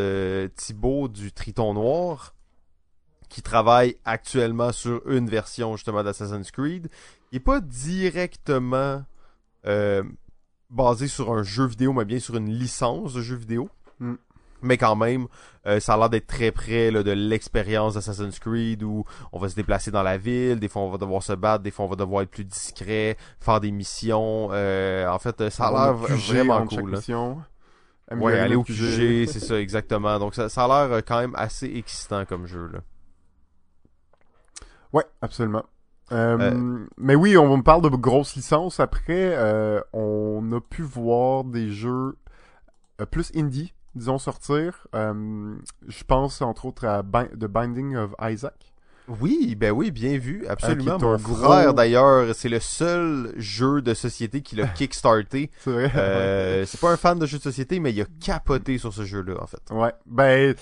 Thibaut 0.57 1.09
du 1.09 1.33
Triton 1.33 1.75
Noir, 1.75 2.35
qui 3.29 3.43
travaille 3.43 3.97
actuellement 4.05 4.73
sur 4.73 5.01
une 5.09 5.29
version 5.29 5.77
justement 5.77 6.03
d'Assassin's 6.03 6.51
Creed, 6.51 6.89
qui 7.31 7.37
est 7.37 7.41
pas 7.41 7.61
directement 7.61 9.05
basé 10.71 11.09
sur 11.09 11.33
un 11.33 11.43
jeu 11.43 11.67
vidéo, 11.67 11.93
mais 11.93 12.05
bien 12.05 12.19
sur 12.19 12.37
une 12.37 12.51
licence 12.51 13.15
de 13.15 13.23
jeu 13.23 13.37
vidéo. 13.37 13.69
Mm. 14.01 14.15
Mais 14.63 14.77
quand 14.77 14.97
même, 14.97 15.27
euh, 15.67 15.81
ça 15.81 15.95
a 15.95 15.97
l'air 15.97 16.11
d'être 16.11 16.27
très 16.27 16.51
près 16.53 16.91
là, 16.91 17.03
de 17.03 17.11
l'expérience 17.11 17.95
d'Assassin's 17.95 18.39
Creed 18.39 18.83
où 18.83 19.05
on 19.33 19.39
va 19.39 19.49
se 19.49 19.55
déplacer 19.55 19.91
dans 19.91 20.03
la 20.03 20.19
ville, 20.19 20.59
des 20.61 20.69
fois 20.69 20.83
on 20.83 20.91
va 20.91 20.99
devoir 20.99 21.23
se 21.23 21.33
battre, 21.33 21.63
des 21.63 21.71
fois 21.71 21.85
on 21.85 21.89
va 21.89 21.97
devoir 21.97 22.23
être 22.23 22.31
plus 22.31 22.45
discret, 22.45 23.17
faire 23.41 23.61
des 23.61 23.71
missions. 23.71 24.49
euh, 24.53 25.09
en 25.09 25.19
fait, 25.19 25.41
euh, 25.41 25.51
ça 25.51 25.67
a 25.67 25.71
l'air 25.71 25.95
vraiment 25.95 26.67
cool. 26.67 26.97
Ouais, 28.11 28.39
aller 28.39 28.55
le 28.55 28.59
au 28.59 28.65
QG, 28.65 29.27
c'est 29.27 29.41
ça, 29.41 29.59
exactement. 29.59 30.19
Donc 30.19 30.35
ça, 30.35 30.49
ça 30.49 30.65
a 30.65 30.89
l'air 30.89 31.03
quand 31.05 31.21
même 31.21 31.35
assez 31.35 31.67
excitant 31.77 32.25
comme 32.25 32.47
jeu. 32.47 32.69
Là. 32.73 32.81
Ouais, 34.93 35.05
absolument. 35.23 35.65
Euh, 36.13 36.39
Euh. 36.39 36.87
Mais 36.99 37.15
oui, 37.15 37.37
on 37.37 37.57
me 37.57 37.63
parle 37.63 37.83
de 37.83 37.89
grosses 37.89 38.37
licences. 38.37 38.81
Après, 38.81 39.35
euh, 39.37 39.81
on 39.93 40.53
a 40.53 40.61
pu 40.61 40.83
voir 40.83 41.45
des 41.45 41.71
jeux 41.71 42.17
plus 43.11 43.33
indie, 43.35 43.73
disons, 43.95 44.19
sortir. 44.19 44.87
Euh, 44.95 45.55
je 45.89 46.05
pense 46.05 46.43
entre 46.43 46.67
autres 46.67 46.87
à 46.87 47.03
Bi- 47.03 47.29
The 47.39 47.47
Binding 47.47 47.97
of 47.97 48.15
Isaac. 48.23 48.55
Oui, 49.21 49.57
ben 49.57 49.73
oui, 49.73 49.91
bien 49.91 50.17
vu, 50.17 50.47
absolument. 50.47 50.93
Euh, 51.03 51.17
est 51.17 51.27
Mon 51.29 51.35
frère, 51.35 51.75
d'ailleurs, 51.75 52.35
c'est 52.37 52.49
le 52.49 52.61
seul 52.61 53.33
jeu 53.37 53.83
de 53.83 53.95
société 53.95 54.43
qui 54.43 54.55
l'a 54.55 54.67
kickstarté. 54.69 55.51
C'est 55.59 55.73
vrai. 55.73 55.91
Euh, 55.97 56.65
c'est 56.67 56.81
pas 56.81 56.93
un 56.93 56.97
fan 56.97 57.19
de 57.19 57.27
jeux 57.27 57.39
de 57.39 57.43
société, 57.43 57.81
mais 57.81 57.93
il 57.93 58.01
a 58.01 58.05
capoté 58.21 58.79
sur 58.79 58.93
ce 58.95 59.05
jeu-là, 59.05 59.35
en 59.43 59.47
fait. 59.47 59.61
Ouais, 59.73 59.93
ben 60.07 60.55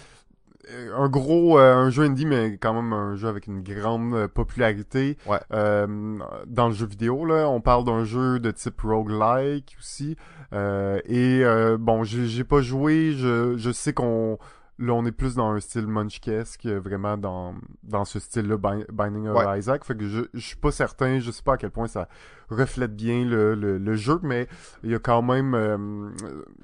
un 0.97 1.09
gros 1.09 1.59
euh, 1.59 1.75
un 1.75 1.91
jeu 1.91 2.05
indie 2.05 2.27
mais 2.27 2.59
quand 2.61 2.75
même 2.75 2.93
un 2.93 3.17
jeu 3.17 3.29
avec 3.29 3.47
une 3.47 3.63
grande 3.63 4.15
euh, 4.15 4.29
popularité. 4.29 5.17
Ouais. 5.27 5.41
Euh, 5.53 6.19
dans 6.47 6.69
le 6.69 6.75
jeu 6.75 6.87
vidéo 6.87 7.25
là, 7.25 7.49
on 7.49 7.61
parle 7.61 7.85
d'un 7.85 8.05
jeu 8.05 8.39
de 8.41 8.51
type 8.51 8.81
roguelike 8.83 9.77
aussi. 9.79 10.17
Euh, 10.53 11.01
et 11.07 11.41
euh, 11.45 11.77
bon, 11.79 12.05
j'ai 12.05 12.27
j'ai 12.27 12.45
pas 12.45 12.61
joué, 12.61 13.13
je 13.13 13.57
je 13.57 13.71
sais 13.71 13.93
qu'on 13.93 14.39
là 14.81 14.93
on 14.95 15.05
est 15.07 15.13
plus 15.13 15.35
dans 15.37 15.51
un 15.51 15.61
style 15.61 15.87
munchkesque 15.87 16.67
euh, 16.67 16.81
vraiment 16.81 17.17
dans 17.17 17.55
dans 17.85 18.05
ce 18.05 18.19
style-là 18.19 18.57
Bi- 18.57 18.85
Binding 18.93 19.29
of 19.29 19.37
Ouais. 19.37 19.59
Isaac, 19.59 19.85
fait 19.85 19.97
que 19.97 20.07
je 20.09 20.23
je 20.35 20.41
suis 20.41 20.57
pas 20.57 20.73
certain, 20.73 21.21
je 21.21 21.31
sais 21.31 21.43
pas 21.43 21.55
à 21.55 21.57
quel 21.57 21.71
point 21.71 21.87
ça 21.87 22.09
reflète 22.49 22.97
bien 22.97 23.25
le, 23.25 23.55
le, 23.55 23.79
le 23.79 23.95
jeu, 23.95 24.19
mais 24.25 24.49
il 24.83 24.91
y 24.91 24.95
a 24.95 24.99
quand 24.99 25.23
même 25.23 25.55
euh, 25.55 26.11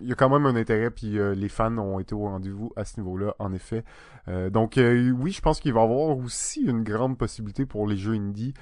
il 0.00 0.08
y 0.08 0.12
a 0.12 0.14
quand 0.16 0.28
même 0.30 0.46
un 0.46 0.56
intérêt 0.56 0.90
puis 0.90 1.18
euh, 1.18 1.34
les 1.34 1.48
fans 1.48 1.76
ont 1.78 2.00
été 2.00 2.14
au 2.14 2.22
rendez-vous 2.22 2.72
à 2.74 2.84
ce 2.84 2.98
niveau-là 2.98 3.34
en 3.38 3.52
effet. 3.52 3.84
Euh, 4.28 4.50
donc 4.50 4.78
euh, 4.78 5.10
oui, 5.12 5.30
je 5.30 5.40
pense 5.40 5.60
qu'il 5.60 5.72
va 5.72 5.82
y 5.82 5.84
avoir 5.84 6.16
aussi 6.18 6.62
une 6.62 6.82
grande 6.82 7.16
possibilité 7.18 7.66
pour 7.66 7.86
les 7.86 7.96
jeux 7.96 8.14
indie. 8.14 8.54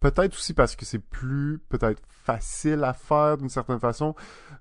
Peut-être 0.00 0.34
aussi 0.34 0.54
parce 0.54 0.76
que 0.76 0.84
c'est 0.84 0.98
plus 1.00 1.58
peut-être 1.68 2.00
facile 2.08 2.84
à 2.84 2.92
faire 2.92 3.36
d'une 3.38 3.48
certaine 3.48 3.80
façon. 3.80 4.14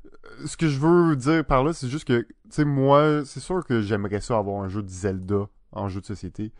Euh, 0.05 0.45
Ce 0.47 0.57
que 0.57 0.67
je 0.67 0.79
veux 0.79 1.15
dire 1.15 1.45
par 1.45 1.63
là, 1.63 1.73
c'est 1.73 1.87
juste 1.89 2.07
que 2.07 2.21
tu 2.21 2.27
sais 2.49 2.65
moi, 2.65 3.23
c'est 3.25 3.39
sûr 3.39 3.63
que 3.65 3.81
j'aimerais 3.81 4.21
ça 4.21 4.37
avoir 4.37 4.63
un 4.63 4.67
jeu 4.67 4.81
de 4.81 4.89
Zelda 4.89 5.47
en 5.71 5.89
jeu 5.89 6.01
de 6.01 6.05
société, 6.05 6.53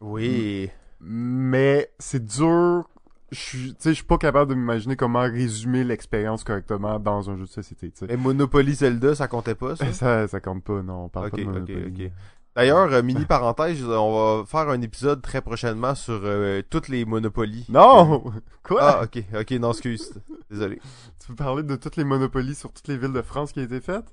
Oui. 0.00 0.68
mais 1.00 1.90
c'est 1.98 2.24
dur 2.24 2.88
je 3.30 3.68
sais 3.78 3.90
je 3.90 3.94
suis 3.94 4.04
pas 4.04 4.18
capable 4.18 4.50
de 4.50 4.54
m'imaginer 4.54 4.94
comment 4.94 5.22
résumer 5.22 5.84
l'expérience 5.84 6.44
correctement 6.44 6.98
dans 7.00 7.30
un 7.30 7.36
jeu 7.36 7.44
de 7.44 7.48
société 7.48 7.90
tu 7.90 8.00
sais 8.00 8.06
Mais 8.08 8.18
Monopoly 8.18 8.74
Zelda, 8.74 9.14
ça 9.14 9.26
comptait 9.26 9.54
pas, 9.54 9.74
ça? 9.74 9.90
ça 9.94 10.28
ça 10.28 10.40
compte 10.40 10.62
pas 10.64 10.82
non 10.82 11.04
on 11.04 11.08
parle 11.08 11.30
pas 11.30 11.36
de 11.38 11.44
Monopoly. 11.44 12.12
D'ailleurs, 12.54 12.92
euh, 12.92 13.02
mini 13.02 13.24
parenthèse, 13.24 13.82
on 13.84 14.40
va 14.40 14.44
faire 14.46 14.68
un 14.68 14.80
épisode 14.82 15.22
très 15.22 15.40
prochainement 15.40 15.94
sur 15.94 16.20
euh, 16.22 16.60
toutes 16.68 16.88
les 16.88 17.04
Monopolies. 17.04 17.64
non 17.68 18.22
quoi? 18.62 18.82
Ah, 18.82 19.02
ok, 19.04 19.24
ok, 19.40 19.50
non, 19.52 19.70
excuse. 19.70 20.12
Désolé. 20.50 20.78
tu 21.20 21.28
veux 21.30 21.36
parler 21.36 21.62
de 21.62 21.76
toutes 21.76 21.96
les 21.96 22.04
monopolies 22.04 22.54
sur 22.54 22.70
toutes 22.70 22.88
les 22.88 22.98
villes 22.98 23.12
de 23.12 23.22
France 23.22 23.52
qui 23.52 23.60
ont 23.60 23.64
été 23.64 23.80
faites? 23.80 24.04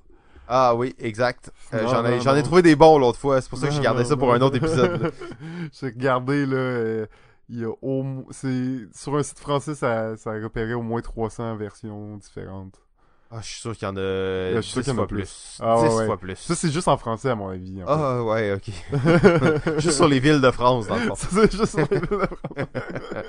Ah 0.52 0.74
oui, 0.74 0.96
exact. 0.98 1.52
Euh, 1.74 1.86
j'en 1.86 2.04
ai, 2.04 2.20
j'en 2.20 2.34
ai 2.34 2.42
trouvé 2.42 2.62
des 2.62 2.74
bons 2.74 2.98
l'autre 2.98 3.18
fois, 3.18 3.40
c'est 3.40 3.48
pour 3.48 3.58
ça 3.58 3.68
que 3.68 3.72
j'ai 3.72 3.80
gardé 3.80 4.02
non, 4.02 4.08
ça 4.08 4.16
pour 4.16 4.28
non. 4.28 4.34
un 4.34 4.40
autre 4.40 4.56
épisode. 4.56 5.12
J'ai 5.72 5.86
regardé 5.86 6.44
là, 6.44 6.56
euh, 6.56 7.06
il 7.48 7.60
y 7.60 7.64
a 7.64 7.70
au 7.82 8.26
c'est 8.30 8.88
sur 8.92 9.16
un 9.16 9.22
site 9.22 9.38
français 9.38 9.76
ça 9.76 10.16
ça 10.16 10.30
a 10.30 10.42
repéré 10.42 10.74
au 10.74 10.82
moins 10.82 11.00
300 11.00 11.54
versions 11.56 12.16
différentes. 12.16 12.80
Ah, 13.32 13.38
je 13.42 13.46
suis 13.46 13.60
sûr 13.60 13.76
qu'il 13.76 13.86
y 13.86 13.90
en 13.90 13.96
a 13.96 14.00
je 14.00 14.60
suis 14.60 14.72
sûr 14.72 14.82
10 14.82 14.84
qu'il 14.84 14.92
y 14.92 14.92
en 14.92 14.94
a 14.94 14.96
fois 14.96 15.06
plus. 15.06 15.22
plus. 15.22 15.58
Ah, 15.60 15.76
10 15.88 15.94
ouais. 15.94 16.06
fois 16.06 16.18
plus. 16.18 16.36
Ça 16.36 16.54
c'est 16.56 16.70
juste 16.72 16.88
en 16.88 16.96
français 16.96 17.30
à 17.30 17.36
mon 17.36 17.48
avis. 17.48 17.80
en 17.82 17.86
fait. 17.86 17.92
Ah 17.92 18.24
ouais, 18.24 18.52
ok. 18.54 19.78
Juste 19.78 19.96
sur 19.98 20.08
les 20.08 20.18
villes 20.18 20.40
de 20.40 20.50
France, 20.50 20.88
dans 20.88 20.96
le 20.96 21.02
fond. 21.02 21.14
Ça, 21.14 21.28
c'est 21.30 21.52
juste 21.52 21.66
sur 21.66 21.78
les 21.78 21.98
villes 22.00 22.08
de 22.10 22.26
France. 22.26 22.68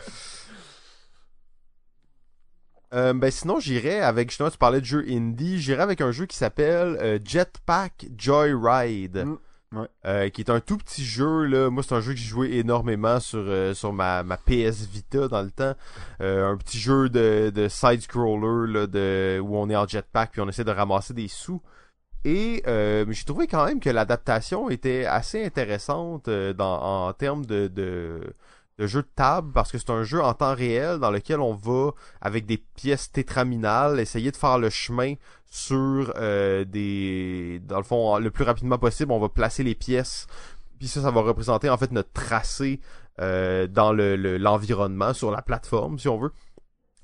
Euh, 2.94 3.14
ben 3.14 3.32
sinon, 3.32 3.60
j'irais 3.62 4.02
avec, 4.02 4.30
justement, 4.32 4.50
tu 4.50 4.58
parlais 4.58 4.82
de 4.82 4.86
jeu 4.86 5.06
indie, 5.08 5.62
j'irais 5.62 5.84
avec 5.84 6.02
un 6.02 6.12
jeu 6.12 6.26
qui 6.26 6.36
s'appelle 6.36 6.98
euh, 7.00 7.20
Jetpack 7.24 8.08
Joyride. 8.18 9.24
Mm, 9.26 9.38
Euh, 10.06 10.28
qui 10.30 10.42
est 10.42 10.50
un 10.50 10.60
tout 10.60 10.78
petit 10.78 11.06
jeu, 11.06 11.46
là. 11.46 11.70
Moi, 11.70 11.82
c'est 11.82 11.96
un 11.96 12.02
jeu 12.02 12.12
que 12.12 12.20
j'ai 12.20 12.28
joué 12.28 12.58
énormément 12.58 13.22
sur, 13.22 13.40
euh, 13.40 13.74
sur 13.74 13.94
ma, 13.94 14.22
ma 14.22 14.36
PS 14.36 14.86
Vita 14.92 15.30
dans 15.30 15.42
le 15.42 15.52
temps. 15.52 15.76
Euh, 16.22 16.52
un 16.52 16.58
petit 16.58 16.78
jeu 16.78 17.08
de, 17.08 17.52
de 17.56 17.70
side-scroller, 17.70 18.72
là, 18.72 18.88
de, 18.88 19.40
où 19.42 19.56
on 19.56 19.70
est 19.70 19.76
en 19.76 19.88
jetpack 19.88 20.32
puis 20.32 20.42
on 20.42 20.50
essaie 20.50 20.66
de 20.66 20.72
ramasser 20.72 21.14
des 21.14 21.30
sous. 21.30 21.62
Et 22.26 22.64
j'ai 22.66 23.24
trouvé 23.26 23.48
quand 23.48 23.66
même 23.66 23.80
que 23.80 23.90
l'adaptation 23.90 24.70
était 24.70 25.06
assez 25.06 25.44
intéressante 25.44 26.30
en 26.60 27.14
termes 27.14 27.46
de, 27.46 27.68
de 27.68 28.88
jeu 28.88 29.02
de 29.02 29.08
table 29.16 29.52
parce 29.54 29.72
que 29.72 29.78
c'est 29.78 29.90
un 29.90 30.04
jeu 30.04 30.22
en 30.22 30.34
temps 30.34 30.56
réel 30.56 31.00
dans 31.00 31.12
lequel 31.12 31.40
on 31.40 31.54
va 31.54 31.92
avec 32.20 32.46
des 32.46 32.58
pièces 32.58 33.12
tétraminales 33.12 34.00
essayer 34.00 34.32
de 34.32 34.38
faire 34.38 34.60
le 34.60 34.70
chemin 34.70 35.16
sur 35.52 36.14
euh, 36.16 36.64
des 36.66 37.62
dans 37.68 37.78
le 37.78 37.84
fond 37.84 38.18
le 38.18 38.32
plus 38.32 38.46
rapidement 38.46 38.78
possible 38.80 39.12
on 39.12 39.20
va 39.20 39.30
placer 39.30 39.64
les 39.64 39.76
pièces. 39.76 40.26
Puis 40.80 40.88
ça 40.88 41.02
ça 41.02 41.12
va 41.12 41.22
représenter 41.22 41.70
en 41.70 41.78
fait 41.78 41.92
notre 41.92 42.12
tracé 42.14 42.80
euh, 43.20 43.68
dans 43.68 43.92
le 43.94 44.16
le- 44.16 44.38
l'environnement 44.38 45.14
sur 45.14 45.30
la 45.30 45.42
plateforme 45.44 46.00
si 46.00 46.08
on 46.08 46.18
veut 46.18 46.32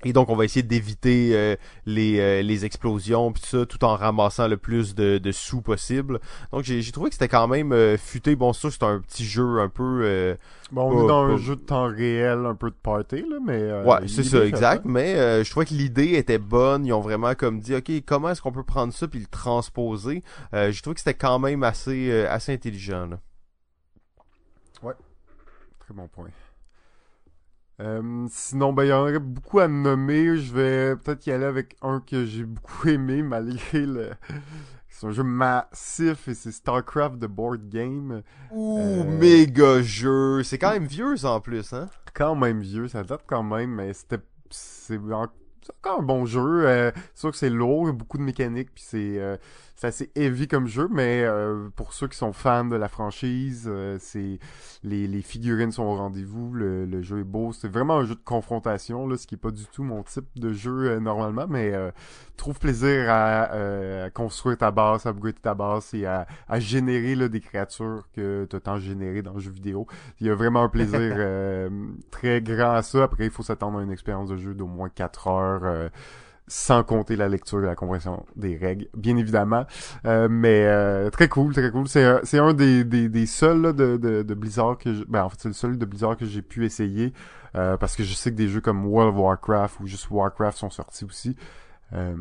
et 0.04 0.12
donc 0.12 0.28
on 0.28 0.36
va 0.36 0.44
essayer 0.44 0.62
d'éviter 0.62 1.30
euh, 1.34 1.56
les, 1.84 2.20
euh, 2.20 2.42
les 2.42 2.64
explosions 2.64 3.32
puis 3.32 3.42
tout 3.42 3.48
ça 3.48 3.66
tout 3.66 3.84
en 3.84 3.96
ramassant 3.96 4.46
le 4.46 4.56
plus 4.56 4.94
de, 4.94 5.18
de 5.18 5.32
sous 5.32 5.60
possible 5.60 6.20
donc 6.52 6.62
j'ai 6.62 6.92
trouvé 6.92 7.10
que 7.10 7.14
c'était 7.16 7.26
quand 7.28 7.48
même 7.48 7.72
euh, 7.72 7.96
futé 7.98 8.36
bon 8.36 8.52
que 8.52 8.70
c'est 8.70 8.82
un 8.84 9.00
petit 9.00 9.24
jeu 9.24 9.58
un 9.58 9.68
peu 9.68 10.36
Bon, 10.70 10.82
on 10.90 10.96
Pas- 10.98 11.04
est 11.04 11.08
dans 11.08 11.22
un 11.24 11.36
jeu 11.38 11.56
de 11.56 11.62
temps 11.62 11.86
réel, 11.88 12.44
un 12.44 12.54
peu 12.54 12.68
de 12.70 12.76
party 12.76 13.22
là, 13.22 13.38
mais 13.42 13.72
Ouais, 13.88 14.06
c'est 14.06 14.20
est 14.20 14.24
ça, 14.24 14.44
exact. 14.44 14.80
hein. 14.84 14.90
Mais 14.90 15.14
euh, 15.16 15.42
je 15.42 15.50
trouvais 15.50 15.64
que 15.64 15.72
l'idée 15.72 16.12
était 16.16 16.36
bonne. 16.36 16.84
Ils 16.84 16.92
ont 16.92 17.00
vraiment 17.00 17.34
comme 17.34 17.58
dit, 17.58 17.74
ok, 17.74 17.90
comment 18.06 18.28
est-ce 18.28 18.42
qu'on 18.42 18.52
peut 18.52 18.62
prendre 18.64 18.92
ça 18.92 19.08
puis 19.08 19.18
le 19.20 19.26
transposer? 19.26 20.22
Euh, 20.52 20.70
J'ai 20.70 20.82
trouvé 20.82 20.92
que 20.96 21.00
c'était 21.00 21.14
quand 21.16 21.38
même 21.38 21.62
assez 21.62 22.10
euh, 22.10 22.30
assez 22.30 22.52
intelligent. 22.52 23.06
Là. 23.06 23.18
Très 25.80 25.94
bon 25.94 26.06
point. 26.08 26.28
Euh, 27.80 28.26
sinon, 28.30 28.72
ben, 28.72 28.84
il 28.84 28.88
y 28.88 28.92
en 28.92 29.00
aurait 29.02 29.18
beaucoup 29.20 29.60
à 29.60 29.68
nommer. 29.68 30.36
Je 30.36 30.52
vais 30.52 30.96
peut-être 30.96 31.26
y 31.26 31.30
aller 31.32 31.44
avec 31.44 31.76
un 31.82 32.00
que 32.00 32.24
j'ai 32.26 32.44
beaucoup 32.44 32.88
aimé, 32.88 33.22
malgré 33.22 33.86
le... 33.86 34.10
C'est 34.90 35.06
un 35.06 35.12
jeu 35.12 35.22
massif 35.22 36.26
et 36.26 36.34
c'est 36.34 36.50
StarCraft 36.50 37.20
The 37.20 37.26
Board 37.26 37.68
Game. 37.68 38.22
Ouh, 38.50 38.78
Euh, 38.80 39.04
méga 39.04 39.80
jeu. 39.80 40.42
C'est 40.42 40.58
quand 40.58 40.72
même 40.72 40.86
vieux, 40.86 41.16
ça, 41.16 41.30
en 41.32 41.40
plus, 41.40 41.72
hein? 41.72 41.88
Quand 42.14 42.34
même 42.34 42.60
vieux, 42.62 42.88
ça 42.88 43.04
date 43.04 43.22
quand 43.24 43.44
même, 43.44 43.76
mais 43.76 43.92
c'était... 43.92 44.18
C'est 44.50 44.98
en- 44.98 45.28
c'est 45.62 45.72
encore 45.84 46.00
un 46.00 46.02
bon 46.02 46.26
jeu. 46.26 46.66
Euh, 46.66 46.90
c'est 47.14 47.20
sûr 47.20 47.30
que 47.30 47.36
c'est 47.36 47.50
lourd, 47.50 47.92
beaucoup 47.92 48.18
de 48.18 48.24
mécanique, 48.24 48.70
puis 48.74 48.82
c'est... 48.84 49.38
c'est 49.78 49.86
assez 49.86 50.10
heavy 50.16 50.48
comme 50.48 50.66
jeu, 50.66 50.88
mais 50.90 51.22
euh, 51.22 51.68
pour 51.76 51.92
ceux 51.92 52.08
qui 52.08 52.18
sont 52.18 52.32
fans 52.32 52.64
de 52.64 52.74
la 52.74 52.88
franchise, 52.88 53.68
euh, 53.70 53.96
c'est 54.00 54.40
les, 54.82 55.06
les 55.06 55.22
figurines 55.22 55.70
sont 55.70 55.84
au 55.84 55.94
rendez-vous, 55.94 56.52
le, 56.52 56.84
le 56.84 57.00
jeu 57.00 57.20
est 57.20 57.24
beau. 57.24 57.52
C'est 57.52 57.68
vraiment 57.68 57.98
un 57.98 58.04
jeu 58.04 58.16
de 58.16 58.24
confrontation, 58.24 59.06
là, 59.06 59.16
ce 59.16 59.28
qui 59.28 59.36
est 59.36 59.38
pas 59.38 59.52
du 59.52 59.66
tout 59.66 59.84
mon 59.84 60.02
type 60.02 60.26
de 60.34 60.52
jeu 60.52 60.90
euh, 60.90 60.98
normalement, 60.98 61.46
mais 61.48 61.72
euh, 61.74 61.92
trouve 62.36 62.58
plaisir 62.58 63.04
à, 63.08 63.52
euh, 63.52 64.06
à 64.06 64.10
construire 64.10 64.58
ta 64.58 64.72
base, 64.72 65.06
à 65.06 65.10
upgrader 65.10 65.38
ta 65.40 65.54
base 65.54 65.94
et 65.94 66.06
à, 66.06 66.26
à 66.48 66.58
générer 66.58 67.14
là, 67.14 67.28
des 67.28 67.40
créatures 67.40 68.08
que 68.12 68.48
tu 68.50 68.56
as 68.56 68.60
tant 68.60 68.80
générées 68.80 69.22
dans 69.22 69.34
le 69.34 69.40
jeu 69.40 69.52
vidéo. 69.52 69.86
Il 70.20 70.26
y 70.26 70.30
a 70.30 70.34
vraiment 70.34 70.64
un 70.64 70.68
plaisir 70.68 70.98
euh, 71.00 71.70
très 72.10 72.42
grand 72.42 72.72
à 72.72 72.82
ça. 72.82 73.04
Après, 73.04 73.26
il 73.26 73.30
faut 73.30 73.44
s'attendre 73.44 73.78
à 73.78 73.82
une 73.84 73.92
expérience 73.92 74.28
de 74.28 74.38
jeu 74.38 74.54
d'au 74.54 74.66
moins 74.66 74.88
4 74.88 75.28
heures. 75.28 75.90
Euh, 76.48 76.50
sans 76.50 76.82
compter 76.82 77.16
la 77.16 77.28
lecture 77.28 77.62
et 77.62 77.66
la 77.66 77.74
compréhension 77.74 78.24
des 78.36 78.56
règles, 78.56 78.88
bien 78.96 79.16
évidemment. 79.16 79.66
Euh, 80.06 80.28
mais 80.30 80.64
euh, 80.66 81.10
très 81.10 81.28
cool, 81.28 81.52
très 81.52 81.70
cool. 81.70 81.88
C'est 81.88 82.04
un, 82.04 82.20
c'est 82.24 82.38
un 82.38 82.54
des, 82.54 82.84
des, 82.84 83.08
des 83.08 83.26
seuls 83.26 83.74
de, 83.74 84.34
Blizzard 84.34 84.78
que 84.78 84.94
je... 84.94 85.04
Ben, 85.04 85.24
en 85.24 85.28
fait, 85.28 85.36
c'est 85.40 85.48
le 85.48 85.54
seul 85.54 85.78
de 85.78 85.84
Blizzard 85.84 86.16
que 86.16 86.26
j'ai 86.26 86.42
pu 86.42 86.64
essayer. 86.64 87.12
euh, 87.56 87.76
parce 87.76 87.96
que 87.96 88.02
je 88.04 88.14
sais 88.14 88.30
que 88.30 88.36
des 88.36 88.48
jeux 88.48 88.60
comme 88.60 88.86
World 88.86 89.14
of 89.14 89.20
Warcraft 89.20 89.80
ou 89.80 89.86
juste 89.86 90.10
Warcraft 90.10 90.58
sont 90.58 90.70
sortis 90.70 91.04
aussi. 91.04 91.36
Euh, 91.94 92.14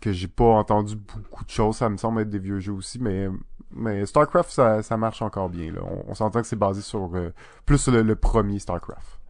que 0.00 0.12
j'ai 0.12 0.28
pas 0.28 0.44
entendu 0.44 0.96
beaucoup 0.96 1.44
de 1.44 1.50
choses. 1.50 1.76
Ça 1.76 1.88
me 1.88 1.96
semble 1.96 2.22
être 2.22 2.30
des 2.30 2.38
vieux 2.38 2.60
jeux 2.60 2.72
aussi. 2.72 2.98
Mais, 2.98 3.28
mais 3.70 4.06
StarCraft, 4.06 4.50
ça, 4.50 4.96
marche 4.96 5.22
encore 5.22 5.50
bien. 5.50 5.72
On, 6.08 6.14
s'entend 6.14 6.40
que 6.40 6.46
c'est 6.46 6.56
basé 6.56 6.80
sur 6.80 7.10
euh, 7.14 7.30
plus 7.66 7.88
le 7.88 8.16
premier 8.16 8.58
StarCraft. 8.58 9.20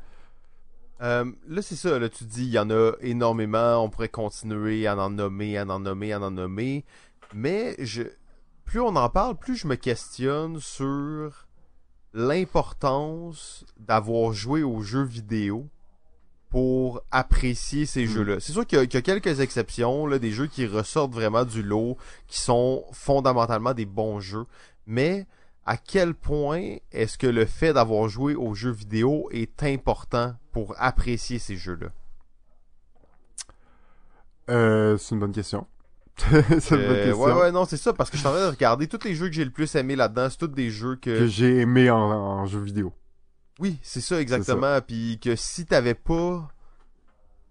Euh, 1.04 1.24
là, 1.46 1.62
c'est 1.62 1.76
ça. 1.76 1.98
Là, 1.98 2.08
tu 2.08 2.24
dis, 2.24 2.44
il 2.44 2.50
y 2.50 2.58
en 2.58 2.70
a 2.70 2.92
énormément. 3.00 3.84
On 3.84 3.90
pourrait 3.90 4.08
continuer 4.08 4.86
à 4.86 4.96
en 4.96 5.10
nommer, 5.10 5.58
à 5.58 5.66
en 5.66 5.78
nommer, 5.78 6.12
à 6.12 6.20
en 6.20 6.30
nommer. 6.30 6.84
Mais 7.34 7.76
je, 7.78 8.02
plus 8.64 8.80
on 8.80 8.96
en 8.96 9.08
parle, 9.10 9.36
plus 9.36 9.56
je 9.56 9.66
me 9.66 9.76
questionne 9.76 10.58
sur 10.60 11.46
l'importance 12.14 13.64
d'avoir 13.78 14.32
joué 14.32 14.62
aux 14.62 14.82
jeux 14.82 15.02
vidéo 15.04 15.68
pour 16.48 17.02
apprécier 17.10 17.84
ces 17.84 18.04
Mm. 18.04 18.08
jeux-là. 18.08 18.40
C'est 18.40 18.52
sûr 18.52 18.64
qu'il 18.66 18.78
y, 18.78 18.94
y 18.94 18.96
a 18.96 19.02
quelques 19.02 19.40
exceptions, 19.40 20.06
là, 20.06 20.18
des 20.18 20.30
jeux 20.30 20.46
qui 20.46 20.66
ressortent 20.66 21.12
vraiment 21.12 21.44
du 21.44 21.62
lot, 21.62 21.96
qui 22.28 22.38
sont 22.38 22.84
fondamentalement 22.92 23.74
des 23.74 23.86
bons 23.86 24.20
jeux. 24.20 24.46
Mais 24.86 25.26
à 25.66 25.76
quel 25.76 26.14
point 26.14 26.76
est-ce 26.92 27.16
que 27.18 27.26
le 27.26 27.46
fait 27.46 27.72
d'avoir 27.72 28.08
joué 28.08 28.34
aux 28.34 28.54
jeux 28.54 28.70
vidéo 28.72 29.28
est 29.32 29.62
important 29.62 30.34
pour 30.52 30.74
apprécier 30.78 31.38
ces 31.38 31.56
jeux-là? 31.56 31.88
Euh, 34.50 34.96
c'est 34.98 35.14
une 35.14 35.20
bonne 35.20 35.32
question. 35.32 35.66
c'est 36.16 36.30
une 36.30 36.36
bonne 36.36 36.80
Euh, 36.80 37.04
question. 37.06 37.24
ouais, 37.24 37.32
ouais, 37.32 37.52
non, 37.52 37.64
c'est 37.64 37.76
ça, 37.76 37.92
parce 37.92 38.10
que 38.10 38.16
je 38.16 38.20
suis 38.20 38.28
en 38.28 38.32
train 38.32 38.44
de 38.46 38.50
regarder 38.50 38.86
tous 38.86 39.02
les 39.04 39.14
jeux 39.14 39.26
que 39.28 39.32
j'ai 39.34 39.44
le 39.44 39.50
plus 39.50 39.74
aimé 39.74 39.96
là-dedans, 39.96 40.28
c'est 40.30 40.36
tous 40.38 40.48
des 40.48 40.70
jeux 40.70 40.96
que... 40.96 41.10
Que 41.18 41.26
j'ai 41.26 41.60
aimé 41.60 41.90
en, 41.90 41.96
en 41.98 42.46
jeu 42.46 42.60
vidéo. 42.60 42.92
Oui, 43.58 43.78
c'est 43.82 44.00
ça 44.00 44.20
exactement. 44.20 44.80
Puis 44.80 45.18
que 45.22 45.34
si 45.36 45.64
t'avais 45.64 45.94
pas 45.94 46.48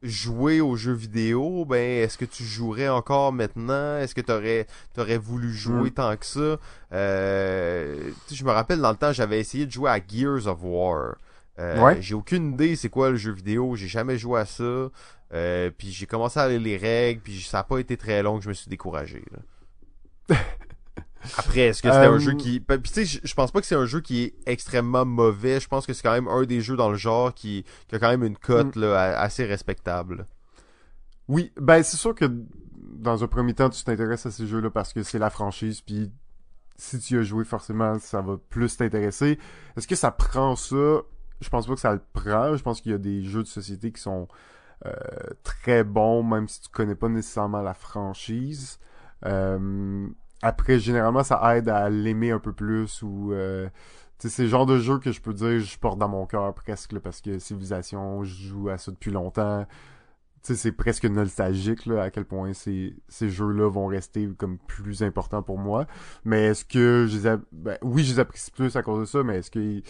joué 0.03 0.59
aux 0.61 0.75
jeux 0.75 0.93
vidéo, 0.93 1.65
ben 1.65 2.03
est-ce 2.03 2.17
que 2.17 2.25
tu 2.25 2.43
jouerais 2.43 2.89
encore 2.89 3.31
maintenant? 3.33 3.97
Est-ce 3.97 4.13
que 4.13 4.21
t'aurais 4.21 4.67
t'aurais 4.93 5.17
voulu 5.17 5.51
jouer 5.53 5.89
Mm. 5.89 5.93
tant 5.93 6.17
que 6.17 6.25
ça? 6.25 6.57
Euh, 6.91 8.11
Je 8.31 8.43
me 8.43 8.51
rappelle 8.51 8.79
dans 8.81 8.91
le 8.91 8.97
temps, 8.97 9.13
j'avais 9.13 9.39
essayé 9.39 9.65
de 9.65 9.71
jouer 9.71 9.89
à 9.89 9.99
Gears 10.05 10.47
of 10.47 10.59
War. 10.61 11.15
Euh, 11.59 11.79
Ouais. 11.81 12.01
J'ai 12.01 12.15
aucune 12.15 12.53
idée 12.53 12.75
c'est 12.75 12.89
quoi 12.89 13.09
le 13.11 13.15
jeu 13.15 13.31
vidéo. 13.31 13.75
J'ai 13.75 13.87
jamais 13.87 14.17
joué 14.17 14.39
à 14.41 14.45
ça. 14.45 14.89
Euh, 15.33 15.71
puis 15.75 15.91
j'ai 15.91 16.05
commencé 16.05 16.39
à 16.39 16.47
lire 16.49 16.59
les 16.61 16.77
règles. 16.77 17.21
Puis 17.21 17.41
ça 17.41 17.59
a 17.59 17.63
pas 17.63 17.79
été 17.79 17.95
très 17.97 18.21
long 18.23 18.37
que 18.37 18.43
je 18.43 18.49
me 18.49 18.53
suis 18.53 18.69
découragé. 18.69 19.23
là. 20.29 20.35
Après, 21.37 21.61
est-ce 21.61 21.81
que 21.81 21.89
c'était 21.91 22.05
Euh, 22.05 22.13
un 22.15 22.19
jeu 22.19 22.33
qui... 22.33 22.59
Puis 22.59 22.79
tu 22.91 23.05
sais, 23.05 23.19
je- 23.23 23.33
pense 23.33 23.51
pas 23.51 23.61
que 23.61 23.67
c'est 23.67 23.75
un 23.75 23.85
jeu 23.85 24.01
qui 24.01 24.23
est 24.23 24.33
extrêmement 24.45 25.05
mauvais. 25.05 25.59
Je 25.59 25.67
pense 25.67 25.85
que 25.85 25.93
c'est 25.93 26.03
quand 26.03 26.11
même 26.13 26.27
un 26.27 26.43
des 26.43 26.61
jeux 26.61 26.75
dans 26.75 26.89
le 26.89 26.97
genre 26.97 27.33
qui, 27.33 27.63
qui 27.87 27.95
a 27.95 27.99
quand 27.99 28.09
même 28.09 28.23
une 28.23 28.37
cote 28.37 28.75
là, 28.75 28.99
a- 28.99 29.21
assez 29.21 29.45
respectable. 29.45 30.27
Oui, 31.27 31.51
ben 31.59 31.81
c'est 31.83 31.97
sûr 31.97 32.13
que 32.13 32.25
dans 32.99 33.23
un 33.23 33.27
premier 33.27 33.53
temps, 33.53 33.69
tu 33.69 33.83
t'intéresses 33.83 34.25
à 34.25 34.31
ces 34.31 34.45
jeux-là 34.47 34.69
parce 34.69 34.93
que 34.93 35.03
c'est 35.03 35.19
la 35.19 35.29
franchise, 35.29 35.81
puis 35.81 36.11
si 36.75 36.99
tu 36.99 37.15
y 37.15 37.17
as 37.17 37.23
joué, 37.23 37.45
forcément, 37.45 37.97
ça 37.99 38.21
va 38.21 38.37
plus 38.49 38.75
t'intéresser. 38.77 39.39
Est-ce 39.77 39.87
que 39.87 39.95
ça 39.95 40.11
prend 40.11 40.55
ça? 40.55 41.01
Je 41.41 41.49
pense 41.49 41.67
pas 41.67 41.73
que 41.75 41.79
ça 41.79 41.93
le 41.93 42.01
prend. 42.13 42.55
Je 42.55 42.63
pense 42.63 42.81
qu'il 42.81 42.91
y 42.91 42.95
a 42.95 42.97
des 42.99 43.23
jeux 43.23 43.43
de 43.43 43.47
société 43.47 43.91
qui 43.91 44.01
sont 44.01 44.27
euh, 44.85 44.91
très 45.43 45.83
bons, 45.83 46.23
même 46.23 46.47
si 46.47 46.61
tu 46.61 46.69
connais 46.69 46.95
pas 46.95 47.09
nécessairement 47.09 47.61
la 47.61 47.73
franchise. 47.73 48.79
Euh, 49.25 50.07
après, 50.43 50.77
généralement, 50.77 51.23
ça 51.23 51.55
aide 51.55 51.69
à 51.69 51.89
l'aimer 51.89 52.31
un 52.31 52.39
peu 52.39 52.51
plus 52.51 53.01
ou... 53.01 53.31
Euh, 53.31 53.69
tu 54.19 54.29
c'est 54.29 54.43
le 54.43 54.49
genre 54.49 54.65
de 54.65 54.77
jeu 54.77 54.99
que 54.99 55.11
je 55.11 55.21
peux 55.21 55.33
dire 55.33 55.59
je 55.59 55.79
porte 55.79 55.97
dans 55.97 56.09
mon 56.09 56.25
cœur 56.25 56.53
presque 56.53 56.91
là, 56.91 56.99
parce 56.99 57.21
que 57.21 57.39
Civilisation, 57.39 58.23
je 58.23 58.49
joue 58.49 58.69
à 58.69 58.77
ça 58.77 58.91
depuis 58.91 59.09
longtemps. 59.09 59.65
Tu 60.43 60.55
c'est 60.55 60.73
presque 60.73 61.05
nostalgique 61.05 61.85
là, 61.85 62.03
à 62.03 62.09
quel 62.11 62.25
point 62.25 62.53
ces, 62.53 62.95
ces 63.07 63.29
jeux-là 63.29 63.69
vont 63.69 63.87
rester 63.87 64.29
comme 64.37 64.57
plus 64.59 65.01
importants 65.01 65.41
pour 65.41 65.57
moi. 65.57 65.87
Mais 66.25 66.47
est-ce 66.47 66.65
que 66.65 67.07
je 67.09 67.17
les 67.17 67.37
ben, 67.53 67.77
oui, 67.81 68.03
je 68.03 68.13
les 68.13 68.19
apprécie 68.19 68.51
plus 68.51 68.75
à 68.75 68.83
cause 68.83 68.99
de 68.99 69.05
ça, 69.05 69.23
mais 69.23 69.37
est-ce 69.37 69.49
que 69.49 69.81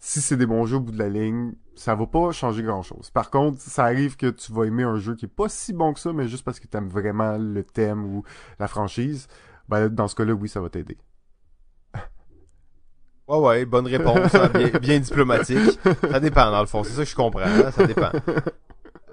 si 0.00 0.20
c'est 0.20 0.36
des 0.36 0.46
bons 0.46 0.66
jeux 0.66 0.78
au 0.78 0.80
bout 0.80 0.90
de 0.90 0.98
la 0.98 1.08
ligne, 1.08 1.52
ça 1.76 1.94
va 1.94 2.06
pas 2.06 2.32
changer 2.32 2.64
grand-chose. 2.64 3.10
Par 3.10 3.30
contre, 3.30 3.60
ça 3.60 3.84
arrive 3.84 4.16
que 4.16 4.26
tu 4.26 4.52
vas 4.52 4.64
aimer 4.64 4.82
un 4.82 4.96
jeu 4.96 5.14
qui 5.14 5.26
est 5.26 5.28
pas 5.28 5.48
si 5.48 5.72
bon 5.72 5.92
que 5.92 6.00
ça, 6.00 6.12
mais 6.12 6.26
juste 6.26 6.44
parce 6.44 6.58
que 6.58 6.66
t'aimes 6.66 6.88
vraiment 6.88 7.38
le 7.38 7.62
thème 7.62 8.04
ou 8.04 8.24
la 8.58 8.66
franchise, 8.66 9.28
ben 9.72 9.88
dans 9.88 10.06
ce 10.08 10.14
cas-là, 10.14 10.32
oui, 10.34 10.48
ça 10.48 10.60
va 10.60 10.68
t'aider. 10.68 10.96
Ouais, 13.28 13.38
ouais, 13.38 13.64
bonne 13.64 13.86
réponse. 13.86 14.34
hein, 14.34 14.50
bien, 14.52 14.68
bien 14.80 14.98
diplomatique. 14.98 15.78
Ça 16.10 16.20
dépend, 16.20 16.50
dans 16.50 16.60
le 16.60 16.66
fond. 16.66 16.82
C'est 16.84 16.92
ça 16.92 17.04
que 17.04 17.08
je 17.10 17.14
comprends. 17.14 17.40
hein, 17.40 17.70
ça 17.70 17.86
dépend. 17.86 18.10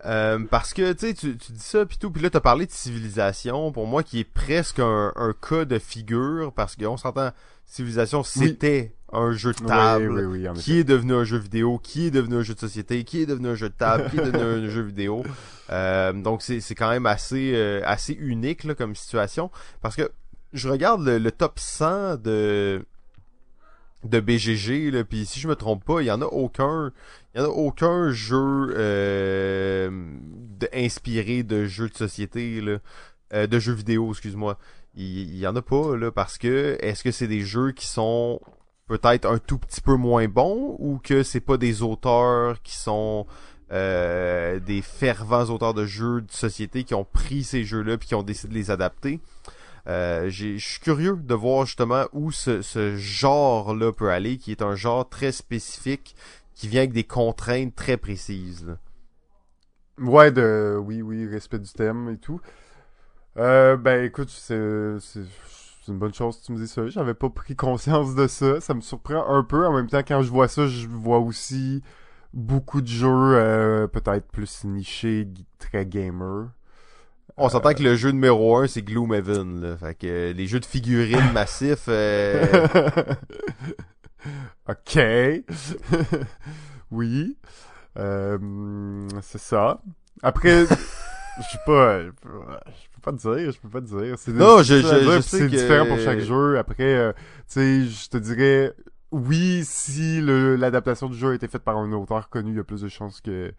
Euh, 0.05 0.39
parce 0.49 0.73
que, 0.73 0.93
tu 0.93 1.07
sais, 1.07 1.13
tu 1.13 1.35
dis 1.35 1.59
ça, 1.59 1.85
puis 1.85 1.97
tout, 1.97 2.09
puis 2.09 2.21
là, 2.23 2.29
t'as 2.29 2.39
parlé 2.39 2.65
de 2.65 2.71
civilisation, 2.71 3.71
pour 3.71 3.85
moi, 3.85 4.01
qui 4.01 4.19
est 4.21 4.23
presque 4.23 4.79
un, 4.79 5.11
un 5.15 5.33
cas 5.33 5.65
de 5.65 5.77
figure, 5.77 6.51
parce 6.53 6.75
qu'on 6.75 6.97
s'entend, 6.97 7.31
civilisation, 7.65 8.23
c'était 8.23 8.95
un 9.13 9.31
jeu 9.31 9.53
de 9.53 9.63
table. 9.65 10.25
Oui, 10.25 10.41
oui, 10.47 10.59
qui 10.59 10.79
est 10.79 10.83
devenu 10.83 11.13
un 11.13 11.23
jeu 11.23 11.37
vidéo, 11.37 11.79
qui 11.81 12.07
est 12.07 12.11
devenu 12.11 12.37
un 12.37 12.41
jeu 12.43 12.55
de 12.55 12.59
société, 12.59 13.03
qui 13.03 13.21
est 13.21 13.25
devenu 13.25 13.49
un 13.49 13.55
jeu 13.55 13.69
de 13.69 13.73
table, 13.75 14.09
qui 14.09 14.17
est 14.17 14.23
devenu 14.31 14.65
un 14.65 14.69
jeu 14.69 14.81
vidéo. 14.81 15.23
Euh, 15.69 16.13
donc 16.13 16.41
c'est 16.41 16.61
c'est 16.61 16.73
quand 16.75 16.89
même 16.89 17.05
assez 17.05 17.51
euh, 17.55 17.81
assez 17.85 18.13
unique 18.13 18.63
là, 18.63 18.73
comme 18.73 18.95
situation 18.95 19.51
parce 19.81 19.95
que 19.95 20.09
je 20.53 20.69
regarde 20.69 21.07
le, 21.07 21.31
top 21.31 21.59
100 21.59 22.17
de 22.17 22.85
de 24.05 24.21
BGG 24.21 24.91
là, 24.91 25.03
puis 25.03 25.25
si 25.25 25.41
je 25.41 25.47
me 25.49 25.55
trompe 25.55 25.83
pas, 25.83 26.01
il 26.01 26.05
y 26.05 26.11
en 26.11 26.21
a 26.21 26.25
aucun 26.25 26.93
il 27.33 27.41
y 27.41 27.43
en 27.43 27.47
a 27.47 27.49
aucun 27.49 28.11
jeu 28.11 28.73
euh, 28.77 29.89
de, 30.59 30.69
inspiré 30.73 31.43
de 31.43 31.65
jeux 31.65 31.89
de 31.89 31.97
société 31.97 32.61
euh, 33.33 33.47
de 33.47 33.59
jeux 33.59 33.73
vidéo, 33.73 34.11
excuse-moi. 34.11 34.57
Il, 34.95 35.05
il 35.05 35.37
y 35.37 35.47
en 35.47 35.55
a 35.55 35.61
pas 35.61 35.97
là 35.97 36.11
parce 36.11 36.37
que 36.37 36.77
est-ce 36.79 37.03
que 37.03 37.11
c'est 37.11 37.27
des 37.27 37.41
jeux 37.41 37.71
qui 37.73 37.87
sont 37.87 38.39
peut-être 38.89 39.25
un 39.25 39.37
tout 39.37 39.59
petit 39.59 39.81
peu 39.81 39.95
moins 39.95 40.27
bons 40.27 40.75
ou 40.79 40.99
que 41.01 41.23
c'est 41.23 41.39
pas 41.39 41.57
des 41.57 41.83
auteurs 41.83 42.61
qui 42.63 42.75
sont 42.75 43.27
euh, 43.71 44.59
des 44.59 44.81
fervents 44.81 45.45
auteurs 45.45 45.75
de 45.75 45.85
jeux 45.85 46.21
de 46.21 46.31
société 46.31 46.83
qui 46.83 46.95
ont 46.95 47.03
pris 47.03 47.43
ces 47.43 47.63
jeux-là 47.63 47.99
puis 47.99 48.07
qui 48.07 48.15
ont 48.15 48.23
décidé 48.23 48.53
de 48.53 48.57
les 48.57 48.71
adapter? 48.71 49.19
Euh, 49.89 50.29
Je 50.29 50.57
suis 50.57 50.79
curieux 50.79 51.17
de 51.17 51.33
voir 51.33 51.65
justement 51.65 52.05
où 52.13 52.31
ce, 52.31 52.61
ce 52.61 52.95
genre-là 52.95 53.91
peut 53.91 54.11
aller, 54.11 54.37
qui 54.37 54.51
est 54.51 54.61
un 54.61 54.75
genre 54.75 55.09
très 55.09 55.31
spécifique, 55.31 56.15
qui 56.53 56.67
vient 56.67 56.81
avec 56.81 56.93
des 56.93 57.03
contraintes 57.03 57.75
très 57.75 57.97
précises. 57.97 58.77
Ouais, 59.99 60.31
de 60.31 60.77
oui, 60.81 61.01
oui, 61.01 61.27
respect 61.27 61.59
du 61.59 61.71
thème 61.71 62.09
et 62.09 62.17
tout. 62.17 62.39
Euh, 63.37 63.77
ben 63.77 64.03
écoute, 64.03 64.29
c'est 64.29 64.55
une 64.55 65.97
bonne 65.99 66.13
chose 66.13 66.39
que 66.39 66.45
tu 66.45 66.51
me 66.53 66.57
dis 66.57 66.67
ça. 66.67 66.87
J'avais 66.87 67.13
pas 67.13 67.29
pris 67.29 67.55
conscience 67.55 68.15
de 68.15 68.27
ça. 68.27 68.61
Ça 68.61 68.73
me 68.73 68.81
surprend 68.81 69.27
un 69.27 69.43
peu. 69.43 69.65
En 69.67 69.73
même 69.73 69.87
temps, 69.87 70.03
quand 70.07 70.21
je 70.21 70.29
vois 70.29 70.47
ça, 70.47 70.67
je 70.67 70.87
vois 70.87 71.19
aussi 71.19 71.83
beaucoup 72.33 72.81
de 72.81 72.87
jeux 72.87 73.09
euh, 73.09 73.87
peut-être 73.87 74.27
plus 74.31 74.65
nichés, 74.65 75.27
très 75.59 75.85
gamer. 75.85 76.49
On 77.39 77.49
s'entend 77.49 77.73
que 77.73 77.83
le 77.83 77.95
jeu 77.95 78.11
numéro 78.11 78.57
1, 78.57 78.67
c'est 78.67 78.81
Gloomhaven. 78.81 79.61
Là. 79.61 79.77
Fait 79.77 79.95
que 79.95 80.07
euh, 80.07 80.33
les 80.33 80.47
jeux 80.47 80.59
de 80.59 80.65
figurines 80.65 81.31
massifs... 81.33 81.85
euh, 81.87 82.45
ok. 84.69 84.99
oui. 86.91 87.37
Euh, 87.97 89.07
c'est 89.21 89.39
ça. 89.39 89.81
Après, 90.21 90.65
je 90.65 91.43
sais 91.51 91.57
pas, 91.65 92.01
je 92.03 92.09
peux, 92.11 92.29
pas 93.01 93.11
te 93.13 93.17
dire, 93.17 93.51
je 93.51 93.59
peux 93.59 93.69
pas 93.69 93.81
te 93.81 93.85
dire. 93.85 94.15
C'est 94.17 94.33
Non, 94.33 94.61
je- 94.61 94.75
je- 94.81 95.11
je 95.15 95.21
c'est 95.21 95.39
que- 95.39 95.45
différent 95.47 95.85
pour 95.85 95.99
chaque 95.99 96.19
jeu. 96.19 96.57
Après, 96.57 96.83
euh, 96.83 97.13
tu 97.13 97.19
sais, 97.47 97.85
je 97.85 98.09
te 98.09 98.17
dirais, 98.17 98.73
oui, 99.11 99.61
si 99.65 100.21
l'adaptation 100.21 101.09
du 101.09 101.17
jeu 101.17 101.31
a 101.31 101.35
été 101.35 101.47
faite 101.47 101.63
par 101.63 101.77
un 101.77 101.91
auteur 101.93 102.29
connu, 102.29 102.51
il 102.51 102.57
y 102.57 102.59
a 102.59 102.63
plus 102.63 102.81
de 102.81 102.89
chances 102.89 103.21
que 103.21 103.53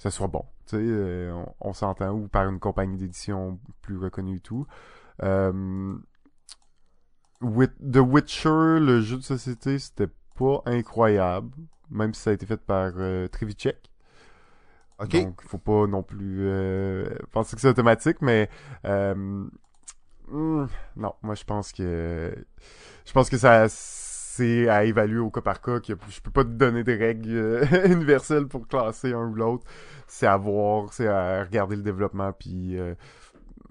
ça 0.00 0.10
soit 0.10 0.28
bon. 0.28 0.44
Tu 0.66 0.76
sais, 0.76 0.82
euh, 0.82 1.32
on, 1.60 1.68
on 1.68 1.72
s'entend, 1.74 2.10
ou 2.10 2.26
par 2.26 2.48
une 2.48 2.58
compagnie 2.58 2.96
d'édition 2.96 3.60
plus 3.82 3.98
reconnue 3.98 4.38
et 4.38 4.40
tout. 4.40 4.66
Euh, 5.22 5.98
The 7.42 7.98
Witcher, 7.98 8.80
le 8.80 9.02
jeu 9.02 9.18
de 9.18 9.22
société, 9.22 9.78
c'était 9.78 10.08
pas 10.38 10.62
incroyable, 10.64 11.50
même 11.90 12.14
si 12.14 12.22
ça 12.22 12.30
a 12.30 12.32
été 12.32 12.46
fait 12.46 12.56
par 12.60 12.92
euh, 12.96 13.28
Trivicek. 13.28 13.90
Ok. 14.98 15.10
Donc, 15.10 15.42
faut 15.42 15.58
pas 15.58 15.86
non 15.86 16.02
plus 16.02 16.46
euh, 16.46 17.06
penser 17.32 17.54
que 17.56 17.60
c'est 17.60 17.68
automatique, 17.68 18.22
mais 18.22 18.48
euh, 18.86 19.14
hmm, 20.28 20.66
non, 20.96 21.14
moi 21.22 21.34
je 21.34 21.44
pense 21.44 21.72
que 21.72 22.34
je 23.04 23.12
pense 23.12 23.28
que 23.28 23.36
ça 23.36 23.68
c'est 24.32 24.68
à 24.68 24.84
évaluer 24.84 25.18
au 25.18 25.30
cas 25.30 25.40
par 25.40 25.60
cas. 25.60 25.80
Que 25.80 25.94
je 26.08 26.20
peux 26.20 26.30
pas 26.30 26.44
te 26.44 26.50
donner 26.50 26.84
des 26.84 26.94
règles 26.94 27.30
euh, 27.30 27.86
universelles 27.86 28.46
pour 28.46 28.68
classer 28.68 29.12
un 29.12 29.28
ou 29.28 29.34
l'autre. 29.34 29.64
C'est 30.06 30.26
à 30.26 30.36
voir, 30.36 30.92
c'est 30.92 31.08
à 31.08 31.42
regarder 31.44 31.76
le 31.76 31.82
développement, 31.82 32.32
puis 32.32 32.78
euh, 32.78 32.94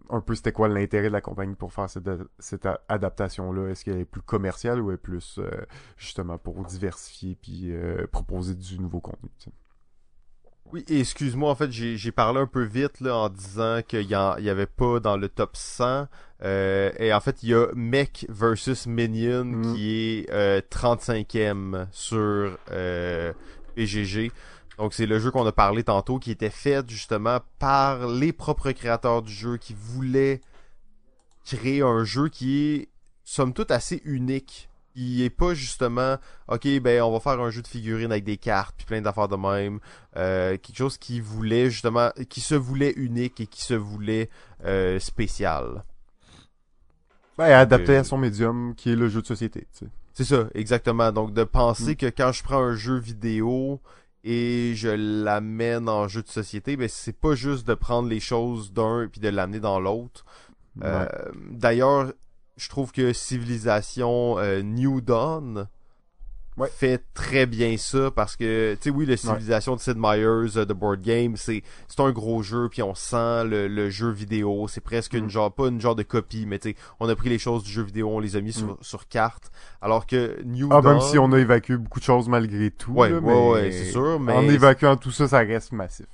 un 0.09 0.21
peu 0.21 0.35
c'était 0.35 0.51
quoi 0.51 0.67
l'intérêt 0.67 1.07
de 1.07 1.13
la 1.13 1.21
compagnie 1.21 1.55
pour 1.55 1.71
faire 1.71 1.89
cette, 1.89 2.09
cette 2.39 2.67
adaptation-là. 2.87 3.69
Est-ce 3.69 3.85
qu'elle 3.85 3.99
est 3.99 4.05
plus 4.05 4.21
commerciale 4.21 4.81
ou 4.81 4.91
est 4.91 4.97
plus 4.97 5.39
euh, 5.39 5.49
justement 5.97 6.37
pour 6.37 6.65
diversifier 6.65 7.37
puis 7.41 7.71
euh, 7.71 8.05
proposer 8.11 8.55
du 8.55 8.79
nouveau 8.79 8.99
contenu. 8.99 9.29
Oui, 10.71 10.83
excuse-moi, 10.87 11.49
en 11.49 11.55
fait, 11.55 11.71
j'ai 11.71 12.11
parlé 12.11 12.39
un 12.39 12.45
peu 12.45 12.61
vite 12.63 13.01
là, 13.01 13.15
en 13.15 13.29
disant 13.29 13.81
qu'il 13.87 14.03
y, 14.03 14.15
en- 14.15 14.37
il 14.37 14.43
y 14.43 14.49
avait 14.51 14.67
pas 14.67 14.99
dans 14.99 15.17
le 15.17 15.27
top 15.27 15.55
100. 15.55 16.07
euh, 16.43 16.91
et 16.99 17.11
en 17.11 17.19
fait, 17.19 17.41
il 17.43 17.49
y 17.49 17.53
a 17.55 17.67
Mech 17.75 18.25
versus 18.29 18.85
Minion 18.87 19.43
Mm. 19.45 19.73
qui 19.73 19.89
est 19.91 20.29
euh, 20.31 20.61
35e 20.69 21.87
sur 21.91 22.55
euh, 22.71 23.33
PGG. 23.75 24.31
Donc 24.77 24.93
c'est 24.93 25.05
le 25.07 25.19
jeu 25.19 25.31
qu'on 25.31 25.45
a 25.45 25.51
parlé 25.51 25.83
tantôt 25.83 26.19
qui 26.19 26.31
était 26.31 26.49
fait 26.49 26.87
justement 26.89 27.39
par 27.57 28.07
les 28.07 28.31
propres 28.31 28.71
créateurs 28.71 29.21
du 29.21 29.33
jeu 29.33 29.57
qui 29.57 29.75
voulaient 29.77 30.39
créer 31.45 31.81
un 31.81 32.05
jeu 32.05 32.29
qui 32.29 32.63
est 32.75 32.89
somme 33.25 33.53
toute 33.53 33.71
assez 33.71 34.01
unique. 34.05 34.68
Il 35.01 35.21
est 35.21 35.29
pas 35.29 35.53
justement 35.53 36.17
OK, 36.47 36.67
ben 36.81 37.01
on 37.01 37.11
va 37.11 37.19
faire 37.19 37.39
un 37.39 37.49
jeu 37.49 37.61
de 37.61 37.67
figurines 37.67 38.11
avec 38.11 38.23
des 38.25 38.37
cartes 38.37 38.75
puis 38.77 38.85
plein 38.85 39.01
d'affaires 39.01 39.27
de 39.29 39.35
même. 39.37 39.79
Euh, 40.17 40.57
quelque 40.57 40.77
chose 40.77 40.97
qui 40.97 41.19
voulait 41.21 41.69
justement, 41.69 42.11
qui 42.29 42.41
se 42.41 42.55
voulait 42.55 42.93
unique 42.97 43.39
et 43.39 43.47
qui 43.47 43.63
se 43.63 43.73
voulait 43.75 44.29
euh, 44.65 44.99
spécial. 44.99 45.83
Ben, 47.37 47.45
adapté 47.53 47.93
Euh, 47.95 47.99
à 48.01 48.03
son 48.03 48.17
médium, 48.17 48.73
qui 48.75 48.91
est 48.91 48.95
le 48.95 49.07
jeu 49.07 49.21
de 49.21 49.27
société. 49.27 49.67
tu 49.73 49.85
sais. 49.85 49.91
C'est 50.13 50.25
ça, 50.25 50.47
exactement. 50.53 51.11
Donc 51.13 51.33
de 51.33 51.43
penser 51.45 51.91
Mm. 51.93 51.95
que 51.95 52.05
quand 52.07 52.31
je 52.33 52.43
prends 52.43 52.61
un 52.61 52.75
jeu 52.75 52.97
vidéo 52.97 53.79
et 54.25 54.73
je 54.75 54.89
l'amène 54.89 55.87
en 55.87 56.09
jeu 56.09 56.21
de 56.21 56.27
société, 56.27 56.75
ben 56.75 56.89
c'est 56.89 57.17
pas 57.17 57.35
juste 57.35 57.65
de 57.65 57.73
prendre 57.73 58.09
les 58.09 58.19
choses 58.19 58.73
d'un 58.73 59.07
puis 59.09 59.21
de 59.21 59.29
l'amener 59.29 59.61
dans 59.61 59.79
l'autre. 59.79 60.25
Euh, 60.83 61.05
Ouais. 61.05 61.31
D'ailleurs, 61.51 62.11
je 62.59 62.69
trouve 62.69 62.91
que 62.91 63.13
Civilisation 63.13 64.37
euh, 64.37 64.61
New 64.61 65.01
Dawn 65.01 65.67
Ouais. 66.57 66.67
fait 66.67 67.01
très 67.13 67.45
bien 67.45 67.77
ça 67.77 68.11
parce 68.11 68.35
que, 68.35 68.73
tu 68.73 68.79
sais, 68.81 68.89
oui, 68.89 69.05
la 69.05 69.15
Civilisation 69.15 69.77
de 69.77 69.79
Sid 69.79 69.95
Meier's, 69.97 70.57
euh, 70.57 70.65
de 70.65 70.73
Board 70.73 70.99
Game, 71.01 71.37
c'est 71.37 71.63
c'est 71.87 72.01
un 72.01 72.11
gros 72.11 72.43
jeu, 72.43 72.67
puis 72.69 72.81
on 72.83 72.93
sent 72.95 73.45
le, 73.45 73.69
le 73.69 73.89
jeu 73.89 74.09
vidéo. 74.09 74.67
C'est 74.67 74.81
presque 74.81 75.13
une 75.13 75.25
Mm. 75.27 75.29
genre, 75.29 75.53
pas 75.53 75.67
une 75.69 75.79
genre 75.79 75.95
de 75.95 76.03
copie, 76.03 76.45
mais 76.45 76.59
tu 76.59 76.71
sais, 76.71 76.75
on 76.99 77.07
a 77.07 77.15
pris 77.15 77.29
les 77.29 77.39
choses 77.39 77.63
du 77.63 77.71
jeu 77.71 77.83
vidéo, 77.83 78.09
on 78.09 78.19
les 78.19 78.35
a 78.35 78.41
mis 78.41 78.51
sur, 78.51 78.77
sur 78.81 79.07
carte. 79.07 79.51
Alors 79.81 80.05
que 80.05 80.41
New 80.43 80.67
Ah, 80.69 80.81
Dawn... 80.81 80.95
même 80.97 81.01
si 81.01 81.17
on 81.17 81.31
a 81.31 81.39
évacué 81.39 81.77
beaucoup 81.77 81.99
de 82.01 82.03
choses 82.03 82.27
malgré 82.27 82.71
tout. 82.71 82.91
Ouais, 82.91 83.09
là, 83.09 83.21
mais 83.21 83.49
ouais, 83.51 83.71
c'est 83.71 83.91
sûr, 83.91 84.19
mais- 84.19 84.33
En 84.33 84.43
évacuant 84.43 84.97
tout 84.97 85.11
ça, 85.11 85.29
ça 85.29 85.37
reste 85.39 85.71
massif. 85.71 86.07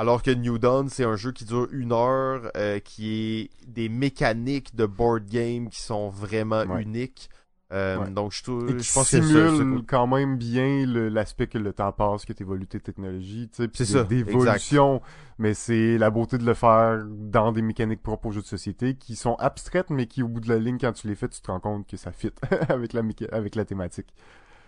Alors 0.00 0.22
que 0.22 0.30
New 0.30 0.58
Dawn, 0.58 0.88
c'est 0.88 1.02
un 1.04 1.16
jeu 1.16 1.32
qui 1.32 1.44
dure 1.44 1.66
une 1.72 1.90
heure, 1.92 2.52
euh, 2.56 2.78
qui 2.78 3.10
est 3.12 3.50
des 3.66 3.88
mécaniques 3.88 4.76
de 4.76 4.86
board 4.86 5.26
game 5.28 5.68
qui 5.68 5.80
sont 5.82 6.08
vraiment 6.08 6.62
Ouais. 6.66 6.82
uniques. 6.82 7.28
Euh, 7.72 7.98
Ouais. 7.98 8.08
Donc 8.10 8.32
je, 8.32 8.42
trouve, 8.44 8.70
Et 8.70 8.76
qui 8.76 8.84
je 8.84 8.92
pense 8.94 9.10
que 9.10 9.20
simule 9.20 9.50
ça- 9.50 9.56
ça- 9.58 9.82
quand 9.88 10.06
même 10.06 10.38
bien 10.38 10.86
l'aspect 10.86 11.48
que 11.48 11.58
le 11.58 11.72
temps 11.72 11.90
passe, 11.92 12.24
que 12.24 12.32
t'évolues 12.32 12.66
tes 12.68 12.78
technologies, 12.80 13.50
tu 13.52 13.68
sais, 13.74 13.84
C'est 13.84 14.06
d'évolution. 14.08 15.02
Mais 15.38 15.52
c'est 15.52 15.98
la 15.98 16.10
beauté 16.10 16.38
de 16.38 16.44
le 16.46 16.54
faire 16.54 17.04
dans 17.08 17.50
des 17.52 17.60
mécaniques 17.62 18.02
propres 18.02 18.26
aux 18.28 18.32
jeux 18.32 18.40
de 18.40 18.46
société 18.46 18.94
qui 18.94 19.16
sont 19.16 19.34
abstraites, 19.34 19.90
mais 19.90 20.06
qui, 20.06 20.22
au 20.22 20.28
bout 20.28 20.40
de 20.40 20.48
la 20.48 20.58
ligne, 20.58 20.78
quand 20.80 20.92
tu 20.92 21.08
les 21.08 21.14
fais, 21.16 21.28
tu 21.28 21.40
te 21.42 21.50
rends 21.50 21.60
compte 21.60 21.86
que 21.88 21.96
ça 21.96 22.12
fit 22.12 22.30
avec 22.70 22.92
la, 22.92 23.02
avec 23.32 23.54
la 23.56 23.64
thématique. 23.64 24.06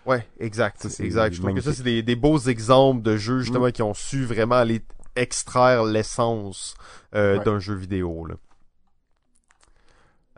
Ouais, 0.07 0.27
exact. 0.41 0.81
Ça, 0.83 0.89
c'est 0.91 1.05
exact. 1.05 1.35
Je 1.35 1.41
trouve 1.41 1.55
que 1.55 1.61
ça, 1.61 1.73
c'est 1.73 1.83
des, 1.83 2.03
des 2.03 2.17
beaux 2.17 2.39
exemples 2.39 3.03
de 3.03 3.17
jeux, 3.17 3.41
justement, 3.41 3.69
Mm. 3.69 3.73
qui 3.73 3.83
ont 3.83 3.95
su 3.95 4.25
vraiment 4.25 4.57
aller 4.57 4.83
extraire 5.21 5.85
l'essence 5.85 6.75
euh, 7.15 7.39
Ouais. 7.39 7.45
d'un 7.45 7.59
jeu 7.59 7.75
vidéo. 7.75 8.25
Là. 8.27 8.35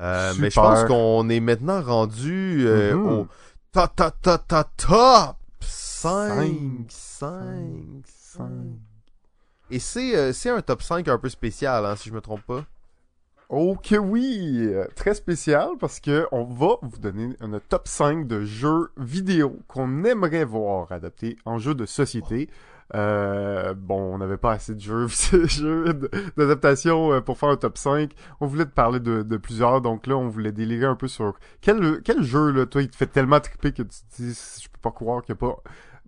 Euh, 0.00 0.32
mais 0.38 0.50
je 0.50 0.54
pense 0.56 0.84
qu'on 0.84 1.28
est 1.28 1.40
maintenant 1.40 1.80
rendu 1.82 2.64
euh, 2.66 2.94
Mhm. 2.94 3.06
au 3.06 3.28
top, 3.72 3.94
top, 3.94 4.14
top, 4.22 4.48
top, 4.48 4.66
top 4.76 5.36
5, 5.60 6.86
Cinq. 6.88 6.88
5, 6.88 8.02
Cinq. 8.06 8.50
Et 9.70 9.78
c'est 9.78 10.50
un 10.50 10.60
top 10.60 10.82
5 10.82 11.08
un 11.08 11.18
peu 11.18 11.28
spécial, 11.28 11.86
hein, 11.86 11.96
si 11.96 12.08
je 12.08 12.14
me 12.14 12.20
trompe 12.20 12.42
pas. 12.42 12.64
Oh 13.48 13.76
que 13.76 13.96
oui! 13.96 14.70
Très 14.96 15.14
spécial 15.14 15.70
parce 15.78 16.00
que 16.00 16.26
on 16.32 16.44
va 16.44 16.76
vous 16.82 16.98
donner 16.98 17.36
un 17.40 17.58
top 17.68 17.86
5 17.86 18.26
de 18.26 18.44
jeux 18.44 18.90
vidéo 18.96 19.58
qu'on 19.68 20.04
aimerait 20.04 20.44
voir 20.44 20.90
adaptés 20.90 21.36
en 21.44 21.58
jeux 21.58 21.74
de 21.74 21.84
société. 21.86 22.48
Euh, 22.94 23.74
bon, 23.74 24.14
on 24.14 24.18
n'avait 24.18 24.36
pas 24.36 24.52
assez 24.52 24.74
de 24.74 24.80
jeux, 24.80 25.06
jeux 25.46 25.84
d'adaptation 26.36 27.12
euh, 27.12 27.20
pour 27.20 27.38
faire 27.38 27.48
un 27.48 27.56
top 27.56 27.78
5. 27.78 28.12
On 28.40 28.46
voulait 28.46 28.66
te 28.66 28.70
parler 28.70 29.00
de, 29.00 29.36
plusieurs, 29.36 29.80
donc 29.80 30.06
là, 30.06 30.16
on 30.16 30.28
voulait 30.28 30.52
délirer 30.52 30.86
un 30.86 30.96
peu 30.96 31.08
sur 31.08 31.38
quel, 31.60 32.02
quel 32.02 32.22
jeu, 32.22 32.50
là, 32.50 32.66
toi, 32.66 32.82
il 32.82 32.88
te 32.88 32.96
fait 32.96 33.06
tellement 33.06 33.40
triper 33.40 33.72
que 33.72 33.82
tu 33.82 33.88
te 33.88 34.16
dis, 34.22 34.38
je 34.62 34.68
peux 34.68 34.78
pas 34.80 34.90
croire 34.92 35.22
qu'il 35.22 35.34
n'y 35.34 35.38
a 35.38 35.48
pas... 35.48 35.62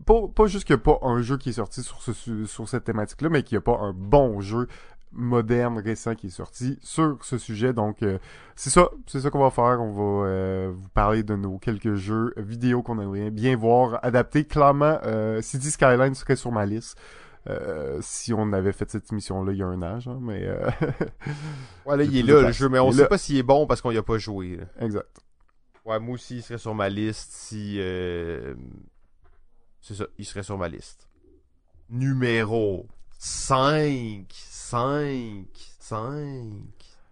Pas, 0.06 0.26
pas 0.26 0.46
juste 0.46 0.64
qu'il 0.64 0.74
n'y 0.74 0.82
a 0.82 0.84
pas 0.84 0.98
un 1.06 1.22
jeu 1.22 1.36
qui 1.36 1.50
est 1.50 1.52
sorti 1.52 1.80
sur, 1.84 2.02
ce, 2.02 2.12
su- 2.12 2.48
sur 2.48 2.68
cette 2.68 2.82
thématique-là, 2.82 3.28
mais 3.28 3.44
qu'il 3.44 3.54
n'y 3.54 3.58
a 3.58 3.62
pas 3.62 3.78
un 3.78 3.92
bon 3.92 4.40
jeu 4.40 4.66
moderne, 5.14 5.78
récent 5.78 6.14
qui 6.14 6.26
est 6.28 6.30
sorti 6.30 6.78
sur 6.82 7.18
ce 7.22 7.38
sujet. 7.38 7.72
Donc, 7.72 8.02
euh, 8.02 8.18
c'est 8.56 8.70
ça, 8.70 8.88
c'est 9.06 9.20
ça 9.20 9.30
qu'on 9.30 9.40
va 9.42 9.50
faire. 9.50 9.80
On 9.80 9.92
va 9.92 10.26
euh, 10.28 10.72
vous 10.74 10.88
parler 10.90 11.22
de 11.22 11.34
nos 11.36 11.58
quelques 11.58 11.94
jeux 11.94 12.32
vidéo 12.36 12.82
qu'on 12.82 13.00
aimerait 13.00 13.30
bien 13.30 13.56
voir 13.56 13.98
adaptés. 14.02 14.44
Clairement, 14.44 14.98
euh, 15.04 15.40
City 15.42 15.70
Skyline 15.70 16.14
serait 16.14 16.36
sur 16.36 16.52
ma 16.52 16.66
liste. 16.66 16.98
euh, 17.48 17.98
si 18.00 18.32
on 18.32 18.52
avait 18.52 18.72
fait 18.72 18.90
cette 18.90 19.12
émission-là 19.12 19.52
il 19.52 19.58
y 19.58 19.62
a 19.62 19.66
un 19.66 19.82
an, 19.82 20.00
genre, 20.00 20.20
mais... 20.20 20.48
Ouais, 21.86 21.96
là, 21.96 22.04
il 22.04 22.16
est 22.16 22.22
là, 22.22 22.42
le 22.42 22.52
jeu, 22.52 22.68
mais 22.68 22.78
on 22.78 22.90
sait 22.90 23.02
là. 23.02 23.06
pas 23.06 23.18
s'il 23.18 23.36
est 23.36 23.42
bon 23.42 23.66
parce 23.66 23.82
qu'on 23.82 23.90
y 23.90 23.98
a 23.98 24.02
pas 24.02 24.18
joué. 24.18 24.56
là. 24.56 24.64
exact. 24.80 25.20
Ouais, 25.84 26.00
moi 26.00 26.14
aussi, 26.14 26.36
il 26.36 26.42
serait 26.42 26.58
sur 26.58 26.74
ma 26.74 26.88
liste 26.88 27.32
si... 27.32 27.78
C'est 29.82 29.94
ça, 29.94 30.06
il 30.16 30.24
serait 30.24 30.42
sur 30.42 30.56
ma 30.56 30.68
liste. 30.68 31.06
Numéro 31.90 32.86
5, 33.18 34.26
5, 34.74 35.46
5, 35.78 36.08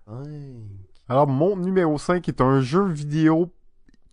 5... 0.08 0.18
Alors, 1.08 1.28
mon 1.28 1.56
numéro 1.56 1.96
5 1.96 2.28
est 2.28 2.40
un 2.40 2.60
jeu 2.60 2.84
vidéo 2.88 3.52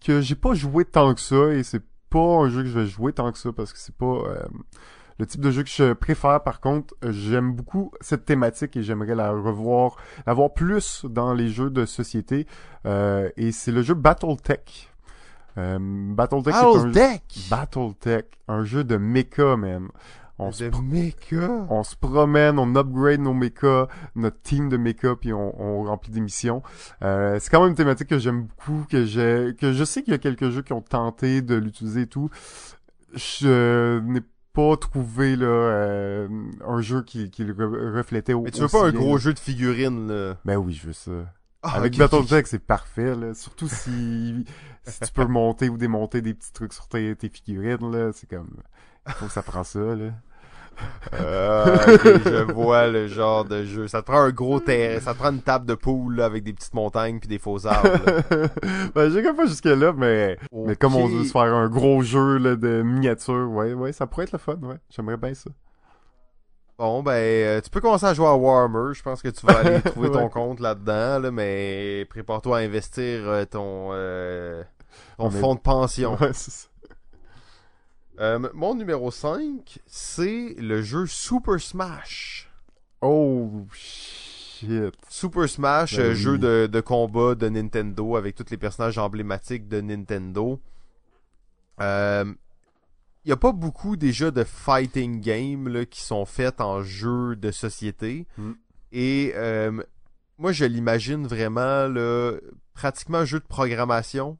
que 0.06 0.22
j'ai 0.22 0.36
pas 0.36 0.54
joué 0.54 0.86
tant 0.86 1.16
que 1.16 1.20
ça, 1.20 1.50
et 1.54 1.64
c'est 1.64 1.82
pas 2.12 2.20
un 2.20 2.50
jeu 2.50 2.62
que 2.62 2.70
je 2.70 2.78
vais 2.78 2.86
jouer 2.86 3.12
tant 3.12 3.32
que 3.32 3.39
ça, 3.39 3.52
parce 3.52 3.74
que 3.74 3.80
c'est 3.80 3.95
pas 3.95 4.06
euh, 4.06 4.43
le 5.18 5.26
type 5.26 5.41
de 5.41 5.50
jeu 5.50 5.64
que 5.64 5.70
je 5.70 5.93
préfère. 5.93 6.43
Par 6.43 6.62
contre, 6.62 6.93
j'aime 7.02 7.54
beaucoup 7.54 7.91
cette 8.02 8.24
thématique 8.24 8.78
et 8.78 8.84
j'aimerais 8.84 9.16
la 9.16 9.32
revoir, 9.32 9.95
la 10.28 10.36
voir 10.36 10.54
plus 10.54 11.04
dans 11.06 11.34
les 11.34 11.50
jeux 11.50 11.72
de 11.72 11.88
société. 11.88 12.45
Euh, 12.86 13.32
et 13.36 13.52
c'est 13.52 13.72
le 13.72 13.82
jeu 13.82 13.95
Battletech. 13.95 14.93
Euh, 15.58 15.80
Battletech 15.82 16.54
est 16.54 16.56
un! 16.56 16.91
Battletech, 17.49 18.26
un 18.48 18.64
jeu 18.64 18.84
de 18.84 18.98
mecha, 18.98 19.57
man. 19.57 19.88
On 20.41 20.52
se 20.52 20.64
on 21.70 21.84
se 21.84 21.95
promène, 21.95 22.60
on 22.60 22.76
upgrade 22.76 23.20
nos 23.20 23.34
mechas, 23.34 23.88
notre 24.16 24.41
team 24.41 24.70
de 24.70 24.78
mechas, 24.78 25.16
puis 25.16 25.34
on, 25.34 25.61
on 25.61 25.84
remplit 25.84 26.11
des 26.11 26.22
missions. 26.22 26.64
Euh, 27.03 27.38
c'est 27.40 27.49
quand 27.49 27.60
même 27.61 27.72
une 27.72 27.76
thématique 27.76 28.07
que 28.07 28.20
j'aime 28.20 28.44
beaucoup, 28.44 28.86
que 28.90 29.06
j'ai, 29.06 29.53
que 29.60 29.74
je 29.74 29.84
sais 29.84 30.02
qu'il 30.02 30.14
y 30.14 30.16
a 30.16 30.20
quelques 30.20 30.49
jeux 30.49 30.61
qui 30.61 30.74
ont 30.74 30.82
tenté 30.82 31.41
de 31.41 31.56
l'utiliser 31.56 32.02
et 32.02 32.07
tout. 32.07 32.30
Je 33.14 33.99
n'ai 33.99 34.22
pas 34.53 34.78
trouvé 34.78 35.36
là 35.36 35.45
euh, 35.45 36.28
un 36.66 36.82
jeu 36.82 37.03
qui, 37.03 37.30
qui 37.30 37.44
le 37.44 37.53
re- 37.53 37.98
reflétait 37.98 38.34
au 38.34 38.44
Mais 38.44 38.52
tu 38.52 38.61
veux 38.61 38.68
pas 38.68 38.88
un 38.88 38.91
gros 38.91 39.18
jeu 39.18 39.34
de 39.34 39.40
figurines, 39.40 40.07
là? 40.07 40.38
Ben 40.45 40.57
oui, 40.57 40.74
je 40.74 40.88
veux 40.88 40.94
ça. 40.94 41.11
Ah, 41.61 41.74
Avec 41.76 41.94
ok, 41.94 41.99
Battletech, 41.99 42.48
c'est 42.48 42.60
parfait, 42.66 43.16
là. 43.16 43.34
Surtout 43.34 43.68
si, 43.68 44.45
si 44.86 44.99
tu 45.02 45.11
peux 45.11 45.26
monter 45.26 45.68
ou 45.68 45.78
démonter 45.78 46.22
des 46.22 46.34
petits 46.34 46.53
trucs 46.53 46.72
sur 46.72 46.88
tes, 46.88 47.14
tes 47.18 47.28
figurines, 47.30 47.91
là. 47.91 48.11
C'est 48.14 48.30
comme, 48.30 48.49
il 49.07 49.14
faut 49.14 49.26
que 49.26 49.32
ça 49.34 49.41
prend 49.44 49.64
ça, 49.64 49.80
là. 49.80 50.11
Euh, 51.14 51.76
ok, 51.95 52.03
je 52.26 52.51
vois 52.53 52.88
le 52.88 53.07
genre 53.07 53.45
de 53.45 53.64
jeu. 53.64 53.88
Ça 53.88 54.01
te 54.01 54.07
prend 54.07 54.19
un 54.22 54.30
gros 54.31 54.60
terrain, 54.60 54.99
ça 54.99 55.14
te 55.14 55.19
prend 55.19 55.31
une 55.31 55.41
table 55.41 55.65
de 55.65 55.73
poule 55.76 56.18
là, 56.18 56.26
avec 56.26 56.43
des 56.43 56.53
petites 56.53 56.73
montagnes 56.73 57.19
puis 57.19 57.27
des 57.30 57.39
faux 57.39 57.65
arbres. 57.65 57.89
ben, 58.95 59.10
j'ai 59.10 59.23
pas 59.34 59.45
jusque 59.45 59.65
là, 59.65 59.93
mais, 59.95 60.38
mais 60.53 60.76
comme 60.76 60.95
on 60.95 61.07
veut 61.07 61.23
se 61.23 61.31
faire 61.31 61.41
un 61.53 61.68
gros 61.69 62.01
jeu 62.03 62.38
là, 62.38 62.56
de 62.56 62.81
miniature, 62.84 63.49
ouais, 63.51 63.73
ouais, 63.73 63.91
ça 63.91 64.07
pourrait 64.07 64.23
être 64.26 64.34
le 64.34 64.38
fun, 64.38 64.57
ouais. 64.64 64.77
J'aimerais 64.89 65.18
bien 65.18 65.34
ça. 65.34 65.49
Bon, 66.77 67.03
ben, 67.03 67.11
euh, 67.11 67.60
tu 67.61 67.69
peux 67.69 67.81
commencer 67.81 68.06
à 68.06 68.14
jouer 68.14 68.27
à 68.27 68.35
Warhammer. 68.35 68.93
Je 68.93 69.03
pense 69.03 69.22
que 69.22 69.27
tu 69.27 69.45
vas 69.45 69.57
aller 69.57 69.81
trouver 69.85 70.11
ton 70.11 70.23
Ouais. 70.23 70.30
compte 70.30 70.61
là-dedans, 70.61 71.19
là, 71.19 71.30
mais 71.30 72.06
prépare-toi 72.10 72.60
à 72.60 72.61
investir 72.61 73.03
euh, 73.27 73.43
ton, 73.43 73.89
euh, 73.91 74.64
ton 75.18 75.26
On 75.26 75.30
est- 75.30 75.39
fonds 75.41 75.56
de 75.56 75.60
pension. 75.60 76.14
Ouais, 76.22 76.30
c'est 76.31 76.51
ça. 76.51 76.68
Euh, 78.20 78.50
mon 78.54 78.76
numéro 78.76 79.12
5, 79.12 79.80
c'est 79.86 80.56
le 80.58 80.82
jeu 80.82 81.06
Super 81.06 81.60
Smash. 81.60 82.50
Oh, 83.02 83.66
shit. 83.74 84.94
Super 85.08 85.48
Smash, 85.48 85.96
Ben 85.96 86.04
euh, 86.04 86.10
oui. 86.10 86.16
jeu 86.18 86.38
de, 86.38 86.68
de 86.70 86.82
combat 86.82 87.36
de 87.36 87.48
Nintendo 87.48 88.18
avec 88.18 88.36
tous 88.36 88.46
les 88.52 88.58
personnages 88.58 88.98
emblématiques 88.98 89.70
de 89.70 89.80
Nintendo. 89.80 90.60
Euh, 91.80 92.26
Il 93.24 93.30
y 93.30 93.32
a 93.32 93.38
pas 93.38 93.54
beaucoup 93.54 93.96
déjà 93.96 94.32
de 94.32 94.44
fighting 94.44 95.22
games 95.22 95.70
là, 95.70 95.86
qui 95.86 96.02
sont 96.02 96.26
faits 96.26 96.60
en 96.60 96.84
jeu 96.84 97.38
de 97.38 97.52
société. 97.52 98.28
Mm. 98.38 98.52
Et 98.91 99.32
euh, 99.36 99.82
moi, 100.38 100.52
je 100.52 100.66
l'imagine 100.66 101.26
vraiment 101.26 101.88
là, 101.88 102.34
pratiquement 102.74 103.20
un 103.20 103.26
jeu 103.26 103.40
de 103.40 103.46
programmation. 103.48 104.38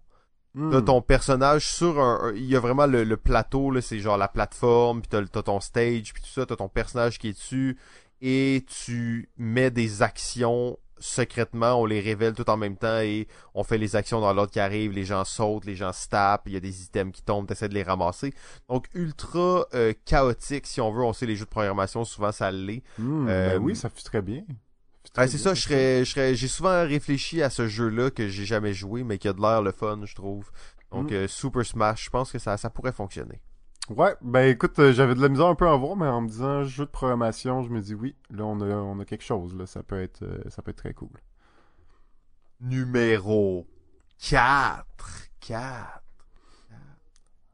T'as 0.56 0.82
Hmm. 0.82 0.86
ton 0.86 1.02
personnage 1.02 1.68
sur 1.68 2.00
un... 2.00 2.34
Il 2.36 2.46
y 2.46 2.56
a 2.56 2.60
vraiment 2.60 2.88
le, 2.88 3.04
le 3.04 3.18
plateau, 3.18 3.70
là, 3.70 3.82
c'est 3.82 4.00
genre 4.00 4.18
la 4.18 4.28
plateforme, 4.28 5.02
puis 5.02 5.08
t'as, 5.10 5.24
t'as 5.26 5.44
ton 5.44 5.60
stage, 5.60 6.12
puis 6.14 6.24
tout 6.24 6.30
ça, 6.30 6.46
t'as 6.46 6.56
ton 6.56 6.70
personnage 6.70 7.20
qui 7.20 7.30
est 7.30 7.34
dessus, 7.34 7.78
et 8.22 8.66
tu 8.86 9.30
mets 9.38 9.70
des 9.70 10.02
actions 10.02 10.78
secrètement, 11.02 11.76
on 11.80 11.86
les 11.86 12.02
révèle 12.02 12.34
tout 12.34 12.50
en 12.50 12.58
même 12.58 12.76
temps, 12.76 13.00
et 13.00 13.28
on 13.54 13.64
fait 13.64 13.78
les 13.78 13.96
actions 13.96 14.20
dans 14.20 14.34
l'ordre 14.34 14.52
qui 14.52 14.60
arrive, 14.60 14.92
les 14.92 15.06
gens 15.06 15.24
sautent, 15.24 15.64
les 15.66 15.76
gens 15.76 15.94
se 15.94 16.10
tapent, 16.10 16.44
il 16.48 16.52
y 16.54 16.58
a 16.58 16.60
des 16.60 16.84
items 16.84 17.14
qui 17.16 17.22
tombent, 17.22 17.48
t'essaies 17.48 17.70
de 17.70 17.74
les 17.74 17.84
ramasser. 17.84 18.34
Donc 18.68 18.88
ultra 18.94 19.66
euh, 19.76 19.94
chaotique, 20.04 20.66
si 20.68 20.82
on 20.82 20.92
veut, 20.92 21.04
on 21.04 21.14
sait 21.14 21.26
les 21.26 21.36
jeux 21.38 21.46
de 21.46 21.50
programmation, 21.50 22.04
souvent 22.04 22.34
ça 22.34 22.52
l'est. 22.52 22.84
Hmm, 22.98 23.28
Euh, 23.30 23.58
ben 23.58 23.64
oui, 23.64 23.76
ça 23.78 23.88
fait 23.90 24.02
très 24.04 24.22
bien. 24.22 24.44
Ouais, 25.18 25.28
c'est 25.28 25.38
ça, 25.38 25.54
je 25.54 25.62
serais, 25.62 26.06
je 26.06 26.12
serais, 26.12 26.36
j'ai 26.36 26.48
souvent 26.48 26.84
réfléchi 26.86 27.42
à 27.42 27.50
ce 27.50 27.68
jeu-là 27.68 28.12
que 28.12 28.28
j'ai 28.28 28.46
jamais 28.46 28.74
joué, 28.74 29.04
mais 29.04 29.18
qui 29.18 29.28
a 29.28 29.34
de 29.34 29.42
l'air 29.42 29.62
le 29.62 29.72
fun, 29.72 30.00
je 30.06 30.16
trouve. 30.16 30.50
Donc, 30.92 31.12
Mm. 31.12 31.14
euh, 31.16 31.28
Super 31.28 31.66
Smash, 31.66 32.06
je 32.06 32.10
pense 32.10 32.32
que 32.32 32.40
ça, 32.40 32.58
ça 32.58 32.70
pourrait 32.70 32.92
fonctionner. 32.94 33.42
Ouais, 33.90 34.16
ben 34.22 34.48
écoute, 34.50 34.78
euh, 34.78 34.94
j'avais 34.94 35.16
de 35.16 35.22
la 35.22 35.30
misère 35.30 35.48
un 35.48 35.56
peu 35.56 35.68
à 35.68 35.76
voir, 35.76 35.96
mais 35.96 36.06
en 36.08 36.22
me 36.22 36.28
disant 36.28 36.64
jeu 36.64 36.86
de 36.86 36.92
programmation, 36.92 37.64
je 37.64 37.70
me 37.70 37.82
dis 37.82 37.96
oui, 37.96 38.16
là 38.30 38.46
on 38.46 38.62
a, 38.62 38.66
on 38.76 39.00
a 39.00 39.06
quelque 39.06 39.24
chose, 39.24 39.56
là, 39.56 39.66
ça 39.66 39.82
peut 39.82 40.00
être, 40.02 40.22
euh, 40.24 40.38
ça 40.50 40.62
peut 40.62 40.70
être 40.72 40.78
très 40.78 40.94
cool. 40.94 41.10
Numéro 42.62 43.68
4. 44.20 44.86
4. 45.40 45.99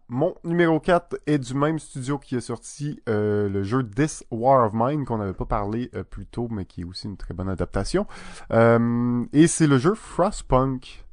Mon 0.07 0.35
numéro 0.43 0.79
4 0.79 1.17
est 1.25 1.39
du 1.39 1.55
même 1.55 1.79
studio 1.79 2.19
qui 2.19 2.35
a 2.35 2.41
sorti 2.41 3.01
euh, 3.09 3.49
le 3.49 3.63
jeu 3.63 3.83
This 3.83 4.23
War 4.29 4.67
of 4.67 4.73
Mine, 4.75 5.03
qu'on 5.03 5.17
n'avait 5.17 5.33
pas 5.33 5.45
parlé 5.45 5.89
euh, 5.95 6.03
plus 6.03 6.27
tôt, 6.27 6.47
mais 6.51 6.65
qui 6.65 6.81
est 6.81 6.83
aussi 6.83 7.07
une 7.07 7.17
très 7.17 7.33
bonne 7.33 7.49
adaptation. 7.49 8.05
Euh, 8.51 9.25
et 9.33 9.47
c'est 9.47 9.65
le 9.65 9.79
jeu 9.79 9.95
Frostpunk. 9.95 11.05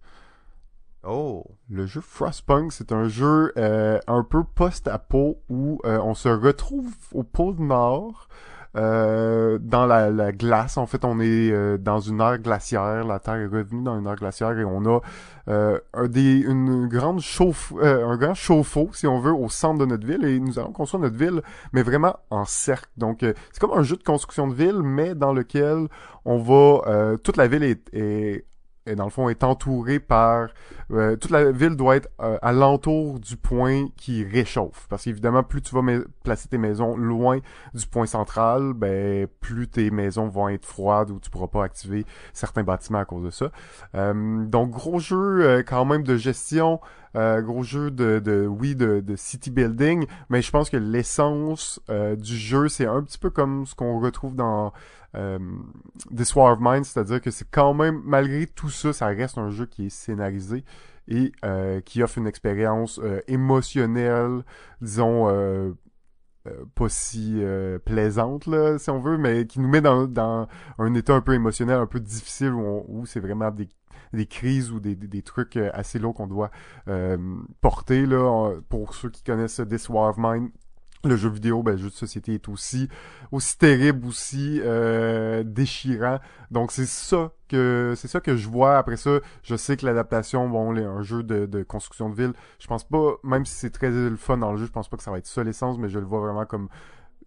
Oh. 1.05 1.45
Le 1.69 1.87
jeu 1.87 2.01
Frostpunk, 2.01 2.71
c'est 2.73 2.93
un 2.93 3.09
jeu 3.09 3.53
euh, 3.57 3.99
un 4.07 4.23
peu 4.23 4.45
post-apo 4.45 5.41
où 5.49 5.81
euh, 5.85 5.99
on 5.99 6.15
se 6.15 6.29
retrouve 6.29 6.95
au 7.13 7.23
pôle 7.23 7.57
Nord, 7.57 8.29
euh, 8.77 9.59
dans 9.61 9.87
la, 9.87 10.11
la 10.11 10.33
glace. 10.33 10.77
En 10.77 10.87
fait, 10.87 11.05
on 11.05 11.21
est 11.21 11.51
euh, 11.51 11.79
dans 11.79 12.01
une 12.01 12.21
ère 12.21 12.39
glaciaire. 12.39 13.05
La 13.05 13.19
Terre 13.19 13.37
est 13.37 13.47
revenue 13.47 13.83
dans 13.83 13.99
une 13.99 14.07
ère 14.07 14.17
glaciaire 14.17 14.59
et 14.59 14.65
on 14.65 14.85
a 14.87 15.01
euh, 15.49 15.79
un 15.95 16.09
des, 16.09 16.39
une 16.41 16.89
grande 16.89 17.21
chauffe, 17.21 17.73
euh, 17.77 18.07
un 18.07 18.17
grand 18.17 18.35
chauffe-eau, 18.35 18.91
si 18.93 19.07
on 19.07 19.19
veut, 19.19 19.33
au 19.33 19.49
centre 19.49 19.79
de 19.79 19.87
notre 19.87 20.07
ville. 20.07 20.25
Et 20.25 20.41
nous 20.41 20.59
allons 20.59 20.73
construire 20.73 21.03
notre 21.03 21.17
ville, 21.17 21.43
mais 21.73 21.83
vraiment 21.83 22.17
en 22.31 22.45
cercle. 22.45 22.91
Donc, 22.97 23.23
euh, 23.23 23.35
c'est 23.53 23.61
comme 23.61 23.77
un 23.77 23.83
jeu 23.83 23.97
de 23.97 24.05
construction 24.05 24.47
de 24.49 24.55
ville, 24.55 24.83
mais 24.83 25.15
dans 25.15 25.33
lequel 25.33 25.89
on 26.25 26.39
va... 26.39 27.17
toute 27.23 27.37
la 27.37 27.49
ville 27.49 27.65
est... 27.65 27.83
est 27.93 28.47
et 28.87 28.95
dans 28.95 29.05
le 29.05 29.11
fond 29.11 29.29
est 29.29 29.45
entourée 29.45 30.01
par 30.01 30.49
euh, 30.91 31.17
toute 31.17 31.31
la 31.31 31.51
ville 31.53 31.77
doit 31.77 31.97
être 31.97 32.09
euh, 32.21 32.39
à 32.43 32.53
l'entour 32.53 33.21
du 33.21 33.37
point 33.37 33.87
qui 33.97 34.25
réchauffe. 34.25 34.87
Parce 34.89 35.05
qu'évidemment 35.05 35.43
plus 35.43 35.63
tu 35.63 35.75
vas 35.75 35.83
placer 36.25 36.49
tes 36.49 36.59
maisons 36.59 36.97
loin 36.97 37.39
du 37.75 37.87
point 37.87 38.07
central 38.07 38.73
ben 38.75 39.27
plus 39.41 39.69
tes 39.69 39.91
maisons 39.91 40.29
vont 40.29 40.49
être 40.49 40.67
froides 40.67 41.11
ou 41.11 41.21
tu 41.21 41.31
pourras 41.31 41.47
pas 41.47 41.65
activer 41.65 42.05
certains 42.33 42.65
bâtiments 42.65 42.99
à 42.99 43.05
cause 43.05 43.25
de 43.25 43.31
ça. 43.31 43.51
Euh, 43.95 44.45
donc 44.47 44.71
gros 44.71 44.99
jeu 44.99 45.43
euh, 45.43 45.63
quand 45.63 45.85
même 45.85 46.03
de 46.03 46.17
gestion 46.17 46.81
euh, 47.15 47.43
gros 47.43 47.63
jeu 47.63 47.91
de, 47.91 48.21
de 48.21 48.47
oui 48.47 48.75
de, 48.75 49.01
de 49.01 49.17
city 49.17 49.51
building 49.51 50.07
mais 50.31 50.41
je 50.41 50.51
pense 50.51 50.71
que 50.71 50.79
l'essence 50.79 51.81
euh, 51.91 52.17
du 52.17 52.37
jeu 52.37 52.69
c'est 52.69 52.87
un 52.87 53.03
petit 53.03 53.19
peu 53.19 53.31
comme 53.31 53.67
ce 53.67 53.75
qu'on 53.75 54.01
retrouve 54.01 54.35
dans 54.35 54.73
euh, 55.15 55.39
This 56.15 56.35
War 56.35 56.53
of 56.53 56.59
Mine, 56.61 56.85
c'est-à-dire 56.85 57.21
que 57.21 57.31
c'est 57.31 57.51
quand 57.51 57.75
même, 57.75 58.01
malgré 58.05 58.47
tout 58.47 58.71
ça, 58.71 58.93
ça 58.93 59.07
reste 59.07 59.39
un 59.39 59.51
jeu 59.51 59.67
qui 59.67 59.87
est 59.87 59.91
scénarisé 59.91 60.65
et 61.09 61.33
euh, 61.45 61.81
qui 61.81 62.03
offre 62.03 62.19
une 62.19 62.27
expérience 62.27 63.01
euh, 63.03 63.21
émotionnelle, 63.27 64.45
disons, 64.81 65.29
euh, 65.29 65.73
euh, 66.47 66.65
pas 66.75 66.89
si 66.89 67.39
euh, 67.43 67.79
plaisante, 67.79 68.47
là, 68.47 68.79
si 68.79 68.91
on 68.91 69.01
veut, 69.01 69.19
mais 69.19 69.47
qui 69.47 69.61
nous 69.61 69.69
met 69.69 69.81
dans, 69.81 70.07
dans 70.07 70.49
un 70.79 70.95
état 70.95 71.15
un 71.15 71.21
peu 71.21 71.35
émotionnel, 71.35 71.79
un 71.79 71.87
peu 71.87 72.01
difficile, 72.01 72.53
où, 72.53 72.85
où 72.89 73.07
c'est 73.07 73.21
vraiment 73.21 73.51
des, 73.51 73.69
des 74.13 74.27
crises 74.27 74.71
ou 74.71 74.81
des, 74.81 74.95
des, 74.95 75.09
des 75.09 75.23
trucs 75.23 75.57
assez 75.57 75.99
lourds 75.99 76.15
qu'on 76.15 76.27
doit 76.27 76.51
porter. 77.61 78.07
Là, 78.07 78.53
pour 78.69 78.95
ceux 78.95 79.11
qui 79.11 79.23
connaissent 79.23 79.61
This 79.69 79.89
War 79.89 80.11
of 80.11 80.17
Mine, 80.19 80.51
le 81.09 81.17
jeu 81.17 81.29
vidéo, 81.29 81.63
ben, 81.63 81.73
le 81.73 81.77
jeu 81.79 81.89
de 81.89 81.95
société 81.95 82.35
est 82.35 82.49
aussi 82.49 82.89
aussi 83.33 83.57
terrible, 83.59 84.07
aussi 84.07 84.61
euh, 84.63 85.43
déchirant. 85.45 86.19
Donc 86.51 86.73
c'est 86.73 86.87
ça 86.87 87.33
que 87.49 87.95
c'est 87.97 88.09
ça 88.09 88.21
que 88.21 88.37
je 88.37 88.49
vois. 88.49 88.79
Après 88.79 88.97
ça, 88.97 89.19
je 89.43 89.57
sais 89.57 89.77
que 89.77 89.87
l'adaptation, 89.87 90.49
bon, 90.49 90.73
les- 90.73 90.85
un 90.85 91.03
jeu 91.03 91.23
de, 91.23 91.63
construction 91.63 92.09
de 92.11 92.15
ville, 92.15 92.33
je 92.59 92.67
pense 92.67 92.85
pas, 92.85 93.15
même 93.25 93.45
si 93.47 93.55
c'est 93.55 93.71
très 93.71 93.91
le 93.91 94.17
fun 94.17 94.37
dans 94.39 94.53
le 94.53 94.59
jeu, 94.59 94.67
je 94.67 94.73
pense 94.73 94.89
pas 94.89 94.97
que 94.97 95.03
ça 95.03 95.11
va 95.11 95.19
être 95.19 95.27
ça 95.27 95.43
l'essence, 95.45 95.79
mais 95.79 95.89
je 95.89 95.99
le 95.99 96.05
vois 96.07 96.21
vraiment 96.21 96.47
comme 96.47 96.69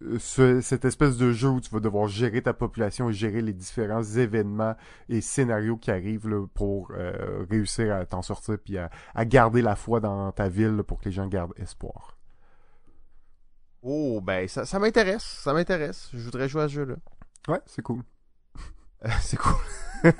euh, 0.02 0.18
ce- 0.18 0.60
cette 0.60 0.84
espèce 0.84 1.16
de 1.16 1.32
jeu 1.32 1.48
où 1.48 1.60
tu 1.60 1.70
vas 1.70 1.80
devoir 1.80 2.08
gérer 2.08 2.42
ta 2.42 2.52
population 2.52 3.08
et 3.10 3.12
gérer 3.12 3.40
les 3.42 3.52
différents 3.54 4.02
événements 4.02 4.74
et 5.08 5.20
scénarios 5.20 5.76
qui 5.78 5.90
arrivent 5.90 6.46
pour 6.54 6.92
euh, 6.96 7.44
réussir 7.50 7.94
à 7.94 8.04
t'en 8.06 8.22
sortir 8.22 8.56
puis 8.62 8.78
à, 8.78 8.90
garder 9.24 9.62
la 9.62 9.76
foi 9.76 10.00
dans 10.00 10.32
ta 10.32 10.48
ville 10.48 10.82
pour 10.86 10.98
que 11.00 11.06
les 11.06 11.12
gens 11.12 11.26
gardent 11.28 11.54
espoir. 11.58 12.15
Oh, 13.88 14.20
ben, 14.20 14.48
ça, 14.48 14.64
ça 14.64 14.80
m'intéresse. 14.80 15.22
Ça 15.22 15.52
m'intéresse. 15.52 16.08
Je 16.12 16.18
voudrais 16.18 16.48
jouer 16.48 16.62
à 16.62 16.68
ce 16.68 16.74
jeu-là. 16.74 16.96
Ouais, 17.48 17.60
c'est 17.66 17.82
cool. 17.82 18.02
Euh, 19.04 19.08
c'est 19.20 19.36
cool. 19.36 19.52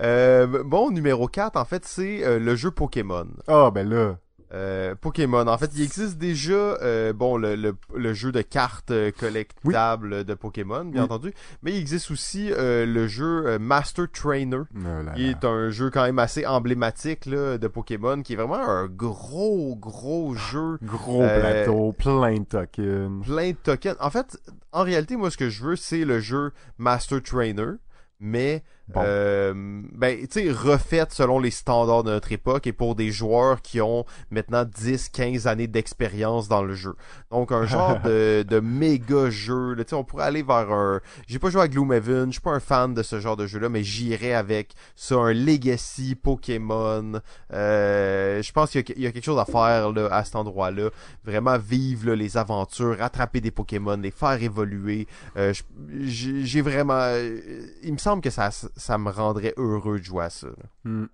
Euh, 0.00 0.62
bon, 0.64 0.90
numéro 0.90 1.26
4, 1.26 1.56
en 1.56 1.64
fait, 1.64 1.84
c'est 1.84 2.24
euh, 2.24 2.38
le 2.38 2.54
jeu 2.54 2.70
Pokémon. 2.70 3.26
Ah 3.48 3.70
ben 3.72 3.88
là. 3.88 4.18
Euh, 4.52 4.94
Pokémon. 4.94 5.46
En 5.48 5.58
fait, 5.58 5.70
il 5.74 5.82
existe 5.82 6.16
déjà 6.18 6.52
euh, 6.54 7.12
bon 7.12 7.36
le, 7.36 7.56
le, 7.56 7.74
le 7.94 8.12
jeu 8.12 8.30
de 8.30 8.42
cartes 8.42 8.90
euh, 8.92 9.10
collectables 9.18 10.24
de 10.24 10.34
Pokémon, 10.34 10.84
bien 10.84 11.00
Oui. 11.02 11.04
entendu, 11.06 11.34
mais 11.62 11.72
il 11.72 11.78
existe 11.78 12.10
aussi 12.10 12.52
euh, 12.52 12.86
le 12.86 13.06
jeu 13.08 13.46
euh, 13.46 13.58
Master 13.58 14.06
Trainer, 14.12 14.58
Oh 14.74 15.02
là 15.04 15.12
qui 15.16 15.24
là. 15.24 15.30
est 15.30 15.44
un 15.44 15.70
jeu 15.70 15.90
quand 15.90 16.02
même 16.04 16.18
assez 16.18 16.46
emblématique 16.46 17.26
là, 17.26 17.58
de 17.58 17.68
Pokémon, 17.68 18.22
qui 18.22 18.34
est 18.34 18.36
vraiment 18.36 18.56
un 18.68 18.86
gros 18.86 19.76
gros 19.76 20.34
jeu, 20.34 20.78
Gros 20.82 21.20
plateau, 21.20 21.92
plein 21.92 22.34
de 22.38 22.44
tokens. 22.44 23.24
plein 23.26 23.50
de 23.50 23.56
tokens. 23.62 23.96
En 24.00 24.10
fait, 24.10 24.38
en 24.72 24.82
réalité, 24.82 25.16
moi, 25.16 25.30
ce 25.30 25.36
que 25.36 25.48
je 25.48 25.64
veux, 25.64 25.76
c'est 25.76 26.04
le 26.04 26.20
jeu 26.20 26.52
Master 26.78 27.22
Trainer, 27.22 27.72
mais 28.20 28.62
Bon. 28.88 29.00
euh, 29.02 29.54
ben, 29.92 30.18
tu 30.28 30.42
sais, 30.42 30.52
refaite 30.52 31.12
selon 31.12 31.38
les 31.38 31.50
standards 31.50 32.04
de 32.04 32.10
notre 32.10 32.32
époque 32.32 32.66
et 32.66 32.72
pour 32.72 32.94
des 32.94 33.10
joueurs 33.10 33.62
qui 33.62 33.80
ont 33.80 34.04
maintenant 34.30 34.64
10, 34.64 35.08
15 35.08 35.46
années 35.46 35.66
d'expérience 35.66 36.48
dans 36.48 36.62
le 36.62 36.74
jeu. 36.74 36.94
Donc, 37.30 37.50
un 37.50 37.64
genre 37.64 37.98
de, 38.04 38.44
de 38.46 38.60
méga 38.60 39.30
jeu, 39.30 39.74
tu 39.78 39.84
sais, 39.88 39.94
on 39.94 40.04
pourrait 40.04 40.24
aller 40.24 40.42
vers 40.42 40.70
un, 40.70 41.00
j'ai 41.26 41.38
pas 41.38 41.48
joué 41.48 41.62
à 41.62 41.68
Gloomhaven, 41.68 42.26
je 42.26 42.32
suis 42.32 42.40
pas 42.40 42.50
un 42.50 42.60
fan 42.60 42.92
de 42.92 43.02
ce 43.02 43.20
genre 43.20 43.36
de 43.36 43.46
jeu-là, 43.46 43.70
mais 43.70 43.82
j'irais 43.82 44.34
avec 44.34 44.74
ça, 44.96 45.14
un 45.16 45.32
Legacy 45.32 46.14
Pokémon, 46.14 47.20
euh, 47.52 48.42
je 48.42 48.52
pense 48.52 48.70
qu'il 48.70 48.84
y, 48.98 49.02
y 49.02 49.06
a 49.06 49.12
quelque 49.12 49.24
chose 49.24 49.38
à 49.38 49.46
faire, 49.46 49.92
là, 49.92 50.08
à 50.10 50.24
cet 50.24 50.36
endroit-là. 50.36 50.90
Vraiment 51.24 51.56
vivre, 51.56 52.08
là, 52.08 52.16
les 52.16 52.36
aventures, 52.36 53.00
attraper 53.00 53.40
des 53.40 53.50
Pokémon, 53.50 53.96
les 53.96 54.10
faire 54.10 54.42
évoluer, 54.42 55.06
euh, 55.36 55.54
j'ai 56.02 56.60
vraiment, 56.60 56.98
euh, 56.98 57.40
il 57.82 57.92
me 57.92 57.98
semble 57.98 58.22
que 58.22 58.30
ça, 58.30 58.50
ça 58.76 58.98
me 58.98 59.10
rendrait 59.10 59.54
heureux 59.56 59.98
de 59.98 60.04
jouer 60.04 60.24
à 60.24 60.30
ça. 60.30 60.48
Hmm. 60.84 61.06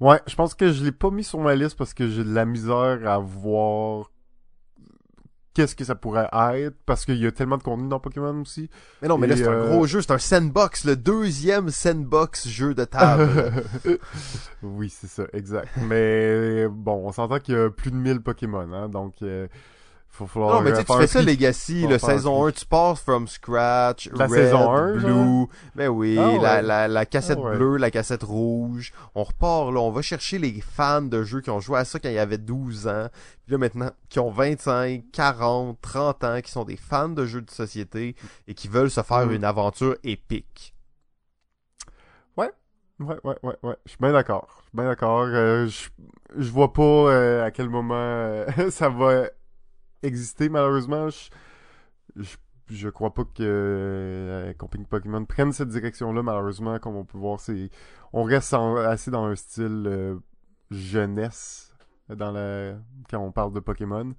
Ouais, 0.00 0.20
je 0.26 0.34
pense 0.34 0.54
que 0.54 0.72
je 0.72 0.84
l'ai 0.84 0.92
pas 0.92 1.10
mis 1.10 1.24
sur 1.24 1.38
ma 1.38 1.54
liste 1.54 1.76
parce 1.76 1.94
que 1.94 2.08
j'ai 2.08 2.24
de 2.24 2.34
la 2.34 2.44
misère 2.44 3.00
à 3.06 3.18
voir 3.18 4.10
qu'est-ce 5.54 5.76
que 5.76 5.84
ça 5.84 5.94
pourrait 5.94 6.28
être, 6.32 6.76
parce 6.86 7.04
qu'il 7.04 7.18
y 7.18 7.26
a 7.26 7.32
tellement 7.32 7.58
de 7.58 7.62
contenu 7.62 7.88
dans 7.88 8.00
Pokémon 8.00 8.40
aussi. 8.40 8.70
Mais 9.00 9.08
non, 9.08 9.18
mais 9.18 9.26
là, 9.26 9.36
c'est 9.36 9.46
un 9.46 9.52
euh, 9.52 9.68
gros 9.68 9.86
jeu, 9.86 10.00
c'est 10.00 10.12
un 10.12 10.18
sandbox, 10.18 10.84
le 10.84 10.96
deuxième 10.96 11.70
sandbox 11.70 12.48
jeu 12.48 12.74
de 12.74 12.84
table. 12.84 13.52
oui, 14.62 14.90
c'est 14.90 15.08
ça, 15.08 15.24
exact. 15.32 15.68
Mais 15.82 16.66
bon, 16.68 17.06
on 17.06 17.12
s'entend 17.12 17.38
qu'il 17.38 17.54
y 17.54 17.58
a 17.58 17.70
plus 17.70 17.90
de 17.90 17.96
1000 17.96 18.20
Pokémon, 18.22 18.72
hein, 18.72 18.88
donc 18.88 19.14
euh, 19.22 19.46
faut 20.14 20.26
falloir 20.26 20.56
non, 20.56 20.60
mais 20.60 20.72
tu 20.78 20.84
fais 20.84 21.06
ça 21.06 21.22
Legacy, 21.22 21.86
faire 21.88 21.98
saison 22.00 22.44
un 22.44 22.48
1, 22.48 22.52
tu 22.52 22.66
pars 22.66 22.98
from 22.98 23.26
scratch, 23.26 24.10
La 24.12 24.26
red, 24.26 24.34
saison 24.34 24.70
1, 24.70 24.96
blue, 24.98 25.46
ben 25.74 25.88
oui, 25.88 26.18
Ah 26.18 26.28
ouais. 26.32 26.38
la, 26.38 26.60
la, 26.62 26.86
la 26.88 27.06
cassette 27.06 27.38
Ah 27.40 27.44
ouais. 27.46 27.56
bleue, 27.56 27.76
la 27.78 27.90
cassette 27.90 28.22
rouge, 28.22 28.92
on 29.14 29.24
repart 29.24 29.72
là, 29.72 29.80
on 29.80 29.90
va 29.90 30.02
chercher 30.02 30.38
les 30.38 30.60
fans 30.60 31.00
de 31.00 31.22
jeux 31.22 31.40
qui 31.40 31.48
ont 31.48 31.60
joué 31.60 31.78
à 31.78 31.84
ça 31.86 31.98
quand 31.98 32.10
il 32.10 32.14
y 32.14 32.18
avait 32.18 32.36
12 32.36 32.88
ans, 32.88 33.08
puis 33.46 33.52
là 33.52 33.58
maintenant, 33.58 33.90
qui 34.10 34.18
ont 34.18 34.30
25, 34.30 35.02
40, 35.12 35.78
30 35.80 36.24
ans, 36.24 36.40
qui 36.42 36.50
sont 36.50 36.64
des 36.64 36.76
fans 36.76 37.08
de 37.08 37.24
jeux 37.24 37.40
de 37.42 37.50
société 37.50 38.14
et 38.46 38.52
qui 38.54 38.68
veulent 38.68 38.90
se 38.90 39.02
faire 39.02 39.26
Mm. 39.26 39.32
une 39.32 39.44
aventure 39.44 39.96
épique. 40.04 40.74
Ouais, 42.36 42.50
ouais, 43.00 43.16
ouais, 43.42 43.56
ouais. 43.62 43.76
Je 43.86 43.90
suis 43.90 43.98
bien 44.00 44.12
d'accord. 44.12 44.46
Je 44.58 44.62
suis 44.68 44.76
bien 44.76 44.84
d'accord. 44.84 45.22
Euh, 45.24 45.66
je, 45.66 45.88
je 46.38 46.50
vois 46.50 46.72
pas 46.72 46.82
euh, 46.82 47.44
à 47.44 47.50
quel 47.50 47.68
moment 47.68 47.94
euh, 47.96 48.46
ça 48.70 48.88
va 48.88 49.24
exister, 50.02 50.48
malheureusement. 50.48 51.08
Je, 52.16 52.36
je, 52.68 52.88
crois 52.88 53.14
pas 53.14 53.24
que 53.24 53.42
euh, 53.42 54.52
Pokémon 54.88 55.24
prenne 55.24 55.52
cette 55.52 55.68
direction-là, 55.68 56.22
malheureusement. 56.22 56.78
Comme 56.78 56.96
on 56.96 57.04
peut 57.04 57.18
voir, 57.18 57.40
c'est 57.40 57.70
on 58.12 58.22
reste 58.24 58.54
assez 58.54 59.10
dans 59.10 59.24
un 59.24 59.34
style 59.34 59.84
euh, 59.86 60.16
jeunesse 60.70 61.72
dans 62.08 62.32
la 62.32 62.74
quand 63.10 63.20
on 63.20 63.32
parle 63.32 63.52
de 63.52 63.60
Pokémon. 63.60 64.14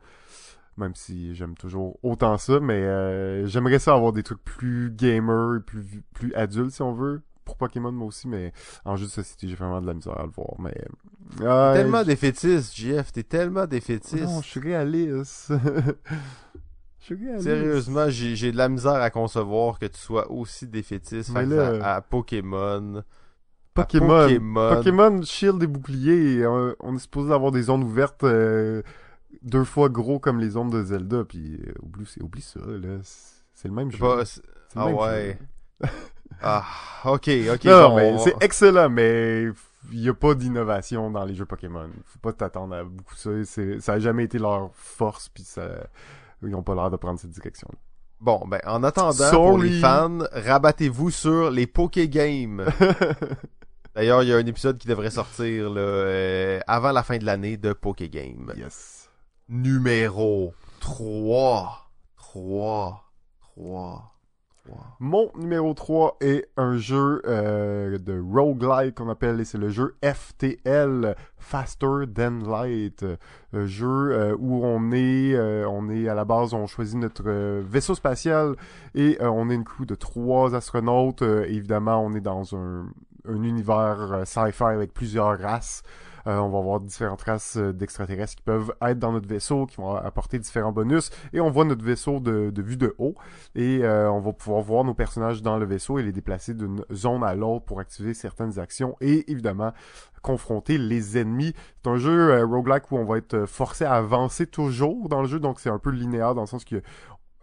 Même 0.78 0.96
si 0.96 1.36
j'aime 1.36 1.56
toujours 1.56 2.00
autant 2.02 2.38
ça, 2.38 2.60
mais 2.60 2.82
euh, 2.82 3.46
j'aimerais 3.46 3.78
ça 3.78 3.94
avoir 3.94 4.12
des 4.12 4.24
trucs 4.24 4.44
plus 4.44 4.92
gamer, 4.92 5.62
plus 5.64 6.04
plus 6.14 6.34
adultes 6.34 6.72
si 6.72 6.82
on 6.82 6.94
veut 6.94 7.22
pour 7.46 7.58
Pokémon 7.58 7.92
moi 7.92 8.08
aussi, 8.08 8.28
mais 8.28 8.54
en 8.86 8.96
jeu 8.96 9.06
de 9.06 9.12
société 9.12 9.48
j'ai 9.48 9.56
vraiment 9.56 9.82
de 9.82 9.88
la 9.88 9.94
misère 9.94 10.18
à 10.20 10.24
le 10.24 10.30
voir. 10.32 10.56
Mais 10.60 10.74
euh, 11.42 11.74
tellement 11.74 12.02
je- 12.02 12.06
défaitiste, 12.08 12.76
JF, 12.76 13.12
t'es 13.12 13.24
tellement 13.24 13.66
défaitiste. 13.66 14.24
non, 14.24 14.42
je 14.42 14.48
suis 14.48 14.60
réaliste. 14.60 15.54
je 17.00 17.06
suis 17.06 17.16
réaliste. 17.16 17.44
Sérieusement, 17.44 18.10
j'ai 18.10 18.36
j'ai 18.36 18.52
de 18.52 18.58
la 18.58 18.70
misère 18.70 18.94
à 19.02 19.10
concevoir 19.10 19.80
que 19.80 19.86
tu 19.88 20.00
sois 20.00 20.32
aussi 20.32 20.68
défaitiste 20.68 21.30
Mais 21.32 21.42
face 21.42 21.50
là- 21.50 21.86
à, 21.86 21.96
à 21.96 22.02
Pokémon. 22.02 23.04
Pokémon. 23.74 24.08
Pokémon. 24.08 24.76
Pokémon 24.76 25.22
Shield 25.24 25.64
et 25.64 25.68
bouclier, 25.68 26.46
on 26.80 26.96
est 26.96 27.00
supposé 27.00 27.34
avoir 27.34 27.52
des 27.52 27.64
zones 27.64 27.84
ouvertes 27.84 28.24
euh, 28.24 28.84
deux 29.42 29.64
fois 29.64 29.90
gros 29.90 30.20
comme 30.20 30.40
les 30.40 30.52
zones 30.52 30.70
de 30.70 30.84
Zelda, 30.84 31.24
puis 31.26 31.60
euh, 31.68 31.74
oublie, 32.24 32.42
ça, 32.42 32.60
là. 32.60 33.00
C'est 33.04 33.68
le 33.68 33.74
même 33.74 33.92
C'est 33.92 33.98
jeu. 33.98 34.04
pas- 34.06 34.24
ah 34.76 34.86
même 34.86 34.96
ouais. 34.96 35.40
Ah, 36.42 36.66
ok, 37.06 37.30
ok. 37.54 37.66
non, 37.66 37.90
bon, 37.90 37.96
mais 37.96 38.12
on- 38.14 38.18
c'est 38.20 38.36
excellent, 38.42 38.90
mais 38.90 39.44
il 39.92 40.00
n'y 40.02 40.10
a 40.10 40.14
pas 40.14 40.34
d'innovation 40.34 41.10
dans 41.12 41.26
les 41.26 41.36
jeux 41.36 41.46
Pokémon. 41.46 41.90
Faut 42.06 42.20
pas 42.20 42.34
t'attendre 42.34 42.76
à 42.76 42.84
beaucoup 42.84 43.16
ça. 43.16 43.30
C'est- 43.46 43.80
Ça 43.80 43.94
a 43.94 44.00
jamais 44.00 44.24
été 44.24 44.40
leur 44.40 44.72
force, 44.74 45.30
puis 45.30 45.44
ça... 45.44 45.68
ils 46.42 46.50
n'ont 46.50 46.64
pas 46.64 46.76
l'air 46.76 46.90
de 46.92 46.98
prendre 46.98 47.20
cette 47.20 47.32
direction-là. 47.32 47.78
Bon, 48.20 48.42
ben, 48.48 48.60
en 48.66 48.84
attendant, 48.84 49.30
pour 49.32 49.58
les 49.58 49.80
fans, 49.82 50.20
rabattez-vous 50.32 51.10
sur 51.12 51.52
les 51.52 51.68
Poké 51.68 52.08
Games. 52.08 52.64
D'ailleurs, 53.96 54.24
il 54.24 54.30
y 54.30 54.34
a 54.34 54.38
un 54.38 54.46
épisode 54.46 54.78
qui 54.78 54.88
devrait 54.88 55.12
sortir 55.12 55.70
là, 55.70 55.82
euh, 55.82 56.60
avant 56.66 56.92
la 56.92 57.04
fin 57.04 57.18
de 57.18 57.26
l'année 57.26 57.58
de 57.58 57.74
Poké 57.74 58.10
Game. 58.10 58.52
yes. 58.58 59.10
Numéro 59.50 60.54
3. 60.80 61.90
3. 62.18 63.12
3. 63.56 64.13
3. 64.66 64.98
Mon 65.00 65.32
numéro 65.36 65.74
3 65.74 66.18
est 66.22 66.48
un 66.58 66.78
jeu 66.78 67.22
euh, 67.26 67.98
de 67.98 68.20
roguelike 68.20 68.96
qu'on 68.96 69.10
appelle, 69.10 69.40
et 69.40 69.46
c'est 69.46 69.58
le 69.58 69.70
jeu 69.70 69.96
FTL, 70.04 71.16
Faster 71.38 72.06
Than 72.14 72.40
Light. 72.50 73.06
Un 73.54 73.66
jeu 73.66 74.12
euh, 74.12 74.36
où 74.38 74.64
on 74.66 74.92
est, 74.92 75.34
euh, 75.34 75.68
on 75.70 75.90
est 75.90 76.08
à 76.08 76.16
la 76.16 76.26
base, 76.26 76.54
on 76.54 76.68
choisit 76.68 76.98
notre 76.98 77.24
euh, 77.28 77.62
vaisseau 77.66 77.96
spatial 77.96 78.56
et 78.96 79.18
euh, 79.22 79.30
on 79.30 79.50
est 79.50 79.56
une 79.56 79.64
crew 79.64 79.86
de 79.86 79.96
trois 79.96 80.56
astronautes. 80.56 81.22
Euh, 81.22 81.46
évidemment, 81.46 82.04
on 82.04 82.14
est 82.14 82.22
dans 82.22 82.56
un, 82.56 82.88
un 83.28 83.44
univers 83.44 84.12
euh, 84.12 84.26
sci-fi 84.26 84.64
avec 84.64 84.94
plusieurs 84.94 85.40
races. 85.40 85.84
Euh, 86.28 86.38
on 86.38 86.50
va 86.50 86.60
avoir 86.60 86.80
différentes 86.80 87.22
races 87.22 87.58
euh, 87.58 87.74
d'extraterrestres 87.74 88.36
qui 88.36 88.42
peuvent 88.44 88.74
être 88.82 89.00
dans 89.00 89.12
notre 89.12 89.28
vaisseau, 89.28 89.66
qui 89.66 89.78
vont 89.78 89.96
apporter 89.96 90.40
différents 90.40 90.72
bonus. 90.72 91.10
Et 91.34 91.42
on 91.42 91.50
voit 91.50 91.66
notre 91.66 91.84
vaisseau 91.84 92.20
de, 92.20 92.52
vue 92.62 92.78
de 92.78 92.96
haut. 92.98 93.16
Et 93.56 93.84
euh, 93.84 94.10
on 94.12 94.20
va 94.20 94.34
pouvoir 94.34 94.62
voir 94.62 94.84
nos 94.84 94.94
personnages 94.94 95.42
dans 95.42 95.58
le 95.58 95.66
vaisseau 95.66 96.00
et 96.00 96.04
les 96.04 96.12
déplacer 96.12 96.54
d'une 96.54 96.84
zone 96.94 97.24
à 97.24 97.36
l'autre 97.36 97.66
pour 97.66 97.80
activer 97.80 98.14
certaines 98.14 98.60
actions. 98.60 98.96
Et 99.02 99.30
évidemment, 99.32 99.74
confronter 100.22 100.78
les 100.78 101.18
ennemis. 101.18 101.54
C'est 101.84 101.90
un 101.90 101.98
jeu 101.98 102.44
roguelike 102.46 102.92
où 102.92 102.98
on 102.98 103.06
va 103.06 103.18
être 103.18 103.46
forcé 103.46 103.84
à 103.84 103.94
avancer 103.94 104.48
toujours 104.48 105.10
dans 105.10 105.22
le 105.22 105.28
jeu. 105.28 105.40
Donc 105.40 105.60
c'est 105.60 105.70
un 105.70 105.80
peu 105.80 105.90
linéaire 105.90 106.36
dans 106.36 106.42
le 106.42 106.48
sens 106.48 106.64
que 106.64 106.82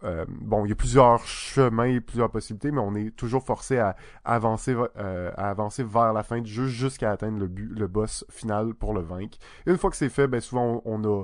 euh, 0.03 0.25
bon, 0.27 0.65
il 0.65 0.69
y 0.69 0.71
a 0.71 0.75
plusieurs 0.75 1.23
chemins 1.25 1.85
et 1.85 2.01
plusieurs 2.01 2.31
possibilités, 2.31 2.71
mais 2.71 2.81
on 2.81 2.95
est 2.95 3.15
toujours 3.15 3.43
forcé 3.43 3.77
à 3.77 3.95
avancer, 4.25 4.75
euh, 4.97 5.31
à 5.35 5.49
avancer 5.49 5.83
vers 5.83 6.13
la 6.13 6.23
fin 6.23 6.41
du 6.41 6.51
jeu 6.51 6.67
jusqu'à 6.67 7.11
atteindre 7.11 7.39
le 7.39 7.47
but, 7.47 7.69
le 7.77 7.87
boss 7.87 8.25
final 8.29 8.73
pour 8.73 8.93
le 8.93 9.01
vaincre. 9.01 9.37
Une 9.65 9.77
fois 9.77 9.89
que 9.89 9.95
c'est 9.95 10.09
fait, 10.09 10.27
ben 10.27 10.41
souvent 10.41 10.81
on 10.85 11.03
a 11.03 11.23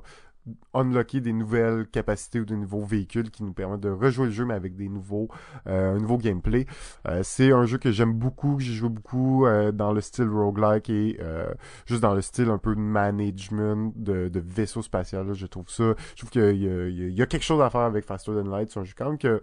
unlocké 0.74 1.22
des 1.22 1.34
nouvelles 1.34 1.88
capacités 1.88 2.40
ou 2.40 2.46
des 2.46 2.56
nouveaux 2.56 2.84
véhicules 2.86 3.30
qui 3.32 3.44
nous 3.44 3.54
permettent 3.54 3.82
de 3.82 3.90
rejouer 3.90 4.26
le 4.28 4.32
jeu 4.32 4.46
mais 4.46 4.54
avec 4.54 4.76
des 4.76 4.90
nouveaux 4.90 5.28
euh, 5.68 5.96
un 5.96 6.00
nouveau 6.00 6.18
gameplay. 6.18 6.66
Euh, 7.08 7.22
c'est 7.24 7.52
un 7.52 7.66
jeu 7.66 7.78
que 7.78 7.92
j'aime 7.92 8.14
beaucoup, 8.14 8.58
que 8.58 8.64
j'ai 8.64 8.74
joué 8.74 8.90
beaucoup 8.90 9.46
euh, 9.46 9.72
dans 9.72 9.92
le 9.94 10.02
style 10.02 10.30
roguelike 10.30 10.90
et 10.90 11.18
euh, 11.22 11.48
juste 11.86 12.02
dans 12.02 12.14
le 12.14 12.22
style 12.22 12.50
un 12.50 12.58
peu 12.58 12.76
de 12.76 12.80
management 12.82 13.94
de, 13.96 14.30
vaisseau 14.40 14.82
spatial. 14.82 15.34
je 15.34 15.46
trouve 15.48 15.70
ça. 15.70 15.94
Je 16.16 16.18
trouve 16.18 16.30
qu'il 16.30 16.42
y, 16.42 16.70
a- 16.70 16.88
il 16.88 17.14
y 17.14 17.22
a- 17.22 17.26
quelque 17.26 17.44
chose 17.44 17.62
à 17.62 17.70
faire 17.70 17.82
avec 17.82 18.06
Faster 18.06 18.32
Than 18.32 18.50
Light. 18.50 18.70
C'est 18.72 18.80
un 18.80 18.84
jeu 18.84 18.94
quand 18.98 19.10
même 19.10 19.18
que, 19.18 19.42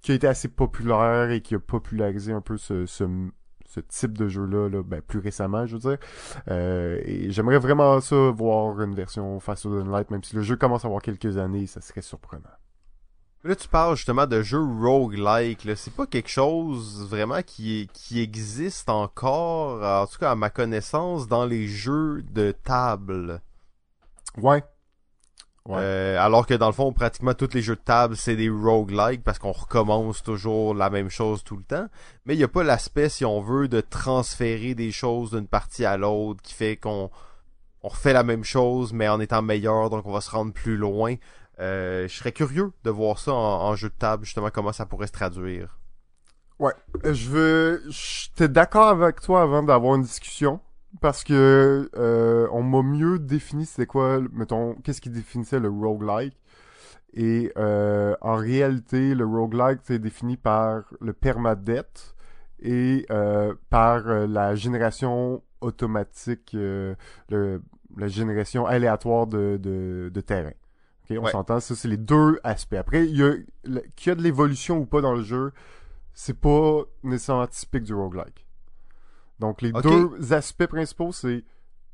qui 0.00 0.12
a 0.12 0.14
été 0.14 0.26
assez 0.26 0.48
populaire 0.48 1.30
et 1.30 1.40
qui 1.42 1.54
a 1.54 1.58
popularisé 1.60 2.32
un 2.32 2.40
peu 2.40 2.56
ce, 2.56 2.86
ce 3.72 3.78
type 3.80 4.18
de 4.18 4.28
jeu-là, 4.28 4.68
là, 4.68 4.82
ben, 4.82 5.00
plus 5.00 5.20
récemment, 5.20 5.64
je 5.64 5.74
veux 5.76 5.78
dire. 5.90 5.98
Euh, 6.48 7.00
et 7.04 7.30
j'aimerais 7.30 7.58
vraiment 7.58 8.00
ça, 8.00 8.16
voir 8.30 8.80
une 8.80 8.94
version 8.96 9.38
Faster 9.38 9.68
Than 9.68 9.84
Light, 9.90 10.10
même 10.10 10.24
si 10.24 10.34
le 10.34 10.42
jeu 10.42 10.56
commence 10.56 10.84
à 10.84 10.88
avoir 10.88 11.00
quelques 11.02 11.36
années, 11.38 11.66
ça 11.66 11.80
serait 11.80 12.02
surprenant. 12.02 12.42
Là, 13.44 13.54
tu 13.54 13.68
parles 13.68 13.96
justement 13.96 14.26
de 14.26 14.42
jeux 14.42 14.60
roguelike. 14.62 15.64
là. 15.64 15.76
C'est 15.76 15.94
pas 15.94 16.06
quelque 16.06 16.28
chose 16.28 17.06
vraiment 17.08 17.42
qui, 17.42 17.80
est- 17.82 17.92
qui 17.92 18.20
existe 18.20 18.90
encore, 18.90 19.82
en 19.82 20.06
tout 20.06 20.18
cas 20.18 20.32
à 20.32 20.34
ma 20.34 20.50
connaissance, 20.50 21.28
dans 21.28 21.46
les 21.46 21.66
jeux 21.66 22.22
de 22.32 22.52
table? 22.52 23.40
Ouais. 24.36 24.62
Ouais. 25.66 25.76
Euh, 25.78 26.18
alors 26.18 26.46
que 26.46 26.54
dans 26.54 26.66
le 26.66 26.72
fond, 26.72 26.92
pratiquement 26.92 27.34
tous 27.34 27.52
les 27.54 27.60
jeux 27.62 27.76
de 27.76 27.80
table, 27.80 28.16
c'est 28.16 28.34
des 28.34 28.48
roguelike 28.48 29.22
parce 29.22 29.38
qu'on 29.38 29.52
recommence 29.52 30.22
toujours 30.22 30.74
la 30.74 30.88
même 30.90 31.10
chose 31.10 31.44
tout 31.44 31.56
le 31.56 31.62
temps. 31.62 31.86
Mais 32.24 32.34
il 32.34 32.38
n'y 32.38 32.44
a 32.44 32.48
pas 32.48 32.64
l'aspect, 32.64 33.08
si 33.10 33.24
on 33.24 33.40
veut, 33.40 33.68
de 33.68 33.80
transférer 33.80 34.74
des 34.74 34.90
choses 34.90 35.32
d'une 35.32 35.46
partie 35.46 35.84
à 35.84 35.96
l'autre 35.96 36.40
qui 36.42 36.54
fait 36.54 36.76
qu'on 36.76 37.10
on 37.82 37.88
refait 37.88 38.12
la 38.12 38.22
même 38.22 38.44
chose 38.44 38.92
mais 38.92 39.08
en 39.08 39.20
étant 39.20 39.42
meilleur, 39.42 39.90
donc 39.90 40.04
on 40.06 40.12
va 40.12 40.20
se 40.20 40.30
rendre 40.30 40.52
plus 40.52 40.76
loin. 40.76 41.14
Euh, 41.60 42.08
je 42.08 42.14
serais 42.16 42.32
curieux 42.32 42.72
de 42.84 42.90
voir 42.90 43.18
ça 43.18 43.32
en, 43.34 43.36
en 43.68 43.74
jeu 43.76 43.90
de 43.90 43.94
table, 43.94 44.24
justement, 44.24 44.48
comment 44.50 44.72
ça 44.72 44.86
pourrait 44.86 45.08
se 45.08 45.12
traduire. 45.12 45.78
Ouais, 46.58 46.72
Euh, 47.04 47.14
je 47.14 47.28
veux. 47.28 47.82
J'étais 47.88 48.48
d'accord 48.48 48.88
avec 48.88 49.20
toi 49.20 49.42
avant 49.42 49.62
d'avoir 49.62 49.94
une 49.96 50.02
discussion 50.02 50.60
parce 51.00 51.24
que 51.24 51.88
euh, 51.96 52.48
on 52.52 52.62
m'a 52.62 52.82
mieux 52.82 53.18
défini 53.18 53.66
c'était 53.66 53.86
quoi, 53.86 54.20
mettons, 54.32 54.74
qu'est-ce 54.82 55.00
qui 55.00 55.10
définissait 55.10 55.60
le 55.60 55.68
roguelike. 55.68 56.36
Et 57.14 57.52
euh, 57.58 58.14
en 58.20 58.36
réalité, 58.36 59.14
le 59.14 59.24
roguelike 59.26 59.80
c'est 59.84 59.98
défini 59.98 60.36
par 60.36 60.84
le 61.00 61.12
permadeath 61.12 62.14
et 62.60 63.06
euh, 63.10 63.54
par 63.70 64.06
euh, 64.08 64.26
la 64.26 64.54
génération 64.54 65.42
automatique, 65.60 66.52
euh, 66.54 66.94
le, 67.30 67.62
la 67.96 68.08
génération 68.08 68.66
aléatoire 68.66 69.26
de, 69.26 69.58
de, 69.60 70.10
de 70.12 70.20
terrain. 70.20 70.52
Ok, 71.10 71.16
on 71.18 71.24
Ouais. 71.24 71.30
s'entend, 71.32 71.60
ça 71.60 71.74
c'est 71.74 71.88
les 71.88 71.96
deux 71.96 72.38
aspects. 72.44 72.74
Après, 72.74 73.06
il 73.06 73.16
y 73.16 73.22
a 73.24 73.32
qu'il 73.96 74.10
y 74.10 74.12
a 74.12 74.14
de 74.14 74.22
l'évolution 74.22 74.78
ou 74.78 74.86
pas 74.86 75.00
dans 75.00 75.14
le 75.14 75.22
jeu, 75.22 75.52
c'est 76.14 76.38
pas 76.38 76.82
nécessairement 77.02 77.46
typique 77.48 77.82
du 77.84 77.94
roguelike. 77.94 78.46
Donc 79.40 79.62
les 79.62 79.72
deux 79.72 80.32
aspects 80.32 80.66
principaux, 80.66 81.12
c'est 81.12 81.44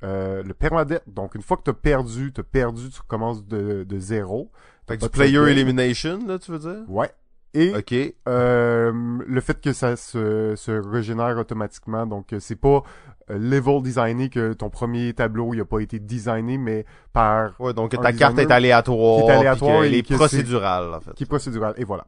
euh, 0.03 0.43
le 0.43 0.53
permadeath. 0.53 1.05
Donc 1.07 1.35
une 1.35 1.43
fois 1.43 1.57
que 1.57 1.63
t'as 1.63 1.73
perdu, 1.73 2.33
t'as 2.33 2.43
perdu, 2.43 2.91
tu 2.91 3.01
recommences 3.01 3.47
de, 3.47 3.85
de 3.85 3.99
zéro. 3.99 4.51
Fait 4.87 4.99
que 4.99 5.05
du 5.05 5.09
player 5.09 5.51
elimination, 5.51 6.19
là, 6.27 6.39
tu 6.39 6.53
veux 6.53 6.59
dire? 6.59 6.85
Ouais. 6.89 7.11
Et 7.55 8.15
euh, 8.29 8.93
le 9.27 9.41
fait 9.41 9.59
que 9.61 9.73
ça 9.73 9.97
se, 9.97 10.55
se 10.57 10.73
régénère 10.73 11.39
automatiquement, 11.39 12.07
donc 12.07 12.35
euh, 12.35 12.39
c'est 12.39 12.57
pas 12.57 12.83
euh, 13.31 13.39
level 13.39 13.81
designé 13.83 14.29
que 14.29 14.53
ton 14.53 14.69
premier 14.69 15.15
tableau 15.15 15.55
il 15.55 15.61
a 15.63 15.65
pas 15.65 15.81
été 15.81 15.99
designé, 15.99 16.59
mais 16.59 16.85
par 17.15 17.59
Ouais, 17.59 17.73
donc 17.73 17.99
ta 17.99 18.13
carte 18.13 18.39
est 18.39 18.51
aléatoire, 18.51 19.25
qui 19.25 19.31
est 19.31 19.35
aléatoire 19.35 19.85
et 19.85 20.03
procédurale, 20.03 20.95
en 20.95 21.01
fait. 21.01 21.15
qui 21.15 21.23
est 21.23 21.27
procédural. 21.27 21.73
Et 21.79 21.85
voilà. 21.85 22.07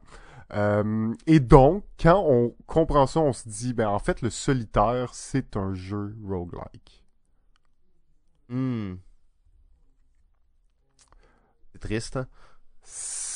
Euh, 0.51 1.13
et 1.27 1.39
donc, 1.39 1.83
quand 1.99 2.23
on 2.27 2.55
comprend 2.65 3.05
ça, 3.05 3.19
on 3.19 3.33
se 3.33 3.47
dit, 3.47 3.73
ben 3.73 3.87
en 3.87 3.99
fait, 3.99 4.21
le 4.21 4.29
solitaire, 4.29 5.13
c'est 5.13 5.55
un 5.55 5.73
jeu 5.73 6.15
roguelike. 6.25 7.03
Hmm. 8.49 8.95
C'est 11.71 11.79
triste, 11.79 12.17
hein? 12.17 12.27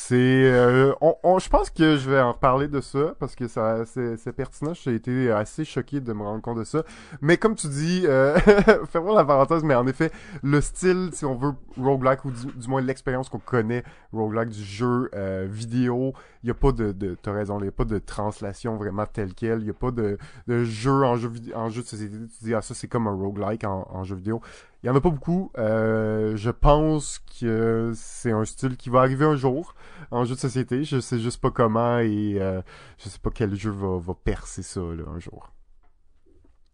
C'est, 0.06 0.16
euh, 0.18 0.92
on, 1.00 1.16
on- 1.22 1.38
je 1.38 1.48
pense 1.48 1.70
que 1.70 1.96
je 1.96 2.10
vais 2.10 2.20
en 2.20 2.32
reparler 2.32 2.68
de 2.68 2.82
ça 2.82 3.14
parce 3.18 3.34
que 3.34 3.48
ça, 3.48 3.86
c'est, 3.86 4.32
pertinent. 4.32 4.74
J'ai 4.74 4.94
été 4.96 5.30
assez 5.30 5.64
choqué 5.64 5.98
de 6.02 6.12
me 6.12 6.22
rendre 6.22 6.42
compte 6.42 6.58
de 6.58 6.64
ça. 6.64 6.82
Mais 7.22 7.38
comme 7.38 7.54
tu 7.54 7.68
dis, 7.68 8.02
euh, 8.04 8.38
fais-moi 8.90 9.14
la 9.14 9.24
parenthèse, 9.24 9.64
mais 9.64 9.74
en 9.74 9.86
effet, 9.86 10.12
le 10.42 10.60
style, 10.60 11.08
si 11.14 11.24
on 11.24 11.34
veut 11.36 11.52
roguelike 11.80 12.22
ou 12.26 12.32
du, 12.32 12.68
moins 12.68 12.82
l'expérience 12.82 13.30
qu'on 13.30 13.38
connaît 13.38 13.82
roguelike 14.12 14.50
du 14.50 14.62
jeu 14.62 15.08
euh, 15.14 15.46
vidéo, 15.50 16.12
il 16.42 16.48
y 16.48 16.50
a 16.50 16.54
pas 16.54 16.72
de, 16.72 16.92
de 16.92 17.16
t'as 17.22 17.32
raison, 17.32 17.58
il 17.60 17.64
y 17.64 17.68
a 17.68 17.72
pas 17.72 17.86
de 17.86 17.96
translation 17.98 18.76
vraiment 18.76 19.06
telle 19.06 19.32
quelle. 19.32 19.60
Il 19.60 19.68
y 19.68 19.70
a 19.70 19.74
pas 19.74 19.90
de, 19.90 20.18
de 20.48 20.64
jeu 20.64 21.02
en 21.04 21.16
jeu 21.16 21.32
en 21.54 21.70
jeu 21.70 21.80
de 21.80 21.86
société. 21.86 22.14
Tu 22.38 22.44
dis 22.44 22.54
ah 22.54 22.60
ça 22.60 22.74
c'est 22.74 22.88
comme 22.88 23.06
un 23.06 23.14
roguelike 23.14 23.64
en, 23.64 23.88
en 23.90 24.04
jeu 24.04 24.16
vidéo. 24.16 24.42
Il 24.84 24.88
y 24.88 24.90
en 24.90 24.96
a 24.96 25.00
pas 25.00 25.08
beaucoup. 25.08 25.50
Euh, 25.56 26.36
je 26.36 26.50
pense 26.50 27.18
que 27.40 27.92
c'est 27.94 28.32
un 28.32 28.44
style 28.44 28.76
qui 28.76 28.90
va 28.90 29.00
arriver 29.00 29.24
un 29.24 29.34
jour 29.34 29.74
en 30.10 30.26
jeu 30.26 30.34
de 30.34 30.40
société. 30.40 30.84
Je 30.84 31.00
sais 31.00 31.18
juste 31.18 31.40
pas 31.40 31.50
comment 31.50 32.00
et 32.00 32.36
euh, 32.38 32.60
je 32.98 33.08
sais 33.08 33.18
pas 33.18 33.30
quel 33.34 33.54
jeu 33.54 33.70
va, 33.70 33.98
va 33.98 34.12
percer 34.12 34.62
ça 34.62 34.80
là, 34.80 35.04
un 35.08 35.18
jour. 35.18 35.54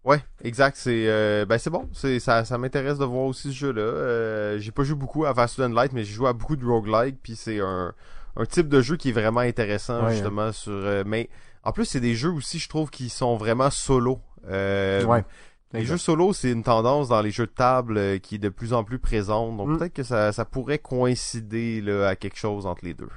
Ouais, 0.03 0.21
exact. 0.43 0.77
C'est 0.77 1.05
euh, 1.07 1.47
ben 1.47 1.57
c'est 1.59 1.71
bon. 1.71 1.89
C'est 1.93 2.19
ça, 2.19 2.45
ça 2.45 2.59
m'intéresse 2.59 2.99
de 2.99 3.05
voir 3.05 3.27
aussi 3.27 3.53
ce 3.53 3.57
jeu-là. 3.57 3.81
Euh, 3.83 4.59
j'ai 4.59 4.73
pas 4.73 4.83
joué 4.83 4.97
beaucoup 4.97 5.25
à 5.25 5.33
and 5.61 5.69
Light, 5.69 5.93
mais 5.93 6.03
j'ai 6.03 6.15
joué 6.15 6.29
à 6.31 6.33
beaucoup 6.33 6.57
de 6.57 6.67
roguelike. 6.67 7.19
Puis 7.23 7.37
c'est 7.37 7.61
un, 7.61 7.95
un 8.35 8.45
type 8.45 8.69
de 8.69 8.81
jeu 8.81 8.97
qui 8.97 9.11
est 9.11 9.13
vraiment 9.13 9.39
intéressant 9.39 10.07
Ouais, 10.07 10.15
justement 10.15 10.51
sur. 10.51 10.73
euh, 10.73 11.05
mais 11.07 11.31
en 11.63 11.71
plus 11.71 11.85
c'est 11.85 12.01
des 12.01 12.17
jeux 12.17 12.33
aussi, 12.33 12.59
je 12.59 12.69
trouve, 12.69 12.91
qui 12.91 13.09
sont 13.09 13.37
vraiment 13.37 13.71
solo. 13.71 14.19
Ouais. 14.49 15.25
Les 15.73 15.85
jeux 15.85 15.99
solo, 15.99 16.33
c'est 16.33 16.51
une 16.51 16.65
tendance 16.65 17.09
dans 17.09 17.21
les 17.21 17.31
jeux 17.31 17.47
de 17.47 17.53
table 17.53 17.97
euh, 17.97 18.19
qui 18.19 18.35
est 18.37 18.39
de 18.39 18.49
plus 18.49 18.73
en 18.73 18.83
plus 18.83 18.99
présente. 18.99 19.57
Donc 19.57 19.69
Mm. 19.69 19.79
peut-être 19.79 19.93
que 19.95 20.03
ça, 20.03 20.33
ça 20.33 20.45
pourrait 20.45 20.79
coïncider 20.79 21.81
là, 21.81 22.09
à 22.09 22.17
quelque 22.17 22.37
chose 22.39 22.67
entre 22.67 22.85
les 22.85 22.95
deux. 22.95 23.09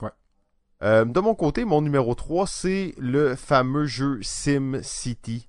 Ouais. 0.00 0.10
Euh, 0.84 1.04
de 1.04 1.20
mon 1.20 1.34
côté, 1.34 1.64
mon 1.64 1.80
numéro 1.82 2.14
3, 2.14 2.46
c'est 2.46 2.94
le 2.98 3.34
fameux 3.34 3.86
jeu 3.86 4.20
Sim 4.22 4.78
City. 4.82 5.48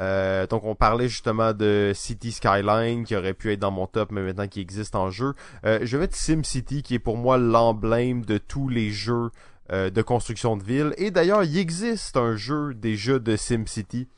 Euh, 0.00 0.46
donc 0.48 0.64
on 0.64 0.74
parlait 0.74 1.08
justement 1.08 1.52
de 1.52 1.92
City 1.94 2.32
Skyline 2.32 3.04
qui 3.04 3.14
aurait 3.14 3.32
pu 3.32 3.52
être 3.52 3.60
dans 3.60 3.70
mon 3.70 3.86
top 3.86 4.10
mais 4.10 4.22
maintenant 4.22 4.48
qui 4.48 4.60
existe 4.60 4.96
en 4.96 5.08
jeu. 5.10 5.34
Euh, 5.64 5.78
je 5.82 5.96
vais 5.96 6.02
mettre 6.02 6.16
Sim 6.16 6.42
City 6.42 6.82
qui 6.82 6.94
est 6.94 6.98
pour 6.98 7.16
moi 7.16 7.38
l'emblème 7.38 8.24
de 8.24 8.38
tous 8.38 8.68
les 8.68 8.90
jeux 8.90 9.30
euh, 9.72 9.90
de 9.90 10.02
construction 10.02 10.56
de 10.56 10.64
ville. 10.64 10.94
Et 10.98 11.10
d'ailleurs, 11.12 11.44
il 11.44 11.56
existe 11.56 12.16
un 12.16 12.34
jeu 12.36 12.74
déjà 12.74 13.18
de 13.20 13.36
Sim 13.36 13.66
City 13.66 14.08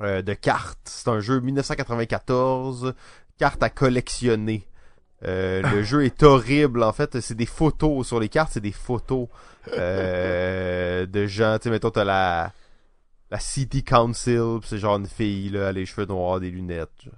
euh, 0.00 0.22
de 0.22 0.34
cartes. 0.34 0.78
C'est 0.84 1.08
un 1.08 1.20
jeu 1.20 1.40
1994, 1.40 2.94
cartes 3.38 3.62
à 3.62 3.70
collectionner. 3.70 4.66
Euh, 5.24 5.62
le 5.72 5.82
jeu 5.84 6.04
est 6.04 6.22
horrible 6.22 6.82
en 6.82 6.92
fait, 6.92 7.20
c'est 7.20 7.34
des 7.34 7.46
photos 7.46 8.06
sur 8.06 8.20
les 8.20 8.28
cartes, 8.28 8.52
c'est 8.52 8.60
des 8.60 8.72
photos 8.72 9.26
euh, 9.76 11.06
de 11.06 11.26
gens, 11.26 11.58
tu 11.58 11.64
sais 11.64 11.70
mettons 11.70 11.90
t'as 11.90 12.04
la 12.04 12.52
la 13.30 13.38
City 13.40 13.82
Council, 13.82 14.60
c'est 14.64 14.78
genre 14.78 14.96
une 14.96 15.06
fille 15.06 15.50
là, 15.50 15.60
elle 15.60 15.66
a 15.66 15.72
les 15.72 15.86
cheveux 15.86 16.06
noirs, 16.06 16.40
des 16.40 16.50
lunettes. 16.50 16.90
genre. 17.04 17.14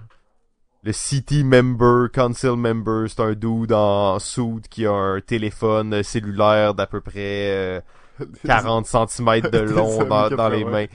Le 0.82 0.92
City 0.92 1.44
Member, 1.44 2.08
Council 2.10 2.56
Member, 2.56 3.06
c'est 3.08 3.20
un 3.20 3.34
dude 3.34 3.72
en 3.72 4.18
suit 4.18 4.62
qui 4.70 4.86
a 4.86 4.92
un 4.92 5.20
téléphone 5.20 6.02
cellulaire 6.02 6.72
d'à 6.72 6.86
peu 6.86 7.02
près 7.02 7.50
euh, 7.50 7.80
40 8.46 8.86
cm 8.86 9.40
de 9.50 9.58
long 9.58 10.04
dans, 10.04 10.30
dans 10.30 10.48
les 10.48 10.64
80. 10.64 10.70
mains. 10.70 10.86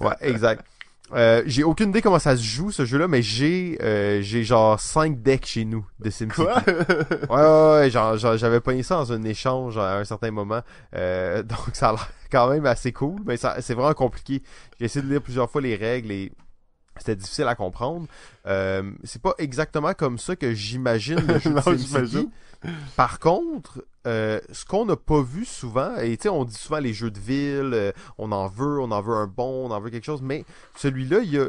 Ouais, 0.00 0.14
exact. 0.20 0.64
Euh, 1.14 1.42
j'ai 1.46 1.62
aucune 1.62 1.90
idée 1.90 2.02
comment 2.02 2.18
ça 2.18 2.36
se 2.36 2.42
joue 2.42 2.70
ce 2.70 2.84
jeu-là, 2.84 3.06
mais 3.08 3.22
j'ai 3.22 3.78
euh, 3.82 4.20
j'ai 4.22 4.42
genre 4.44 4.80
5 4.80 5.22
decks 5.22 5.46
chez 5.46 5.64
nous 5.64 5.86
de 6.00 6.10
SimCity. 6.10 6.42
Quoi? 6.42 6.62
Ouais, 6.66 7.42
ouais, 7.42 7.72
ouais, 7.80 7.90
genre, 7.90 8.16
genre, 8.16 8.36
j'avais 8.36 8.60
pogné 8.60 8.82
ça 8.82 8.96
dans 8.96 9.12
un 9.12 9.22
échange 9.22 9.78
à 9.78 9.98
un 9.98 10.04
certain 10.04 10.30
moment. 10.30 10.60
Euh, 10.94 11.42
donc 11.44 11.58
ça 11.72 11.90
a 11.90 11.92
l'air 11.92 12.08
quand 12.32 12.48
même 12.50 12.66
assez 12.66 12.92
cool, 12.92 13.20
mais 13.24 13.36
ça 13.36 13.56
c'est 13.60 13.74
vraiment 13.74 13.94
compliqué. 13.94 14.42
J'ai 14.78 14.86
essayé 14.86 15.04
de 15.04 15.10
lire 15.10 15.22
plusieurs 15.22 15.48
fois 15.50 15.60
les 15.60 15.76
règles 15.76 16.10
et 16.10 16.32
c'était 16.96 17.16
difficile 17.16 17.46
à 17.48 17.54
comprendre. 17.54 18.06
C'est 19.04 19.22
pas 19.22 19.34
exactement 19.38 19.94
comme 19.94 20.18
ça 20.18 20.36
que 20.36 20.52
j'imagine 20.52 21.20
le 21.26 21.38
jeu 21.38 21.50
de 21.50 21.54
Non, 21.54 21.62
SimCity. 21.62 21.86
j'imagine. 21.86 22.30
Par 22.96 23.18
contre, 23.20 23.84
euh, 24.06 24.40
ce 24.52 24.64
qu'on 24.64 24.84
n'a 24.84 24.96
pas 24.96 25.22
vu 25.22 25.44
souvent, 25.44 25.96
et 25.96 26.16
tu 26.16 26.24
sais, 26.24 26.28
on 26.28 26.44
dit 26.44 26.54
souvent 26.54 26.78
les 26.78 26.92
jeux 26.92 27.10
de 27.10 27.20
ville, 27.20 27.70
euh, 27.72 27.92
on 28.18 28.32
en 28.32 28.48
veut, 28.48 28.80
on 28.80 28.90
en 28.90 29.00
veut 29.00 29.14
un 29.14 29.26
bon, 29.26 29.66
on 29.66 29.70
en 29.70 29.80
veut 29.80 29.90
quelque 29.90 30.04
chose, 30.04 30.22
mais 30.22 30.44
celui-là, 30.76 31.20
il 31.20 31.30
y 31.32 31.38
a, 31.38 31.46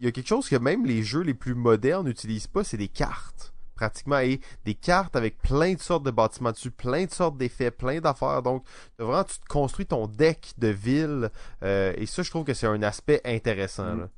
il 0.00 0.06
y 0.06 0.08
a 0.08 0.12
quelque 0.12 0.28
chose 0.28 0.48
que 0.48 0.56
même 0.56 0.86
les 0.86 1.02
jeux 1.02 1.22
les 1.22 1.34
plus 1.34 1.54
modernes 1.54 2.06
n'utilisent 2.06 2.46
pas, 2.46 2.64
c'est 2.64 2.76
des 2.76 2.88
cartes 2.88 3.52
pratiquement 3.74 4.18
et 4.18 4.40
des 4.64 4.74
cartes 4.74 5.16
avec 5.16 5.38
plein 5.38 5.74
de 5.74 5.80
sortes 5.80 6.04
de 6.04 6.12
bâtiments 6.12 6.52
dessus, 6.52 6.70
plein 6.70 7.04
de 7.04 7.10
sortes 7.10 7.36
d'effets, 7.36 7.72
plein 7.72 8.00
d'affaires. 8.00 8.42
Donc, 8.42 8.64
vraiment, 8.96 9.24
tu 9.24 9.40
te 9.40 9.46
construis 9.46 9.86
ton 9.86 10.06
deck 10.06 10.52
de 10.58 10.68
ville 10.68 11.30
euh, 11.64 11.92
et 11.96 12.06
ça, 12.06 12.22
je 12.22 12.30
trouve 12.30 12.44
que 12.44 12.54
c'est 12.54 12.68
un 12.68 12.82
aspect 12.82 13.20
intéressant. 13.24 13.94
Mm. 13.94 14.00
là. 14.00 14.08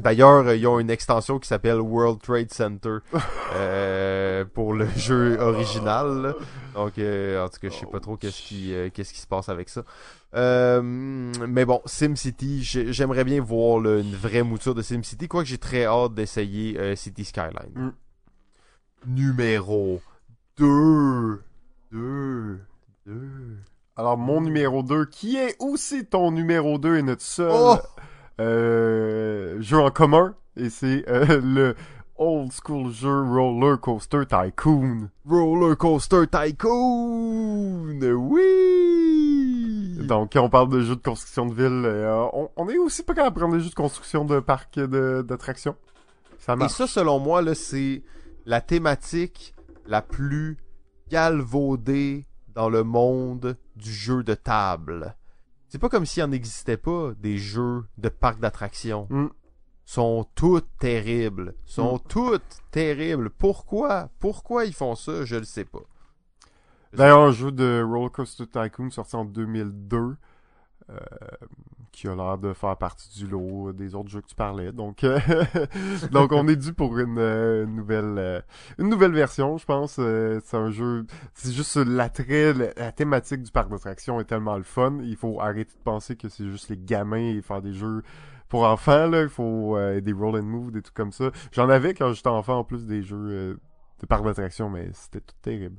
D'ailleurs, 0.00 0.46
euh, 0.46 0.56
ils 0.56 0.66
ont 0.66 0.78
une 0.80 0.90
extension 0.90 1.38
qui 1.38 1.46
s'appelle 1.48 1.80
World 1.80 2.20
Trade 2.20 2.52
Center 2.52 2.98
euh, 3.54 4.44
pour 4.54 4.72
le 4.74 4.86
jeu 4.96 5.38
original. 5.40 6.22
là. 6.22 6.34
Donc, 6.74 6.98
euh, 6.98 7.44
en 7.44 7.48
tout 7.48 7.58
cas, 7.60 7.68
je 7.68 7.74
sais 7.74 7.86
pas 7.86 8.00
trop 8.00 8.16
qu'est-ce 8.16 8.40
qui, 8.42 8.74
euh, 8.74 8.88
qu'est-ce 8.92 9.12
qui 9.12 9.20
se 9.20 9.26
passe 9.26 9.48
avec 9.48 9.68
ça. 9.68 9.82
Mais 10.32 11.64
bon, 11.64 11.80
SimCity, 11.86 12.62
j'ai- 12.62 12.92
j'aimerais 12.92 13.24
bien 13.24 13.40
voir 13.42 13.80
là, 13.80 13.98
une 14.00 14.14
vraie 14.14 14.42
mouture 14.42 14.74
de 14.74 14.82
SimCity, 14.82 15.28
quoique 15.28 15.48
j'ai 15.48 15.58
très 15.58 15.84
hâte 15.84 16.14
d'essayer 16.14 16.96
City 16.96 17.24
Skyline. 17.24 17.72
Mm. 17.74 17.90
Numéro 19.06 20.00
2. 20.58 21.42
2. 21.92 22.60
2. 23.06 23.56
Alors, 23.96 24.16
mon 24.16 24.40
numéro 24.40 24.82
2, 24.82 25.06
qui 25.06 25.36
est 25.36 25.56
aussi 25.58 26.06
ton 26.06 26.30
numéro 26.30 26.78
2 26.78 26.96
et 26.98 27.02
notre 27.02 27.22
seul 27.22 27.50
Oh! 27.52 27.76
Euh, 28.40 29.60
jeu 29.60 29.78
en 29.78 29.90
commun, 29.90 30.34
et 30.56 30.70
c'est 30.70 31.04
euh, 31.08 31.40
le 31.44 31.74
old 32.16 32.50
school 32.52 32.90
jeu 32.92 33.22
Roller 33.22 33.78
Coaster 33.80 34.22
Tycoon. 34.26 35.10
Roller 35.28 35.76
Coaster 35.76 36.26
Tycoon! 36.26 38.00
Oui! 38.02 39.98
Donc, 40.06 40.32
quand 40.32 40.42
on 40.42 40.48
parle 40.50 40.68
de 40.70 40.80
jeux 40.80 40.96
de 40.96 41.02
construction 41.02 41.46
de 41.46 41.54
ville, 41.54 41.84
euh, 41.84 42.26
on, 42.32 42.50
on 42.56 42.68
est 42.68 42.78
aussi 42.78 43.02
pas 43.02 43.14
capable 43.14 43.36
de 43.36 43.40
prendre 43.40 43.56
des 43.56 43.62
jeux 43.62 43.70
de 43.70 43.74
construction 43.74 44.24
de 44.24 44.40
parcs 44.40 44.78
d'attractions. 44.80 45.76
Ça 46.38 46.54
Et 46.54 46.56
marche. 46.56 46.72
ça, 46.72 46.86
selon 46.86 47.18
moi, 47.20 47.42
là, 47.42 47.54
c'est 47.54 48.02
la 48.46 48.60
thématique 48.60 49.54
la 49.86 50.02
plus 50.02 50.56
galvaudée 51.10 52.26
dans 52.54 52.68
le 52.68 52.82
monde 52.82 53.56
du 53.76 53.92
jeu 53.92 54.22
de 54.22 54.34
table. 54.34 55.14
C'est 55.70 55.78
pas 55.78 55.88
comme 55.88 56.04
s'il 56.04 56.22
en 56.24 56.32
existait 56.32 56.76
pas 56.76 57.12
des 57.18 57.38
jeux 57.38 57.84
de 57.96 58.08
parcs 58.10 58.40
d'attractions. 58.40 59.06
Mm. 59.08 59.28
Sont 59.86 60.26
toutes 60.34 60.68
terribles. 60.78 61.54
Sont 61.64 61.96
Mm. 61.96 62.08
toutes 62.08 62.58
terribles. 62.72 63.30
Pourquoi? 63.30 64.10
Pourquoi 64.18 64.64
ils 64.66 64.74
font 64.74 64.94
ça? 64.96 65.24
Je 65.24 65.36
le 65.36 65.44
sais 65.44 65.64
pas. 65.64 65.80
D'ailleurs, 66.92 67.20
un 67.20 67.30
jeu 67.32 67.52
de 67.52 67.82
Roller 67.88 68.10
Coaster 68.10 68.46
Tycoon 68.48 68.90
sorti 68.90 69.14
en 69.14 69.24
2002, 69.24 69.96
euh, 69.96 70.16
qui 71.92 72.08
a 72.08 72.14
l'air 72.14 72.38
de 72.38 72.52
faire 72.52 72.76
partie 72.76 73.18
du 73.18 73.26
lot 73.26 73.72
des 73.72 73.94
autres 73.94 74.08
jeux 74.08 74.20
que 74.20 74.26
tu 74.26 74.34
parlais. 74.34 74.72
Donc, 74.72 75.04
euh, 75.04 75.18
donc 76.12 76.32
on 76.32 76.46
est 76.48 76.56
dû 76.56 76.72
pour 76.72 76.98
une, 76.98 77.18
euh, 77.18 77.64
une 77.64 77.76
nouvelle, 77.76 78.14
euh, 78.18 78.40
une 78.78 78.88
nouvelle 78.88 79.12
version, 79.12 79.58
je 79.58 79.64
pense. 79.64 79.96
Euh, 79.98 80.40
c'est 80.44 80.56
un 80.56 80.70
jeu, 80.70 81.06
c'est 81.34 81.52
juste 81.52 81.76
l'attrait, 81.76 82.54
la, 82.54 82.92
thématique 82.92 83.42
du 83.42 83.50
parc 83.50 83.70
d'attractions 83.70 84.20
est 84.20 84.24
tellement 84.24 84.56
le 84.56 84.62
fun. 84.62 84.98
Il 85.02 85.16
faut 85.16 85.40
arrêter 85.40 85.72
de 85.76 85.82
penser 85.82 86.16
que 86.16 86.28
c'est 86.28 86.46
juste 86.46 86.68
les 86.68 86.78
gamins 86.78 87.34
et 87.36 87.42
faire 87.42 87.62
des 87.62 87.72
jeux 87.72 88.02
pour 88.48 88.64
enfants 88.64 89.06
là. 89.06 89.22
Il 89.22 89.28
faut 89.28 89.76
des 90.00 90.12
roll 90.12 90.36
and 90.36 90.44
move, 90.44 90.70
des 90.70 90.82
trucs 90.82 90.96
comme 90.96 91.12
ça. 91.12 91.30
J'en 91.52 91.68
avais 91.68 91.94
quand 91.94 92.12
j'étais 92.12 92.28
enfant 92.28 92.58
en 92.58 92.64
plus 92.64 92.86
des 92.86 93.02
jeux 93.02 93.58
de 94.00 94.06
parc 94.06 94.24
d'attractions, 94.24 94.70
mais 94.70 94.90
c'était 94.92 95.20
tout 95.20 95.36
terrible. 95.42 95.76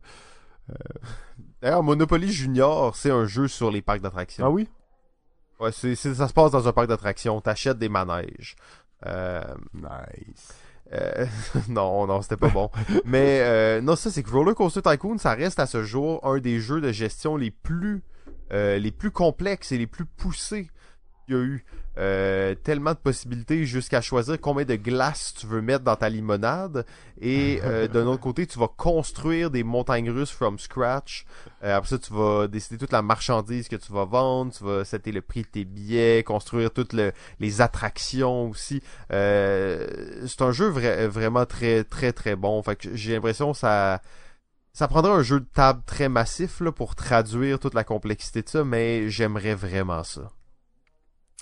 D'ailleurs, 1.61 1.83
Monopoly 1.83 2.31
Junior, 2.31 2.95
c'est 2.95 3.11
un 3.11 3.25
jeu 3.25 3.47
sur 3.47 3.71
les 3.71 3.81
parcs 3.81 4.01
d'attractions. 4.01 4.45
Ah 4.45 4.49
oui? 4.49 4.69
Ouais, 5.61 5.71
c'est, 5.71 5.95
ça 5.95 6.27
se 6.27 6.33
passe 6.33 6.51
dans 6.51 6.67
un 6.67 6.73
parc 6.73 6.87
d'attractions. 6.87 7.39
T'achètes 7.39 7.77
des 7.77 7.89
manèges. 7.89 8.55
Euh, 9.05 9.43
Nice. 9.73 10.53
Euh, 10.93 11.25
non, 11.69 12.07
non, 12.07 12.21
c'était 12.21 12.37
pas 12.37 12.49
bon. 12.49 12.69
Mais 13.05 13.41
euh, 13.41 13.79
non, 13.81 13.95
ça 13.95 14.09
c'est 14.09 14.23
que 14.23 14.31
Roller 14.31 14.55
Coaster 14.55 14.81
Tycoon, 14.81 15.17
ça 15.17 15.33
reste 15.33 15.59
à 15.59 15.67
ce 15.67 15.83
jour 15.83 16.25
un 16.25 16.39
des 16.39 16.59
jeux 16.59 16.81
de 16.81 16.91
gestion 16.91 17.37
les 17.37 17.51
plus 17.51 18.03
euh, 18.51 18.77
les 18.79 18.91
plus 18.91 19.11
complexes 19.11 19.71
et 19.71 19.77
les 19.77 19.87
plus 19.87 20.05
poussés 20.05 20.69
qu'il 21.25 21.35
y 21.35 21.39
a 21.39 21.41
eu. 21.41 21.65
Euh, 21.97 22.55
tellement 22.55 22.91
de 22.91 22.97
possibilités 22.97 23.65
jusqu'à 23.65 23.99
choisir 23.99 24.39
combien 24.39 24.63
de 24.63 24.75
glace 24.75 25.33
tu 25.37 25.45
veux 25.45 25.61
mettre 25.61 25.83
dans 25.83 25.97
ta 25.97 26.07
limonade. 26.07 26.85
Et 27.19 27.59
euh, 27.65 27.87
d'un 27.89 28.07
autre 28.07 28.21
côté, 28.21 28.47
tu 28.47 28.59
vas 28.59 28.69
construire 28.69 29.51
des 29.51 29.63
montagnes 29.63 30.09
russes 30.09 30.31
from 30.31 30.57
scratch. 30.57 31.25
Euh, 31.63 31.75
après 31.75 31.89
ça, 31.89 31.97
tu 31.99 32.13
vas 32.13 32.47
décider 32.47 32.77
toute 32.77 32.93
la 32.93 33.01
marchandise 33.01 33.67
que 33.67 33.75
tu 33.75 33.91
vas 33.91 34.05
vendre. 34.05 34.53
Tu 34.53 34.63
vas 34.63 34.85
setter 34.85 35.11
le 35.11 35.21
prix 35.21 35.41
de 35.41 35.47
tes 35.47 35.65
billets, 35.65 36.23
construire 36.23 36.71
toutes 36.71 36.95
les 37.39 37.61
attractions 37.61 38.49
aussi. 38.49 38.81
c'est 39.09 40.41
un 40.41 40.51
jeu 40.51 40.69
vraiment 41.07 41.45
très 41.45 41.83
très 41.83 42.13
très 42.13 42.35
bon. 42.35 42.63
Fait 42.63 42.77
que 42.77 42.95
j'ai 42.95 43.13
l'impression 43.13 43.51
que 43.51 43.57
ça 43.57 44.01
ça 44.73 44.87
prendrait 44.87 45.11
un 45.11 45.21
jeu 45.21 45.41
de 45.41 45.45
table 45.53 45.81
très 45.85 46.07
massif 46.07 46.61
là, 46.61 46.71
pour 46.71 46.95
traduire 46.95 47.59
toute 47.59 47.73
la 47.73 47.83
complexité 47.83 48.41
de 48.41 48.49
ça, 48.49 48.63
mais 48.63 49.09
j'aimerais 49.09 49.55
vraiment 49.55 50.03
ça. 50.03 50.31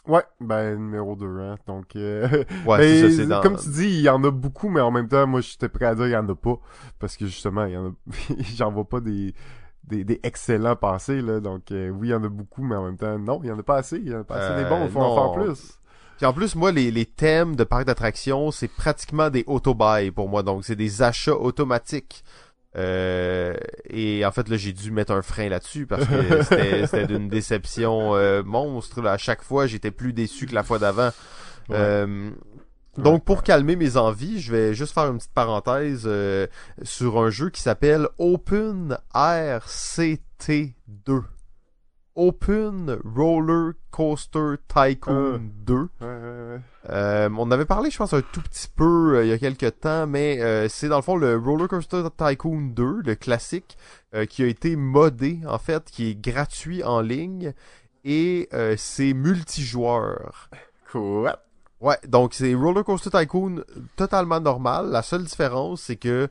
Ouais, 0.10 0.23
ben 0.41 0.76
numéro 0.76 1.15
2, 1.15 1.26
hein. 1.40 1.56
Donc 1.68 1.95
euh... 1.95 2.27
ouais, 2.65 2.77
ben, 2.80 3.11
ça, 3.11 3.26
dans... 3.26 3.41
comme 3.41 3.57
tu 3.57 3.69
dis, 3.69 3.86
il 3.86 4.02
y 4.02 4.10
en 4.10 4.23
a 4.23 4.31
beaucoup, 4.31 4.68
mais 4.68 4.81
en 4.81 4.90
même 4.90 5.07
temps, 5.07 5.27
moi 5.27 5.41
j'étais 5.41 5.69
prêt 5.69 5.86
à 5.86 5.94
dire 5.94 6.07
il 6.07 6.11
y 6.11 6.18
en 6.18 6.27
a 6.27 6.36
pas. 6.36 6.60
Parce 6.98 7.15
que 7.15 7.27
justement, 7.27 7.65
il 7.65 7.73
y 7.73 7.77
en 7.77 7.90
a 7.90 7.91
j'en 8.56 8.72
vois 8.72 8.90
pas 8.90 9.02
des, 9.02 9.36
des, 9.84 10.03
des 10.03 10.19
excellents 10.23 10.76
passés, 10.76 11.22
là. 11.22 11.40
Donc 11.40 11.72
euh, 11.72 11.90
oui, 11.90 12.07
il 12.07 12.11
y 12.11 12.15
en 12.15 12.23
a 12.23 12.30
beaucoup, 12.30 12.64
mais 12.64 12.76
en 12.76 12.86
même 12.86 12.98
temps, 12.98 13.19
non, 13.19 13.40
il 13.44 13.49
y 13.49 13.52
en 13.52 13.60
a 13.60 13.64
pas 13.64 13.77
assez. 13.77 13.98
Il 13.98 14.10
y 14.10 14.15
en 14.15 14.22
a 14.22 14.23
pas 14.23 14.38
assez 14.38 14.64
des 14.64 14.68
bons, 14.68 14.84
il 14.84 14.90
faut 14.90 14.99
en 14.99 15.34
faire 15.34 15.45
plus. 15.45 15.80
Puis 16.18 16.26
en 16.26 16.34
plus, 16.34 16.56
moi, 16.56 16.72
les, 16.73 16.91
les 16.91 17.06
thèmes 17.06 17.56
de 17.56 17.64
parc 17.64 17.86
d'attractions, 17.86 18.52
c'est 18.52 18.68
pratiquement 18.68 19.30
des 19.30 19.45
auto-buy 19.48 20.11
pour 20.11 20.27
moi. 20.27 20.44
Donc, 20.44 20.65
c'est 20.65 20.76
des 20.76 21.02
achats 21.02 21.36
automatiques. 21.36 22.26
Euh, 22.76 23.56
et 23.90 24.26
en 24.26 24.32
fait, 24.32 24.48
là, 24.48 24.58
j'ai 24.58 24.74
dû 24.74 24.91
mettre 24.91 25.12
un 25.12 25.22
frein 25.22 25.50
là-dessus 25.50 25.88
parce 25.88 26.06
que 26.06 26.44
c'était 26.84 27.08
d'une 27.08 27.30
déception 27.30 28.16
euh, 28.16 28.44
monstre. 28.44 29.06
À 29.06 29.18
chaque 29.18 29.41
fois, 29.41 29.68
j'étais 29.68 29.91
plus 29.91 30.14
déçu 30.14 30.46
que 30.46 30.56
la 30.56 30.64
fois 30.64 30.80
d'avant. 30.80 31.10
Euh, 31.72 32.32
donc, 32.98 33.24
pour 33.24 33.44
calmer 33.44 33.76
mes 33.76 33.98
envies, 33.98 34.40
je 34.40 34.52
vais 34.52 34.74
juste 34.74 34.94
faire 34.94 35.08
une 35.08 35.18
petite 35.18 35.34
parenthèse 35.34 36.10
sur 36.84 37.20
un 37.20 37.30
jeu 37.30 37.50
qui 37.50 37.62
s'appelle 37.62 38.08
Open 38.18 38.98
RCT 39.14 40.76
2. 40.88 41.22
Open 42.16 42.98
Roller 43.16 43.74
Coaster 43.91 44.56
Tycoon 44.68 45.52
2. 45.66 45.90
Euh, 46.90 47.30
on 47.38 47.52
avait 47.52 47.65
parlé, 47.65 47.91
je 47.91 47.98
pense, 47.98 48.14
un 48.14 48.22
tout 48.22 48.41
petit 48.41 48.68
peu 48.76 49.18
euh, 49.18 49.26
il 49.26 49.30
y 49.30 49.34
a 49.34 49.38
quelques 49.38 49.80
temps, 49.81 50.07
mais 50.07 50.41
euh, 50.41 50.68
c'est 50.69 50.88
dans 50.88 50.95
le 50.95 51.02
fond 51.02 51.15
le 51.15 51.38
Roller 51.38 51.68
Coaster 51.68 52.03
Tycoon 52.18 52.72
2, 52.73 53.02
le 53.06 53.15
classique, 53.15 53.77
qui 54.27 54.41
a 54.41 54.48
été 54.48 54.76
modé, 54.76 55.40
en 55.48 55.60
fait, 55.60 55.91
qui 55.91 56.10
est 56.10 56.15
gratuit 56.19 56.84
en 56.84 56.99
ligne, 56.99 57.53
et 58.03 58.49
c'est 58.76 59.14
multijoueur. 59.14 60.49
Cool. 60.91 61.31
Ouais, 61.80 61.98
donc 62.07 62.34
c'est 62.34 62.56
Roller 62.56 62.84
Coaster 62.84 63.11
Tycoon 63.11 63.64
totalement 63.95 64.40
normal. 64.40 64.90
La 64.90 65.03
seule 65.03 65.23
différence, 65.23 65.84
c'est 65.84 65.95
que 65.95 66.27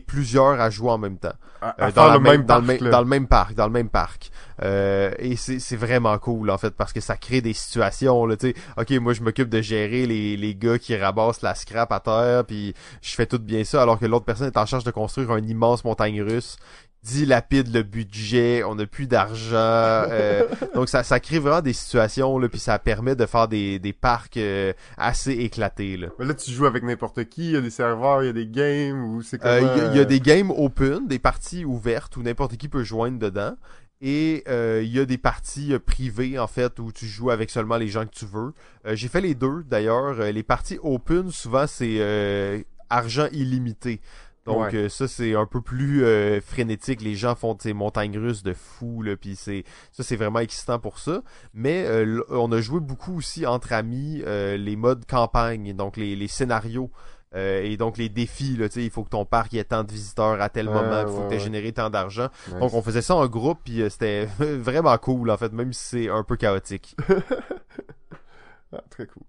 plusieurs 0.00 0.60
à 0.60 0.70
jouer 0.70 0.90
en 0.90 0.98
même 0.98 1.18
temps. 1.18 1.34
dans, 1.78 2.12
le 2.12 2.20
même, 2.20 2.44
dans, 2.44 2.58
le 2.58 2.64
même, 3.04 3.26
parc, 3.26 3.54
dans 3.54 3.66
le 3.66 3.72
même 3.72 3.88
parc. 3.88 4.30
Euh, 4.62 5.12
et 5.18 5.36
c'est 5.36 5.76
vraiment 5.76 6.16
cool 6.18 6.50
en 6.50 6.58
fait 6.58 6.70
parce 6.76 6.92
que 6.92 7.00
ça 7.00 7.16
crée 7.16 7.40
des 7.40 7.54
situations 7.54 8.24
là, 8.24 8.36
tu. 8.36 8.54
OK, 8.76 8.90
moi 8.92 9.12
je 9.12 9.22
m'occupe 9.22 9.48
de 9.48 9.60
gérer 9.60 10.06
les, 10.06 10.36
les 10.36 10.54
gars 10.54 10.78
qui 10.78 10.96
rabassent 10.96 11.42
la 11.42 11.56
scrap 11.56 11.90
à 11.90 11.98
terre 11.98 12.44
puis 12.44 12.72
je 13.02 13.14
fais 13.14 13.26
tout 13.26 13.40
bien 13.40 13.64
ça 13.64 13.82
alors 13.82 13.98
que 13.98 14.06
l'autre 14.06 14.24
personne 14.24 14.46
est 14.46 14.56
en 14.56 14.66
charge 14.66 14.84
de 14.84 14.92
construire 14.92 15.34
une 15.36 15.48
immense 15.48 15.82
montagne 15.84 16.22
russe 16.22 16.56
dilapide 17.04 17.72
le 17.72 17.82
budget, 17.82 18.64
on 18.64 18.74
n'a 18.76 18.86
plus 18.86 19.06
d'argent. 19.06 19.54
Euh, 19.56 20.48
donc 20.74 20.88
ça, 20.88 21.02
ça 21.02 21.20
crée 21.20 21.38
vraiment 21.38 21.60
des 21.60 21.74
situations, 21.74 22.38
là, 22.38 22.48
puis 22.48 22.58
ça 22.58 22.78
permet 22.78 23.14
de 23.14 23.26
faire 23.26 23.46
des, 23.46 23.78
des 23.78 23.92
parcs 23.92 24.38
euh, 24.38 24.72
assez 24.96 25.32
éclatés. 25.32 25.98
Là. 25.98 26.08
là, 26.18 26.34
tu 26.34 26.50
joues 26.50 26.66
avec 26.66 26.82
n'importe 26.82 27.24
qui, 27.24 27.48
il 27.48 27.52
y 27.52 27.56
a 27.56 27.60
des 27.60 27.70
serveurs, 27.70 28.22
il 28.22 28.26
y 28.26 28.30
a 28.30 28.32
des 28.32 28.46
games, 28.46 29.04
ou 29.04 29.22
c'est 29.22 29.44
euh, 29.44 29.60
comment... 29.60 29.92
Il 29.92 29.98
y, 29.98 30.00
a 30.00 30.04
des 30.06 30.20
games 30.20 30.50
open, 30.50 31.06
des 31.06 31.18
parties 31.18 31.64
ouvertes 31.64 32.16
où 32.16 32.22
n'importe 32.22 32.56
qui 32.56 32.68
peut 32.68 32.84
joindre 32.84 33.18
dedans. 33.18 33.54
Et 34.00 34.44
il 34.82 34.92
y 34.92 34.98
a 34.98 35.06
des 35.06 35.16
parties 35.16 35.78
privées, 35.78 36.38
en 36.38 36.46
fait, 36.46 36.78
où 36.78 36.92
tu 36.92 37.06
joues 37.06 37.30
avec 37.30 37.48
seulement 37.48 37.76
les 37.76 37.88
gens 37.88 38.04
que 38.04 38.12
tu 38.12 38.26
veux. 38.26 38.52
J'ai 38.84 39.08
fait 39.08 39.22
les 39.22 39.34
deux, 39.34 39.62
d'ailleurs. 39.66 40.14
les 40.14 40.42
parties 40.42 40.78
open, 40.82 41.30
souvent, 41.30 41.66
c'est 41.66 42.64
argent 42.90 43.28
illimité. 43.32 44.00
Donc 44.44 44.74
euh, 44.74 44.88
ça 44.88 45.08
c'est 45.08 45.34
un 45.34 45.46
peu 45.46 45.62
plus 45.62 46.04
euh, 46.04 46.40
frénétique, 46.40 47.00
les 47.00 47.14
gens 47.14 47.34
font 47.34 47.56
ces 47.58 47.72
montagnes 47.72 48.18
russes 48.18 48.42
de 48.42 48.52
fou 48.52 49.02
là, 49.02 49.16
puis 49.16 49.36
c'est 49.36 49.64
ça 49.90 50.02
c'est 50.02 50.16
vraiment 50.16 50.40
excitant 50.40 50.78
pour 50.78 50.98
ça. 50.98 51.22
Mais 51.54 51.84
euh, 51.86 52.22
on 52.28 52.52
a 52.52 52.60
joué 52.60 52.80
beaucoup 52.80 53.16
aussi 53.16 53.46
entre 53.46 53.72
amis 53.72 54.22
les 54.24 54.76
modes 54.76 55.06
campagne, 55.06 55.72
donc 55.72 55.96
les, 55.96 56.14
les 56.16 56.28
scénarios. 56.28 56.90
et 57.34 57.76
donc 57.76 57.96
les 57.96 58.08
défis, 58.08 58.56
là, 58.56 58.66
il 58.76 58.90
faut 58.90 59.02
que 59.02 59.10
ton 59.10 59.24
parc 59.24 59.54
ait 59.54 59.64
tant 59.64 59.82
de 59.82 59.90
visiteurs 59.90 60.40
à 60.40 60.48
tel 60.48 60.66
moment, 60.66 61.02
il 61.02 61.08
faut 61.08 61.22
que 61.22 61.28
tu 61.30 61.34
aies 61.34 61.40
généré 61.40 61.72
tant 61.72 61.90
d'argent. 61.90 62.28
Donc 62.60 62.74
on 62.74 62.82
faisait 62.82 63.02
ça 63.02 63.16
en 63.16 63.26
groupe, 63.26 63.60
puis 63.64 63.82
c'était 63.88 64.26
vraiment 64.38 64.96
cool 64.98 65.30
en 65.30 65.36
fait, 65.36 65.52
même 65.52 65.72
si 65.72 65.84
c'est 65.84 66.08
un 66.10 66.22
peu 66.22 66.36
chaotique. 66.36 66.96
ah, 68.72 68.82
très 68.90 69.06
cool. 69.06 69.22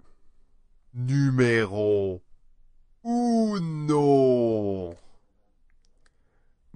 Numéro 0.93 2.21
Uno. 3.03 4.95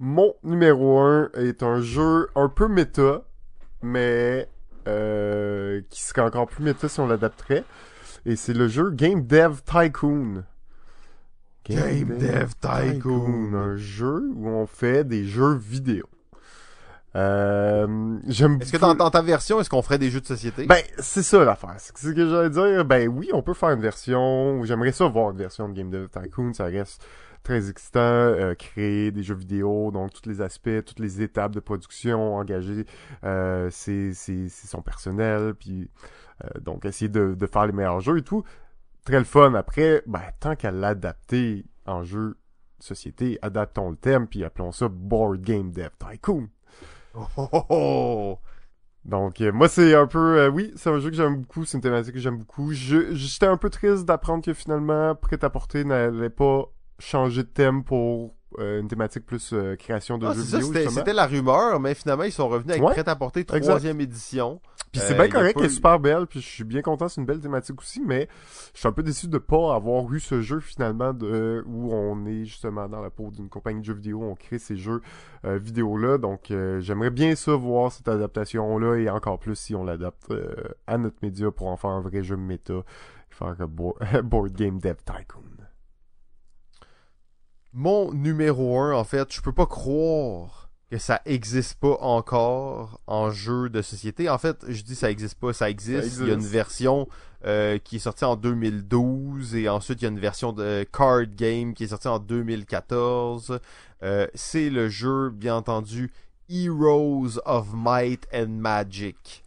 Mon 0.02 0.34
numéro 0.44 0.98
1 0.98 1.32
est 1.34 1.62
un 1.62 1.82
jeu 1.82 2.28
un 2.34 2.48
peu 2.48 2.68
méta, 2.68 3.22
mais 3.82 4.48
euh, 4.88 5.82
qui 5.90 6.00
serait 6.00 6.22
encore 6.22 6.46
plus 6.46 6.64
méta 6.64 6.88
si 6.88 7.00
on 7.00 7.06
l'adapterait. 7.06 7.64
Et 8.24 8.34
c'est 8.34 8.54
le 8.54 8.66
jeu 8.66 8.90
Game 8.90 9.26
Dev 9.26 9.60
Tycoon. 9.62 10.44
Game, 11.68 12.16
Dev, 12.18 12.52
Tycoon. 12.60 13.52
Un 13.52 13.76
jeu 13.76 14.24
où 14.34 14.48
on 14.48 14.66
fait 14.66 15.04
des 15.04 15.24
jeux 15.24 15.54
vidéo. 15.54 16.06
Euh, 17.16 18.18
j'aime 18.26 18.58
Est-ce 18.62 18.72
que 18.72 18.78
dans, 18.78 19.10
ta 19.10 19.20
version, 19.20 19.60
est-ce 19.60 19.68
qu'on 19.68 19.82
ferait 19.82 19.98
des 19.98 20.10
jeux 20.10 20.20
de 20.20 20.26
société? 20.26 20.64
Ben, 20.64 20.82
c'est 20.98 21.22
ça 21.22 21.44
l'affaire. 21.44 21.74
C'est 21.76 21.96
ce 21.96 22.08
que 22.08 22.28
j'allais 22.28 22.50
dire. 22.50 22.84
Ben 22.86 23.06
oui, 23.08 23.30
on 23.34 23.42
peut 23.42 23.54
faire 23.54 23.70
une 23.70 23.82
version. 23.82 24.64
J'aimerais 24.64 24.92
ça 24.92 25.06
voir 25.08 25.30
une 25.32 25.36
version 25.36 25.68
de 25.68 25.74
Game 25.74 25.90
Dev 25.90 26.08
Tycoon. 26.08 26.54
Ça 26.54 26.64
reste 26.64 27.04
très 27.42 27.70
excitant, 27.70 28.00
euh, 28.00 28.54
créer 28.54 29.10
des 29.10 29.22
jeux 29.22 29.34
vidéo, 29.34 29.90
donc 29.90 30.12
tous 30.12 30.28
les 30.28 30.40
aspects, 30.40 30.84
toutes 30.84 31.00
les 31.00 31.22
étapes 31.22 31.52
de 31.52 31.60
production, 31.60 32.36
engager 32.36 32.84
euh, 33.24 33.68
c'est 33.70 34.12
son 34.12 34.82
personnel, 34.82 35.54
puis 35.54 35.90
euh, 36.44 36.60
donc 36.60 36.84
essayer 36.84 37.08
de, 37.08 37.34
de, 37.34 37.46
faire 37.46 37.66
les 37.66 37.72
meilleurs 37.72 38.00
jeux 38.00 38.18
et 38.18 38.22
tout. 38.22 38.44
Très 39.04 39.18
le 39.18 39.24
fun. 39.24 39.54
Après, 39.54 40.02
ben, 40.06 40.20
tant 40.40 40.56
qu'à 40.56 40.70
l'adapter 40.70 41.64
en 41.86 42.02
jeu 42.02 42.36
société, 42.78 43.38
adaptons 43.42 43.90
le 43.90 43.96
thème, 43.96 44.26
puis 44.26 44.44
appelons 44.44 44.72
ça 44.72 44.88
Board 44.88 45.40
Game 45.40 45.70
Dev 45.72 45.90
Tycoon. 45.98 46.48
Oh, 47.14 47.26
oh, 47.36 47.64
oh. 47.70 48.38
Donc 49.04 49.40
euh, 49.40 49.50
moi 49.50 49.68
c'est 49.68 49.94
un 49.94 50.06
peu 50.06 50.48
oui 50.48 50.72
c'est 50.76 50.90
un 50.90 50.98
jeu 50.98 51.08
que 51.08 51.16
j'aime 51.16 51.36
beaucoup 51.38 51.64
c'est 51.64 51.78
une 51.78 51.82
thématique 51.82 52.12
que 52.12 52.20
j'aime 52.20 52.36
beaucoup 52.36 52.72
j'étais 52.72 53.46
un 53.46 53.56
peu 53.56 53.70
triste 53.70 54.04
d'apprendre 54.04 54.44
que 54.44 54.52
finalement 54.52 55.14
prêt 55.14 55.42
à 55.42 55.48
porter 55.48 55.84
n'allait 55.84 56.28
pas 56.28 56.70
changer 57.00 57.42
de 57.42 57.48
thème 57.48 57.82
pour 57.82 58.34
euh, 58.58 58.80
une 58.80 58.88
thématique 58.88 59.24
plus 59.24 59.52
euh, 59.52 59.76
création 59.76 60.18
de 60.18 60.26
ah, 60.26 60.32
jeux 60.32 60.42
vidéo. 60.42 60.90
C'était 60.90 61.12
la 61.12 61.26
rumeur, 61.26 61.78
mais 61.78 61.94
finalement 61.94 62.24
ils 62.24 62.32
sont 62.32 62.48
revenus 62.48 62.76
avec 62.76 62.82
Prêt 62.82 63.08
à 63.08 63.14
porter 63.14 63.44
troisième 63.44 64.00
édition. 64.00 64.60
Puis 64.90 65.00
c'est 65.00 65.14
bien 65.14 65.26
euh, 65.26 65.28
correct, 65.28 65.56
elle 65.60 65.66
est 65.66 65.68
super 65.68 66.00
belle, 66.00 66.26
puis 66.26 66.40
je 66.40 66.48
suis 66.48 66.64
bien 66.64 66.82
content, 66.82 67.08
c'est 67.08 67.20
une 67.20 67.26
belle 67.26 67.38
thématique 67.38 67.80
aussi, 67.80 68.02
mais 68.04 68.28
je 68.74 68.80
suis 68.80 68.88
un 68.88 68.92
peu 68.92 69.04
déçu 69.04 69.28
de 69.28 69.38
pas 69.38 69.72
avoir 69.76 70.12
eu 70.12 70.18
ce 70.18 70.40
jeu 70.40 70.58
finalement 70.58 71.12
de 71.12 71.62
où 71.64 71.92
on 71.92 72.26
est 72.26 72.44
justement 72.44 72.88
dans 72.88 73.00
la 73.00 73.10
peau 73.10 73.30
d'une 73.30 73.48
compagnie 73.48 73.82
de 73.82 73.84
jeux 73.84 73.94
vidéo, 73.94 74.20
on 74.24 74.34
crée 74.34 74.58
ces 74.58 74.76
jeux 74.76 75.00
vidéo 75.44 75.96
là, 75.96 76.18
donc 76.18 76.52
j'aimerais 76.80 77.10
bien 77.10 77.36
ça 77.36 77.54
voir 77.54 77.92
cette 77.92 78.08
adaptation 78.08 78.78
là 78.78 78.96
et 78.96 79.08
encore 79.08 79.38
plus 79.38 79.54
si 79.54 79.76
on 79.76 79.84
l'adapte 79.84 80.34
à 80.88 80.98
notre 80.98 81.18
média 81.22 81.52
pour 81.52 81.68
en 81.68 81.76
faire 81.76 81.90
un 81.90 82.00
vrai 82.00 82.24
jeu 82.24 82.36
méta, 82.36 82.82
faire 83.28 83.54
un 83.60 83.66
board 84.24 84.52
game 84.54 84.80
dev 84.80 84.96
tycoon. 85.04 85.59
Mon 87.72 88.12
numéro 88.12 88.78
1, 88.80 88.94
en 88.94 89.04
fait, 89.04 89.32
je 89.32 89.40
peux 89.40 89.52
pas 89.52 89.66
croire 89.66 90.68
que 90.90 90.98
ça 90.98 91.20
existe 91.24 91.78
pas 91.78 91.96
encore 92.00 93.00
en 93.06 93.30
jeu 93.30 93.68
de 93.68 93.80
société. 93.80 94.28
En 94.28 94.38
fait, 94.38 94.56
je 94.68 94.82
dis 94.82 94.96
ça 94.96 95.10
existe 95.10 95.38
pas, 95.38 95.52
ça 95.52 95.70
existe. 95.70 96.18
Il 96.18 96.26
y 96.26 96.30
a 96.32 96.34
une 96.34 96.40
version 96.40 97.08
euh, 97.46 97.78
qui 97.78 97.96
est 97.96 98.00
sortie 98.00 98.24
en 98.24 98.34
2012 98.34 99.54
et 99.54 99.68
ensuite 99.68 100.02
il 100.02 100.04
y 100.04 100.08
a 100.08 100.10
une 100.10 100.18
version 100.18 100.52
de 100.52 100.84
card 100.92 101.26
game 101.26 101.74
qui 101.74 101.84
est 101.84 101.88
sortie 101.88 102.08
en 102.08 102.18
2014. 102.18 103.60
Euh, 104.02 104.26
c'est 104.34 104.68
le 104.68 104.88
jeu, 104.88 105.30
bien 105.30 105.54
entendu, 105.54 106.10
Heroes 106.48 107.38
of 107.44 107.68
Might 107.72 108.26
and 108.34 108.48
Magic. 108.48 109.44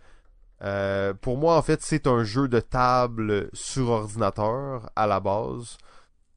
Euh, 0.61 1.13
pour 1.13 1.37
moi, 1.37 1.57
en 1.57 1.61
fait, 1.61 1.81
c'est 1.81 2.07
un 2.07 2.23
jeu 2.23 2.47
de 2.47 2.61
table 2.61 3.49
sur 3.51 3.89
ordinateur 3.89 4.89
à 4.95 5.07
la 5.07 5.19
base. 5.19 5.77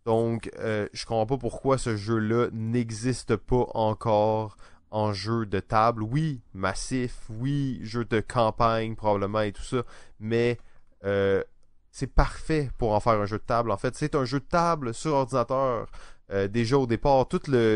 Donc, 0.06 0.50
euh, 0.60 0.88
je 0.92 1.04
comprends 1.04 1.26
pas 1.26 1.36
pourquoi 1.36 1.78
ce 1.78 1.96
jeu-là 1.96 2.46
n'existe 2.52 3.34
pas 3.34 3.66
encore 3.74 4.56
en 4.92 5.12
jeu 5.12 5.46
de 5.46 5.58
table. 5.58 6.04
Oui, 6.04 6.40
massif, 6.54 7.18
oui, 7.28 7.80
jeu 7.82 8.04
de 8.04 8.20
campagne 8.20 8.94
probablement 8.94 9.40
et 9.40 9.50
tout 9.50 9.64
ça, 9.64 9.82
mais 10.20 10.58
euh, 11.04 11.42
c'est 11.90 12.06
parfait 12.06 12.70
pour 12.78 12.92
en 12.92 13.00
faire 13.00 13.14
un 13.14 13.26
jeu 13.26 13.38
de 13.38 13.42
table. 13.42 13.72
En 13.72 13.76
fait, 13.76 13.96
c'est 13.96 14.14
un 14.14 14.24
jeu 14.24 14.38
de 14.38 14.44
table 14.44 14.94
sur 14.94 15.12
ordinateur. 15.12 15.88
Euh, 16.30 16.46
déjà 16.46 16.78
au 16.78 16.86
départ, 16.86 17.26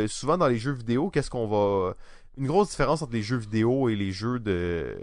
souvent 0.07 0.39
dans 0.39 0.49
les 0.49 0.59
jeux 0.59 0.73
vidéo, 0.73 1.11
qu'est-ce 1.11 1.31
qu'on 1.31 1.49
va 1.49 1.95
une 2.37 2.47
grosse 2.47 2.71
différence 2.71 3.03
entre 3.03 3.13
les 3.13 3.23
jeux 3.23 3.37
vidéo 3.37 3.89
et 3.89 3.97
les 3.97 4.13
jeux 4.13 4.39
de, 4.39 4.97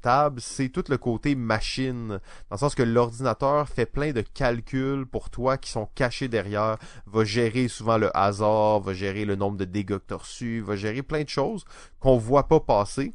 table, 0.00 0.40
c'est 0.40 0.68
tout 0.68 0.84
le 0.88 0.96
côté 0.96 1.34
machine. 1.34 2.08
Dans 2.08 2.18
le 2.52 2.56
sens 2.56 2.74
que 2.74 2.82
l'ordinateur 2.82 3.68
fait 3.68 3.86
plein 3.86 4.12
de 4.12 4.22
calculs 4.22 5.06
pour 5.06 5.28
toi 5.30 5.58
qui 5.58 5.70
sont 5.70 5.88
cachés 5.94 6.28
derrière, 6.28 6.78
va 7.06 7.24
gérer 7.24 7.68
souvent 7.68 7.98
le 7.98 8.16
hasard, 8.16 8.80
va 8.80 8.94
gérer 8.94 9.24
le 9.24 9.36
nombre 9.36 9.56
de 9.56 9.64
dégâts 9.64 9.98
que 9.98 10.06
tu 10.08 10.14
reçus, 10.14 10.60
va 10.60 10.76
gérer 10.76 11.02
plein 11.02 11.24
de 11.24 11.28
choses 11.28 11.64
qu'on 12.00 12.16
voit 12.16 12.48
pas 12.48 12.60
passer. 12.60 13.12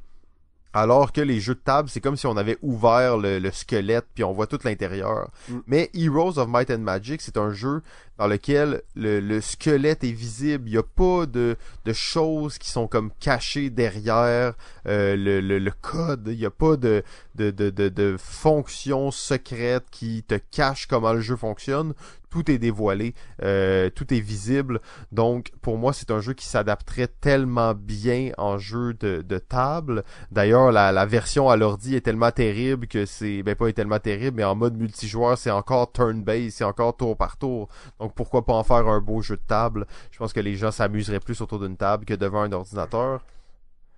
Alors 0.74 1.12
que 1.12 1.22
les 1.22 1.40
jeux 1.40 1.54
de 1.54 1.60
table, 1.60 1.88
c'est 1.90 2.02
comme 2.02 2.18
si 2.18 2.26
on 2.26 2.36
avait 2.36 2.58
ouvert 2.64 3.18
le, 3.18 3.52
squelette 3.52 4.06
puis 4.16 4.24
on 4.24 4.34
voit 4.34 4.48
tout 4.48 4.60
l'intérieur. 4.64 5.30
Mm. 5.48 5.60
Mais 5.68 5.92
Heroes 5.94 6.40
of 6.40 6.48
Might 6.48 6.72
and 6.72 6.80
Magic, 6.80 7.22
c'est 7.22 7.38
un 7.38 7.52
jeu 7.52 7.84
dans 8.18 8.28
lequel 8.28 8.82
le, 8.96 9.40
squelette 9.40 10.04
est 10.04 10.12
visible. 10.12 10.68
Il 10.68 10.72
n'y 10.72 10.78
a 10.78 10.84
pas 10.84 11.26
de, 11.28 11.58
de, 11.86 11.94
choses 11.94 12.58
qui 12.58 12.70
sont 12.70 12.88
comme 12.88 13.12
cachées 13.20 13.70
derrière 13.70 14.54
euh, 14.88 15.16
le, 15.16 15.40
le, 15.42 15.72
code. 15.82 16.28
Il 16.28 16.38
n'y 16.38 16.46
a 16.46 16.52
pas 16.52 16.76
de, 16.76 17.04
de, 17.36 17.52
de, 17.52 17.70
de, 17.70 17.90
de 17.90 18.16
fonctions 18.18 19.12
secrètes 19.12 19.86
qui 19.92 20.24
te 20.24 20.36
cachent 20.36 20.88
comment 20.88 21.14
le 21.14 21.22
jeu 21.22 21.36
fonctionne 21.36 21.94
tout 22.34 22.50
est 22.50 22.58
dévoilé, 22.58 23.14
euh, 23.44 23.92
tout 23.92 24.12
est 24.12 24.20
visible. 24.20 24.82
Donc, 25.12 25.52
pour 25.62 25.78
moi, 25.78 25.94
c'est 25.94 26.10
un 26.10 26.20
jeu 26.20 26.34
qui 26.34 26.48
s'adapterait 26.48 27.06
tellement 27.22 27.76
bien 27.76 28.32
en 28.40 28.58
jeu 28.58 28.96
de, 28.96 29.38
table. 29.38 30.04
D'ailleurs, 30.32 30.72
la, 30.72 30.92
la, 30.92 31.06
version 31.06 31.50
à 31.50 31.58
l'ordi 31.58 31.96
est 31.96 32.02
tellement 32.02 32.32
terrible 32.32 32.88
que 32.88 33.06
c'est, 33.06 33.44
ben 33.44 33.54
pas 33.54 33.68
est 33.68 33.74
tellement 33.74 34.00
terrible, 34.00 34.38
mais 34.38 34.44
en 34.44 34.56
mode 34.56 34.76
multijoueur, 34.76 35.38
c'est 35.38 35.52
encore 35.52 35.92
turn-based, 35.92 36.50
c'est 36.50 36.64
encore 36.64 36.98
tour 36.98 37.16
par 37.16 37.38
tour. 37.38 37.68
Donc, 38.00 38.16
pourquoi 38.16 38.44
pas 38.44 38.54
en 38.54 38.64
faire 38.64 38.88
un 38.88 39.00
beau 39.00 39.22
jeu 39.22 39.36
de 39.36 39.42
table? 39.48 39.86
Je 40.10 40.18
pense 40.18 40.34
que 40.34 40.40
les 40.40 40.56
gens 40.56 40.72
s'amuseraient 40.72 41.20
plus 41.20 41.40
autour 41.40 41.60
d'une 41.60 41.78
table 41.78 42.04
que 42.06 42.16
devant 42.16 42.42
un 42.42 42.52
ordinateur. 42.52 43.24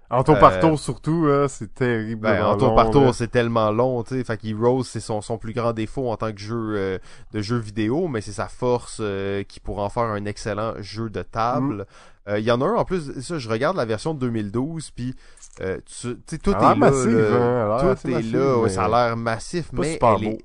En 0.10 0.24
tour 0.24 0.38
par 0.38 0.54
euh, 0.54 0.62
tour, 0.62 0.80
surtout, 0.80 1.28
c'est 1.48 1.74
terrible. 1.74 2.22
Ben, 2.22 2.46
en 2.46 2.58
tour 2.58 2.76
par 2.76 2.92
tour, 2.92 3.14
c'est 3.16 3.28
tellement 3.28 3.72
long, 3.72 4.04
tu 4.04 4.16
sais. 4.16 4.24
Fait 4.24 4.38
qu'Heroes, 4.38 4.84
c'est 4.84 5.00
son, 5.00 5.22
son 5.22 5.38
plus 5.38 5.54
grand 5.54 5.74
défaut 5.74 6.12
en 6.12 6.18
tant 6.18 6.32
que 6.32 6.40
jeu 6.40 6.74
euh, 6.76 6.98
de 7.34 7.42
jeu 7.42 7.58
vidéo, 7.58 8.08
mais 8.08 8.22
c'est 8.22 8.32
sa 8.32 8.48
force 8.48 9.00
euh, 9.02 9.44
qui 9.44 9.60
pourrait 9.60 9.84
en 9.84 9.90
faire 9.90 10.04
un 10.04 10.26
excellent 10.26 10.74
jeu 10.80 11.10
de 11.10 11.24
table. 11.24 11.88
Il 12.28 12.36
mm. 12.36 12.40
y 12.40 12.52
en 12.52 12.62
a 12.62 12.66
un, 12.66 12.76
en 12.76 12.86
plus, 12.86 13.20
ça, 13.22 13.40
je 13.40 13.50
regarde 13.50 13.78
la 13.78 13.86
version 13.86 14.14
de 14.14 14.20
2012, 14.20 14.92
puis 14.92 15.16
tu 15.58 15.64
sais, 15.88 16.38
tout, 16.38 16.52
est 16.52 16.54
là, 16.54 16.70
hein, 16.70 17.96
tout 17.96 18.10
est 18.10 18.22
là. 18.22 18.70
ça 18.70 18.86
a 18.86 18.90
l'air 18.90 19.18
massif, 19.18 19.72
mais 19.74 20.00
elle 20.02 20.24
est, 20.24 20.40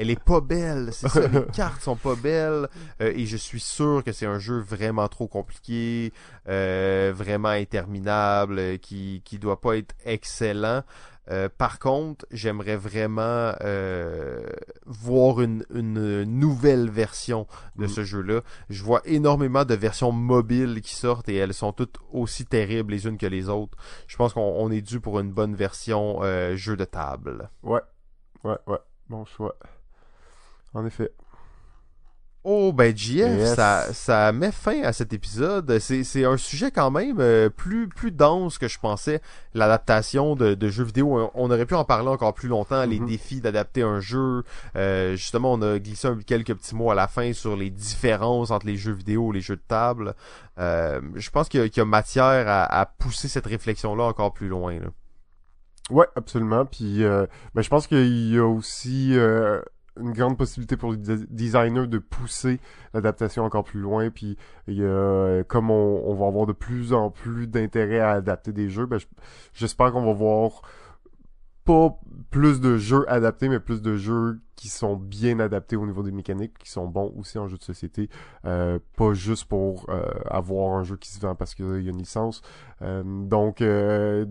elle 0.00 0.08
est 0.08 0.18
pas 0.18 0.40
belle. 0.40 0.88
C'est 0.92 1.08
ça, 1.08 1.28
les 1.28 1.44
cartes 1.52 1.82
sont 1.82 1.96
pas 1.96 2.14
belles. 2.14 2.68
Euh, 3.02 3.12
et 3.14 3.26
je 3.26 3.36
suis 3.36 3.60
sûr 3.60 4.02
que 4.02 4.12
c'est 4.12 4.24
un 4.24 4.38
jeu 4.38 4.58
vraiment 4.58 5.08
trop 5.08 5.28
compliqué, 5.28 6.14
euh, 6.48 7.12
vraiment 7.14 7.50
interminable, 7.50 8.58
euh, 8.58 8.76
qui 8.78 9.20
qui 9.26 9.38
doit 9.38 9.60
pas 9.60 9.76
être 9.76 9.94
excellent. 10.06 10.82
par 11.58 11.78
contre, 11.78 12.26
j'aimerais 12.32 12.76
vraiment 12.76 13.52
voir 14.86 15.40
une, 15.40 15.64
une, 15.72 16.24
nouvelle 16.24 16.90
version 16.90 17.46
de 17.76 17.84
mm. 17.84 17.88
ce 17.88 18.02
jeu-là. 18.02 18.40
Je 18.68 18.82
vois 18.82 19.00
énormément 19.04 19.64
de 19.64 19.74
versions 19.74 20.10
mobiles 20.10 20.80
qui 20.80 20.94
sortent 20.94 21.28
et 21.28 21.36
elles 21.36 21.54
sont 21.54 21.72
toutes 21.72 21.98
aussi 22.10 22.46
terribles 22.46 22.92
les 22.94 23.06
unes 23.06 23.18
que 23.18 23.26
les 23.26 23.48
autres. 23.48 23.78
Je 24.08 24.16
pense 24.16 24.32
qu'on 24.32 24.70
est 24.72 24.82
dû 24.82 24.98
pour 24.98 25.20
une 25.20 25.30
bonne 25.30 25.54
version 25.54 26.20
jeu 26.56 26.76
de 26.76 26.84
table. 26.84 27.50
Ouais, 27.62 27.82
ouais, 28.42 28.58
ouais. 28.66 28.78
Bon 29.08 29.24
choix. 29.24 29.56
En 30.74 30.86
effet. 30.86 31.12
Oh 32.42 32.72
ben 32.72 32.96
JF, 32.96 33.54
ça, 33.54 33.92
ça 33.92 34.32
met 34.32 34.50
fin 34.50 34.82
à 34.82 34.94
cet 34.94 35.12
épisode. 35.12 35.78
C'est 35.78 36.24
un 36.24 36.38
sujet 36.38 36.70
quand 36.70 36.90
même 36.90 37.20
euh, 37.20 37.50
plus 37.50 37.86
plus 37.86 38.12
dense 38.12 38.56
que 38.56 38.66
je 38.66 38.78
pensais. 38.78 39.20
L'adaptation 39.52 40.36
de, 40.36 40.54
de, 40.54 40.68
jeux 40.70 40.84
vidéo, 40.84 41.30
on 41.34 41.50
aurait 41.50 41.66
pu 41.66 41.74
en 41.74 41.84
parler 41.84 42.08
encore 42.08 42.32
plus 42.32 42.48
longtemps. 42.48 42.86
Les 42.86 42.98
mm-hmm. 42.98 43.06
défis 43.06 43.40
d'adapter 43.42 43.82
un 43.82 44.00
jeu. 44.00 44.44
Euh, 44.74 45.16
justement, 45.16 45.52
on 45.52 45.60
a 45.60 45.78
glissé 45.78 46.08
quelques 46.26 46.54
petits 46.54 46.74
mots 46.74 46.90
à 46.90 46.94
la 46.94 47.08
fin 47.08 47.34
sur 47.34 47.56
les 47.56 47.68
différences 47.68 48.50
entre 48.50 48.64
les 48.64 48.76
jeux 48.76 48.94
vidéo 48.94 49.32
et 49.32 49.34
les 49.34 49.42
jeux 49.42 49.56
de 49.56 49.64
table. 49.68 50.14
Euh, 50.58 51.02
je 51.16 51.28
pense 51.28 51.50
qu'il 51.50 51.62
y, 51.62 51.76
y, 51.76 51.80
a 51.80 51.84
matière 51.84 52.48
à, 52.48 52.64
à 52.64 52.86
pousser 52.86 53.28
cette 53.28 53.46
réflexion-là 53.46 54.04
encore 54.04 54.32
plus 54.32 54.48
loin. 54.48 54.78
Là. 54.78 54.86
Ouais, 55.90 56.06
absolument. 56.16 56.64
Puis, 56.64 57.00
ben, 57.02 57.26
je 57.60 57.68
pense 57.68 57.86
qu'il 57.86 58.32
y 58.32 58.38
a 58.38 58.46
aussi 58.46 59.14
une 60.00 60.12
grande 60.12 60.36
possibilité 60.38 60.76
pour 60.76 60.92
les 60.92 60.98
designers 60.98 61.86
de 61.86 61.98
pousser 61.98 62.60
l'adaptation 62.94 63.44
encore 63.44 63.64
plus 63.64 63.80
loin. 63.80 64.10
Puis 64.10 64.36
il 64.66 64.74
y 64.74 64.84
a, 64.84 65.42
comme 65.44 65.70
on, 65.70 66.14
va 66.14 66.26
avoir 66.26 66.46
de 66.46 66.52
plus 66.52 66.92
en 66.92 67.10
plus 67.10 67.46
d'intérêt 67.46 68.00
à 68.00 68.12
adapter 68.12 68.52
des 68.52 68.68
jeux, 68.68 68.86
ben, 68.86 68.98
j'espère 69.52 69.92
qu'on 69.92 70.04
va 70.04 70.12
voir 70.12 70.62
pas 71.64 71.98
plus 72.30 72.60
de 72.60 72.76
jeux 72.76 73.04
adaptés, 73.10 73.48
mais 73.48 73.60
plus 73.60 73.82
de 73.82 73.96
jeux 73.96 74.40
qui 74.56 74.68
sont 74.68 74.96
bien 74.96 75.40
adaptés 75.40 75.76
au 75.76 75.86
niveau 75.86 76.02
des 76.02 76.12
mécaniques, 76.12 76.58
qui 76.58 76.70
sont 76.70 76.86
bons 76.86 77.14
aussi 77.16 77.38
en 77.38 77.48
jeu 77.48 77.56
de 77.56 77.62
société, 77.62 78.10
euh, 78.44 78.78
pas 78.96 79.14
juste 79.14 79.46
pour 79.46 79.86
euh, 79.88 80.02
avoir 80.26 80.76
un 80.76 80.84
jeu 80.84 80.96
qui 80.96 81.10
se 81.10 81.20
vend 81.20 81.34
parce 81.34 81.54
qu'il 81.54 81.64
y 81.64 81.86
a 81.86 81.90
une 81.90 81.98
licence. 81.98 82.42
Euh, 82.82 83.02
donc, 83.04 83.62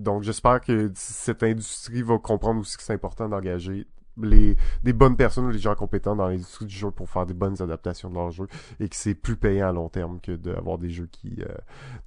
donc 0.02 0.24
j'espère 0.24 0.62
que 0.62 0.92
cette 0.96 1.44
industrie 1.44 2.02
va 2.02 2.18
comprendre 2.18 2.62
aussi 2.62 2.78
que 2.78 2.84
c'est 2.84 2.94
important 2.94 3.28
d'engager 3.30 3.88
les 4.24 4.56
des 4.84 4.94
bonnes 4.94 5.16
personnes, 5.16 5.50
les 5.52 5.60
gens 5.60 5.76
compétents 5.76 6.16
dans 6.16 6.28
l'industrie 6.28 6.66
du 6.66 6.76
jeu 6.76 6.92
pour 6.92 7.10
faire 7.10 7.26
des 7.26 7.34
bonnes 7.34 7.62
adaptations 7.62 8.10
de 8.10 8.16
leurs 8.16 8.32
jeux 8.32 8.48
et 8.80 8.90
que 8.90 8.96
c'est 8.96 9.16
plus 9.16 9.36
payant 9.36 9.70
à 9.70 9.72
long 9.72 9.90
terme 9.90 10.20
que 10.22 10.32
d'avoir 10.34 10.78
des 10.78 10.90
jeux 10.90 11.08
qui 11.12 11.38
euh, 11.40 11.54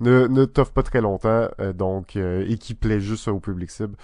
ne, 0.00 0.26
ne 0.26 0.44
t'offrent 0.44 0.72
pas 0.72 0.82
très 0.82 1.00
longtemps 1.00 1.48
euh, 1.60 1.72
donc 1.72 2.16
euh, 2.16 2.44
et 2.48 2.56
qui 2.56 2.74
plaît 2.74 3.00
juste 3.00 3.28
au 3.28 3.40
public 3.40 3.70
cible. 3.70 3.96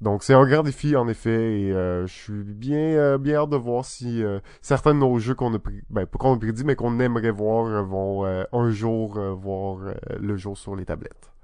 Donc 0.00 0.22
c'est 0.22 0.34
un 0.34 0.46
grand 0.46 0.62
défi 0.62 0.96
en 0.96 1.08
effet 1.08 1.60
et 1.60 1.72
je 1.72 2.06
suis 2.06 2.42
bien 2.42 3.18
bien 3.18 3.40
hâte 3.40 3.50
de 3.50 3.56
voir 3.56 3.84
si 3.84 4.22
certains 4.60 4.94
de 4.94 4.98
nos 4.98 5.18
jeux 5.18 5.34
qu'on 5.34 5.54
a 5.54 5.58
ben 5.90 6.06
pas 6.06 6.18
qu'on 6.18 6.34
a 6.34 6.38
prédit 6.38 6.64
mais 6.64 6.76
qu'on 6.76 7.00
aimerait 7.00 7.30
voir 7.30 7.84
vont 7.84 8.24
un 8.24 8.70
jour 8.70 9.18
voir 9.34 9.78
le 10.18 10.36
jour 10.36 10.56
sur 10.58 10.76
les 10.76 10.84
tablettes. 10.84 11.35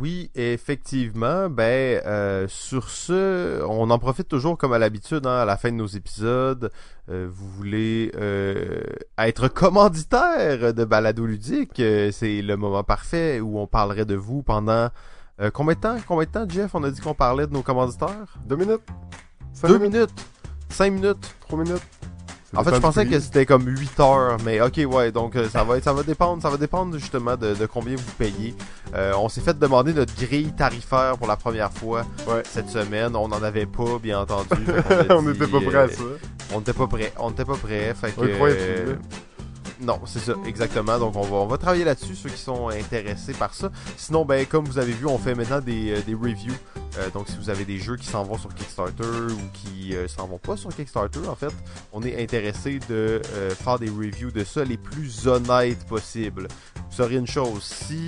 Oui, 0.00 0.30
effectivement. 0.34 1.50
Ben, 1.50 2.00
euh, 2.06 2.46
sur 2.48 2.88
ce, 2.88 3.62
on 3.68 3.90
en 3.90 3.98
profite 3.98 4.28
toujours 4.28 4.56
comme 4.56 4.72
à 4.72 4.78
l'habitude 4.78 5.26
hein, 5.26 5.36
à 5.36 5.44
la 5.44 5.58
fin 5.58 5.70
de 5.70 5.76
nos 5.76 5.86
épisodes. 5.86 6.70
Euh, 7.10 7.28
vous 7.30 7.50
voulez 7.50 8.10
euh, 8.16 8.82
être 9.18 9.48
commanditaire 9.48 10.72
de 10.72 10.84
Balado 10.84 11.26
Ludique, 11.26 11.82
c'est 12.12 12.40
le 12.40 12.56
moment 12.56 12.82
parfait 12.82 13.40
où 13.40 13.58
on 13.58 13.66
parlerait 13.66 14.06
de 14.06 14.14
vous 14.14 14.42
pendant 14.42 14.88
combien 15.52 15.74
de 15.74 15.80
temps? 15.80 15.96
Combien 16.06 16.24
de 16.24 16.30
temps, 16.30 16.48
Jeff? 16.48 16.74
On 16.74 16.82
a 16.84 16.90
dit 16.90 17.00
qu'on 17.00 17.14
parlait 17.14 17.46
de 17.46 17.52
nos 17.52 17.62
commanditaires? 17.62 18.38
Deux 18.46 18.56
minutes. 18.56 18.82
Deux 19.64 19.78
minutes. 19.78 20.26
Cinq 20.70 20.92
minutes. 20.92 21.34
Trois 21.40 21.58
minutes. 21.58 21.82
En 22.56 22.64
fait, 22.64 22.74
je 22.74 22.80
pensais 22.80 23.06
que 23.06 23.20
c'était 23.20 23.46
comme 23.46 23.66
8 23.66 24.00
heures, 24.00 24.36
mais 24.44 24.60
ok, 24.60 24.80
ouais, 24.88 25.12
donc 25.12 25.36
euh, 25.36 25.48
ça 25.48 25.62
va 25.62 25.80
ça 25.80 25.92
va 25.92 26.02
dépendre, 26.02 26.42
ça 26.42 26.50
va 26.50 26.56
dépendre 26.56 26.98
justement 26.98 27.36
de, 27.36 27.54
combien 27.66 27.94
vous 27.94 28.12
payez. 28.18 28.54
Euh, 28.94 29.12
on 29.16 29.28
s'est 29.28 29.40
fait 29.40 29.56
demander 29.56 29.92
notre 29.92 30.14
grille 30.16 30.52
tarifaire 30.52 31.16
pour 31.16 31.28
la 31.28 31.36
première 31.36 31.72
fois 31.72 32.04
cette 32.44 32.68
semaine. 32.68 33.14
On 33.14 33.28
n'en 33.28 33.42
avait 33.42 33.66
pas, 33.66 33.98
bien 34.02 34.20
entendu. 34.20 34.48
on 35.10 35.22
n'était 35.22 35.46
pas 35.46 35.60
prêt 35.60 35.78
à 35.78 35.88
ça. 35.88 36.02
on 36.52 36.58
n'était 36.58 36.72
pas 36.72 36.86
prêt, 36.88 37.12
on 37.18 37.30
n'était 37.30 37.44
pas 37.44 37.56
prêt. 37.56 37.94
Fait 37.94 38.10
que, 38.10 38.96
non, 39.80 40.00
c'est 40.04 40.18
ça, 40.18 40.34
exactement. 40.46 40.98
Donc 40.98 41.16
on 41.16 41.22
va, 41.22 41.36
on 41.36 41.46
va 41.46 41.56
travailler 41.56 41.84
là-dessus, 41.84 42.14
ceux 42.14 42.28
qui 42.28 42.40
sont 42.40 42.68
intéressés 42.68 43.32
par 43.32 43.54
ça. 43.54 43.70
Sinon, 43.96 44.24
ben 44.24 44.44
comme 44.46 44.66
vous 44.66 44.78
avez 44.78 44.92
vu, 44.92 45.06
on 45.06 45.18
fait 45.18 45.34
maintenant 45.34 45.60
des, 45.60 45.92
euh, 45.92 46.00
des 46.02 46.14
reviews. 46.14 46.54
Euh, 46.98 47.08
donc 47.10 47.28
si 47.28 47.36
vous 47.36 47.48
avez 47.50 47.64
des 47.64 47.78
jeux 47.78 47.96
qui 47.96 48.06
s'en 48.06 48.24
vont 48.24 48.36
sur 48.36 48.52
Kickstarter 48.54 49.04
ou 49.04 49.40
qui 49.52 49.94
euh, 49.94 50.08
s'en 50.08 50.26
vont 50.26 50.38
pas 50.38 50.56
sur 50.56 50.74
Kickstarter, 50.74 51.26
en 51.28 51.34
fait, 51.34 51.52
on 51.92 52.02
est 52.02 52.22
intéressé 52.22 52.78
de 52.88 53.22
faire 53.54 53.78
des 53.78 53.88
reviews 53.88 54.30
de 54.30 54.44
ça 54.44 54.64
les 54.64 54.76
plus 54.76 55.26
honnêtes 55.26 55.86
possibles. 55.86 56.48
Vous 56.76 56.96
saurez 56.96 57.16
une 57.16 57.26
chose, 57.26 57.62
si 57.62 58.06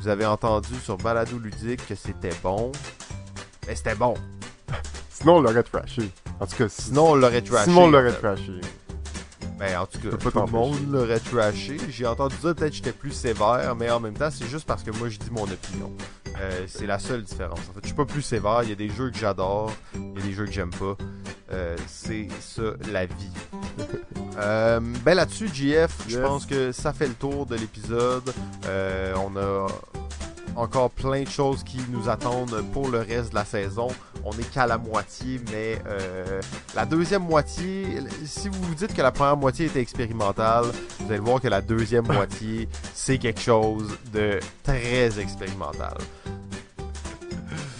vous 0.00 0.08
avez 0.08 0.26
entendu 0.26 0.74
sur 0.82 0.96
Balado 0.96 1.38
Ludique 1.38 1.86
que 1.86 1.94
c'était 1.94 2.34
bon, 2.42 2.72
ben 3.66 3.76
c'était 3.76 3.94
bon. 3.94 4.14
Sinon 5.10 5.36
on 5.36 5.40
l'aurait 5.40 5.64
trashé. 5.64 6.10
En 6.40 6.46
tout 6.46 6.56
cas, 6.56 6.68
sinon 6.68 7.10
on 7.10 7.14
l'aurait 7.16 7.42
trashé. 7.42 7.64
Sinon 7.64 7.84
on 7.84 7.90
l'aurait 7.90 8.12
trashé. 8.12 8.60
Ben, 9.58 9.76
en 9.76 9.86
tout 9.86 9.98
cas, 9.98 10.16
tout 10.16 10.38
le 10.38 10.52
monde 10.52 10.90
l'aurait 10.90 11.18
trashé. 11.18 11.78
J'ai 11.88 12.06
entendu 12.06 12.36
dire 12.36 12.54
peut-être 12.54 12.70
que 12.70 12.76
j'étais 12.76 12.92
plus 12.92 13.10
sévère, 13.10 13.74
mais 13.76 13.90
en 13.90 13.98
même 13.98 14.14
temps, 14.14 14.30
c'est 14.30 14.46
juste 14.46 14.66
parce 14.66 14.84
que 14.84 14.92
moi, 14.92 15.08
je 15.08 15.18
dis 15.18 15.30
mon 15.32 15.42
opinion. 15.42 15.92
Euh, 16.40 16.66
c'est 16.68 16.86
la 16.86 17.00
seule 17.00 17.22
différence. 17.22 17.58
En 17.58 17.72
fait, 17.72 17.80
je 17.82 17.86
suis 17.88 17.96
pas 17.96 18.04
plus 18.04 18.22
sévère. 18.22 18.60
Il 18.62 18.68
y 18.68 18.72
a 18.72 18.76
des 18.76 18.88
jeux 18.88 19.10
que 19.10 19.18
j'adore, 19.18 19.72
il 19.94 20.18
y 20.18 20.22
a 20.22 20.26
des 20.26 20.32
jeux 20.32 20.46
que 20.46 20.52
j'aime 20.52 20.70
pas. 20.70 20.96
Euh, 21.50 21.76
c'est 21.88 22.28
ça, 22.40 22.62
la 22.92 23.06
vie. 23.06 23.32
euh, 24.38 24.80
ben 25.04 25.14
là-dessus, 25.14 25.48
JF, 25.52 26.04
je 26.06 26.18
pense 26.20 26.46
que 26.46 26.70
ça 26.70 26.92
fait 26.92 27.08
le 27.08 27.14
tour 27.14 27.46
de 27.46 27.56
l'épisode. 27.56 28.32
On 29.16 29.36
a 29.36 29.66
encore 30.58 30.90
plein 30.90 31.22
de 31.22 31.28
choses 31.28 31.62
qui 31.62 31.78
nous 31.90 32.08
attendent 32.08 32.62
pour 32.72 32.88
le 32.88 32.98
reste 32.98 33.30
de 33.30 33.34
la 33.36 33.44
saison. 33.44 33.88
On 34.24 34.32
est 34.32 34.50
qu'à 34.52 34.66
la 34.66 34.76
moitié, 34.78 35.40
mais 35.50 35.78
euh, 35.86 36.40
la 36.74 36.84
deuxième 36.84 37.22
moitié, 37.22 37.86
si 38.24 38.48
vous 38.48 38.60
vous 38.62 38.74
dites 38.74 38.92
que 38.94 39.02
la 39.02 39.12
première 39.12 39.36
moitié 39.36 39.66
était 39.66 39.80
expérimentale, 39.80 40.64
vous 41.00 41.10
allez 41.10 41.20
voir 41.20 41.40
que 41.40 41.48
la 41.48 41.60
deuxième 41.60 42.06
moitié, 42.12 42.68
c'est 42.94 43.18
quelque 43.18 43.40
chose 43.40 43.88
de 44.12 44.40
très 44.64 45.18
expérimental. 45.20 45.96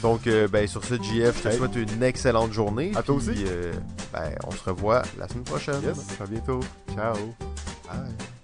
Donc, 0.00 0.28
euh, 0.28 0.46
ben, 0.46 0.66
sur 0.68 0.84
ce, 0.84 0.94
JF, 0.94 1.42
je 1.42 1.48
te 1.48 1.56
souhaite 1.56 1.74
une 1.74 2.02
excellente 2.04 2.52
journée. 2.52 2.92
À 2.94 3.02
toi 3.02 3.16
aussi. 3.16 3.32
euh, 3.46 3.72
ben, 4.12 4.30
on 4.46 4.52
se 4.52 4.62
revoit 4.70 5.02
la 5.18 5.26
semaine 5.26 5.42
prochaine. 5.42 5.82
Yes, 5.82 5.98
à 6.20 6.26
bientôt. 6.26 6.60
Ciao. 6.94 7.14
Bye. 7.88 8.37